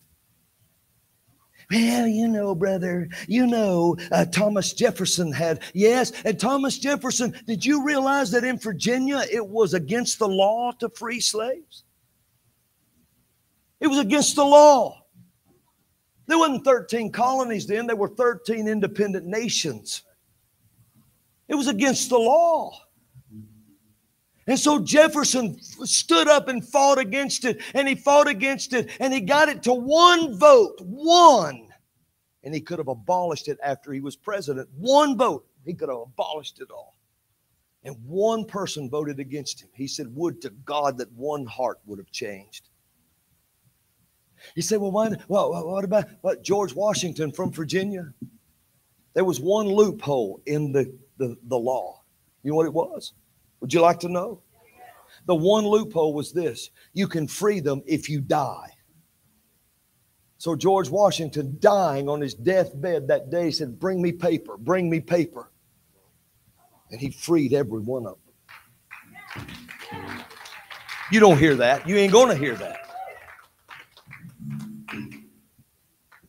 Well, 1.70 2.06
you 2.06 2.28
know, 2.28 2.54
brother, 2.54 3.08
you 3.26 3.46
know, 3.46 3.96
uh, 4.10 4.24
Thomas 4.24 4.72
Jefferson 4.72 5.32
had, 5.32 5.60
yes, 5.74 6.12
and 6.24 6.40
Thomas 6.40 6.78
Jefferson, 6.78 7.34
did 7.46 7.64
you 7.64 7.84
realize 7.84 8.30
that 8.30 8.44
in 8.44 8.58
Virginia 8.58 9.22
it 9.30 9.46
was 9.46 9.74
against 9.74 10.18
the 10.18 10.28
law 10.28 10.72
to 10.78 10.88
free 10.88 11.20
slaves? 11.20 11.84
It 13.80 13.86
was 13.86 13.98
against 13.98 14.34
the 14.36 14.44
law. 14.44 15.04
There 16.26 16.38
wasn't 16.38 16.64
13 16.64 17.12
colonies 17.12 17.66
then, 17.66 17.86
there 17.86 17.96
were 17.96 18.08
13 18.08 18.66
independent 18.66 19.26
nations. 19.26 20.02
It 21.48 21.54
was 21.54 21.68
against 21.68 22.08
the 22.08 22.18
law. 22.18 22.72
And 24.48 24.58
so 24.58 24.78
Jefferson 24.78 25.60
stood 25.60 26.26
up 26.26 26.48
and 26.48 26.66
fought 26.66 26.98
against 26.98 27.44
it, 27.44 27.60
and 27.74 27.86
he 27.86 27.94
fought 27.94 28.26
against 28.26 28.72
it, 28.72 28.90
and 28.98 29.12
he 29.12 29.20
got 29.20 29.50
it 29.50 29.62
to 29.64 29.74
one 29.74 30.38
vote, 30.38 30.80
one. 30.80 31.68
And 32.42 32.54
he 32.54 32.62
could 32.62 32.78
have 32.78 32.88
abolished 32.88 33.48
it 33.48 33.58
after 33.62 33.92
he 33.92 34.00
was 34.00 34.16
president. 34.16 34.70
One 34.74 35.18
vote, 35.18 35.46
he 35.66 35.74
could 35.74 35.90
have 35.90 35.98
abolished 35.98 36.62
it 36.62 36.70
all. 36.70 36.96
And 37.84 37.94
one 38.06 38.46
person 38.46 38.88
voted 38.88 39.20
against 39.20 39.62
him. 39.62 39.68
He 39.74 39.86
said, 39.86 40.14
Would 40.16 40.40
to 40.40 40.50
God 40.50 40.96
that 40.96 41.12
one 41.12 41.44
heart 41.44 41.78
would 41.84 41.98
have 41.98 42.10
changed. 42.10 42.70
He 44.54 44.62
said, 44.62 44.80
Well, 44.80 44.92
why, 44.92 45.10
well, 45.28 45.66
what 45.66 45.84
about 45.84 46.06
what, 46.22 46.42
George 46.42 46.74
Washington 46.74 47.32
from 47.32 47.52
Virginia? 47.52 48.14
There 49.12 49.26
was 49.26 49.40
one 49.40 49.66
loophole 49.66 50.40
in 50.46 50.72
the, 50.72 50.96
the, 51.18 51.36
the 51.44 51.58
law. 51.58 52.02
You 52.42 52.52
know 52.52 52.56
what 52.56 52.66
it 52.66 52.72
was? 52.72 53.12
Would 53.60 53.72
you 53.72 53.80
like 53.80 54.00
to 54.00 54.08
know? 54.08 54.42
The 55.26 55.34
one 55.34 55.66
loophole 55.66 56.14
was 56.14 56.32
this 56.32 56.70
you 56.92 57.06
can 57.06 57.26
free 57.26 57.60
them 57.60 57.82
if 57.86 58.08
you 58.08 58.20
die. 58.20 58.72
So 60.38 60.54
George 60.54 60.88
Washington, 60.88 61.56
dying 61.58 62.08
on 62.08 62.20
his 62.20 62.32
deathbed 62.32 63.08
that 63.08 63.28
day, 63.28 63.50
said, 63.50 63.78
Bring 63.78 64.00
me 64.00 64.12
paper, 64.12 64.56
bring 64.56 64.88
me 64.88 65.00
paper. 65.00 65.50
And 66.90 67.00
he 67.00 67.10
freed 67.10 67.52
every 67.52 67.80
one 67.80 68.06
of 68.06 68.16
them. 68.24 69.46
You 71.10 71.20
don't 71.20 71.38
hear 71.38 71.54
that. 71.56 71.88
You 71.88 71.96
ain't 71.96 72.12
going 72.12 72.28
to 72.28 72.36
hear 72.36 72.54
that. 72.54 72.78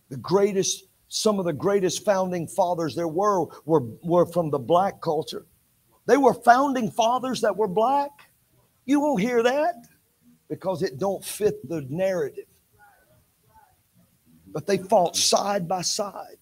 The 0.09 0.17
greatest, 0.17 0.85
some 1.07 1.37
of 1.37 1.45
the 1.45 1.53
greatest 1.53 2.03
founding 2.03 2.47
fathers 2.47 2.95
there 2.95 3.07
were, 3.07 3.45
were, 3.65 3.83
were 4.01 4.25
from 4.25 4.49
the 4.49 4.59
black 4.59 5.01
culture. 5.01 5.45
They 6.09 6.17
were 6.17 6.33
founding 6.33 6.89
fathers 6.89 7.39
that 7.41 7.55
were 7.55 7.67
black. 7.67 8.09
You 8.87 8.99
won't 8.99 9.21
hear 9.21 9.43
that 9.43 9.85
because 10.49 10.81
it 10.81 10.97
don't 10.97 11.23
fit 11.23 11.69
the 11.69 11.85
narrative. 11.87 12.47
But 14.47 14.65
they 14.65 14.79
fought 14.79 15.15
side 15.15 15.67
by 15.67 15.83
side. 15.83 16.39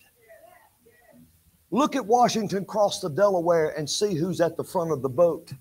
Look 1.69 1.97
at 1.97 2.05
Washington 2.05 2.63
cross 2.63 3.01
the 3.01 3.09
Delaware 3.09 3.77
and 3.77 3.89
see 3.89 4.15
who's 4.15 4.39
at 4.39 4.55
the 4.55 4.63
front 4.63 4.93
of 4.93 5.01
the 5.01 5.09
boat 5.09 5.51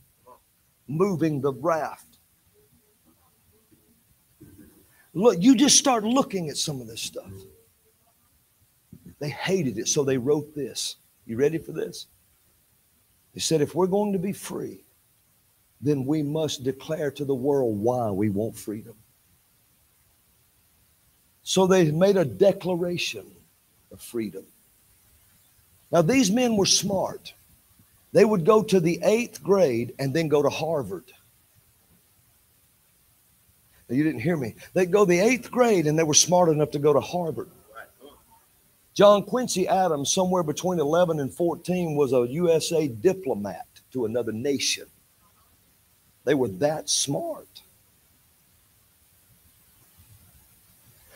moving 0.87 1.41
the 1.41 1.55
raft. 1.55 2.19
Look, 5.15 5.39
you 5.41 5.57
just 5.57 5.79
start 5.79 6.05
looking 6.05 6.49
at 6.49 6.57
some 6.57 6.81
of 6.81 6.87
this 6.87 7.03
stuff. 7.03 7.33
They 9.19 9.31
hated 9.31 9.79
it, 9.79 9.89
so 9.89 10.05
they 10.05 10.17
wrote 10.17 10.55
this. 10.55 10.95
You 11.27 11.37
ready 11.37 11.59
for 11.59 11.73
this? 11.73 12.07
He 13.37 13.41
said, 13.41 13.61
if 13.61 13.75
we're 13.75 13.87
going 13.87 14.15
to 14.15 14.19
be 14.19 14.33
free, 14.33 14.83
then 15.83 16.07
we 16.07 16.23
must 16.23 16.65
declare 16.65 17.11
to 17.11 17.25
the 17.27 17.35
world 17.35 17.79
why 17.79 18.11
we 18.11 18.31
want 18.31 18.57
freedom. 18.57 18.95
So 21.43 21.67
they 21.67 21.91
made 21.91 22.17
a 22.17 22.25
declaration 22.25 23.31
of 23.93 24.01
freedom. 24.01 24.47
Now, 25.93 26.01
these 26.01 26.31
men 26.31 26.57
were 26.57 26.65
smart. 26.65 27.35
They 28.11 28.25
would 28.25 28.47
go 28.47 28.63
to 28.63 28.81
the 28.81 29.01
eighth 29.03 29.43
grade 29.43 29.93
and 29.99 30.15
then 30.15 30.29
go 30.29 30.43
to 30.43 30.49
Harvard. 30.49 31.13
Now, 33.91 33.97
you 33.97 34.03
didn't 34.03 34.23
hear 34.23 34.39
me. 34.39 34.55
They'd 34.73 34.91
go 34.91 35.05
the 35.05 35.21
eighth 35.21 35.51
grade 35.51 35.87
and 35.87 35.99
they 35.99 36.05
were 36.05 36.15
smart 36.15 36.49
enough 36.49 36.71
to 36.71 36.79
go 36.79 36.95
to 36.95 37.01
Harvard. 37.01 37.51
John 38.97 39.25
Quincy 39.25 39.69
Adams, 39.69 40.11
somewhere 40.11 40.43
between 40.43 40.81
11 40.81 41.21
and 41.21 41.33
14, 41.33 41.97
was 41.97 42.15
a 42.15 42.27
USA 42.31 42.89
diplomat 42.89 43.67
to 43.93 44.07
another 44.07 44.33
nation. 44.33 44.87
They 46.25 46.35
were 46.35 46.49
that 46.49 46.89
smart. 46.89 47.47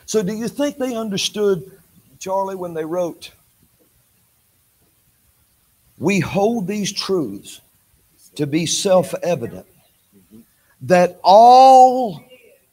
So, 0.04 0.22
do 0.22 0.34
you 0.34 0.46
think 0.46 0.76
they 0.76 0.94
understood, 0.94 1.72
Charlie, 2.18 2.54
when 2.54 2.74
they 2.74 2.84
wrote, 2.84 3.30
We 5.98 6.20
hold 6.20 6.66
these 6.66 6.92
truths 6.92 7.62
to 8.34 8.46
be 8.46 8.66
self 8.66 9.14
evident 9.22 9.66
that 10.82 11.18
all, 11.24 12.22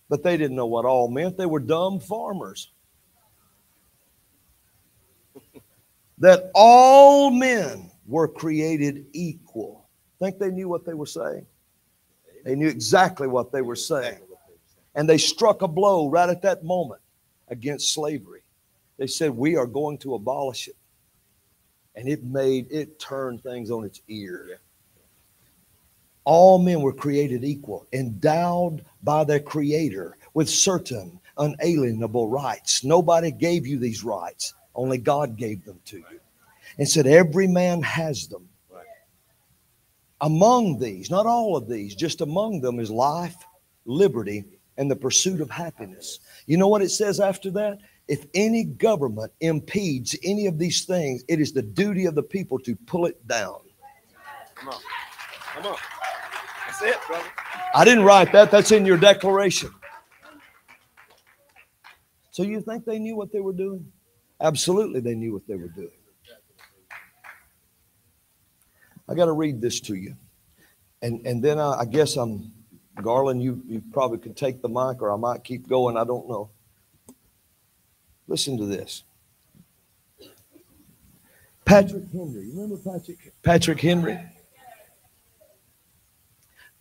but 0.10 0.22
they 0.22 0.36
didn't 0.36 0.58
know 0.58 0.66
what 0.66 0.84
all 0.84 1.08
meant. 1.08 1.38
They 1.38 1.45
were 1.45 1.60
dumb 1.61 2.02
farmers. 2.02 2.72
That 6.20 6.52
all 6.56 7.32
men 7.32 7.92
were 8.08 8.28
created 8.28 9.06
equal. 9.14 9.88
Think 10.20 10.40
they 10.40 10.52
knew 10.52 10.70
what 10.70 10.86
they 10.86 10.94
were 10.94 11.06
saying? 11.06 11.46
They 12.46 12.56
knew 12.56 12.68
exactly 12.68 13.28
what 13.28 13.52
they 13.52 13.62
were 13.62 13.76
saying. 13.76 14.20
And 14.96 15.08
they 15.08 15.18
struck 15.18 15.62
a 15.62 15.68
blow 15.68 16.10
right 16.10 16.30
at 16.30 16.42
that 16.44 16.64
moment 16.64 17.02
against 17.50 17.94
slavery. 17.94 18.42
They 18.98 19.08
said, 19.08 19.32
We 19.32 19.56
are 19.58 19.68
going 19.68 20.00
to 20.00 20.16
abolish 20.16 20.68
it. 20.68 20.76
and 21.96 22.08
it 22.08 22.24
made 22.24 22.68
it 22.72 23.00
turned 23.00 23.44
things 23.44 23.72
on 23.72 23.84
its 23.84 24.02
ear. 24.08 24.60
All 26.26 26.60
men 26.60 26.82
were 26.82 26.94
created 26.94 27.44
equal, 27.44 27.88
endowed 27.94 28.86
by 29.04 29.24
their 29.24 29.40
creator 29.40 30.18
with 30.34 30.50
certain 30.50 31.20
unalienable 31.38 32.28
rights. 32.30 32.84
Nobody 32.84 33.32
gave 33.32 33.66
you 33.68 33.80
these 33.80 34.04
rights, 34.04 34.54
only 34.78 35.00
God 35.00 35.36
gave 35.36 35.66
them 35.66 35.80
to 35.86 35.98
you. 35.98 36.20
And 36.78 36.88
said, 36.88 37.08
Every 37.08 37.48
man 37.48 37.82
has 37.82 38.28
them. 38.28 38.48
Among 40.22 40.80
these, 40.80 41.12
not 41.12 41.26
all 41.26 41.56
of 41.56 41.68
these, 41.68 41.94
just 41.94 42.22
among 42.22 42.62
them 42.62 42.80
is 42.80 42.90
life, 42.90 43.36
liberty, 43.86 44.46
and 44.78 44.90
the 44.90 44.96
pursuit 44.96 45.42
of 45.42 45.50
happiness. 45.50 46.20
You 46.46 46.58
know 46.58 46.68
what 46.68 46.82
it 46.82 46.90
says 46.90 47.20
after 47.20 47.52
that? 47.52 47.80
If 48.08 48.26
any 48.34 48.64
government 48.64 49.32
impedes 49.42 50.16
any 50.24 50.48
of 50.48 50.58
these 50.58 50.86
things, 50.86 51.24
it 51.28 51.40
is 51.40 51.52
the 51.52 51.62
duty 51.62 52.06
of 52.06 52.16
the 52.16 52.24
people 52.24 52.58
to 52.60 52.76
pull 52.76 53.06
it 53.06 53.28
down. 53.28 53.60
Come 54.56 54.70
on. 54.70 54.80
Come 55.56 55.66
on. 55.68 55.78
That's 56.66 56.82
it, 56.82 56.98
brother. 57.06 57.28
I 57.76 57.86
didn't 57.86 58.06
write 58.06 58.32
that, 58.32 58.50
that's 58.50 58.72
in 58.72 58.86
your 58.86 58.98
declaration. 58.98 59.72
So 62.32 62.44
you 62.44 62.62
think 62.62 62.86
they 62.86 62.98
knew 62.98 63.16
what 63.16 63.32
they 63.32 63.40
were 63.40 63.54
doing? 63.54 63.92
Absolutely, 64.40 65.00
they 65.00 65.16
knew 65.16 65.34
what 65.34 65.48
they 65.48 65.56
were 65.56 65.70
doing. 65.70 65.90
I 69.10 69.16
got 69.16 69.26
to 69.26 69.32
read 69.32 69.62
this 69.62 69.80
to 69.82 69.96
you. 69.96 70.16
And, 71.02 71.26
and 71.26 71.44
then 71.44 71.60
I, 71.60 71.80
I 71.80 71.86
guess 71.86 72.18
I'm, 72.18 72.52
Garland, 73.02 73.42
you, 73.42 73.62
you 73.68 73.82
probably 73.94 74.18
could 74.18 74.36
take 74.36 74.62
the 74.62 74.70
mic 74.70 75.02
or 75.02 75.12
I 75.12 75.16
might 75.16 75.44
keep 75.44 75.68
going. 75.68 75.98
I 75.98 76.04
don't 76.04 76.28
know. 76.28 76.50
Listen 78.28 78.58
to 78.58 78.66
this. 78.66 79.04
Patrick 81.64 82.04
Henry. 82.12 82.46
You 82.46 82.54
remember 82.54 82.78
Patrick? 82.78 83.34
Patrick 83.44 83.80
Henry? 83.80 84.20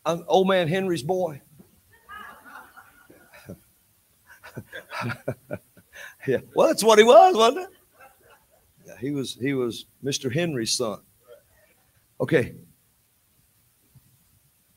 I'm 0.05 0.25
old 0.28 0.49
man 0.49 0.68
Henry's 0.68 1.02
boy. 1.02 1.41
yeah. 6.26 6.38
Well, 6.55 6.68
that's 6.68 6.84
what 6.84 6.98
he 6.98 7.05
was, 7.05 7.34
wasn't 7.34 7.58
it? 7.58 7.68
Yeah, 8.86 8.96
he 9.00 9.10
was 9.10 9.34
he 9.34 9.55
was 9.55 9.86
Mr. 10.05 10.32
Henry's 10.32 10.72
son. 10.72 11.00
Okay. 12.20 12.55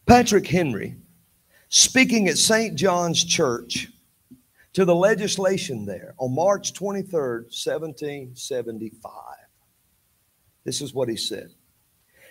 Patrick 0.05 0.47
Henry, 0.47 0.97
speaking 1.69 2.27
at 2.27 2.37
St. 2.37 2.75
John's 2.75 3.23
Church 3.23 3.89
to 4.73 4.83
the 4.85 4.95
legislation 4.95 5.85
there 5.85 6.15
on 6.17 6.33
March 6.33 6.73
23rd, 6.73 7.43
1775. 7.43 9.11
This 10.63 10.81
is 10.81 10.93
what 10.93 11.09
he 11.09 11.15
said. 11.15 11.51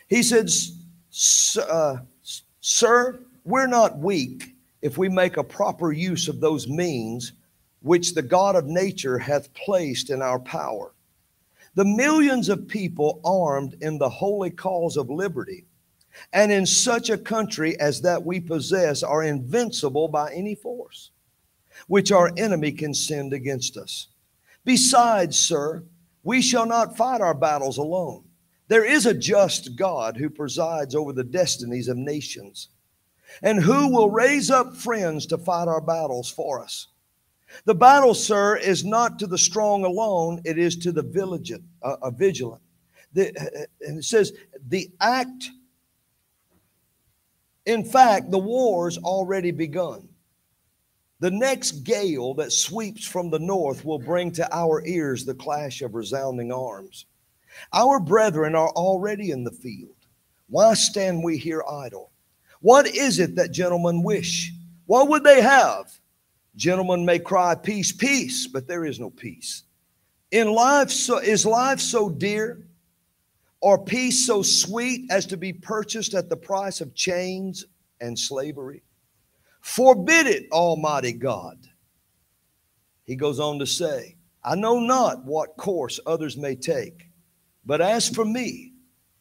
He 0.08 0.22
said, 0.22 0.48
uh, 1.68 1.98
Sir, 2.60 3.20
we're 3.44 3.66
not 3.66 3.98
weak 3.98 4.54
if 4.82 4.98
we 4.98 5.08
make 5.08 5.36
a 5.36 5.44
proper 5.44 5.92
use 5.92 6.28
of 6.28 6.40
those 6.40 6.68
means 6.68 7.32
which 7.80 8.14
the 8.14 8.22
God 8.22 8.56
of 8.56 8.66
nature 8.66 9.18
hath 9.18 9.52
placed 9.54 10.10
in 10.10 10.22
our 10.22 10.38
power. 10.38 10.94
The 11.74 11.84
millions 11.84 12.48
of 12.48 12.66
people 12.66 13.20
armed 13.24 13.76
in 13.80 13.98
the 13.98 14.08
holy 14.08 14.50
cause 14.50 14.96
of 14.96 15.10
liberty, 15.10 15.66
and 16.32 16.50
in 16.50 16.66
such 16.66 17.10
a 17.10 17.18
country 17.18 17.78
as 17.78 18.00
that 18.02 18.24
we 18.24 18.40
possess, 18.40 19.02
are 19.02 19.22
invincible 19.22 20.08
by 20.08 20.32
any 20.32 20.54
force 20.54 21.10
which 21.86 22.10
our 22.10 22.32
enemy 22.36 22.72
can 22.72 22.92
send 22.92 23.32
against 23.32 23.76
us. 23.76 24.08
Besides, 24.64 25.38
sir, 25.38 25.84
we 26.24 26.42
shall 26.42 26.66
not 26.66 26.96
fight 26.96 27.20
our 27.20 27.34
battles 27.34 27.78
alone. 27.78 28.24
There 28.66 28.84
is 28.84 29.06
a 29.06 29.14
just 29.14 29.76
God 29.76 30.16
who 30.16 30.28
presides 30.28 30.94
over 30.94 31.12
the 31.12 31.24
destinies 31.24 31.88
of 31.88 31.96
nations, 31.96 32.68
and 33.42 33.62
who 33.62 33.88
will 33.92 34.10
raise 34.10 34.50
up 34.50 34.74
friends 34.74 35.26
to 35.26 35.38
fight 35.38 35.68
our 35.68 35.80
battles 35.80 36.30
for 36.30 36.60
us. 36.60 36.88
The 37.64 37.74
battle, 37.74 38.14
sir, 38.14 38.56
is 38.56 38.84
not 38.84 39.18
to 39.18 39.26
the 39.26 39.38
strong 39.38 39.84
alone, 39.84 40.40
it 40.44 40.58
is 40.58 40.76
to 40.78 40.92
the 40.92 41.02
vigilant. 41.02 41.64
Uh, 41.82 42.10
vigilant. 42.10 42.62
The, 43.14 43.66
and 43.80 43.98
it 43.98 44.04
says, 44.04 44.32
the 44.68 44.90
act, 45.00 45.50
in 47.66 47.84
fact, 47.84 48.30
the 48.30 48.38
war's 48.38 48.98
already 48.98 49.50
begun. 49.50 50.08
The 51.20 51.30
next 51.30 51.82
gale 51.82 52.34
that 52.34 52.52
sweeps 52.52 53.04
from 53.04 53.30
the 53.30 53.40
north 53.40 53.84
will 53.84 53.98
bring 53.98 54.30
to 54.32 54.54
our 54.54 54.86
ears 54.86 55.24
the 55.24 55.34
clash 55.34 55.82
of 55.82 55.94
resounding 55.94 56.52
arms. 56.52 57.06
Our 57.72 57.98
brethren 57.98 58.54
are 58.54 58.70
already 58.70 59.32
in 59.32 59.42
the 59.42 59.50
field. 59.50 59.96
Why 60.48 60.74
stand 60.74 61.24
we 61.24 61.36
here 61.36 61.64
idle? 61.68 62.12
What 62.60 62.86
is 62.86 63.18
it 63.18 63.34
that 63.36 63.52
gentlemen 63.52 64.02
wish? 64.02 64.52
What 64.86 65.08
would 65.08 65.24
they 65.24 65.40
have? 65.40 65.98
Gentlemen 66.58 67.04
may 67.04 67.20
cry, 67.20 67.54
Peace, 67.54 67.92
peace, 67.92 68.48
but 68.48 68.66
there 68.66 68.84
is 68.84 68.98
no 68.98 69.10
peace. 69.10 69.62
In 70.32 70.52
life, 70.52 70.90
so, 70.90 71.18
is 71.18 71.46
life 71.46 71.78
so 71.78 72.10
dear 72.10 72.66
or 73.60 73.84
peace 73.84 74.26
so 74.26 74.42
sweet 74.42 75.08
as 75.08 75.24
to 75.26 75.36
be 75.36 75.52
purchased 75.52 76.14
at 76.14 76.28
the 76.28 76.36
price 76.36 76.80
of 76.80 76.96
chains 76.96 77.64
and 78.00 78.18
slavery? 78.18 78.82
Forbid 79.60 80.26
it, 80.26 80.50
Almighty 80.50 81.12
God. 81.12 81.58
He 83.04 83.14
goes 83.14 83.38
on 83.38 83.60
to 83.60 83.66
say, 83.66 84.16
I 84.42 84.56
know 84.56 84.80
not 84.80 85.24
what 85.24 85.56
course 85.56 86.00
others 86.06 86.36
may 86.36 86.56
take, 86.56 87.08
but 87.64 87.80
as 87.80 88.08
for 88.08 88.24
me, 88.24 88.72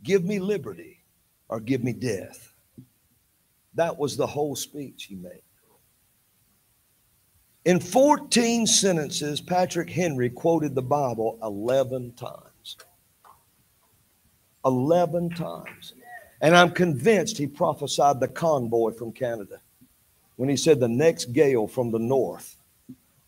give 0.02 0.26
me 0.26 0.40
liberty 0.40 1.04
or 1.50 1.60
give 1.60 1.84
me 1.84 1.94
death. 1.94 2.52
That 3.76 4.00
was 4.00 4.18
the 4.18 4.26
whole 4.26 4.56
speech 4.56 5.04
he 5.04 5.16
made. 5.16 5.44
In 7.68 7.82
14 7.82 8.66
sentences, 8.66 9.42
Patrick 9.42 9.90
Henry 9.90 10.30
quoted 10.30 10.74
the 10.74 10.82
Bible 10.82 11.38
11 11.44 12.14
times. 12.14 12.78
11 14.64 15.32
times. 15.32 15.94
And 16.40 16.56
I'm 16.56 16.72
convinced 16.72 17.38
he 17.38 17.46
prophesied 17.46 18.22
the 18.22 18.30
convoy 18.30 18.92
from 18.92 19.12
Canada 19.12 19.60
when 20.38 20.48
he 20.48 20.56
said 20.56 20.80
the 20.80 20.88
next 20.88 21.34
gale 21.34 21.68
from 21.68 21.92
the 21.92 22.00
north 22.00 22.56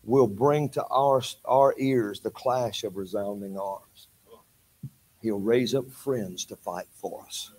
will 0.04 0.26
bring 0.26 0.70
to 0.70 0.86
our, 0.86 1.20
our 1.44 1.74
ears 1.76 2.20
the 2.20 2.30
clash 2.30 2.82
of 2.82 2.96
resounding 2.96 3.58
arms. 3.58 4.08
He'll 5.20 5.38
raise 5.38 5.74
up 5.74 5.90
friends 5.90 6.46
to 6.46 6.56
fight 6.56 6.86
for 6.94 7.26
us. 7.26 7.52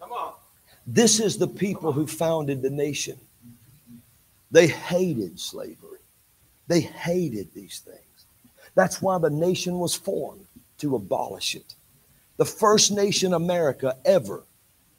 Come 0.00 0.10
on. 0.10 0.32
This 0.88 1.20
is 1.20 1.38
the 1.38 1.46
people 1.46 1.92
who 1.92 2.08
founded 2.08 2.62
the 2.62 2.70
nation. 2.70 3.20
They 4.54 4.68
hated 4.68 5.40
slavery. 5.40 5.98
They 6.68 6.80
hated 6.80 7.52
these 7.52 7.80
things. 7.80 8.26
That's 8.76 9.02
why 9.02 9.18
the 9.18 9.28
nation 9.28 9.80
was 9.80 9.96
formed 9.96 10.46
to 10.78 10.94
abolish 10.94 11.56
it. 11.56 11.74
The 12.36 12.44
first 12.44 12.92
nation 12.92 13.34
America 13.34 13.96
ever 14.04 14.44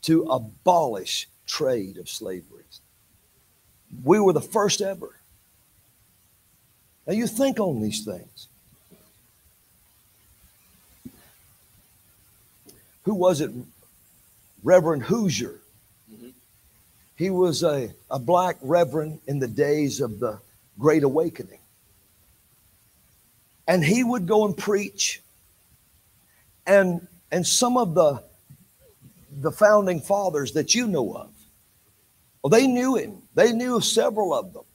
to 0.01 0.23
abolish 0.23 1.29
trade 1.47 1.97
of 1.97 2.09
slavery. 2.09 2.65
We 4.03 4.19
were 4.19 4.33
the 4.33 4.41
first 4.41 4.81
ever. 4.81 5.21
Now 7.07 7.13
you 7.13 7.25
think 7.25 7.57
on 7.57 7.81
these 7.81 8.03
things. 8.03 8.49
Who 13.03 13.15
was 13.15 13.39
it? 13.39 13.51
Reverend 14.63 15.03
Hoosier. 15.03 15.61
He 17.15 17.29
was 17.29 17.63
a, 17.63 17.93
a 18.11 18.19
black 18.19 18.57
reverend 18.61 19.21
in 19.27 19.39
the 19.39 19.47
days 19.47 20.01
of 20.01 20.19
the 20.19 20.39
Great 20.77 21.03
Awakening. 21.03 21.59
And 23.67 23.83
he 23.83 24.03
would 24.03 24.27
go 24.27 24.45
and 24.45 24.55
preach. 24.55 25.21
And, 26.67 27.07
and 27.31 27.47
some 27.47 27.77
of 27.77 27.95
the, 27.95 28.21
the 29.31 29.51
founding 29.51 30.01
fathers 30.01 30.53
that 30.53 30.75
you 30.75 30.87
know 30.87 31.13
of, 31.13 31.31
well, 32.43 32.49
they 32.49 32.67
knew 32.67 32.95
him. 32.95 33.21
They 33.33 33.53
knew 33.53 33.81
several 33.81 34.33
of 34.33 34.53
them. 34.53 34.65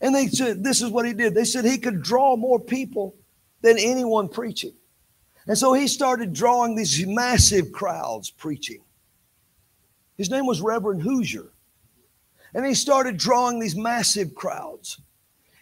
And 0.00 0.14
they 0.14 0.26
said, 0.26 0.62
this 0.62 0.82
is 0.82 0.90
what 0.90 1.06
he 1.06 1.12
did. 1.12 1.34
They 1.34 1.44
said 1.44 1.64
he 1.64 1.78
could 1.78 2.02
draw 2.02 2.36
more 2.36 2.60
people 2.60 3.14
than 3.62 3.78
anyone 3.78 4.28
preaching. 4.28 4.74
And 5.46 5.56
so 5.56 5.72
he 5.72 5.88
started 5.88 6.32
drawing 6.32 6.76
these 6.76 7.04
massive 7.06 7.72
crowds 7.72 8.30
preaching. 8.30 8.80
His 10.22 10.30
name 10.30 10.46
was 10.46 10.60
Reverend 10.60 11.02
Hoosier. 11.02 11.50
And 12.54 12.64
he 12.64 12.74
started 12.74 13.16
drawing 13.16 13.58
these 13.58 13.74
massive 13.74 14.36
crowds. 14.36 15.00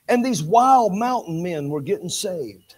And 0.07 0.23
these 0.23 0.43
wild 0.43 0.95
mountain 0.95 1.43
men 1.43 1.71
were 1.71 1.81
getting 1.81 2.11
saved. 2.11 2.75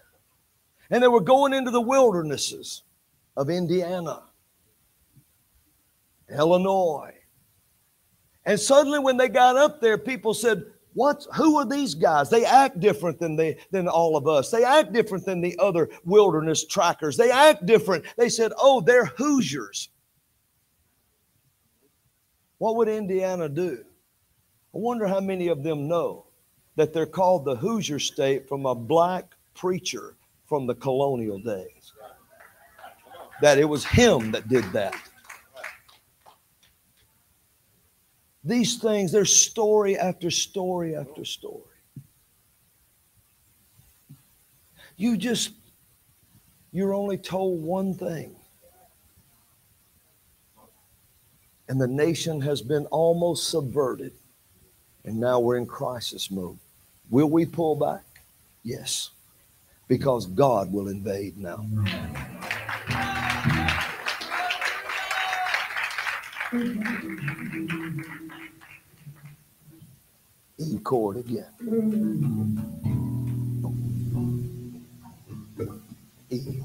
And 0.90 1.02
they 1.02 1.08
were 1.08 1.20
going 1.20 1.52
into 1.52 1.72
the 1.72 1.80
wildernesses 1.80 2.84
of 3.36 3.50
Indiana, 3.50 4.22
Illinois. 6.30 7.14
And 8.44 8.60
suddenly, 8.60 9.00
when 9.00 9.16
they 9.16 9.28
got 9.28 9.56
up 9.56 9.80
there, 9.80 9.98
people 9.98 10.34
said, 10.34 10.62
What, 10.94 11.26
who 11.34 11.58
are 11.58 11.66
these 11.66 11.96
guys? 11.96 12.30
They 12.30 12.44
act 12.44 12.78
different 12.78 13.18
than, 13.18 13.34
they, 13.34 13.56
than 13.72 13.88
all 13.88 14.16
of 14.16 14.28
us. 14.28 14.52
They 14.52 14.62
act 14.62 14.92
different 14.92 15.24
than 15.24 15.40
the 15.40 15.58
other 15.58 15.90
wilderness 16.04 16.64
trackers. 16.64 17.16
They 17.16 17.32
act 17.32 17.66
different. 17.66 18.04
They 18.16 18.28
said, 18.28 18.52
oh, 18.56 18.82
they're 18.82 19.06
Hoosiers. 19.06 19.88
What 22.62 22.76
would 22.76 22.86
Indiana 22.86 23.48
do? 23.48 23.84
I 24.72 24.78
wonder 24.78 25.08
how 25.08 25.18
many 25.18 25.48
of 25.48 25.64
them 25.64 25.88
know 25.88 26.26
that 26.76 26.92
they're 26.92 27.06
called 27.06 27.44
the 27.44 27.56
Hoosier 27.56 27.98
State 27.98 28.48
from 28.48 28.66
a 28.66 28.74
black 28.76 29.34
preacher 29.52 30.14
from 30.46 30.68
the 30.68 30.76
colonial 30.76 31.40
days. 31.40 31.92
That 33.40 33.58
it 33.58 33.64
was 33.64 33.84
him 33.84 34.30
that 34.30 34.46
did 34.46 34.62
that. 34.74 34.94
These 38.44 38.78
things, 38.78 39.10
there's 39.10 39.34
story 39.34 39.98
after 39.98 40.30
story 40.30 40.94
after 40.94 41.24
story. 41.24 41.64
You 44.96 45.16
just, 45.16 45.50
you're 46.70 46.94
only 46.94 47.18
told 47.18 47.60
one 47.60 47.94
thing. 47.94 48.36
And 51.72 51.80
the 51.80 51.88
nation 51.88 52.42
has 52.42 52.60
been 52.60 52.84
almost 52.90 53.48
subverted. 53.48 54.12
And 55.06 55.18
now 55.18 55.40
we're 55.40 55.56
in 55.56 55.64
crisis 55.64 56.30
mode. 56.30 56.58
Will 57.08 57.30
we 57.30 57.46
pull 57.46 57.76
back? 57.76 58.04
Yes. 58.62 59.08
Because 59.88 60.26
God 60.26 60.70
will 60.70 60.88
invade 60.88 61.38
now. 61.38 61.64
E 70.58 70.78
chord 70.80 71.16
again. 71.16 71.46
E. 76.28 76.62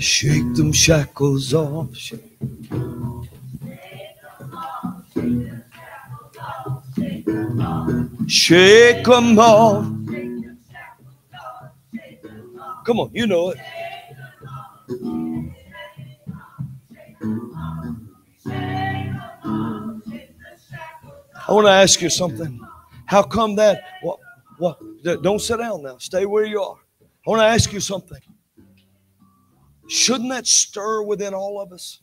Shake 0.00 0.54
them 0.54 0.72
shackles 0.72 1.52
off. 1.52 1.94
Shake. 1.94 2.24
Shake 8.26 9.04
them 9.04 9.38
off. 9.38 9.84
Come 12.86 13.00
on, 13.00 13.10
you 13.12 13.26
know 13.26 13.50
it. 13.50 13.58
I 21.46 21.52
want 21.52 21.66
to 21.66 21.72
ask 21.72 22.00
you 22.00 22.08
something. 22.08 22.58
How 23.04 23.22
come 23.22 23.54
that? 23.56 23.82
What? 24.00 24.18
What? 24.56 24.80
Don't 25.22 25.40
sit 25.40 25.58
down 25.58 25.82
now. 25.82 25.98
Stay 25.98 26.24
where 26.24 26.46
you 26.46 26.62
are. 26.62 26.76
I 27.02 27.30
want 27.30 27.40
to 27.40 27.46
ask 27.46 27.70
you 27.72 27.80
something. 27.80 28.20
Shouldn't 29.90 30.30
that 30.30 30.46
stir 30.46 31.02
within 31.02 31.34
all 31.34 31.60
of 31.60 31.72
us? 31.72 32.00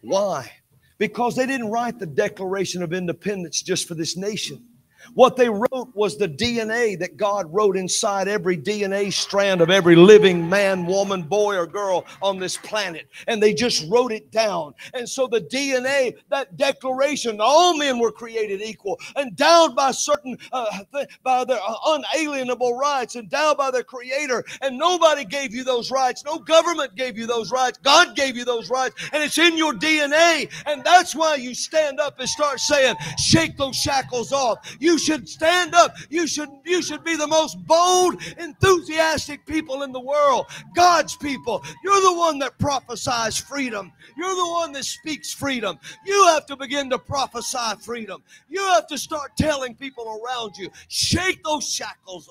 Why? 0.00 0.50
Because 0.96 1.36
they 1.36 1.46
didn't 1.46 1.70
write 1.70 1.98
the 1.98 2.06
Declaration 2.06 2.82
of 2.82 2.94
Independence 2.94 3.60
just 3.60 3.86
for 3.86 3.94
this 3.94 4.16
nation. 4.16 4.64
What 5.12 5.36
they 5.36 5.48
wrote 5.48 5.90
was 5.94 6.16
the 6.16 6.28
DNA 6.28 6.98
that 6.98 7.16
God 7.16 7.52
wrote 7.52 7.76
inside 7.76 8.28
every 8.28 8.56
DNA 8.56 9.12
strand 9.12 9.60
of 9.60 9.70
every 9.70 9.96
living 9.96 10.48
man, 10.48 10.86
woman, 10.86 11.22
boy, 11.22 11.56
or 11.56 11.66
girl 11.66 12.06
on 12.22 12.38
this 12.38 12.56
planet. 12.56 13.06
And 13.28 13.42
they 13.42 13.54
just 13.54 13.88
wrote 13.90 14.12
it 14.12 14.30
down. 14.30 14.74
And 14.94 15.08
so 15.08 15.26
the 15.26 15.40
DNA, 15.40 16.14
that 16.30 16.56
declaration, 16.56 17.38
all 17.40 17.76
men 17.76 17.98
were 17.98 18.12
created 18.12 18.62
equal, 18.62 18.98
endowed 19.16 19.76
by 19.76 19.90
certain, 19.90 20.38
uh, 20.52 20.80
by 21.22 21.44
their 21.44 21.60
unalienable 21.86 22.76
rights, 22.76 23.16
endowed 23.16 23.58
by 23.58 23.70
their 23.70 23.84
Creator. 23.84 24.44
And 24.62 24.78
nobody 24.78 25.24
gave 25.24 25.54
you 25.54 25.64
those 25.64 25.90
rights. 25.90 26.24
No 26.24 26.38
government 26.38 26.94
gave 26.94 27.18
you 27.18 27.26
those 27.26 27.52
rights. 27.52 27.78
God 27.82 28.16
gave 28.16 28.36
you 28.36 28.44
those 28.44 28.70
rights. 28.70 28.94
And 29.12 29.22
it's 29.22 29.38
in 29.38 29.56
your 29.56 29.72
DNA. 29.72 30.50
And 30.66 30.82
that's 30.84 31.14
why 31.14 31.36
you 31.36 31.54
stand 31.54 32.00
up 32.00 32.18
and 32.18 32.28
start 32.28 32.60
saying, 32.60 32.96
shake 33.18 33.56
those 33.56 33.76
shackles 33.76 34.32
off. 34.32 34.76
You 34.80 34.93
should 34.98 35.28
stand 35.28 35.74
up. 35.74 35.96
You 36.10 36.26
should 36.26 36.48
you 36.64 36.82
should 36.82 37.04
be 37.04 37.16
the 37.16 37.26
most 37.26 37.56
bold, 37.66 38.22
enthusiastic 38.38 39.46
people 39.46 39.82
in 39.82 39.92
the 39.92 40.00
world. 40.00 40.46
God's 40.74 41.16
people. 41.16 41.64
You're 41.82 42.00
the 42.00 42.14
one 42.14 42.38
that 42.40 42.58
prophesies 42.58 43.38
freedom. 43.38 43.92
You're 44.16 44.34
the 44.34 44.50
one 44.50 44.72
that 44.72 44.84
speaks 44.84 45.32
freedom. 45.32 45.78
You 46.04 46.26
have 46.28 46.46
to 46.46 46.56
begin 46.56 46.90
to 46.90 46.98
prophesy 46.98 47.80
freedom. 47.80 48.22
You 48.48 48.60
have 48.68 48.86
to 48.88 48.98
start 48.98 49.36
telling 49.36 49.74
people 49.74 50.20
around 50.20 50.56
you, 50.56 50.70
shake 50.88 51.42
those 51.44 51.70
shackles. 51.70 52.28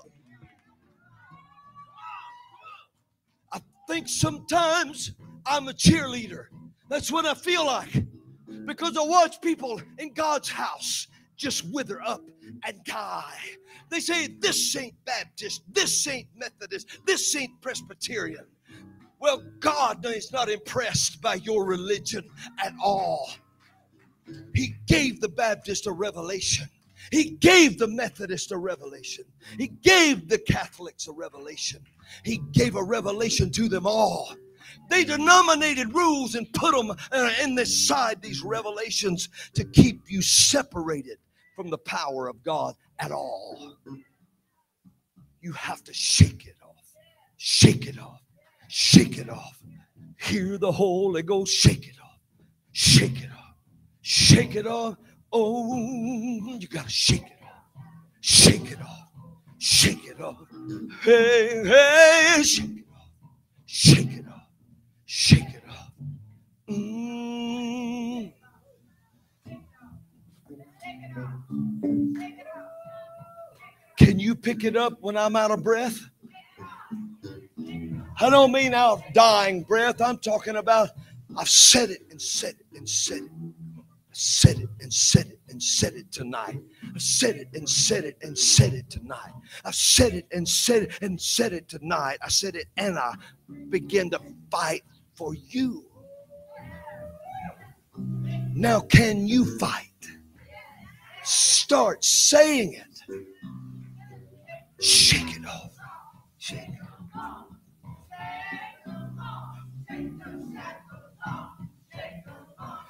I 3.52 3.60
think 3.88 4.08
sometimes 4.08 5.14
I'm 5.46 5.68
a 5.68 5.74
cheerleader. 5.74 6.46
That's 6.90 7.12
what 7.12 7.26
I 7.26 7.34
feel 7.34 7.66
like. 7.66 8.04
Because 8.66 8.98
I 8.98 9.02
watch 9.02 9.42
people 9.42 9.82
in 9.98 10.14
God's 10.14 10.50
house 10.50 11.08
just 11.38 11.66
wither 11.72 12.02
up 12.02 12.22
and 12.66 12.84
die. 12.86 13.40
They 13.90 14.00
say, 14.00 14.28
This 14.40 14.76
ain't 14.76 14.96
Baptist, 15.06 15.64
this 15.72 16.08
ain't 16.08 16.28
Methodist, 16.36 17.00
this 17.06 17.36
ain't 17.36 17.62
Presbyterian. 17.62 18.46
Well, 19.20 19.44
God 19.60 20.06
is 20.06 20.32
not 20.34 20.50
impressed 20.50 21.22
by 21.22 21.36
your 21.36 21.66
religion 21.66 22.30
at 22.62 22.74
all. 22.84 23.30
He 24.54 24.76
gave 24.86 25.22
the 25.22 25.30
Baptist 25.30 25.88
a 25.88 25.92
revelation. 25.92 26.68
He 27.12 27.32
gave 27.32 27.78
the 27.78 27.88
Methodist 27.88 28.52
a 28.52 28.58
revelation. 28.58 29.26
He 29.58 29.68
gave 29.68 30.28
the 30.28 30.40
Catholics 30.40 31.08
a 31.08 31.12
revelation. 31.12 31.82
He 32.24 32.42
gave 32.52 32.76
a 32.76 32.84
revelation 32.84 33.52
to 33.52 33.70
them 33.70 33.86
all. 33.86 34.36
They 34.90 35.04
denominated 35.04 35.94
rules 35.94 36.36
and 36.36 36.52
put 36.54 36.76
them 36.76 36.92
uh, 37.12 37.32
in 37.42 37.56
this 37.56 37.88
side, 37.88 38.22
these 38.22 38.44
revelations, 38.44 39.30
to 39.54 39.64
keep 39.64 40.02
you 40.10 40.22
separated 40.22 41.18
from 41.56 41.70
the 41.70 41.78
power 41.78 42.28
of 42.28 42.44
God 42.44 42.76
at 43.00 43.12
all. 43.12 43.76
You 45.42 45.52
have 45.54 45.84
to 45.84 45.94
shake 45.94 46.46
it 46.48 46.56
off. 46.64 46.96
Shake 47.38 47.88
it 47.88 48.00
off. 48.00 48.22
Shake 48.70 49.18
it 49.18 49.30
off. 49.30 49.62
Hear 50.20 50.58
the 50.58 50.72
Holy 50.72 51.22
Ghost. 51.22 51.54
Shake 51.54 51.88
it 51.88 51.96
off. 52.02 52.20
Shake 52.72 53.22
it 53.22 53.30
off. 53.32 53.56
Shake 54.02 54.56
it 54.56 54.66
off. 54.66 54.96
Oh, 55.32 56.58
you 56.60 56.68
got 56.68 56.86
to 56.86 56.92
shake 56.92 57.24
it 57.24 57.40
off. 57.44 57.84
Shake 58.22 58.72
it 58.72 58.80
off. 58.82 59.08
Shake 59.60 60.06
it 60.06 60.22
off. 60.22 60.38
Hey, 61.02 61.64
hey, 61.66 62.44
shake 62.44 62.78
it 62.78 62.86
off. 62.94 63.10
Shake 63.66 64.12
it 64.14 64.26
off. 64.28 64.43
Shake 65.16 65.44
it 65.44 65.64
off. 65.70 65.92
Mm. 66.68 68.34
Can 73.96 74.20
you 74.20 74.34
pick 74.34 74.64
it 74.64 74.76
up 74.76 74.94
when 75.02 75.16
I'm 75.16 75.36
out 75.36 75.52
of 75.52 75.62
breath? 75.62 76.00
I 78.20 78.30
don't 78.32 78.52
mean 78.52 78.74
out 78.74 79.04
dying 79.14 79.62
breath. 79.62 80.02
I'm 80.02 80.18
talking 80.18 80.56
about 80.56 80.90
I've 81.38 81.48
said 81.48 81.92
it 81.92 82.02
and 82.10 82.20
said 82.20 82.56
it 82.60 82.76
and 82.76 82.90
said 82.90 83.22
it. 83.22 83.32
I 83.78 84.14
said 84.14 84.58
it 84.58 84.70
and 84.80 84.92
said 84.92 85.28
it 85.28 85.40
and 85.48 85.62
said 85.62 85.94
it 85.94 86.12
tonight. 86.12 86.60
I 86.84 86.98
said 86.98 87.36
it 87.36 87.50
and 87.54 87.70
said 87.70 88.04
it 88.06 88.18
and 88.24 88.36
said 88.36 88.74
it 88.74 88.90
tonight. 88.90 89.34
I 89.64 89.70
said 89.70 90.14
it 90.16 90.26
and 90.32 90.50
said 90.50 90.84
it 90.84 91.04
and 91.04 91.22
said 91.22 91.54
it 91.54 91.68
tonight. 91.68 92.18
I 92.24 92.30
said 92.30 92.56
it 92.56 92.66
and 92.78 92.98
I 92.98 93.14
began 93.70 94.10
to 94.10 94.20
fight 94.50 94.82
for 95.16 95.34
you. 95.34 95.86
Now, 98.56 98.82
can 98.82 99.28
you 99.28 99.58
fight? 99.58 99.90
Start 101.24 102.04
saying 102.04 102.74
it. 102.74 103.00
Shake 104.84 105.38
it 105.38 105.46
off. 105.46 105.76
Shake 106.38 106.60
it 106.60 106.80
off. 107.16 107.44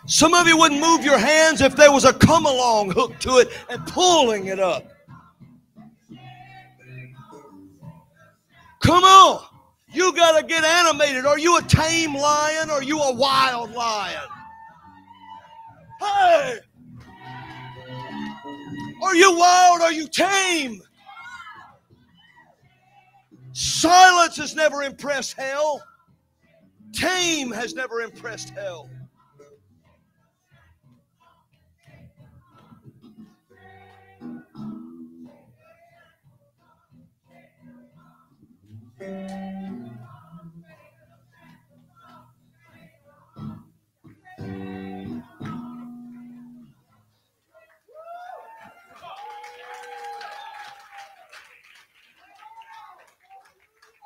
Some 0.05 0.33
of 0.33 0.47
you 0.47 0.57
wouldn't 0.57 0.81
move 0.81 1.05
your 1.05 1.17
hands 1.17 1.61
if 1.61 1.75
there 1.75 1.91
was 1.91 2.03
a 2.03 2.13
come 2.13 2.45
along 2.45 2.91
hook 2.91 3.17
to 3.19 3.37
it 3.37 3.49
and 3.69 3.85
pulling 3.87 4.47
it 4.47 4.59
up. 4.59 4.91
Come 8.81 9.03
on. 9.03 9.52
You 9.93 10.11
got 10.13 10.39
to 10.39 10.45
get 10.45 10.63
animated. 10.63 11.25
Are 11.25 11.37
you 11.37 11.57
a 11.57 11.61
tame 11.61 12.15
lion? 12.15 12.69
Or 12.69 12.73
are 12.73 12.83
you 12.83 12.99
a 12.99 13.13
wild 13.13 13.71
lion? 13.73 14.27
Hey! 15.99 16.59
Are 19.03 19.15
you 19.15 19.37
wild? 19.37 19.81
Are 19.81 19.93
you 19.93 20.07
tame? 20.07 20.81
Silence 23.51 24.37
has 24.37 24.55
never 24.55 24.81
impressed 24.81 25.33
hell. 25.33 25.83
Tame 26.91 27.51
has 27.51 27.75
never 27.75 28.01
impressed 28.01 28.49
hell. 28.49 28.89
Thank 39.03 39.61
you. 39.61 39.72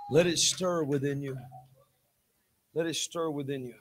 Let 0.09 0.25
it 0.25 0.39
stir 0.39 0.83
within 0.83 1.21
you. 1.21 1.37
Let 2.73 2.85
it 2.85 2.95
stir 2.95 3.29
within 3.29 3.65
you. 3.65 3.75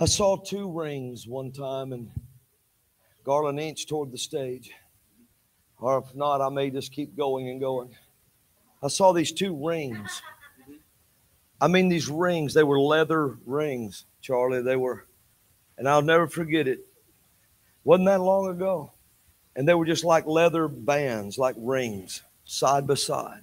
I 0.00 0.06
saw 0.06 0.36
two 0.36 0.70
rings 0.70 1.28
one 1.28 1.52
time, 1.52 1.92
and 1.92 2.10
Garland 3.24 3.60
inch 3.60 3.86
toward 3.86 4.10
the 4.10 4.18
stage. 4.18 4.70
Or 5.78 5.98
if 5.98 6.14
not, 6.14 6.40
I 6.40 6.48
may 6.48 6.70
just 6.70 6.92
keep 6.92 7.14
going 7.14 7.48
and 7.50 7.60
going. 7.60 7.94
I 8.82 8.88
saw 8.88 9.12
these 9.12 9.32
two 9.32 9.54
rings. 9.66 10.22
I 11.60 11.68
mean, 11.68 11.88
these 11.88 12.08
rings, 12.08 12.54
they 12.54 12.64
were 12.64 12.80
leather 12.80 13.36
rings, 13.44 14.06
Charlie. 14.22 14.62
They 14.62 14.76
were, 14.76 15.06
and 15.76 15.88
I'll 15.88 16.02
never 16.02 16.26
forget 16.26 16.66
it. 16.66 16.80
Wasn't 17.84 18.06
that 18.06 18.20
long 18.20 18.48
ago. 18.48 18.92
And 19.54 19.68
they 19.68 19.74
were 19.74 19.84
just 19.84 20.04
like 20.04 20.26
leather 20.26 20.66
bands, 20.68 21.36
like 21.36 21.54
rings, 21.58 22.22
side 22.44 22.86
by 22.86 22.94
side. 22.94 23.42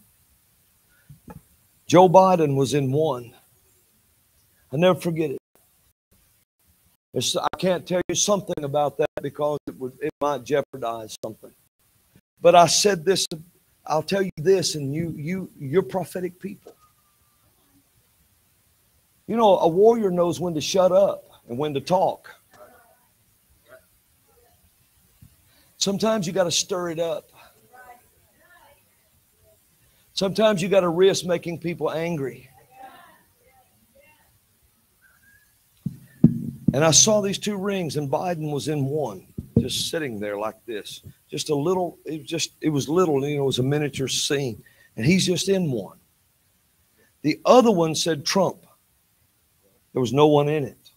Joe 1.88 2.08
Biden 2.08 2.56
was 2.56 2.74
in 2.74 2.92
one. 2.92 3.34
I 4.72 4.78
never 4.78 5.00
forget 5.00 5.32
it. 5.32 5.40
It's, 7.14 7.36
I 7.36 7.48
can't 7.58 7.88
tell 7.88 8.02
you 8.08 8.16
something 8.16 8.64
about 8.64 8.98
that 8.98 9.10
because 9.22 9.58
it 9.68 9.76
would 9.80 9.98
it 10.00 10.12
might 10.22 10.44
jeopardize 10.44 11.18
something. 11.24 11.52
But 12.40 12.54
I 12.56 12.68
said 12.68 13.04
this. 13.04 13.26
I'll 13.86 14.04
tell 14.04 14.22
you 14.22 14.30
this, 14.38 14.76
and 14.76 14.94
you 14.94 15.14
you 15.18 15.50
you're 15.60 15.82
prophetic 15.82 16.40
people. 16.40 16.76
You 19.26 19.38
know, 19.38 19.58
a 19.60 19.68
warrior 19.68 20.12
knows 20.12 20.40
when 20.40 20.54
to 20.54 20.62
shut 20.62 20.92
up 20.92 21.24
and 21.48 21.58
when 21.58 21.74
to 21.74 21.82
talk. 21.82 22.30
Sometimes 25.78 26.28
you 26.28 26.34
got 26.34 26.44
to 26.44 26.52
stir 26.52 26.90
it 26.90 27.00
up. 27.00 27.32
Sometimes 30.20 30.62
you 30.62 30.68
got 30.68 30.82
to 30.82 30.90
risk 30.90 31.24
making 31.24 31.60
people 31.60 31.90
angry. 31.90 32.50
And 36.74 36.84
I 36.84 36.92
saw 36.92 37.22
these 37.22 37.40
two 37.40 37.56
rings, 37.56 37.96
and 37.96 38.12
Biden 38.12 38.52
was 38.52 38.68
in 38.68 38.84
one, 38.84 39.26
just 39.58 39.90
sitting 39.90 40.20
there 40.20 40.38
like 40.38 40.58
this. 40.66 41.04
Just 41.30 41.52
a 41.52 41.56
little, 41.56 42.00
it 42.04 42.20
was 42.20 42.28
just, 42.28 42.52
it 42.60 42.68
was 42.68 42.90
little, 42.90 43.26
you 43.26 43.38
know, 43.38 43.44
it 43.44 43.46
was 43.46 43.60
a 43.60 43.64
miniature 43.64 44.10
scene. 44.10 44.62
And 44.98 45.06
he's 45.06 45.26
just 45.26 45.48
in 45.48 45.72
one. 45.72 46.00
The 47.22 47.40
other 47.46 47.72
one 47.72 47.96
said 47.96 48.26
Trump. 48.26 48.66
There 49.94 50.02
was 50.02 50.12
no 50.12 50.28
one 50.28 50.50
in 50.50 50.66
it. 50.66 50.92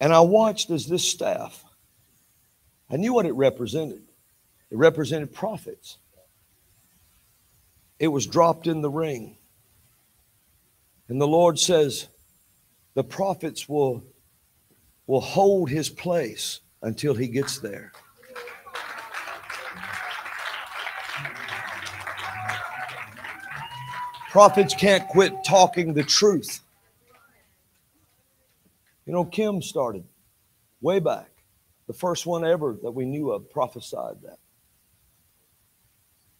And 0.00 0.12
I 0.12 0.20
watched 0.20 0.68
as 0.68 0.86
this 0.86 1.08
staff, 1.08 1.64
I 2.90 2.96
knew 2.98 3.14
what 3.14 3.24
it 3.24 3.32
represented. 3.32 4.02
It 4.70 4.76
represented 4.76 5.32
prophets. 5.32 5.96
It 8.02 8.08
was 8.08 8.26
dropped 8.26 8.66
in 8.66 8.82
the 8.82 8.90
ring. 8.90 9.36
And 11.08 11.20
the 11.20 11.28
Lord 11.28 11.56
says, 11.56 12.08
the 12.94 13.04
prophets 13.04 13.68
will, 13.68 14.02
will 15.06 15.20
hold 15.20 15.70
his 15.70 15.88
place 15.88 16.58
until 16.82 17.14
he 17.14 17.28
gets 17.28 17.60
there. 17.60 17.92
Prophets 24.30 24.74
can't 24.74 25.06
quit 25.06 25.44
talking 25.44 25.94
the 25.94 26.02
truth. 26.02 26.58
You 29.06 29.12
know, 29.12 29.24
Kim 29.24 29.62
started 29.62 30.02
way 30.80 30.98
back. 30.98 31.30
The 31.86 31.94
first 31.94 32.26
one 32.26 32.44
ever 32.44 32.76
that 32.82 32.90
we 32.90 33.04
knew 33.04 33.30
of 33.30 33.48
prophesied 33.48 34.16
that. 34.24 34.40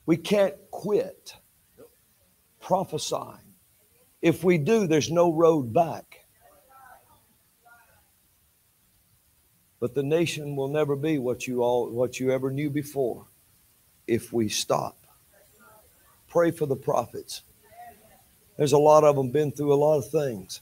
We 0.07 0.17
can't 0.17 0.57
quit 0.73 1.37
prophesying. 2.63 3.55
If 4.23 4.43
we 4.45 4.57
do, 4.57 4.87
there's 4.87 5.11
no 5.11 5.33
road 5.33 5.75
back. 5.75 6.25
But 9.81 9.95
the 9.95 10.03
nation 10.03 10.55
will 10.55 10.69
never 10.69 10.95
be 10.95 11.19
what 11.19 11.47
you 11.49 11.63
all 11.63 11.91
what 11.91 12.21
you 12.21 12.31
ever 12.31 12.53
knew 12.53 12.71
before 12.71 13.27
if 14.07 14.33
we 14.33 14.49
stop. 14.49 14.97
Pray 16.29 16.53
for 16.53 16.67
the 16.67 16.77
prophets. 16.77 17.43
There's 18.57 18.73
a 18.73 18.79
lot 18.79 19.03
of 19.03 19.17
them 19.17 19.31
been 19.31 19.51
through 19.51 19.73
a 19.73 19.75
lot 19.75 19.99
of 19.99 20.09
things. 20.09 20.61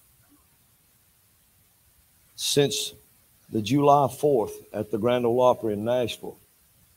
Since 2.34 2.94
the 3.52 3.60
July 3.60 4.06
4th 4.06 4.52
at 4.72 4.90
the 4.90 4.96
Grand 4.96 5.26
Ole 5.26 5.40
Opry 5.40 5.74
in 5.74 5.84
Nashville, 5.84 6.38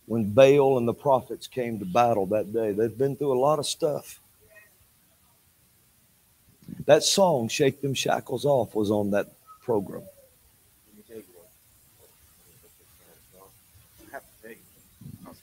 when 0.06 0.32
Baal 0.32 0.78
and 0.78 0.88
the 0.88 0.94
prophets 0.94 1.48
came 1.48 1.78
to 1.80 1.86
battle 1.86 2.26
that 2.28 2.54
day, 2.54 2.72
they've 2.72 2.98
been 2.98 3.18
through 3.18 3.34
a 3.34 3.40
lot 3.40 3.60
of 3.60 3.66
stuff. 3.66 4.22
That 6.86 7.04
song, 7.04 7.48
Shake 7.48 7.82
Them 7.82 7.94
Shackles 7.94 8.46
Off, 8.46 8.76
was 8.76 8.92
on 8.92 9.12
that 9.12 9.28
program. 9.62 10.04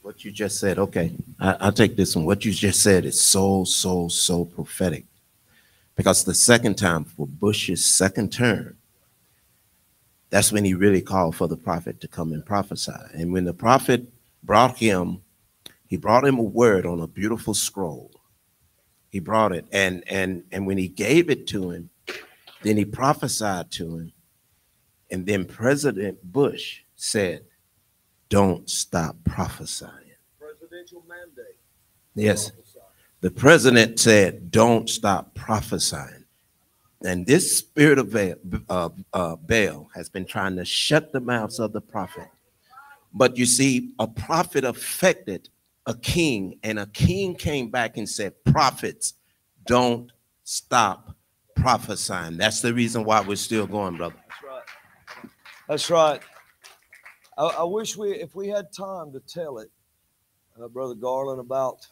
What 0.03 0.25
you 0.25 0.31
just 0.31 0.59
said, 0.59 0.79
okay, 0.79 1.13
I, 1.39 1.57
I'll 1.61 1.73
take 1.73 1.95
this 1.95 2.17
one. 2.17 2.25
What 2.25 2.45
you 2.45 2.53
just 2.53 2.83
said 2.83 3.05
is 3.05 3.21
so, 3.21 3.65
so, 3.65 4.09
so 4.09 4.45
prophetic. 4.45 5.05
Because 5.95 6.25
the 6.25 6.35
second 6.35 6.77
time 6.77 7.05
for 7.05 7.27
Bush's 7.27 7.85
second 7.85 8.33
term, 8.33 8.77
that's 10.31 10.53
when 10.53 10.65
he 10.65 10.75
really 10.75 11.03
called 11.03 11.37
for 11.37 11.49
the 11.49 11.57
prophet 11.57 12.01
to 12.01 12.09
come 12.09 12.33
and 12.33 12.45
prophesy. 12.45 12.93
And 13.15 13.33
when 13.33 13.45
the 13.45 13.53
prophet 13.53 14.07
brought 14.43 14.79
him, 14.79 15.21
he 15.87 15.97
brought 15.97 16.25
him 16.25 16.39
a 16.39 16.43
word 16.43 16.87
on 16.87 17.01
a 17.01 17.07
beautiful 17.07 17.53
scroll. 17.53 18.11
He 19.11 19.19
brought 19.19 19.53
it, 19.53 19.67
and 19.73 20.05
and 20.07 20.45
and 20.53 20.67
when 20.67 20.79
he 20.79 20.89
gave 20.89 21.31
it 21.31 21.47
to 21.49 21.71
him, 21.71 21.91
then 22.63 22.77
he 22.77 22.85
prophesied 22.85 23.71
to 23.73 23.99
him. 23.99 24.13
And 25.11 25.27
then 25.27 25.45
President 25.45 26.23
Bush 26.23 26.83
said, 26.95 27.45
Don't 28.29 28.69
stop 28.71 29.17
prophesying. 29.25 29.93
Presidential 30.39 31.03
mandate. 31.09 31.57
Yes. 32.15 32.53
The 33.21 33.31
president 33.31 33.99
said, 33.99 34.51
Don't 34.51 34.89
stop 34.89 35.35
prophesying. 35.35 36.25
And 37.05 37.27
this 37.27 37.59
spirit 37.59 37.99
of 37.99 38.13
Baal, 38.13 38.35
uh, 38.69 38.91
uh, 39.13 39.37
Baal 39.37 39.91
has 39.95 40.09
been 40.09 40.27
trying 40.27 40.57
to 40.57 40.65
shut 40.65 41.13
the 41.13 41.21
mouths 41.21 41.59
of 41.59 41.73
the 41.73 41.81
prophet. 41.81 42.29
But 43.13 43.37
you 43.37 43.47
see, 43.47 43.91
a 43.99 44.07
prophet 44.07 44.65
affected 44.65 45.49
a 45.87 45.95
king, 45.95 46.59
and 46.63 46.79
a 46.79 46.87
king 46.87 47.35
came 47.35 47.71
back 47.71 47.97
and 47.97 48.09
said, 48.09 48.35
Prophets, 48.45 49.15
don't 49.67 50.13
stop 50.45 51.17
prophesying. 51.57 52.37
That's 52.37 52.61
the 52.61 52.75
reason 52.75 53.05
why 53.05 53.21
we're 53.21 53.37
still 53.37 53.67
going, 53.67 53.97
brother. 53.97 54.17
That's 54.29 54.43
right. 54.43 54.63
That's 55.69 55.91
right. 55.91 56.21
I, 57.39 57.45
I 57.45 57.65
wish 57.65 57.97
we, 57.97 58.11
if 58.13 58.35
we 58.35 58.49
had 58.49 58.73
time 58.73 59.13
to 59.13 59.21
tell 59.21 59.59
it, 59.59 59.71
uh, 60.61 60.69
Brother 60.69 60.95
Garland, 60.95 61.41
about 61.41 61.87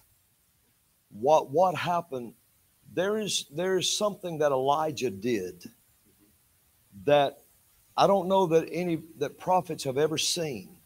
what 1.10 1.50
what 1.50 1.74
happened. 1.74 2.34
There 2.92 3.18
is 3.18 3.46
there 3.54 3.78
is 3.78 3.96
something 3.96 4.38
that 4.38 4.52
Elijah 4.52 5.10
did 5.10 5.70
that 7.04 7.38
I 7.96 8.06
don't 8.06 8.28
know 8.28 8.46
that 8.46 8.68
any 8.70 9.02
that 9.18 9.38
prophets 9.38 9.84
have 9.84 9.98
ever 9.98 10.18
seen. 10.18 10.76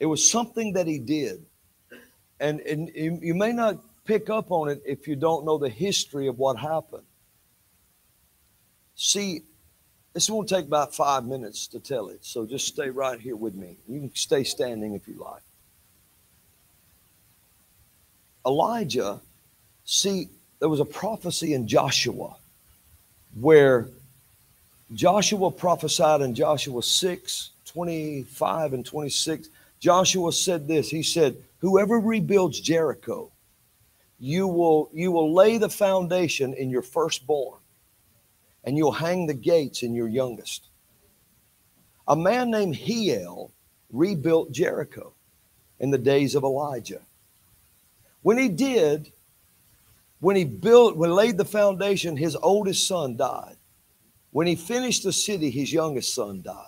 It 0.00 0.06
was 0.06 0.28
something 0.28 0.74
that 0.74 0.86
he 0.86 0.98
did, 0.98 1.44
and 2.40 2.60
and 2.60 2.90
you 2.94 3.34
may 3.34 3.52
not 3.52 3.78
pick 4.04 4.30
up 4.30 4.50
on 4.50 4.68
it 4.68 4.82
if 4.86 5.06
you 5.06 5.16
don't 5.16 5.44
know 5.44 5.58
the 5.58 5.68
history 5.68 6.28
of 6.28 6.38
what 6.38 6.56
happened. 6.56 7.04
See, 8.96 9.42
this 10.14 10.28
won't 10.28 10.48
take 10.48 10.66
about 10.66 10.94
five 10.94 11.24
minutes 11.24 11.66
to 11.68 11.80
tell 11.80 12.08
it, 12.08 12.24
so 12.24 12.46
just 12.46 12.66
stay 12.66 12.90
right 12.90 13.20
here 13.20 13.36
with 13.36 13.54
me. 13.54 13.76
You 13.88 14.00
can 14.00 14.14
stay 14.14 14.44
standing 14.44 14.94
if 14.94 15.06
you 15.06 15.14
like. 15.14 15.42
Elijah, 18.46 19.20
see, 19.84 20.28
there 20.58 20.68
was 20.68 20.80
a 20.80 20.84
prophecy 20.84 21.54
in 21.54 21.68
Joshua 21.68 22.34
where 23.38 23.88
Joshua 24.94 25.50
prophesied 25.50 26.22
in 26.22 26.34
Joshua 26.34 26.82
6 26.82 27.50
25 27.66 28.72
and 28.72 28.84
26. 28.84 29.48
Joshua 29.78 30.32
said 30.32 30.66
this 30.66 30.90
He 30.90 31.02
said, 31.02 31.36
Whoever 31.58 31.98
rebuilds 31.98 32.60
Jericho, 32.60 33.32
you 34.18 34.46
will, 34.46 34.90
you 34.92 35.10
will 35.10 35.32
lay 35.32 35.58
the 35.58 35.68
foundation 35.68 36.54
in 36.54 36.70
your 36.70 36.82
firstborn, 36.82 37.60
and 38.64 38.76
you'll 38.76 38.92
hang 38.92 39.26
the 39.26 39.34
gates 39.34 39.82
in 39.82 39.94
your 39.94 40.08
youngest. 40.08 40.68
A 42.06 42.16
man 42.16 42.50
named 42.50 42.76
Hiel 42.76 43.50
rebuilt 43.92 44.52
Jericho 44.52 45.12
in 45.80 45.90
the 45.90 45.98
days 45.98 46.34
of 46.34 46.42
Elijah. 46.42 47.02
When 48.22 48.38
he 48.38 48.48
did, 48.48 49.12
when 50.20 50.36
he 50.36 50.44
built, 50.44 50.96
when 50.96 51.10
he 51.10 51.16
laid 51.16 51.38
the 51.38 51.44
foundation, 51.44 52.16
his 52.16 52.36
oldest 52.36 52.86
son 52.86 53.16
died. 53.16 53.56
When 54.30 54.46
he 54.46 54.56
finished 54.56 55.04
the 55.04 55.12
city, 55.12 55.50
his 55.50 55.72
youngest 55.72 56.14
son 56.14 56.42
died. 56.42 56.67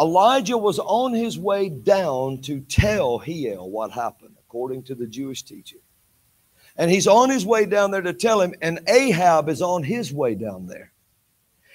Elijah 0.00 0.58
was 0.58 0.78
on 0.78 1.12
his 1.12 1.38
way 1.38 1.68
down 1.68 2.40
to 2.42 2.60
tell 2.60 3.18
Hiel 3.18 3.68
what 3.68 3.90
happened. 3.90 4.36
According 4.52 4.82
to 4.82 4.94
the 4.94 5.06
Jewish 5.06 5.44
teaching. 5.44 5.80
And 6.76 6.90
he's 6.90 7.06
on 7.06 7.30
his 7.30 7.46
way 7.46 7.64
down 7.64 7.90
there 7.90 8.02
to 8.02 8.12
tell 8.12 8.38
him, 8.38 8.54
and 8.60 8.80
Ahab 8.86 9.48
is 9.48 9.62
on 9.62 9.82
his 9.82 10.12
way 10.12 10.34
down 10.34 10.66
there. 10.66 10.92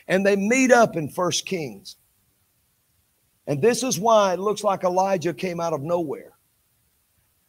And 0.08 0.24
they 0.24 0.36
meet 0.36 0.72
up 0.72 0.96
in 0.96 1.10
First 1.10 1.48
Kings. 1.48 1.96
And 3.48 3.64
this 3.64 3.82
is 3.82 4.00
why 4.00 4.34
it 4.34 4.40
looks 4.40 4.64
like 4.64 4.84
Elijah 4.84 5.34
came 5.34 5.60
out 5.60 5.74
of 5.74 5.82
nowhere. 5.82 6.34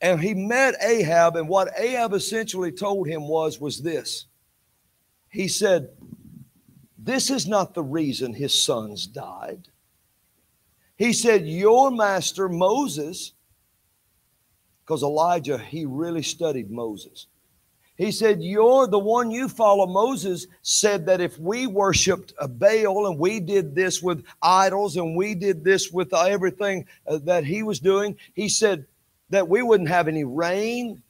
And 0.01 0.19
he 0.19 0.33
met 0.33 0.83
Ahab, 0.83 1.37
and 1.37 1.47
what 1.47 1.79
Ahab 1.79 2.15
essentially 2.15 2.73
told 2.73 3.07
him 3.07 3.29
was, 3.29 3.61
was 3.61 3.83
this. 3.83 4.25
He 5.29 5.47
said, 5.47 5.91
This 6.97 7.29
is 7.29 7.47
not 7.47 7.75
the 7.75 7.83
reason 7.83 8.33
his 8.33 8.65
sons 8.65 9.07
died. 9.07 9.69
He 10.99 11.13
said, 11.13 11.47
Your 11.47 11.93
master 11.93 12.49
Moses, 12.49 13.33
because 14.85 15.05
Elijah, 15.05 15.57
he 15.57 15.87
really 15.87 16.23
studied 16.23 16.71
Moses. 16.71 17.29
He 17.97 18.11
said, 18.11 18.43
You're 18.43 18.89
the 18.89 18.99
one 18.99 19.31
you 19.31 19.49
follow. 19.49 19.87
Moses 19.87 20.49
said 20.63 21.07
that 21.07 21.21
if 21.21 21.39
we 21.39 21.69
worshiped 21.69 22.35
Baal 22.59 23.07
and 23.07 23.19
we 23.19 23.39
did 23.39 23.77
this 23.77 24.03
with 24.03 24.25
idols 24.43 24.97
and 24.97 25.17
we 25.17 25.37
did 25.37 25.65
this 25.65 25.93
with 25.93 26.13
everything 26.13 26.87
uh, 27.07 27.19
that 27.25 27.45
he 27.45 27.63
was 27.63 27.79
doing, 27.79 28.17
he 28.35 28.49
said 28.49 28.85
that 29.31 29.49
we 29.49 29.63
wouldn't 29.63 29.89
have 29.89 30.09
any 30.09 30.25
rain. 30.25 31.01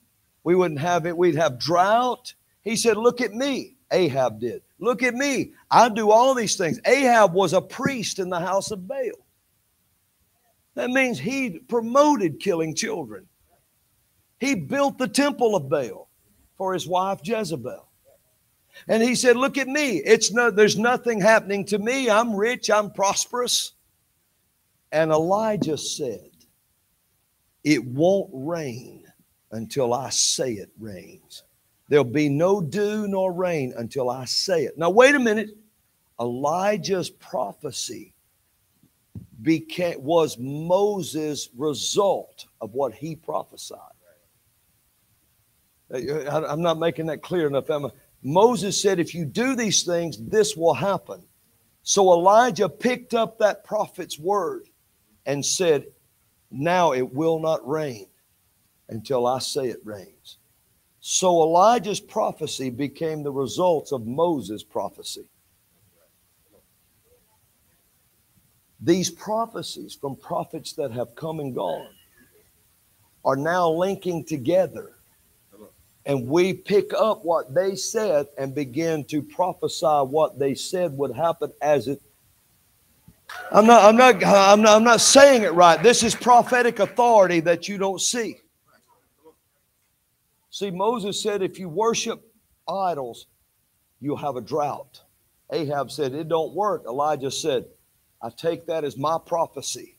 We 0.44 0.55
wouldn't 0.55 0.81
have 0.81 1.07
it. 1.07 1.17
We'd 1.17 1.34
have 1.36 1.58
drought. 1.58 2.34
He 2.62 2.76
said, 2.76 2.99
Look 2.99 3.23
at 3.23 3.33
me. 3.33 3.76
Ahab 3.91 4.39
did. 4.39 4.60
Look 4.78 5.02
at 5.02 5.15
me. 5.15 5.52
I 5.70 5.89
do 5.89 6.10
all 6.10 6.34
these 6.34 6.57
things. 6.57 6.78
Ahab 6.84 7.33
was 7.33 7.55
a 7.55 7.62
priest 7.62 8.18
in 8.18 8.28
the 8.28 8.41
house 8.41 8.70
of 8.70 8.86
Baal. 8.86 9.27
That 10.78 10.90
means 10.90 11.18
he 11.18 11.58
promoted 11.58 12.39
killing 12.39 12.73
children. 12.73 13.26
He 14.39 14.55
built 14.55 14.97
the 14.97 15.08
temple 15.08 15.57
of 15.57 15.68
Baal 15.68 16.08
for 16.57 16.73
his 16.73 16.86
wife 16.86 17.18
Jezebel. 17.24 17.84
And 18.86 19.02
he 19.02 19.16
said, 19.16 19.36
Look 19.36 19.58
at 19.58 19.66
me. 19.66 19.97
It's 19.97 20.31
no, 20.31 20.52
there's 20.52 20.78
nothing 20.78 21.20
happening 21.20 21.65
to 21.65 21.81
me. 21.81 22.08
I'm 22.08 22.32
rich, 22.32 22.70
I'm 22.70 22.92
prosperous. 22.92 23.73
And 24.92 25.10
Elijah 25.10 25.76
said, 25.76 26.31
It 27.65 27.84
won't 27.84 28.31
rain 28.32 29.02
until 29.50 29.92
I 29.92 30.10
say 30.10 30.52
it 30.52 30.70
rains. 30.78 31.42
There'll 31.89 32.05
be 32.05 32.28
no 32.28 32.60
dew 32.60 33.08
nor 33.08 33.32
rain 33.32 33.74
until 33.76 34.10
I 34.10 34.26
say 34.26 34.62
it. 34.62 34.78
Now, 34.78 34.90
wait 34.90 35.16
a 35.16 35.18
minute. 35.18 35.50
Elijah's 36.20 37.10
prophecy 37.10 38.15
became, 39.42 40.02
was 40.02 40.36
Moses' 40.39 41.49
result 41.57 42.47
of 42.60 42.75
what 42.75 42.94
he 42.94 43.17
prophesied. 43.17 43.78
I'm 45.91 46.60
not 46.62 46.78
making 46.78 47.07
that 47.07 47.23
clear 47.23 47.47
enough. 47.47 47.70
Emma. 47.70 47.92
Moses 48.23 48.81
said, 48.81 48.99
if 48.99 49.15
you 49.15 49.25
do 49.25 49.55
these 49.55 49.84
things, 49.84 50.18
this 50.18 50.57
will 50.57 50.75
happen. 50.75 51.25
So 51.83 52.12
Elijah 52.12 52.68
picked 52.68 53.15
up 53.15 53.39
that 53.39 53.65
prophet's 53.65 54.18
word 54.18 54.68
and 55.25 55.44
said, 55.44 55.86
Now 56.50 56.92
it 56.92 57.15
will 57.15 57.39
not 57.39 57.67
rain 57.67 58.08
until 58.89 59.26
I 59.26 59.39
say 59.39 59.68
it 59.68 59.81
rains. 59.84 60.39
So 61.00 61.42
Elijah's 61.42 62.00
prophecy 62.00 62.70
became 62.70 63.23
the 63.23 63.33
results 63.33 63.92
of 63.92 64.07
Moses' 64.07 64.65
prophecy. 64.65 65.28
These 68.81 69.10
prophecies 69.10 69.94
from 69.94 70.16
prophets 70.16 70.73
that 70.74 70.92
have 70.92 71.15
come 71.15 71.40
and 71.40 71.55
gone 71.55 71.89
are 73.24 73.36
now 73.36 73.68
linking 73.68 74.24
together 74.24 74.92
and 76.08 76.26
we 76.26 76.55
pick 76.55 76.94
up 76.94 77.23
what 77.23 77.55
they 77.55 77.76
said 77.76 78.26
and 78.39 78.55
begin 78.55 79.05
to 79.05 79.20
prophesy 79.20 79.84
what 79.84 80.39
they 80.39 80.55
said 80.55 80.97
would 80.97 81.15
happen 81.15 81.52
as 81.60 81.86
it 81.86 82.00
I'm 83.52 83.66
not 83.66 83.84
I'm 83.84 83.97
not 83.97 84.24
I'm 84.24 84.62
not, 84.62 84.76
I'm 84.76 84.84
not 84.84 85.02
saying 85.02 85.42
it 85.42 85.52
right. 85.52 85.82
This 85.82 86.02
is 86.02 86.15
prophetic 86.15 86.78
authority 86.78 87.40
that 87.40 87.68
you 87.68 87.76
don't 87.76 88.00
see. 88.00 88.39
See 90.50 90.70
Moses 90.70 91.23
said 91.23 91.42
if 91.42 91.58
you 91.58 91.68
worship 91.68 92.23
idols 92.66 93.26
you'll 94.00 94.16
have 94.16 94.36
a 94.36 94.40
drought. 94.40 95.02
Ahab 95.52 95.90
said 95.90 96.15
it 96.15 96.28
don't 96.28 96.55
work. 96.55 96.84
Elijah 96.86 97.31
said 97.31 97.66
I 98.20 98.30
take 98.30 98.66
that 98.66 98.84
as 98.84 98.97
my 98.97 99.18
prophecy. 99.24 99.97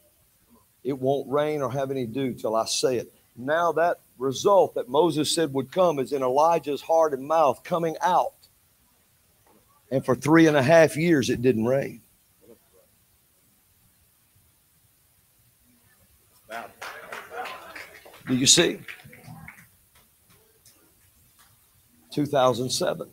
It 0.84 0.98
won't 0.98 1.30
rain 1.30 1.62
or 1.62 1.72
have 1.72 1.92
any 1.92 2.06
dew 2.06 2.34
till 2.34 2.56
I 2.56 2.66
say 2.66 2.98
it. 2.98 3.14
Now 3.36 3.72
that 3.74 4.02
result 4.18 4.76
that 4.76 4.90
Moses 4.90 5.34
said 5.34 5.54
would 5.54 5.72
come 5.72 6.00
is 6.00 6.12
in 6.12 6.22
Elijah's 6.22 6.82
heart 6.82 7.14
and 7.14 7.26
mouth 7.26 7.64
coming 7.64 7.96
out. 8.02 8.34
And 9.92 10.06
for 10.06 10.16
three 10.16 10.48
and 10.48 10.58
a 10.58 10.62
half 10.62 10.98
years, 10.98 11.30
it 11.30 11.42
didn't 11.42 11.66
rain. 11.66 12.02
Do 18.28 18.36
you 18.36 18.46
see? 18.46 18.80
2007, 22.12 23.10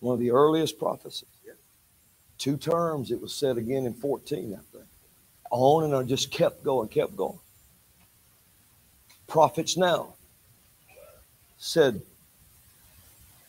one 0.00 0.14
of 0.14 0.20
the 0.20 0.30
earliest 0.30 0.78
prophecies. 0.78 1.28
Two 2.46 2.56
terms, 2.56 3.10
it 3.10 3.20
was 3.20 3.34
said 3.34 3.58
again 3.58 3.86
in 3.86 3.94
14, 3.94 4.54
I 4.54 4.62
think. 4.72 4.88
On 5.50 5.82
and 5.82 5.92
on, 5.92 6.06
just 6.06 6.30
kept 6.30 6.62
going, 6.62 6.86
kept 6.86 7.16
going 7.16 7.40
prophets 9.26 9.76
now 9.76 10.14
said, 11.58 12.00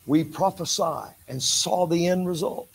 We 0.07 0.23
prophesy 0.23 1.13
and 1.27 1.43
saw 1.43 1.85
the 1.85 2.07
end 2.07 2.27
result, 2.27 2.69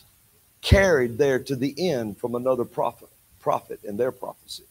carried 0.60 1.18
there 1.18 1.40
to 1.40 1.56
the 1.56 1.74
end 1.90 2.18
from 2.18 2.36
another 2.36 2.64
prophet, 2.64 3.08
prophet 3.40 3.80
in 3.82 3.96
their 3.96 4.12
prophecy. 4.12 4.62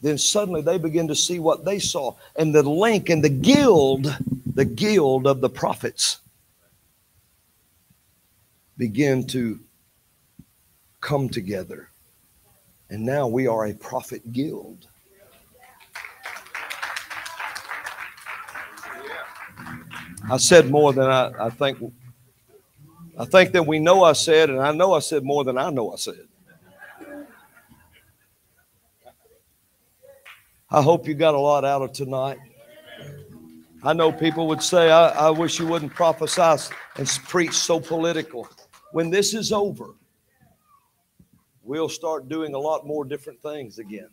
Then 0.00 0.16
suddenly 0.16 0.62
they 0.62 0.78
begin 0.78 1.08
to 1.08 1.14
see 1.14 1.38
what 1.38 1.66
they 1.66 1.78
saw, 1.78 2.14
and 2.36 2.54
the 2.54 2.62
link 2.62 3.10
and 3.10 3.22
the 3.22 3.28
guild, 3.28 4.16
the 4.54 4.64
guild 4.64 5.26
of 5.26 5.42
the 5.42 5.50
prophets, 5.50 6.20
begin 8.78 9.26
to 9.26 9.60
come 11.00 11.28
together. 11.28 11.90
And 12.88 13.04
now 13.04 13.28
we 13.28 13.46
are 13.46 13.66
a 13.66 13.74
prophet 13.74 14.32
guild. 14.32 14.86
I 20.30 20.36
said 20.36 20.70
more 20.70 20.92
than 20.92 21.06
I, 21.06 21.32
I 21.46 21.50
think. 21.50 21.78
I 23.18 23.24
think 23.24 23.52
that 23.52 23.66
we 23.66 23.78
know 23.78 24.04
I 24.04 24.12
said, 24.12 24.48
and 24.48 24.60
I 24.60 24.72
know 24.72 24.94
I 24.94 25.00
said 25.00 25.24
more 25.24 25.44
than 25.44 25.58
I 25.58 25.70
know 25.70 25.92
I 25.92 25.96
said. 25.96 26.26
I 30.70 30.82
hope 30.82 31.08
you 31.08 31.14
got 31.14 31.34
a 31.34 31.38
lot 31.38 31.64
out 31.64 31.82
of 31.82 31.92
tonight. 31.92 32.38
I 33.82 33.92
know 33.92 34.12
people 34.12 34.46
would 34.48 34.62
say, 34.62 34.90
I, 34.90 35.08
I 35.08 35.30
wish 35.30 35.58
you 35.58 35.66
wouldn't 35.66 35.94
prophesy 35.94 36.72
and 36.96 37.08
preach 37.26 37.54
so 37.54 37.80
political. 37.80 38.48
When 38.92 39.10
this 39.10 39.34
is 39.34 39.52
over, 39.52 39.94
we'll 41.62 41.88
start 41.88 42.28
doing 42.28 42.54
a 42.54 42.58
lot 42.58 42.86
more 42.86 43.04
different 43.04 43.40
things 43.42 43.78
again. 43.78 44.08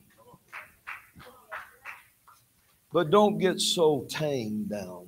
But 2.93 3.09
don't 3.09 3.37
get 3.37 3.59
so 3.59 4.05
tamed 4.09 4.69
down. 4.69 5.07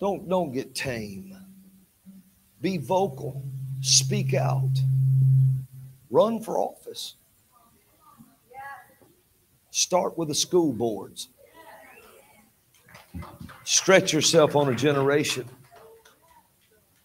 Don't, 0.00 0.28
don't 0.28 0.52
get 0.52 0.74
tame. 0.74 1.36
Be 2.60 2.78
vocal. 2.78 3.42
Speak 3.80 4.34
out. 4.34 4.70
Run 6.10 6.40
for 6.40 6.58
office. 6.58 7.14
Start 9.70 10.16
with 10.16 10.28
the 10.28 10.34
school 10.34 10.72
boards. 10.72 11.28
Stretch 13.64 14.12
yourself 14.12 14.56
on 14.56 14.72
a 14.72 14.74
generation. 14.74 15.44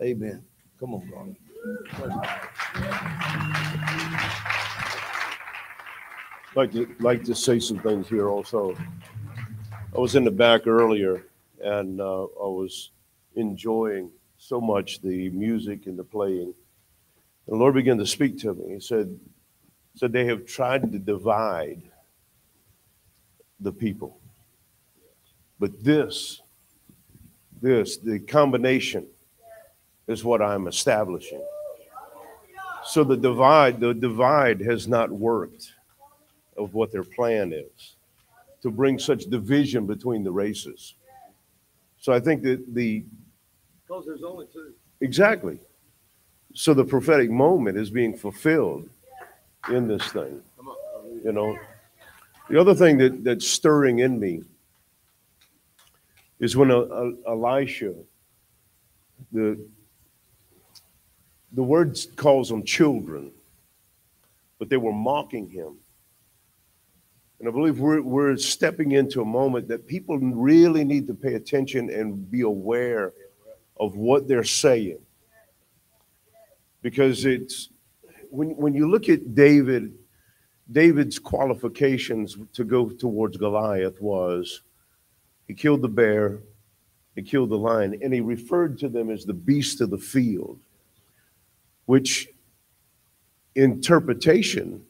Amen. 0.01 0.43
Come 0.79 0.93
on, 0.93 1.09
Ronnie. 1.13 1.35
Like 6.55 6.71
to 6.71 6.95
like 6.99 7.23
to 7.23 7.35
say 7.35 7.59
some 7.59 7.79
things 7.79 8.07
here 8.07 8.29
also. 8.29 8.75
I 9.95 9.99
was 9.99 10.15
in 10.15 10.23
the 10.23 10.31
back 10.31 10.67
earlier 10.67 11.25
and 11.63 12.01
uh, 12.01 12.23
I 12.23 12.47
was 12.47 12.91
enjoying 13.35 14.09
so 14.37 14.59
much 14.59 15.01
the 15.01 15.29
music 15.29 15.85
and 15.87 15.97
the 15.97 16.03
playing. 16.03 16.53
The 17.47 17.55
Lord 17.55 17.75
began 17.75 17.97
to 17.97 18.05
speak 18.05 18.37
to 18.39 18.53
me. 18.53 18.73
He 18.73 18.79
said, 18.79 19.17
said 19.95 20.11
they 20.11 20.25
have 20.25 20.45
tried 20.45 20.91
to 20.91 20.99
divide 20.99 21.81
the 23.59 23.71
people. 23.71 24.19
But 25.59 25.83
this, 25.83 26.41
this, 27.61 27.97
the 27.97 28.19
combination 28.19 29.07
is 30.07 30.23
what 30.23 30.41
I'm 30.41 30.67
establishing. 30.67 31.41
So 32.85 33.03
the 33.03 33.17
divide, 33.17 33.79
the 33.79 33.93
divide 33.93 34.59
has 34.61 34.87
not 34.87 35.11
worked 35.11 35.73
of 36.57 36.73
what 36.73 36.91
their 36.91 37.03
plan 37.03 37.53
is. 37.53 37.95
to 38.63 38.71
bring 38.71 38.97
such 38.97 39.25
division 39.25 39.85
between 39.85 40.23
the 40.23 40.31
races. 40.31 40.95
So 41.99 42.13
I 42.13 42.19
think 42.19 42.41
that 42.43 42.73
the 42.73 43.03
Because 43.85 44.05
there's 44.05 44.23
only 44.23 44.47
two. 44.53 44.73
Exactly. 45.01 45.59
So 46.53 46.73
the 46.73 46.85
prophetic 46.85 47.29
moment 47.29 47.77
is 47.77 47.89
being 47.89 48.15
fulfilled 48.15 48.89
in 49.69 49.87
this 49.87 50.05
thing. 50.07 50.41
You 51.25 51.33
know, 51.33 51.57
the 52.49 52.59
other 52.59 52.73
thing 52.73 52.97
that, 52.99 53.23
that's 53.23 53.47
stirring 53.47 53.99
in 53.99 54.19
me 54.19 54.43
is 56.39 56.55
when 56.55 56.71
uh, 56.71 56.79
uh, 56.79 57.11
Elisha, 57.27 57.93
the 59.31 59.59
the 61.53 61.63
word 61.63 61.97
calls 62.15 62.49
them 62.49 62.63
children, 62.63 63.31
but 64.59 64.69
they 64.69 64.77
were 64.77 64.93
mocking 64.93 65.49
him. 65.49 65.77
And 67.39 67.47
I 67.47 67.51
believe 67.51 67.79
we're, 67.79 68.01
we're 68.01 68.37
stepping 68.37 68.93
into 68.93 69.21
a 69.21 69.25
moment 69.25 69.67
that 69.67 69.85
people 69.85 70.17
really 70.17 70.83
need 70.83 71.07
to 71.07 71.13
pay 71.13 71.33
attention 71.33 71.89
and 71.89 72.29
be 72.31 72.41
aware 72.41 73.13
of 73.77 73.95
what 73.95 74.27
they're 74.27 74.43
saying. 74.43 74.99
Because 76.81 77.25
it's 77.25 77.69
when, 78.29 78.55
when 78.55 78.73
you 78.73 78.89
look 78.89 79.09
at 79.09 79.35
David, 79.35 79.93
David's 80.71 81.19
qualifications 81.19 82.37
to 82.53 82.63
go 82.63 82.89
towards 82.89 83.37
Goliath 83.37 84.01
was 84.01 84.61
he 85.47 85.53
killed 85.53 85.81
the 85.81 85.89
bear, 85.89 86.39
he 87.15 87.21
killed 87.21 87.49
the 87.49 87.57
lion, 87.57 87.99
and 88.01 88.13
he 88.13 88.21
referred 88.21 88.79
to 88.79 88.89
them 88.89 89.09
as 89.09 89.25
the 89.25 89.33
beast 89.33 89.81
of 89.81 89.89
the 89.89 89.97
field, 89.97 90.59
which 91.85 92.29
interpretation 93.55 94.83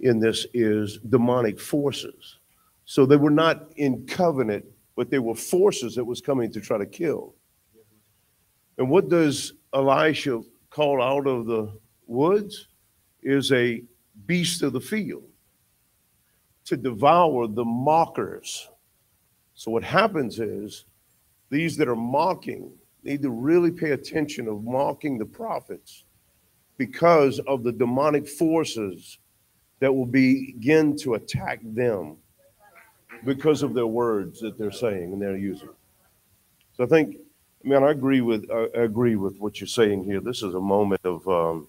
in 0.00 0.18
this 0.18 0.46
is 0.52 0.98
demonic 1.08 1.60
forces. 1.60 2.38
So 2.84 3.06
they 3.06 3.16
were 3.16 3.30
not 3.30 3.72
in 3.76 4.06
covenant, 4.06 4.64
but 4.96 5.10
they 5.10 5.18
were 5.18 5.34
forces 5.34 5.94
that 5.94 6.04
was 6.04 6.20
coming 6.20 6.52
to 6.52 6.60
try 6.60 6.78
to 6.78 6.86
kill. 6.86 7.34
And 8.78 8.90
what 8.90 9.08
does 9.08 9.54
Elisha 9.72 10.42
call 10.70 11.02
out 11.02 11.26
of 11.26 11.46
the 11.46 11.72
woods? 12.06 12.68
Is 13.22 13.52
a 13.52 13.84
beast 14.26 14.62
of 14.62 14.72
the 14.72 14.80
field 14.80 15.22
to 16.64 16.76
devour 16.76 17.46
the 17.46 17.64
mockers. 17.64 18.68
So 19.54 19.70
what 19.70 19.84
happens 19.84 20.40
is 20.40 20.86
these 21.50 21.76
that 21.76 21.88
are 21.88 21.94
mocking 21.94 22.72
need 23.02 23.22
to 23.22 23.30
really 23.30 23.70
pay 23.70 23.90
attention 23.90 24.48
of 24.48 24.64
mocking 24.64 25.18
the 25.18 25.24
prophets 25.24 26.04
because 26.78 27.38
of 27.40 27.62
the 27.62 27.72
demonic 27.72 28.28
forces 28.28 29.18
that 29.80 29.92
will 29.92 30.06
begin 30.06 30.96
to 30.96 31.14
attack 31.14 31.60
them 31.62 32.16
because 33.24 33.62
of 33.62 33.74
their 33.74 33.86
words 33.86 34.40
that 34.40 34.58
they're 34.58 34.72
saying 34.72 35.12
and 35.12 35.20
they're 35.20 35.36
using. 35.36 35.68
So 36.76 36.84
I 36.84 36.86
think, 36.86 37.16
man, 37.62 37.84
I 37.84 37.90
agree 37.90 38.20
with 38.20 38.50
I 38.50 38.68
agree 38.74 39.16
with 39.16 39.38
what 39.38 39.60
you're 39.60 39.68
saying 39.68 40.04
here. 40.04 40.20
This 40.20 40.42
is 40.42 40.54
a 40.54 40.60
moment 40.60 41.00
of 41.04 41.26
um, 41.28 41.68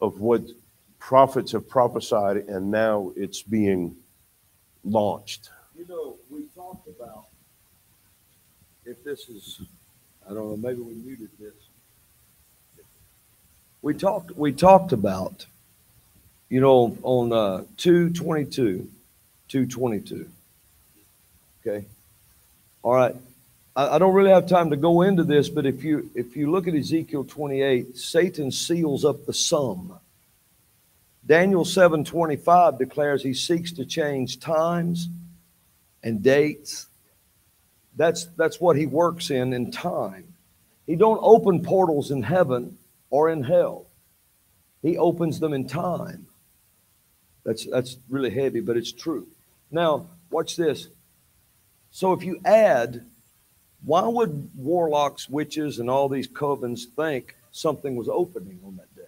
of 0.00 0.20
what 0.20 0.42
prophets 0.98 1.52
have 1.52 1.68
prophesied, 1.68 2.36
and 2.48 2.70
now 2.70 3.12
it's 3.16 3.42
being 3.42 3.96
launched. 4.84 5.50
You 5.76 5.86
know, 5.86 6.16
if 8.88 9.04
this 9.04 9.28
is, 9.28 9.60
I 10.24 10.32
don't 10.32 10.48
know, 10.48 10.56
maybe 10.56 10.80
we 10.80 10.94
muted 10.94 11.28
this. 11.38 11.52
We 13.82 13.94
talked, 13.94 14.36
we 14.36 14.52
talked 14.52 14.92
about, 14.92 15.46
you 16.48 16.60
know, 16.60 16.96
on 17.02 17.32
uh, 17.32 17.64
222, 17.76 18.88
222. 19.48 20.28
Okay. 21.60 21.86
All 22.82 22.94
right. 22.94 23.14
I, 23.76 23.96
I 23.96 23.98
don't 23.98 24.14
really 24.14 24.30
have 24.30 24.48
time 24.48 24.70
to 24.70 24.76
go 24.76 25.02
into 25.02 25.22
this, 25.22 25.48
but 25.48 25.66
if 25.66 25.84
you 25.84 26.10
if 26.14 26.34
you 26.34 26.50
look 26.50 26.66
at 26.66 26.74
Ezekiel 26.74 27.24
28, 27.24 27.96
Satan 27.96 28.50
seals 28.50 29.04
up 29.04 29.26
the 29.26 29.34
sum. 29.34 29.98
Daniel 31.26 31.64
7:25 31.64 32.78
declares 32.78 33.22
he 33.22 33.34
seeks 33.34 33.70
to 33.72 33.84
change 33.84 34.40
times 34.40 35.08
and 36.02 36.22
dates. 36.22 36.87
That's 37.98 38.26
that's 38.36 38.60
what 38.60 38.76
he 38.76 38.86
works 38.86 39.28
in 39.28 39.52
in 39.52 39.72
time. 39.72 40.32
He 40.86 40.94
don't 40.94 41.18
open 41.20 41.62
portals 41.62 42.12
in 42.12 42.22
heaven 42.22 42.78
or 43.10 43.28
in 43.28 43.42
hell. 43.42 43.86
He 44.82 44.96
opens 44.96 45.40
them 45.40 45.52
in 45.52 45.66
time. 45.66 46.28
That's 47.44 47.66
that's 47.66 47.98
really 48.08 48.30
heavy, 48.30 48.60
but 48.60 48.76
it's 48.76 48.92
true. 48.92 49.26
Now, 49.72 50.06
watch 50.30 50.54
this. 50.54 50.88
So 51.90 52.12
if 52.12 52.22
you 52.22 52.40
add, 52.44 53.04
why 53.84 54.06
would 54.06 54.50
warlocks, 54.54 55.28
witches, 55.28 55.80
and 55.80 55.90
all 55.90 56.08
these 56.08 56.28
covens 56.28 56.84
think 56.84 57.34
something 57.50 57.96
was 57.96 58.08
opening 58.08 58.60
on 58.64 58.76
that 58.76 58.94
day? 58.94 59.02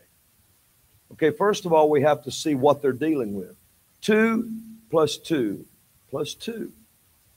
Okay, 1.13 1.31
first 1.31 1.65
of 1.65 1.73
all, 1.73 1.89
we 1.89 2.03
have 2.03 2.25
to 2.25 2.33
see 2.33 2.57
what 2.57 2.83
they're 2.83 2.93
dealing 2.93 3.35
with. 3.35 3.55
Two 4.01 4.51
plus 4.91 5.17
two 5.17 5.65
plus 6.11 6.35
two 6.35 6.73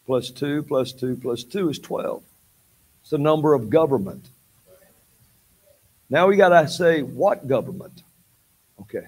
plus 0.06 0.30
two 0.30 0.64
plus 0.64 0.92
two 0.92 1.16
plus 1.16 1.44
two 1.44 1.70
is 1.70 1.80
12. 1.80 2.24
It's 3.02 3.10
the 3.10 3.18
number 3.18 3.54
of 3.54 3.70
government. 3.70 4.30
Now 6.10 6.28
we 6.28 6.36
got 6.36 6.50
to 6.50 6.68
say 6.68 7.02
what 7.02 7.48
government? 7.48 8.04
Okay. 8.82 9.08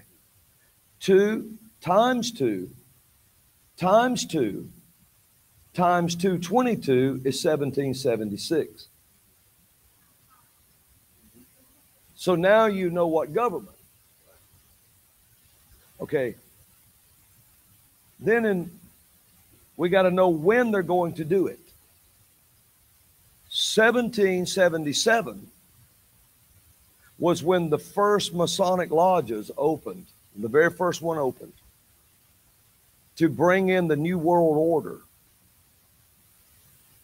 Two 1.00 1.56
times 1.80 2.32
two 2.32 2.70
times 3.76 4.26
two 4.26 4.68
times 5.74 6.14
222 6.16 7.20
is 7.24 7.44
1776. 7.44 8.88
So 12.14 12.34
now 12.34 12.64
you 12.64 12.88
know 12.88 13.06
what 13.06 13.34
government. 13.34 13.76
Okay. 16.00 16.34
Then 18.18 18.46
in 18.46 18.70
we 19.76 19.88
got 19.88 20.02
to 20.02 20.10
know 20.10 20.28
when 20.28 20.70
they're 20.70 20.82
going 20.82 21.14
to 21.14 21.24
do 21.24 21.46
it. 21.46 21.60
1777 23.48 25.48
was 27.18 27.42
when 27.42 27.70
the 27.70 27.78
first 27.78 28.34
Masonic 28.34 28.90
lodges 28.90 29.50
opened, 29.56 30.06
the 30.36 30.48
very 30.48 30.70
first 30.70 31.00
one 31.00 31.18
opened, 31.18 31.52
to 33.16 33.28
bring 33.28 33.68
in 33.68 33.88
the 33.88 33.96
New 33.96 34.18
World 34.18 34.56
Order. 34.56 34.98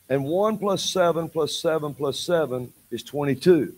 And 0.08 0.24
1 0.24 0.58
plus 0.58 0.82
7 0.82 1.30
plus 1.30 1.56
7 1.56 1.94
plus 1.94 2.20
7 2.20 2.72
is 2.90 3.02
22. 3.02 3.74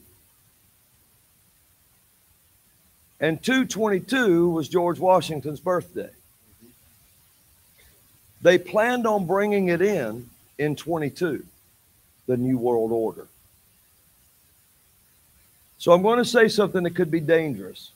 And 3.20 3.40
222 3.42 4.50
was 4.50 4.68
George 4.68 4.98
Washington's 4.98 5.60
birthday. 5.60 6.10
They 8.44 8.58
planned 8.58 9.06
on 9.06 9.24
bringing 9.24 9.68
it 9.68 9.80
in 9.80 10.28
in 10.58 10.76
22, 10.76 11.46
the 12.26 12.36
New 12.36 12.58
World 12.58 12.92
Order. 12.92 13.26
So 15.78 15.92
I'm 15.92 16.02
going 16.02 16.18
to 16.18 16.26
say 16.26 16.48
something 16.48 16.82
that 16.82 16.94
could 16.94 17.10
be 17.10 17.20
dangerous. 17.20 17.90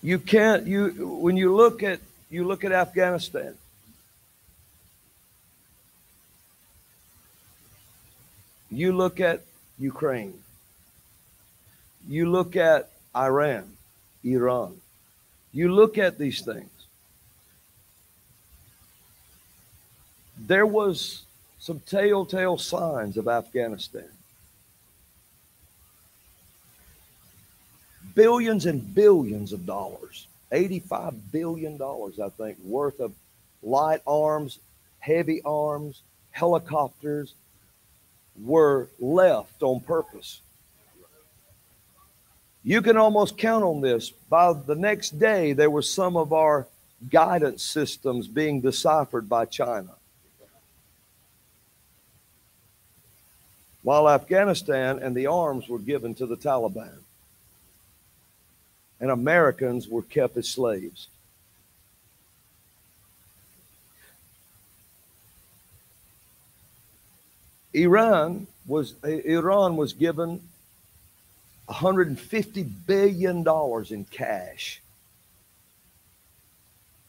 You 0.00 0.20
can't 0.20 0.64
you 0.64 1.18
when 1.20 1.36
you 1.36 1.54
look 1.54 1.82
at 1.82 1.98
you 2.30 2.46
look 2.46 2.64
at 2.64 2.70
Afghanistan. 2.70 3.56
You 8.70 8.96
look 8.96 9.18
at 9.18 9.42
Ukraine. 9.76 10.34
You 12.08 12.30
look 12.30 12.54
at 12.54 12.90
Iran, 13.14 13.72
Iran. 14.22 14.80
You 15.52 15.72
look 15.74 15.98
at 15.98 16.18
these 16.18 16.42
things. 16.42 16.70
There 20.38 20.66
was 20.66 21.24
some 21.58 21.80
telltale 21.80 22.58
signs 22.58 23.16
of 23.16 23.28
Afghanistan. 23.28 24.08
Billions 28.14 28.66
and 28.66 28.94
billions 28.94 29.52
of 29.52 29.66
dollars, 29.66 30.26
$85 30.50 31.14
billion, 31.30 31.80
I 31.80 32.28
think, 32.30 32.58
worth 32.64 32.98
of 33.00 33.12
light 33.62 34.00
arms, 34.06 34.58
heavy 34.98 35.42
arms, 35.44 36.02
helicopters 36.30 37.34
were 38.42 38.88
left 38.98 39.62
on 39.62 39.80
purpose. 39.80 40.40
You 42.62 42.82
can 42.82 42.96
almost 42.96 43.38
count 43.38 43.64
on 43.64 43.80
this. 43.80 44.10
By 44.10 44.52
the 44.52 44.74
next 44.74 45.18
day, 45.18 45.52
there 45.54 45.70
were 45.70 45.82
some 45.82 46.16
of 46.16 46.32
our 46.32 46.66
guidance 47.10 47.62
systems 47.62 48.28
being 48.28 48.60
deciphered 48.60 49.28
by 49.28 49.46
China. 49.46 49.94
While 53.82 54.10
Afghanistan 54.10 54.98
and 54.98 55.16
the 55.16 55.26
arms 55.26 55.68
were 55.68 55.78
given 55.78 56.14
to 56.16 56.26
the 56.26 56.36
Taliban. 56.36 56.98
and 59.00 59.10
Americans 59.10 59.88
were 59.88 60.02
kept 60.02 60.36
as 60.36 60.46
slaves. 60.46 61.08
Iran 67.72 68.46
was 68.66 68.94
Iran 69.02 69.76
was 69.76 69.94
given 69.94 70.42
150 71.70 72.64
billion 72.64 73.44
dollars 73.44 73.92
in 73.92 74.04
cash 74.04 74.82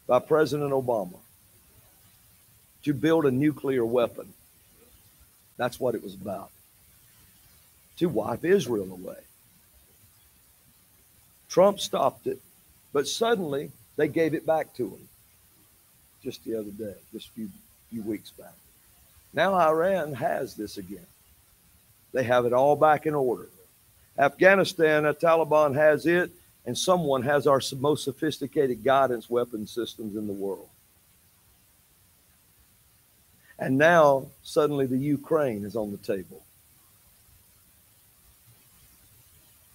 by 0.06 0.20
President 0.20 0.72
Obama 0.72 1.18
to 2.84 2.94
build 2.94 3.26
a 3.26 3.32
nuclear 3.32 3.84
weapon. 3.84 4.32
That's 5.58 5.80
what 5.80 5.96
it 5.96 6.04
was 6.04 6.14
about. 6.14 6.52
To 7.98 8.06
wipe 8.08 8.46
Israel 8.46 8.92
away. 8.92 9.18
Trump 11.50 11.80
stopped 11.80 12.28
it, 12.28 12.40
but 12.94 13.08
suddenly 13.08 13.72
they 13.96 14.08
gave 14.08 14.36
it 14.36 14.46
back 14.46 14.76
to 14.76 14.90
him 14.90 15.10
just 16.24 16.46
the 16.46 16.54
other 16.54 16.70
day, 16.70 16.94
just 17.12 17.30
a 17.30 17.32
few, 17.32 17.50
few 17.90 18.04
weeks 18.04 18.30
back. 18.30 18.54
Now 19.34 19.56
Iran 19.56 20.14
has 20.14 20.54
this 20.54 20.78
again. 20.78 21.08
They 22.14 22.24
have 22.26 22.46
it 22.46 22.54
all 22.54 22.76
back 22.76 23.08
in 23.08 23.16
order. 23.16 23.48
Afghanistan, 24.18 25.04
the 25.04 25.14
Taliban 25.14 25.76
has 25.76 26.06
it, 26.06 26.32
and 26.66 26.78
someone 26.78 27.24
has 27.24 27.48
our 27.48 27.62
most 27.80 28.04
sophisticated 28.04 28.84
guidance 28.84 29.30
weapon 29.30 29.66
systems 29.66 30.16
in 30.16 30.28
the 30.28 30.34
world. 30.34 30.68
And 33.58 33.78
now, 33.78 34.28
suddenly, 34.44 34.86
the 34.86 34.98
Ukraine 34.98 35.66
is 35.66 35.76
on 35.76 35.92
the 35.92 35.98
table. 35.98 36.44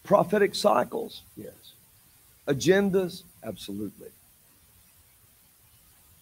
Prophetic 0.02 0.54
cycles, 0.54 1.22
yes. 1.36 1.52
Agendas, 2.46 3.22
absolutely. 3.44 4.08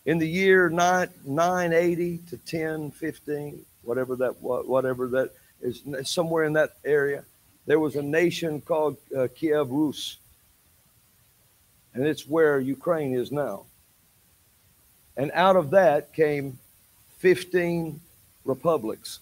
In 0.06 0.18
the 0.18 0.28
year 0.28 0.68
9, 0.68 1.08
980 1.24 2.18
to 2.18 2.36
1015, 2.36 3.64
whatever 3.82 4.16
that 4.16 4.40
whatever 4.42 5.08
that 5.08 5.30
is, 5.62 5.82
somewhere 6.04 6.44
in 6.44 6.54
that 6.54 6.72
area, 6.84 7.24
there 7.66 7.80
was 7.80 7.96
a 7.96 8.02
nation 8.02 8.60
called 8.60 8.96
uh, 9.16 9.28
Kiev 9.34 9.70
Rus. 9.70 10.18
And 11.94 12.06
it's 12.06 12.26
where 12.26 12.58
Ukraine 12.60 13.14
is 13.14 13.30
now. 13.30 13.64
And 15.16 15.30
out 15.32 15.56
of 15.56 15.70
that 15.70 16.12
came 16.12 16.58
15 17.18 18.00
republics, 18.44 19.20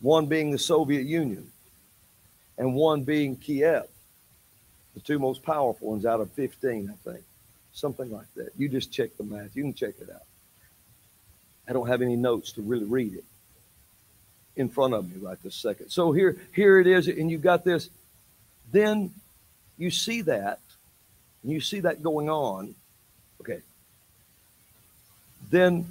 one 0.00 0.26
being 0.26 0.52
the 0.52 0.58
Soviet 0.58 1.04
Union 1.04 1.50
and 2.56 2.74
one 2.74 3.02
being 3.02 3.36
Kiev, 3.36 3.86
the 4.94 5.00
two 5.00 5.18
most 5.18 5.42
powerful 5.42 5.90
ones 5.90 6.06
out 6.06 6.20
of 6.20 6.30
15, 6.32 6.90
I 6.90 7.10
think. 7.10 7.24
Something 7.72 8.10
like 8.10 8.32
that. 8.34 8.50
You 8.56 8.68
just 8.68 8.92
check 8.92 9.16
the 9.16 9.24
math. 9.24 9.54
You 9.54 9.64
can 9.64 9.74
check 9.74 9.94
it 10.00 10.10
out. 10.10 10.22
I 11.68 11.72
don't 11.72 11.88
have 11.88 12.02
any 12.02 12.16
notes 12.16 12.52
to 12.52 12.62
really 12.62 12.84
read 12.84 13.14
it 13.14 13.24
in 14.58 14.68
front 14.68 14.92
of 14.92 15.08
me 15.08 15.20
right 15.20 15.40
this 15.42 15.54
second. 15.54 15.88
So 15.88 16.10
here, 16.12 16.36
here 16.52 16.80
it 16.80 16.86
is, 16.86 17.06
and 17.06 17.30
you've 17.30 17.42
got 17.42 17.64
this. 17.64 17.88
Then 18.72 19.14
you 19.78 19.90
see 19.90 20.20
that, 20.22 20.58
and 21.42 21.52
you 21.52 21.60
see 21.60 21.80
that 21.80 22.02
going 22.02 22.28
on. 22.28 22.74
Okay. 23.40 23.60
Then 25.48 25.86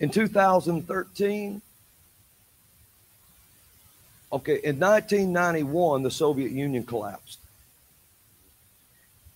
in 0.00 0.10
2013, 0.10 1.62
okay, 4.32 4.60
in 4.64 4.80
1991, 4.80 6.02
the 6.02 6.10
Soviet 6.10 6.50
Union 6.50 6.84
collapsed. 6.84 7.38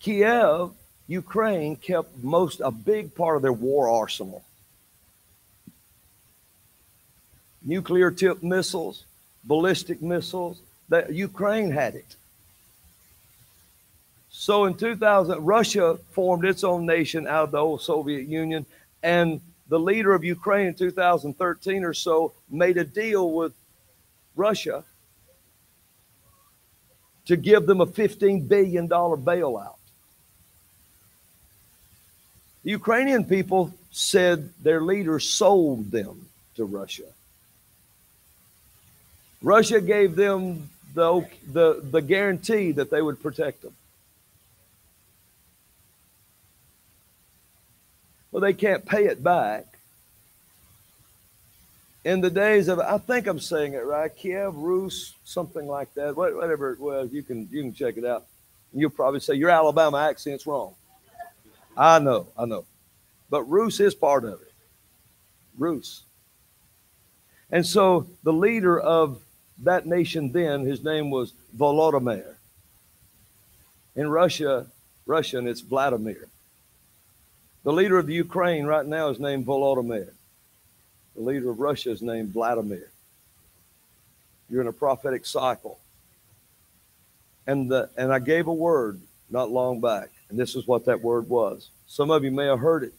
Kiev, 0.00 0.72
Ukraine, 1.06 1.76
kept 1.76 2.18
most, 2.22 2.60
a 2.60 2.72
big 2.72 3.14
part 3.14 3.36
of 3.36 3.42
their 3.42 3.52
war 3.52 3.88
arsenal. 3.88 4.42
Nuclear 7.64 8.10
tipped 8.10 8.42
missiles, 8.42 9.04
ballistic 9.44 10.02
missiles, 10.02 10.60
that 10.88 11.12
Ukraine 11.12 11.70
had 11.70 11.94
it. 11.94 12.16
So 14.30 14.64
in 14.64 14.74
2000, 14.74 15.44
Russia 15.44 15.98
formed 16.12 16.44
its 16.44 16.64
own 16.64 16.86
nation 16.86 17.26
out 17.26 17.44
of 17.44 17.50
the 17.52 17.58
old 17.58 17.82
Soviet 17.82 18.26
Union, 18.26 18.66
and 19.02 19.40
the 19.68 19.78
leader 19.78 20.12
of 20.14 20.24
Ukraine 20.24 20.68
in 20.68 20.74
2013 20.74 21.84
or 21.84 21.94
so 21.94 22.32
made 22.50 22.76
a 22.76 22.84
deal 22.84 23.30
with 23.30 23.52
Russia 24.34 24.84
to 27.26 27.36
give 27.36 27.66
them 27.66 27.80
a 27.80 27.86
$15 27.86 28.48
billion 28.48 28.88
bailout. 28.88 29.76
The 32.64 32.70
Ukrainian 32.70 33.24
people 33.24 33.72
said 33.90 34.50
their 34.62 34.80
leader 34.80 35.18
sold 35.20 35.90
them 35.90 36.26
to 36.56 36.64
Russia. 36.64 37.04
Russia 39.42 39.80
gave 39.80 40.14
them 40.14 40.70
the, 40.94 41.26
the, 41.50 41.82
the 41.90 42.00
guarantee 42.00 42.72
that 42.72 42.90
they 42.90 43.02
would 43.02 43.20
protect 43.20 43.62
them. 43.62 43.74
Well, 48.30 48.40
they 48.40 48.54
can't 48.54 48.86
pay 48.86 49.06
it 49.06 49.22
back. 49.22 49.66
In 52.04 52.20
the 52.20 52.30
days 52.30 52.68
of, 52.68 52.80
I 52.80 52.98
think 52.98 53.26
I'm 53.26 53.38
saying 53.38 53.74
it 53.74 53.84
right, 53.84 54.14
Kiev, 54.14 54.56
Rus, 54.56 55.14
something 55.24 55.66
like 55.66 55.92
that, 55.94 56.16
whatever 56.16 56.72
it 56.72 56.80
was, 56.80 57.12
you 57.12 57.22
can 57.22 57.48
you 57.52 57.62
can 57.62 57.72
check 57.72 57.96
it 57.96 58.04
out. 58.04 58.26
You'll 58.72 58.90
probably 58.90 59.20
say 59.20 59.34
your 59.34 59.50
Alabama 59.50 59.98
accent's 59.98 60.46
wrong. 60.46 60.74
I 61.76 62.00
know, 62.00 62.26
I 62.36 62.46
know, 62.46 62.64
but 63.30 63.44
Rus 63.44 63.78
is 63.78 63.94
part 63.94 64.24
of 64.24 64.40
it. 64.42 64.52
Rus. 65.56 66.02
And 67.52 67.64
so 67.64 68.06
the 68.24 68.32
leader 68.32 68.80
of 68.80 69.20
that 69.62 69.86
nation 69.86 70.32
then, 70.32 70.64
his 70.64 70.82
name 70.84 71.10
was 71.10 71.32
Volodymyr. 71.56 72.34
In 73.94 74.08
Russia, 74.08 74.66
Russian, 75.06 75.46
it's 75.46 75.60
Vladimir. 75.60 76.28
The 77.64 77.72
leader 77.72 77.98
of 77.98 78.06
the 78.06 78.14
Ukraine 78.14 78.66
right 78.66 78.86
now 78.86 79.08
is 79.08 79.20
named 79.20 79.46
Volodymyr. 79.46 80.10
The 81.14 81.20
leader 81.20 81.50
of 81.50 81.60
Russia 81.60 81.90
is 81.90 82.02
named 82.02 82.30
Vladimir. 82.30 82.90
You're 84.48 84.62
in 84.62 84.68
a 84.68 84.72
prophetic 84.72 85.26
cycle. 85.26 85.78
And, 87.46 87.70
the, 87.70 87.90
and 87.96 88.12
I 88.12 88.18
gave 88.18 88.46
a 88.46 88.54
word 88.54 89.00
not 89.30 89.50
long 89.50 89.80
back, 89.80 90.10
and 90.28 90.38
this 90.38 90.54
is 90.54 90.66
what 90.66 90.84
that 90.86 91.02
word 91.02 91.28
was. 91.28 91.70
Some 91.86 92.10
of 92.10 92.24
you 92.24 92.30
may 92.30 92.46
have 92.46 92.60
heard 92.60 92.84
it. 92.84 92.94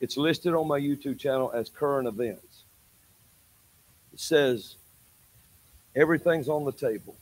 It's 0.00 0.16
listed 0.16 0.54
on 0.54 0.68
my 0.68 0.78
YouTube 0.78 1.18
channel 1.18 1.50
as 1.54 1.68
current 1.68 2.06
events. 2.06 2.62
It 4.12 4.20
says, 4.20 4.76
everything's 5.96 6.48
on 6.48 6.64
the 6.64 6.72
table. 6.72 7.16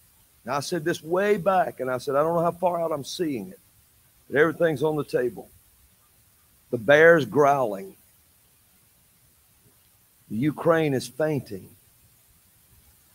Now, 0.44 0.56
I 0.56 0.60
said 0.60 0.84
this 0.84 1.02
way 1.02 1.38
back, 1.38 1.80
and 1.80 1.90
I 1.90 1.98
said, 1.98 2.16
I 2.16 2.22
don't 2.22 2.34
know 2.34 2.42
how 2.42 2.50
far 2.50 2.80
out 2.80 2.92
I'm 2.92 3.04
seeing 3.04 3.48
it, 3.48 3.60
but 4.28 4.38
everything's 4.38 4.82
on 4.82 4.96
the 4.96 5.04
table. 5.04 5.48
The 6.70 6.78
bear's 6.78 7.24
growling. 7.24 7.94
The 10.28 10.36
Ukraine 10.36 10.92
is 10.92 11.06
fainting. 11.06 11.68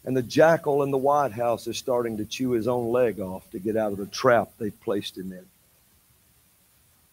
And 0.05 0.15
the 0.15 0.23
jackal 0.23 0.81
in 0.81 0.91
the 0.91 0.97
White 0.97 1.33
House 1.33 1.67
is 1.67 1.77
starting 1.77 2.17
to 2.17 2.25
chew 2.25 2.51
his 2.51 2.67
own 2.67 2.91
leg 2.91 3.19
off 3.19 3.49
to 3.51 3.59
get 3.59 3.75
out 3.75 3.91
of 3.91 3.97
the 3.97 4.05
trap 4.07 4.49
they've 4.57 4.81
placed 4.81 5.17
him 5.17 5.33
in. 5.33 5.45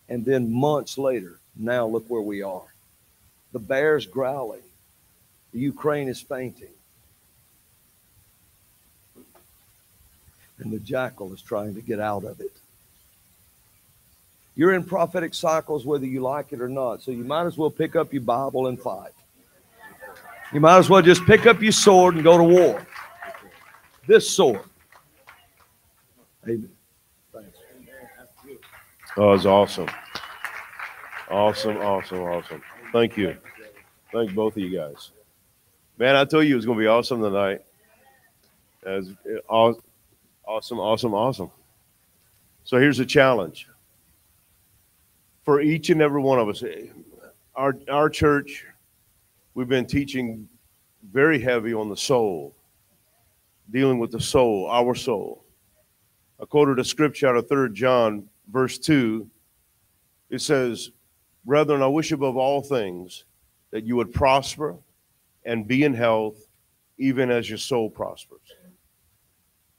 And 0.08 0.25
then 0.25 0.52
months 0.52 0.97
later, 0.97 1.41
now 1.57 1.86
look 1.86 2.05
where 2.08 2.23
we 2.23 2.42
are. 2.42 2.73
The 3.52 3.58
bear's 3.58 4.07
growling. 4.07 4.62
The 5.52 5.58
Ukraine 5.58 6.08
is 6.08 6.20
fainting. 6.20 6.75
And 10.58 10.72
the 10.72 10.78
jackal 10.78 11.32
is 11.32 11.42
trying 11.42 11.74
to 11.74 11.82
get 11.82 12.00
out 12.00 12.24
of 12.24 12.40
it. 12.40 12.52
You're 14.54 14.72
in 14.72 14.84
prophetic 14.84 15.34
cycles 15.34 15.84
whether 15.84 16.06
you 16.06 16.20
like 16.20 16.52
it 16.52 16.62
or 16.62 16.68
not. 16.68 17.02
So 17.02 17.10
you 17.10 17.24
might 17.24 17.44
as 17.44 17.58
well 17.58 17.70
pick 17.70 17.94
up 17.94 18.12
your 18.12 18.22
Bible 18.22 18.68
and 18.68 18.80
fight. 18.80 19.12
You 20.52 20.60
might 20.60 20.78
as 20.78 20.88
well 20.88 21.02
just 21.02 21.24
pick 21.26 21.46
up 21.46 21.60
your 21.60 21.72
sword 21.72 22.14
and 22.14 22.24
go 22.24 22.38
to 22.38 22.44
war. 22.44 22.86
This 24.06 24.30
sword. 24.30 24.60
Amen. 26.44 26.70
Thanks. 27.32 27.58
Oh, 29.16 29.32
it's 29.34 29.44
awesome. 29.44 29.88
Awesome, 31.28 31.76
awesome, 31.78 32.20
awesome. 32.20 32.62
Thank 32.92 33.16
you. 33.16 33.36
Thank 34.12 34.34
both 34.34 34.56
of 34.56 34.62
you 34.62 34.74
guys. 34.74 35.10
Man, 35.98 36.14
I 36.14 36.24
told 36.24 36.46
you 36.46 36.52
it 36.52 36.56
was 36.56 36.66
going 36.66 36.78
to 36.78 36.82
be 36.82 36.88
awesome 36.88 37.20
tonight. 37.20 37.62
As 38.84 39.10
awesome, 40.47 40.78
awesome, 40.78 41.15
awesome. 41.15 41.50
So 42.65 42.78
here's 42.78 42.99
a 42.99 43.07
challenge 43.07 43.68
for 45.44 45.60
each 45.60 45.91
and 45.91 46.00
every 46.00 46.20
one 46.20 46.39
of 46.39 46.49
us. 46.49 46.62
Our, 47.55 47.76
our 47.91 48.10
church, 48.10 48.65
we've 49.55 49.68
been 49.68 49.86
teaching 49.86 50.49
very 51.12 51.41
heavy 51.41 51.73
on 51.73 51.89
the 51.89 51.97
soul, 51.97 52.55
dealing 53.70 53.99
with 53.99 54.10
the 54.10 54.20
soul, 54.20 54.68
our 54.70 54.94
soul. 54.94 55.44
I 56.41 56.44
quoted 56.44 56.78
a 56.78 56.84
scripture 56.84 57.28
out 57.28 57.36
of 57.36 57.49
3 57.49 57.73
John, 57.73 58.28
verse 58.50 58.78
2. 58.78 59.28
It 60.31 60.41
says, 60.41 60.91
Brethren, 61.44 61.83
I 61.83 61.86
wish 61.86 62.10
above 62.12 62.36
all 62.36 62.60
things 62.60 63.25
that 63.70 63.84
you 63.84 63.97
would 63.97 64.12
prosper 64.12 64.76
and 65.44 65.66
be 65.66 65.84
in 65.84 65.94
health, 65.94 66.49
even 66.99 67.31
as 67.31 67.49
your 67.49 67.58
soul 67.58 67.89
prospers. 67.89 68.41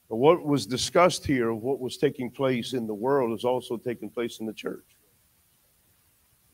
But 0.08 0.16
what 0.16 0.44
was 0.44 0.66
discussed 0.66 1.26
here, 1.26 1.52
what 1.52 1.80
was 1.80 1.98
taking 1.98 2.30
place 2.30 2.72
in 2.72 2.86
the 2.86 2.94
world, 2.94 3.36
is 3.36 3.44
also 3.44 3.76
taking 3.76 4.08
place 4.08 4.40
in 4.40 4.46
the 4.46 4.52
church. 4.52 4.84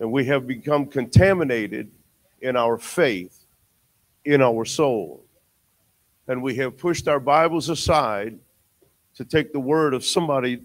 And 0.00 0.10
we 0.10 0.24
have 0.24 0.46
become 0.46 0.86
contaminated 0.86 1.90
in 2.40 2.56
our 2.56 2.78
faith, 2.78 3.44
in 4.24 4.42
our 4.42 4.64
soul. 4.64 5.24
And 6.26 6.42
we 6.42 6.56
have 6.56 6.76
pushed 6.76 7.06
our 7.06 7.20
Bibles 7.20 7.68
aside 7.68 8.38
to 9.14 9.24
take 9.24 9.52
the 9.52 9.60
word 9.60 9.94
of 9.94 10.04
somebody 10.04 10.62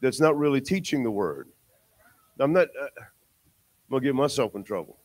that's 0.00 0.20
not 0.20 0.38
really 0.38 0.60
teaching 0.60 1.04
the 1.04 1.10
word. 1.10 1.48
I'm 2.40 2.52
not, 2.52 2.68
uh, 2.68 2.86
I'm 2.96 3.90
going 3.90 4.02
to 4.02 4.08
get 4.08 4.14
myself 4.14 4.54
in 4.54 4.64
trouble. 4.64 4.98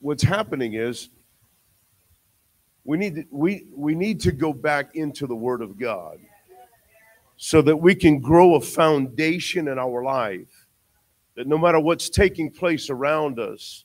What's 0.00 0.22
happening 0.22 0.74
is 0.74 1.10
we 2.90 2.96
need 2.98 3.14
to, 3.14 3.24
we, 3.30 3.66
we 3.72 3.94
need 3.94 4.18
to 4.22 4.32
go 4.32 4.52
back 4.52 4.96
into 4.96 5.28
the 5.28 5.36
word 5.36 5.62
of 5.62 5.78
God 5.78 6.18
so 7.36 7.62
that 7.62 7.76
we 7.76 7.94
can 7.94 8.18
grow 8.18 8.56
a 8.56 8.60
foundation 8.60 9.68
in 9.68 9.78
our 9.78 10.02
life 10.02 10.66
that 11.36 11.46
no 11.46 11.56
matter 11.56 11.78
what's 11.78 12.10
taking 12.10 12.50
place 12.50 12.90
around 12.90 13.38
us, 13.38 13.84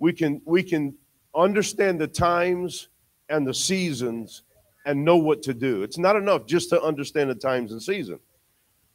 we 0.00 0.12
can, 0.12 0.42
we 0.44 0.64
can 0.64 0.96
understand 1.32 2.00
the 2.00 2.08
times 2.08 2.88
and 3.28 3.46
the 3.46 3.54
seasons 3.54 4.42
and 4.84 5.04
know 5.04 5.16
what 5.16 5.40
to 5.44 5.54
do. 5.54 5.84
It's 5.84 5.96
not 5.96 6.16
enough 6.16 6.44
just 6.44 6.70
to 6.70 6.82
understand 6.82 7.30
the 7.30 7.36
times 7.36 7.70
and 7.70 7.80
season, 7.80 8.18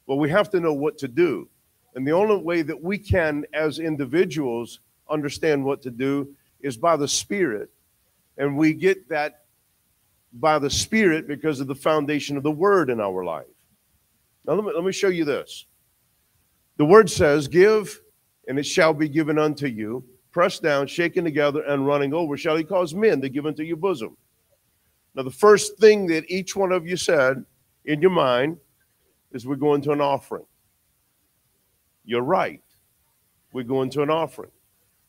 but 0.06 0.16
we 0.16 0.28
have 0.28 0.50
to 0.50 0.60
know 0.60 0.74
what 0.74 0.98
to 0.98 1.08
do. 1.08 1.48
And 1.94 2.06
the 2.06 2.12
only 2.12 2.36
way 2.36 2.60
that 2.60 2.78
we 2.78 2.98
can, 2.98 3.46
as 3.54 3.78
individuals, 3.78 4.80
understand 5.08 5.64
what 5.64 5.80
to 5.80 5.90
do 5.90 6.28
is 6.60 6.76
by 6.76 6.98
the 6.98 7.08
Spirit. 7.08 7.70
And 8.36 8.56
we 8.56 8.72
get 8.72 9.08
that 9.08 9.44
by 10.32 10.58
the 10.58 10.70
Spirit 10.70 11.28
because 11.28 11.60
of 11.60 11.66
the 11.66 11.74
foundation 11.74 12.36
of 12.36 12.42
the 12.42 12.50
Word 12.50 12.90
in 12.90 13.00
our 13.00 13.24
life. 13.24 13.46
Now, 14.46 14.54
let 14.54 14.64
me, 14.64 14.72
let 14.74 14.84
me 14.84 14.92
show 14.92 15.08
you 15.08 15.24
this. 15.24 15.66
The 16.76 16.84
Word 16.84 17.08
says, 17.08 17.46
Give, 17.48 18.00
and 18.48 18.58
it 18.58 18.66
shall 18.66 18.92
be 18.92 19.08
given 19.08 19.38
unto 19.38 19.66
you, 19.66 20.04
pressed 20.32 20.62
down, 20.62 20.86
shaken 20.86 21.24
together, 21.24 21.62
and 21.62 21.86
running 21.86 22.12
over, 22.12 22.36
shall 22.36 22.56
he 22.56 22.64
cause 22.64 22.94
men 22.94 23.20
to 23.20 23.28
give 23.28 23.46
unto 23.46 23.62
your 23.62 23.76
bosom. 23.76 24.16
Now, 25.14 25.22
the 25.22 25.30
first 25.30 25.78
thing 25.78 26.08
that 26.08 26.28
each 26.28 26.56
one 26.56 26.72
of 26.72 26.86
you 26.86 26.96
said 26.96 27.44
in 27.84 28.02
your 28.02 28.10
mind 28.10 28.58
is 29.32 29.46
we're 29.46 29.54
going 29.54 29.82
to 29.82 29.92
an 29.92 30.00
offering. 30.00 30.46
You're 32.04 32.22
right. 32.22 32.62
We're 33.52 33.62
going 33.62 33.90
to 33.90 34.02
an 34.02 34.10
offering. 34.10 34.50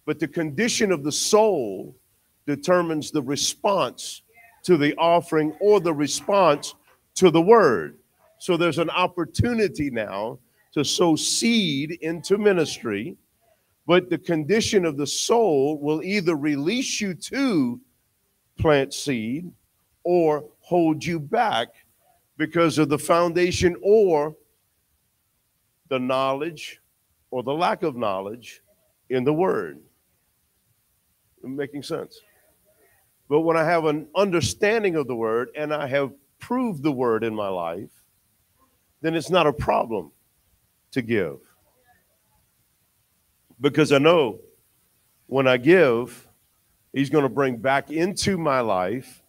But 0.05 0.19
the 0.19 0.27
condition 0.27 0.91
of 0.91 1.03
the 1.03 1.11
soul 1.11 1.95
determines 2.47 3.11
the 3.11 3.21
response 3.21 4.21
to 4.63 4.77
the 4.77 4.95
offering 4.95 5.55
or 5.59 5.79
the 5.79 5.93
response 5.93 6.75
to 7.15 7.29
the 7.29 7.41
word. 7.41 7.97
So 8.39 8.57
there's 8.57 8.79
an 8.79 8.89
opportunity 8.89 9.89
now 9.89 10.39
to 10.73 10.83
sow 10.83 11.15
seed 11.15 11.91
into 12.01 12.37
ministry, 12.37 13.15
but 13.87 14.09
the 14.09 14.17
condition 14.17 14.85
of 14.85 14.97
the 14.97 15.07
soul 15.07 15.79
will 15.79 16.03
either 16.03 16.35
release 16.35 16.99
you 16.99 17.13
to 17.13 17.79
plant 18.59 18.93
seed 18.93 19.51
or 20.03 20.45
hold 20.59 21.03
you 21.03 21.19
back 21.19 21.69
because 22.37 22.77
of 22.77 22.89
the 22.89 22.99
foundation 22.99 23.75
or 23.81 24.35
the 25.89 25.99
knowledge 25.99 26.81
or 27.31 27.43
the 27.43 27.53
lack 27.53 27.83
of 27.83 27.95
knowledge 27.95 28.61
in 29.09 29.23
the 29.23 29.33
word. 29.33 29.79
Making 31.43 31.83
sense. 31.83 32.19
But 33.27 33.41
when 33.41 33.57
I 33.57 33.63
have 33.63 33.85
an 33.85 34.07
understanding 34.15 34.95
of 34.95 35.07
the 35.07 35.15
word 35.15 35.49
and 35.55 35.73
I 35.73 35.87
have 35.87 36.11
proved 36.39 36.83
the 36.83 36.91
word 36.91 37.23
in 37.23 37.33
my 37.33 37.49
life, 37.49 37.89
then 39.01 39.15
it's 39.15 39.29
not 39.29 39.47
a 39.47 39.53
problem 39.53 40.11
to 40.91 41.01
give. 41.01 41.39
Because 43.59 43.91
I 43.91 43.97
know 43.97 44.39
when 45.27 45.47
I 45.47 45.57
give, 45.57 46.27
he's 46.93 47.09
going 47.09 47.23
to 47.23 47.29
bring 47.29 47.57
back 47.57 47.91
into 47.91 48.37
my 48.37 48.59
life 48.59 49.23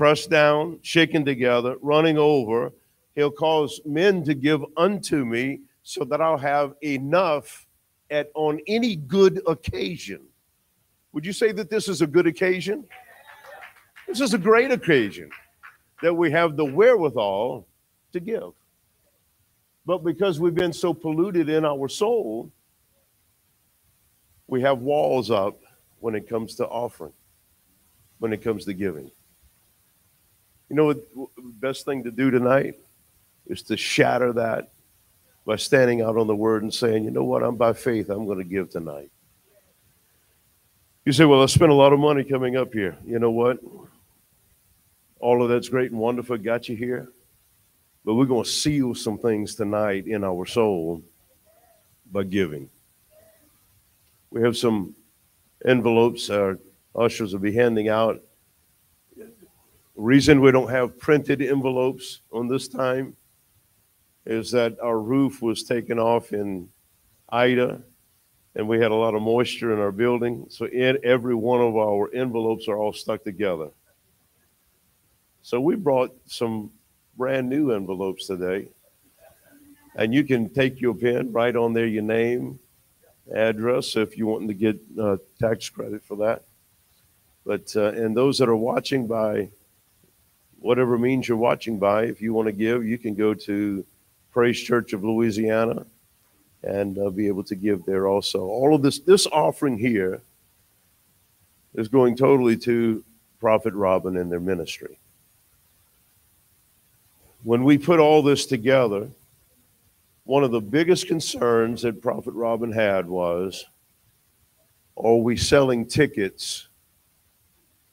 pressed 0.00 0.30
down, 0.30 0.78
shaken 0.80 1.26
together, 1.26 1.76
running 1.82 2.16
over. 2.16 2.72
He'll 3.14 3.30
cause 3.30 3.82
men 3.84 4.24
to 4.24 4.32
give 4.32 4.64
unto 4.78 5.26
me 5.26 5.60
so 5.82 6.04
that 6.04 6.22
I'll 6.22 6.38
have 6.38 6.72
enough 6.82 7.66
at 8.10 8.30
on 8.34 8.60
any 8.66 8.96
good 8.96 9.42
occasion. 9.46 10.22
Would 11.12 11.26
you 11.26 11.34
say 11.34 11.52
that 11.52 11.68
this 11.68 11.86
is 11.86 12.00
a 12.00 12.06
good 12.06 12.26
occasion? 12.26 12.86
This 14.10 14.20
is 14.20 14.34
a 14.34 14.38
great 14.38 14.72
occasion 14.72 15.30
that 16.02 16.12
we 16.12 16.32
have 16.32 16.56
the 16.56 16.64
wherewithal 16.64 17.64
to 18.12 18.18
give. 18.18 18.50
But 19.86 19.98
because 19.98 20.40
we've 20.40 20.54
been 20.54 20.72
so 20.72 20.92
polluted 20.92 21.48
in 21.48 21.64
our 21.64 21.88
soul, 21.88 22.50
we 24.48 24.62
have 24.62 24.80
walls 24.80 25.30
up 25.30 25.60
when 26.00 26.16
it 26.16 26.28
comes 26.28 26.56
to 26.56 26.66
offering, 26.66 27.12
when 28.18 28.32
it 28.32 28.42
comes 28.42 28.64
to 28.64 28.74
giving. 28.74 29.12
You 30.68 30.74
know 30.74 30.86
what 30.86 30.98
the 31.14 31.28
best 31.60 31.84
thing 31.84 32.02
to 32.02 32.10
do 32.10 32.32
tonight 32.32 32.74
is 33.46 33.62
to 33.62 33.76
shatter 33.76 34.32
that 34.32 34.72
by 35.46 35.54
standing 35.54 36.02
out 36.02 36.16
on 36.16 36.26
the 36.26 36.34
word 36.34 36.64
and 36.64 36.74
saying, 36.74 37.04
you 37.04 37.12
know 37.12 37.22
what, 37.22 37.44
I'm 37.44 37.54
by 37.54 37.74
faith, 37.74 38.10
I'm 38.10 38.26
going 38.26 38.38
to 38.38 38.44
give 38.44 38.70
tonight. 38.70 39.12
You 41.04 41.12
say, 41.12 41.26
well, 41.26 41.44
I 41.44 41.46
spent 41.46 41.70
a 41.70 41.76
lot 41.76 41.92
of 41.92 42.00
money 42.00 42.24
coming 42.24 42.56
up 42.56 42.72
here. 42.72 42.98
You 43.06 43.20
know 43.20 43.30
what? 43.30 43.60
All 45.20 45.42
of 45.42 45.48
that's 45.48 45.68
great 45.68 45.90
and 45.90 46.00
wonderful, 46.00 46.38
got 46.38 46.68
you 46.68 46.76
here. 46.76 47.12
But 48.04 48.14
we're 48.14 48.24
going 48.24 48.44
to 48.44 48.50
seal 48.50 48.94
some 48.94 49.18
things 49.18 49.54
tonight 49.54 50.06
in 50.06 50.24
our 50.24 50.46
soul 50.46 51.02
by 52.10 52.24
giving. 52.24 52.68
We 54.30 54.42
have 54.42 54.56
some 54.56 54.94
envelopes 55.66 56.30
our 56.30 56.58
ushers 56.96 57.32
will 57.32 57.40
be 57.40 57.52
handing 57.52 57.88
out 57.88 58.22
reason 60.00 60.40
we 60.40 60.50
don't 60.50 60.70
have 60.70 60.98
printed 60.98 61.42
envelopes 61.42 62.22
on 62.32 62.48
this 62.48 62.68
time 62.68 63.14
is 64.24 64.50
that 64.50 64.78
our 64.80 64.98
roof 64.98 65.42
was 65.42 65.62
taken 65.62 65.98
off 65.98 66.32
in 66.32 66.68
Ida 67.28 67.82
and 68.54 68.68
we 68.68 68.80
had 68.80 68.90
a 68.90 68.94
lot 68.94 69.14
of 69.14 69.22
moisture 69.22 69.72
in 69.72 69.78
our 69.78 69.92
building. 69.92 70.46
So 70.48 70.66
in 70.66 70.98
every 71.04 71.34
one 71.34 71.60
of 71.60 71.76
our 71.76 72.12
envelopes 72.14 72.66
are 72.66 72.78
all 72.78 72.92
stuck 72.92 73.24
together. 73.24 73.68
So 75.42 75.60
we 75.60 75.76
brought 75.76 76.14
some 76.26 76.70
brand 77.16 77.48
new 77.48 77.72
envelopes 77.72 78.26
today. 78.26 78.68
And 79.96 80.14
you 80.14 80.24
can 80.24 80.48
take 80.50 80.80
your 80.80 80.94
pen, 80.94 81.32
write 81.32 81.56
on 81.56 81.72
there 81.72 81.86
your 81.86 82.02
name, 82.02 82.58
address 83.34 83.96
if 83.96 84.16
you 84.16 84.26
want 84.26 84.48
to 84.48 84.54
get 84.54 84.80
uh, 84.98 85.16
tax 85.38 85.68
credit 85.68 86.04
for 86.04 86.16
that. 86.18 86.44
But 87.44 87.74
uh, 87.74 87.92
and 87.92 88.16
those 88.16 88.38
that 88.38 88.48
are 88.48 88.56
watching 88.56 89.06
by 89.06 89.50
whatever 90.60 90.98
means 90.98 91.26
you're 91.26 91.36
watching 91.36 91.78
by, 91.78 92.04
if 92.04 92.20
you 92.20 92.32
want 92.32 92.46
to 92.46 92.52
give, 92.52 92.84
you 92.84 92.98
can 92.98 93.14
go 93.14 93.34
to 93.34 93.84
Praise 94.30 94.60
Church 94.60 94.92
of 94.92 95.02
Louisiana 95.02 95.86
and 96.62 96.98
uh, 96.98 97.10
be 97.10 97.26
able 97.26 97.44
to 97.44 97.54
give 97.54 97.84
there 97.84 98.06
also. 98.06 98.40
All 98.40 98.74
of 98.74 98.82
this, 98.82 98.98
this 99.00 99.26
offering 99.26 99.78
here 99.78 100.20
is 101.74 101.88
going 101.88 102.16
totally 102.16 102.56
to 102.58 103.02
Prophet 103.40 103.72
Robin 103.74 104.18
and 104.18 104.30
their 104.30 104.40
ministry. 104.40 104.99
When 107.42 107.64
we 107.64 107.78
put 107.78 108.00
all 108.00 108.22
this 108.22 108.44
together, 108.44 109.08
one 110.24 110.44
of 110.44 110.50
the 110.50 110.60
biggest 110.60 111.06
concerns 111.06 111.82
that 111.82 112.02
Prophet 112.02 112.34
Robin 112.34 112.70
had 112.70 113.08
was 113.08 113.64
are 114.96 115.16
we 115.16 115.36
selling 115.36 115.86
tickets? 115.86 116.68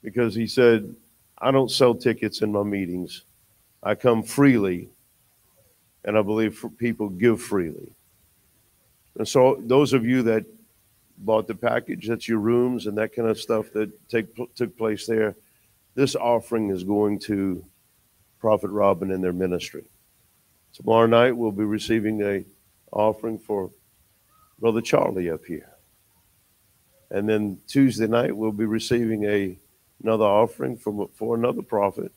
Because 0.02 0.34
he 0.34 0.46
said, 0.46 0.94
I 1.38 1.50
don't 1.50 1.70
sell 1.70 1.94
tickets 1.94 2.42
in 2.42 2.52
my 2.52 2.62
meetings. 2.62 3.24
I 3.82 3.94
come 3.94 4.22
freely, 4.22 4.90
and 6.04 6.18
I 6.18 6.22
believe 6.22 6.62
people 6.76 7.08
give 7.08 7.40
freely. 7.40 7.92
And 9.16 9.26
so, 9.26 9.60
those 9.64 9.94
of 9.94 10.04
you 10.04 10.22
that 10.24 10.44
bought 11.18 11.46
the 11.46 11.54
package, 11.54 12.08
that's 12.08 12.28
your 12.28 12.38
rooms 12.38 12.86
and 12.86 12.98
that 12.98 13.14
kind 13.14 13.28
of 13.28 13.40
stuff 13.40 13.72
that 13.72 13.90
take, 14.08 14.26
took 14.54 14.76
place 14.76 15.06
there, 15.06 15.34
this 15.94 16.14
offering 16.14 16.70
is 16.70 16.84
going 16.84 17.18
to 17.20 17.64
Prophet 18.38 18.70
Robin 18.70 19.10
and 19.12 19.22
their 19.22 19.32
ministry. 19.32 19.84
Tomorrow 20.72 21.06
night, 21.06 21.36
we'll 21.36 21.52
be 21.52 21.64
receiving 21.64 22.22
a 22.22 22.44
offering 22.92 23.38
for 23.38 23.70
Brother 24.58 24.80
Charlie 24.80 25.30
up 25.30 25.44
here. 25.44 25.70
And 27.10 27.28
then 27.28 27.58
Tuesday 27.66 28.06
night, 28.06 28.36
we'll 28.36 28.52
be 28.52 28.66
receiving 28.66 29.24
a 29.24 29.58
another 30.02 30.24
offering 30.24 30.76
from 30.76 31.08
for 31.14 31.34
another 31.34 31.62
prophet. 31.62 32.12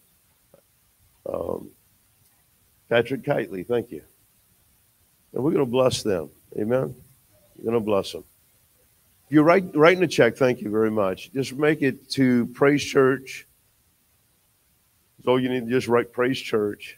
Um, 1.32 1.72
Patrick 2.90 3.24
Kitely, 3.24 3.66
thank 3.66 3.92
you. 3.92 4.04
And 5.34 5.44
we're 5.44 5.52
going 5.52 5.66
to 5.66 5.72
bless 5.72 6.04
them. 6.04 6.30
Amen. 6.58 6.94
We're 7.56 7.72
going 7.72 7.82
to 7.82 7.86
bless 7.86 8.12
them. 8.12 8.26
If 9.28 9.36
you're 9.36 9.46
write, 9.46 9.74
writing 9.76 10.04
a 10.04 10.08
check, 10.08 10.36
thank 10.36 10.62
you 10.62 10.70
very 10.70 10.92
much. 10.92 11.32
Just 11.32 11.54
make 11.54 11.82
it 11.82 12.10
to 12.12 12.48
Praise 12.48 12.84
Church. 12.84 13.48
So 15.24 15.38
you 15.38 15.50
need 15.50 15.66
to 15.66 15.72
just 15.72 15.88
write 15.88 16.12
Praise 16.12 16.40
Church, 16.40 16.98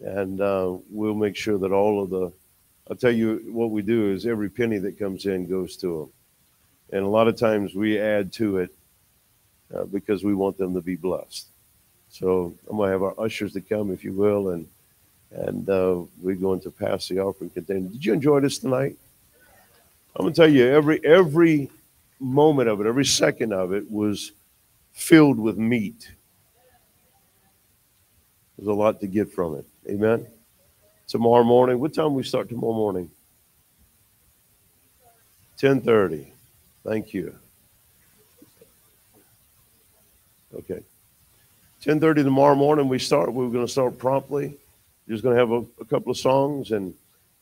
and 0.00 0.40
uh, 0.40 0.74
we'll 0.90 1.14
make 1.14 1.36
sure 1.36 1.58
that 1.58 1.72
all 1.72 2.02
of 2.02 2.10
the. 2.10 2.32
I'll 2.88 2.96
tell 2.96 3.12
you 3.12 3.42
what 3.52 3.70
we 3.70 3.82
do 3.82 4.10
is 4.12 4.24
every 4.24 4.48
penny 4.48 4.78
that 4.78 4.98
comes 4.98 5.26
in 5.26 5.46
goes 5.46 5.76
to 5.78 5.98
them, 5.98 6.96
and 6.96 7.04
a 7.04 7.08
lot 7.08 7.28
of 7.28 7.36
times 7.36 7.74
we 7.74 7.98
add 7.98 8.32
to 8.34 8.58
it 8.58 8.70
uh, 9.74 9.84
because 9.84 10.24
we 10.24 10.34
want 10.34 10.56
them 10.56 10.72
to 10.74 10.80
be 10.80 10.96
blessed. 10.96 11.46
So 12.08 12.54
I'm 12.70 12.78
going 12.78 12.88
to 12.88 12.92
have 12.92 13.02
our 13.02 13.20
ushers 13.20 13.52
to 13.52 13.60
come, 13.60 13.90
if 13.92 14.02
you 14.02 14.12
will, 14.12 14.50
and 14.50 14.66
and 15.30 15.68
uh, 15.68 16.00
we're 16.22 16.36
going 16.36 16.60
to 16.60 16.70
pass 16.70 17.08
the 17.08 17.18
offering 17.18 17.50
container. 17.50 17.88
Did 17.88 18.02
you 18.02 18.14
enjoy 18.14 18.40
this 18.40 18.58
tonight? 18.58 18.96
I'm 20.16 20.24
going 20.24 20.32
to 20.32 20.40
tell 20.40 20.50
you, 20.50 20.66
every 20.68 21.04
every 21.04 21.70
moment 22.18 22.70
of 22.70 22.80
it, 22.80 22.86
every 22.86 23.04
second 23.04 23.52
of 23.52 23.74
it 23.74 23.90
was 23.90 24.32
filled 24.92 25.38
with 25.38 25.58
meat. 25.58 26.10
There's 28.58 28.68
a 28.68 28.72
lot 28.72 29.00
to 29.00 29.06
get 29.06 29.32
from 29.32 29.54
it. 29.54 29.64
Amen. 29.88 30.26
Tomorrow 31.06 31.44
morning, 31.44 31.78
what 31.78 31.94
time 31.94 32.14
we 32.14 32.24
start 32.24 32.48
tomorrow 32.48 32.74
morning? 32.74 33.10
10:30. 35.58 36.32
Thank 36.84 37.14
you. 37.14 37.34
Okay. 40.54 40.82
10:30 41.82 42.24
tomorrow 42.24 42.56
morning 42.56 42.88
we 42.88 42.98
start. 42.98 43.32
We're 43.32 43.48
going 43.48 43.64
to 43.64 43.70
start 43.70 43.96
promptly. 43.96 44.56
Just 45.08 45.22
going 45.22 45.36
to 45.36 45.40
have 45.40 45.52
a, 45.52 45.64
a 45.80 45.84
couple 45.84 46.10
of 46.10 46.18
songs 46.18 46.72
and 46.72 46.94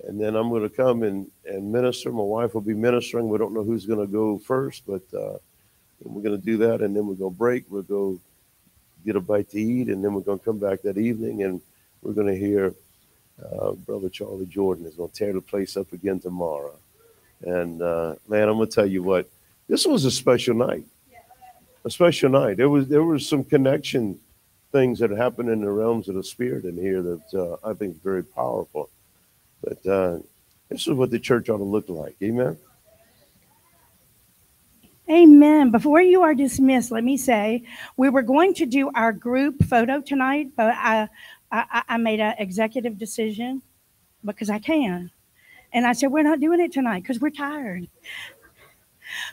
and 0.05 0.21
then 0.21 0.37
I'm 0.37 0.51
going 0.51 0.63
to 0.63 0.69
come 0.69 1.03
and, 1.03 1.31
and 1.47 1.73
minister. 1.73 2.13
My 2.13 2.23
wife 2.23 2.53
will 2.53 2.61
be 2.61 2.75
ministering. 2.75 3.29
We 3.29 3.39
don't 3.39 3.55
know 3.55 3.65
who's 3.65 3.87
going 3.87 4.07
to 4.07 4.13
go 4.13 4.39
first, 4.39 4.83
but 4.87 5.03
uh, 5.15 5.39
we're 6.03 6.23
going 6.23 6.39
to 6.39 6.45
do 6.45 6.59
that, 6.59 6.83
and 6.83 6.95
then 6.95 7.07
we're 7.07 7.15
going 7.15 7.33
to 7.33 7.39
break. 7.39 7.65
We'll 7.71 7.83
go 7.83 8.21
get 9.07 9.17
a 9.17 9.21
bite 9.21 9.49
to 9.51 9.61
eat, 9.61 9.89
and 9.89 10.05
then 10.05 10.13
we're 10.13 10.21
going 10.21 10.39
to 10.39 10.45
come 10.45 10.59
back 10.59 10.83
that 10.83 10.99
evening, 10.99 11.45
and 11.45 11.61
we're 12.03 12.13
going 12.13 12.27
to 12.27 12.39
hear 12.39 12.75
uh, 13.43 13.73
Brother 13.73 14.09
Charlie 14.09 14.47
Jordan 14.47 14.87
is 14.87 14.95
going 14.95 15.11
to 15.11 15.17
tear 15.17 15.33
the 15.33 15.41
place 15.41 15.77
up 15.77 15.93
again 15.93 16.21
tomorrow. 16.21 16.75
And 17.43 17.81
uh, 17.81 18.17
man, 18.29 18.49
I'm 18.49 18.57
going 18.57 18.69
to 18.69 18.75
tell 18.75 18.87
you 18.87 19.03
what, 19.03 19.29
this 19.69 19.87
was 19.87 20.05
a 20.05 20.11
special 20.11 20.55
night. 20.55 20.85
A 21.85 21.91
special 21.91 22.31
night. 22.31 22.57
There 22.57 22.69
was 22.69 22.89
there 22.89 23.05
was 23.05 23.29
some 23.29 23.45
connection 23.45 24.19
things 24.73 24.99
that 24.99 25.11
happened 25.11 25.49
in 25.49 25.61
the 25.61 25.71
realms 25.71 26.09
of 26.09 26.17
the 26.17 26.25
spirit 26.25 26.65
in 26.65 26.77
here 26.77 27.01
that 27.01 27.35
uh, 27.35 27.69
I 27.69 27.75
think 27.75 27.95
is 27.95 28.01
very 28.03 28.25
powerful. 28.25 28.91
But 29.63 29.87
uh, 29.87 30.19
this 30.69 30.87
is 30.87 30.95
what 30.95 31.11
the 31.11 31.21
church 31.21 31.49
ought 31.49 31.59
to 31.59 31.65
look 31.65 31.89
like. 31.89 32.17
Amen. 32.23 32.57
Amen. 35.09 35.71
Before 35.71 36.01
you 36.01 36.23
are 36.23 36.35
dismissed, 36.35 36.91
let 36.91 37.05
me 37.05 37.17
say 37.17 37.63
we 37.97 38.09
were 38.09 38.23
going 38.23 38.55
to 38.55 38.67
do 38.67 38.91
our 38.95 39.13
group 39.13 39.63
photo 39.65 40.01
tonight, 40.01 40.51
but 40.57 40.75
I, 40.75 41.09
I, 41.53 41.83
I 41.91 41.97
made 41.97 42.19
an 42.19 42.35
executive 42.39 42.99
decision 42.99 43.63
because 44.25 44.51
I 44.51 44.59
can. 44.59 45.13
And 45.73 45.87
I 45.87 45.93
said, 45.93 46.11
we're 46.11 46.25
not 46.25 46.41
doing 46.41 46.59
it 46.61 46.73
tonight 46.73 47.03
because 47.03 47.21
we're 47.21 47.31
tired 47.31 47.87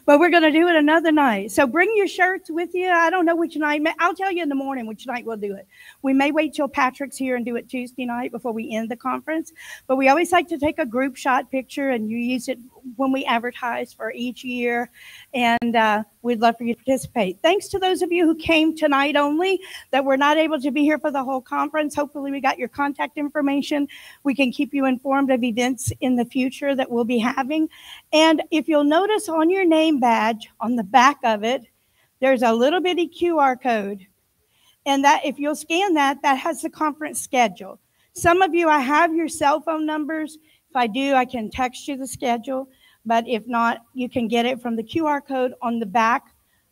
but 0.05 0.19
we're 0.19 0.29
going 0.29 0.43
to 0.43 0.51
do 0.51 0.67
it 0.67 0.75
another 0.75 1.11
night. 1.11 1.51
So 1.51 1.65
bring 1.67 1.91
your 1.95 2.07
shirts 2.07 2.49
with 2.49 2.73
you. 2.73 2.89
I 2.89 3.09
don't 3.09 3.25
know 3.25 3.35
which 3.35 3.55
night. 3.55 3.81
I'll 3.99 4.15
tell 4.15 4.31
you 4.31 4.43
in 4.43 4.49
the 4.49 4.55
morning 4.55 4.85
which 4.85 5.07
night 5.07 5.25
we'll 5.25 5.37
do 5.37 5.55
it. 5.55 5.67
We 6.01 6.13
may 6.13 6.31
wait 6.31 6.53
till 6.53 6.67
Patrick's 6.67 7.17
here 7.17 7.35
and 7.35 7.45
do 7.45 7.55
it 7.55 7.69
Tuesday 7.69 8.05
night 8.05 8.31
before 8.31 8.51
we 8.51 8.75
end 8.75 8.89
the 8.89 8.95
conference, 8.95 9.51
but 9.87 9.95
we 9.95 10.09
always 10.09 10.31
like 10.31 10.47
to 10.49 10.57
take 10.57 10.79
a 10.79 10.85
group 10.85 11.15
shot 11.15 11.51
picture 11.51 11.89
and 11.89 12.09
you 12.09 12.17
use 12.17 12.47
it 12.47 12.59
when 12.95 13.11
we 13.11 13.25
advertise 13.25 13.93
for 13.93 14.11
each 14.11 14.43
year. 14.43 14.89
And 15.33 15.75
uh, 15.75 16.03
we'd 16.21 16.39
love 16.39 16.57
for 16.57 16.63
you 16.63 16.75
to 16.75 16.83
participate. 16.83 17.39
Thanks 17.41 17.67
to 17.69 17.79
those 17.79 18.01
of 18.01 18.11
you 18.11 18.25
who 18.25 18.35
came 18.35 18.75
tonight 18.75 19.15
only 19.15 19.59
that 19.91 20.05
were 20.05 20.17
not 20.17 20.37
able 20.37 20.59
to 20.59 20.71
be 20.71 20.81
here 20.81 20.99
for 20.99 21.11
the 21.11 21.23
whole 21.23 21.41
conference. 21.41 21.95
Hopefully, 21.95 22.31
we 22.31 22.41
got 22.41 22.59
your 22.59 22.67
contact 22.67 23.17
information. 23.17 23.87
We 24.23 24.35
can 24.35 24.51
keep 24.51 24.73
you 24.73 24.85
informed 24.85 25.31
of 25.31 25.43
events 25.43 25.91
in 26.01 26.15
the 26.15 26.25
future 26.25 26.75
that 26.75 26.89
we'll 26.89 27.05
be 27.05 27.19
having. 27.19 27.69
And 28.11 28.43
if 28.51 28.67
you'll 28.67 28.83
notice 28.83 29.29
on 29.29 29.49
your 29.49 29.65
name 29.65 29.99
badge, 29.99 30.49
on 30.59 30.75
the 30.75 30.83
back 30.83 31.19
of 31.23 31.43
it, 31.43 31.63
there's 32.19 32.41
a 32.41 32.53
little 32.53 32.81
bitty 32.81 33.09
QR 33.09 33.61
code. 33.61 34.07
And 34.85 35.03
that 35.03 35.25
if 35.25 35.39
you'll 35.39 35.55
scan 35.55 35.93
that, 35.93 36.21
that 36.23 36.35
has 36.39 36.61
the 36.61 36.69
conference 36.69 37.21
schedule. 37.21 37.79
Some 38.13 38.41
of 38.41 38.53
you, 38.53 38.69
I 38.69 38.79
have 38.79 39.15
your 39.15 39.27
cell 39.27 39.59
phone 39.59 39.85
numbers. 39.85 40.37
If 40.73 40.77
I 40.77 40.87
do, 40.87 41.13
I 41.13 41.25
can 41.25 41.51
text 41.51 41.87
you 41.87 41.97
the 41.97 42.07
schedule. 42.07 42.67
But 43.05 43.27
if 43.27 43.47
not, 43.47 43.83
you 43.93 44.09
can 44.09 44.27
get 44.27 44.47
it 44.47 44.59
from 44.59 44.75
the 44.75 44.81
QR 44.83 45.21
code 45.23 45.53
on 45.61 45.77
the 45.77 45.85
back 45.85 46.23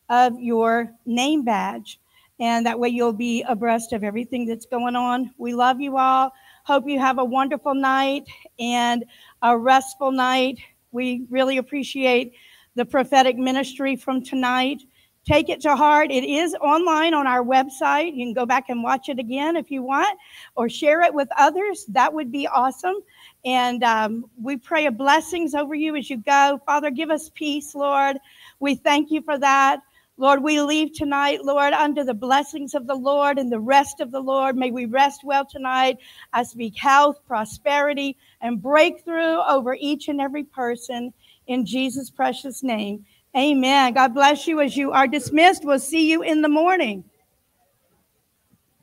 of 0.10 0.40
your 0.40 0.92
name 1.06 1.46
badge. 1.46 2.00
And 2.40 2.66
that 2.66 2.80
way 2.80 2.90
you'll 2.90 3.14
be 3.14 3.44
abreast 3.44 3.94
of 3.94 4.04
everything 4.04 4.48
that's 4.48 4.66
going 4.66 4.96
on. 4.96 5.30
We 5.38 5.54
love 5.54 5.80
you 5.80 6.00
all. 6.00 6.34
Hope 6.64 6.88
you 6.88 6.98
have 6.98 7.20
a 7.20 7.24
wonderful 7.24 7.76
night 7.76 8.24
and 8.58 9.06
a 9.44 9.56
restful 9.56 10.12
night. 10.12 10.58
We 10.92 11.28
really 11.30 11.58
appreciate 11.58 12.34
the 12.74 12.86
prophetic 12.86 13.38
ministry 13.38 13.96
from 13.96 14.24
tonight. 14.24 14.82
Take 15.24 15.50
it 15.50 15.62
to 15.62 15.76
heart. 15.76 16.10
It 16.10 16.24
is 16.24 16.56
online 16.56 17.14
on 17.14 17.28
our 17.28 17.44
website. 17.44 18.16
You 18.16 18.26
can 18.26 18.34
go 18.34 18.48
back 18.48 18.70
and 18.70 18.82
watch 18.82 19.08
it 19.10 19.20
again 19.20 19.56
if 19.56 19.70
you 19.70 19.84
want, 19.84 20.18
or 20.56 20.68
share 20.68 21.02
it 21.02 21.14
with 21.14 21.28
others. 21.38 21.86
That 21.90 22.12
would 22.12 22.32
be 22.32 22.48
awesome. 22.48 22.96
And 23.44 23.84
um, 23.84 24.26
we 24.42 24.58
pray 24.58 24.86
a 24.86 24.92
blessings 24.92 25.56
over 25.56 25.74
you 25.74 25.96
as 25.96 26.10
you 26.10 26.18
go. 26.18 26.62
Father, 26.66 26.92
give 26.92 27.10
us 27.10 27.30
peace, 27.34 27.74
Lord. 27.74 28.18
We 28.60 28.76
thank 28.76 29.12
you 29.12 29.22
for 29.22 29.38
that. 29.40 29.82
Lord, 30.18 30.44
we 30.44 30.62
leave 30.62 30.94
tonight, 30.94 31.44
Lord, 31.44 31.74
under 31.74 32.04
the 32.04 32.14
blessings 32.14 32.76
of 32.76 32.86
the 32.86 32.96
Lord 32.96 33.40
and 33.40 33.52
the 33.52 33.60
rest 33.60 34.02
of 34.02 34.12
the 34.12 34.20
Lord. 34.20 34.56
May 34.56 34.70
we 34.70 34.86
rest 34.86 35.22
well 35.24 35.46
tonight. 35.46 35.98
I 36.32 36.44
speak 36.44 36.78
health, 36.78 37.18
prosperity, 37.26 38.18
and 38.40 38.62
breakthrough 38.62 39.38
over 39.38 39.76
each 39.80 40.10
and 40.10 40.22
every 40.22 40.44
person 40.44 41.12
in 41.48 41.66
Jesus' 41.66 42.12
precious 42.12 42.62
name. 42.62 43.04
Amen. 43.36 43.94
God 43.94 44.14
bless 44.14 44.46
you 44.46 44.62
as 44.62 44.78
you 44.78 44.92
are 44.92 45.08
dismissed. 45.08 45.66
We'll 45.66 45.80
see 45.80 46.08
you 46.08 46.22
in 46.22 46.42
the 46.42 46.50
morning. 46.50 47.04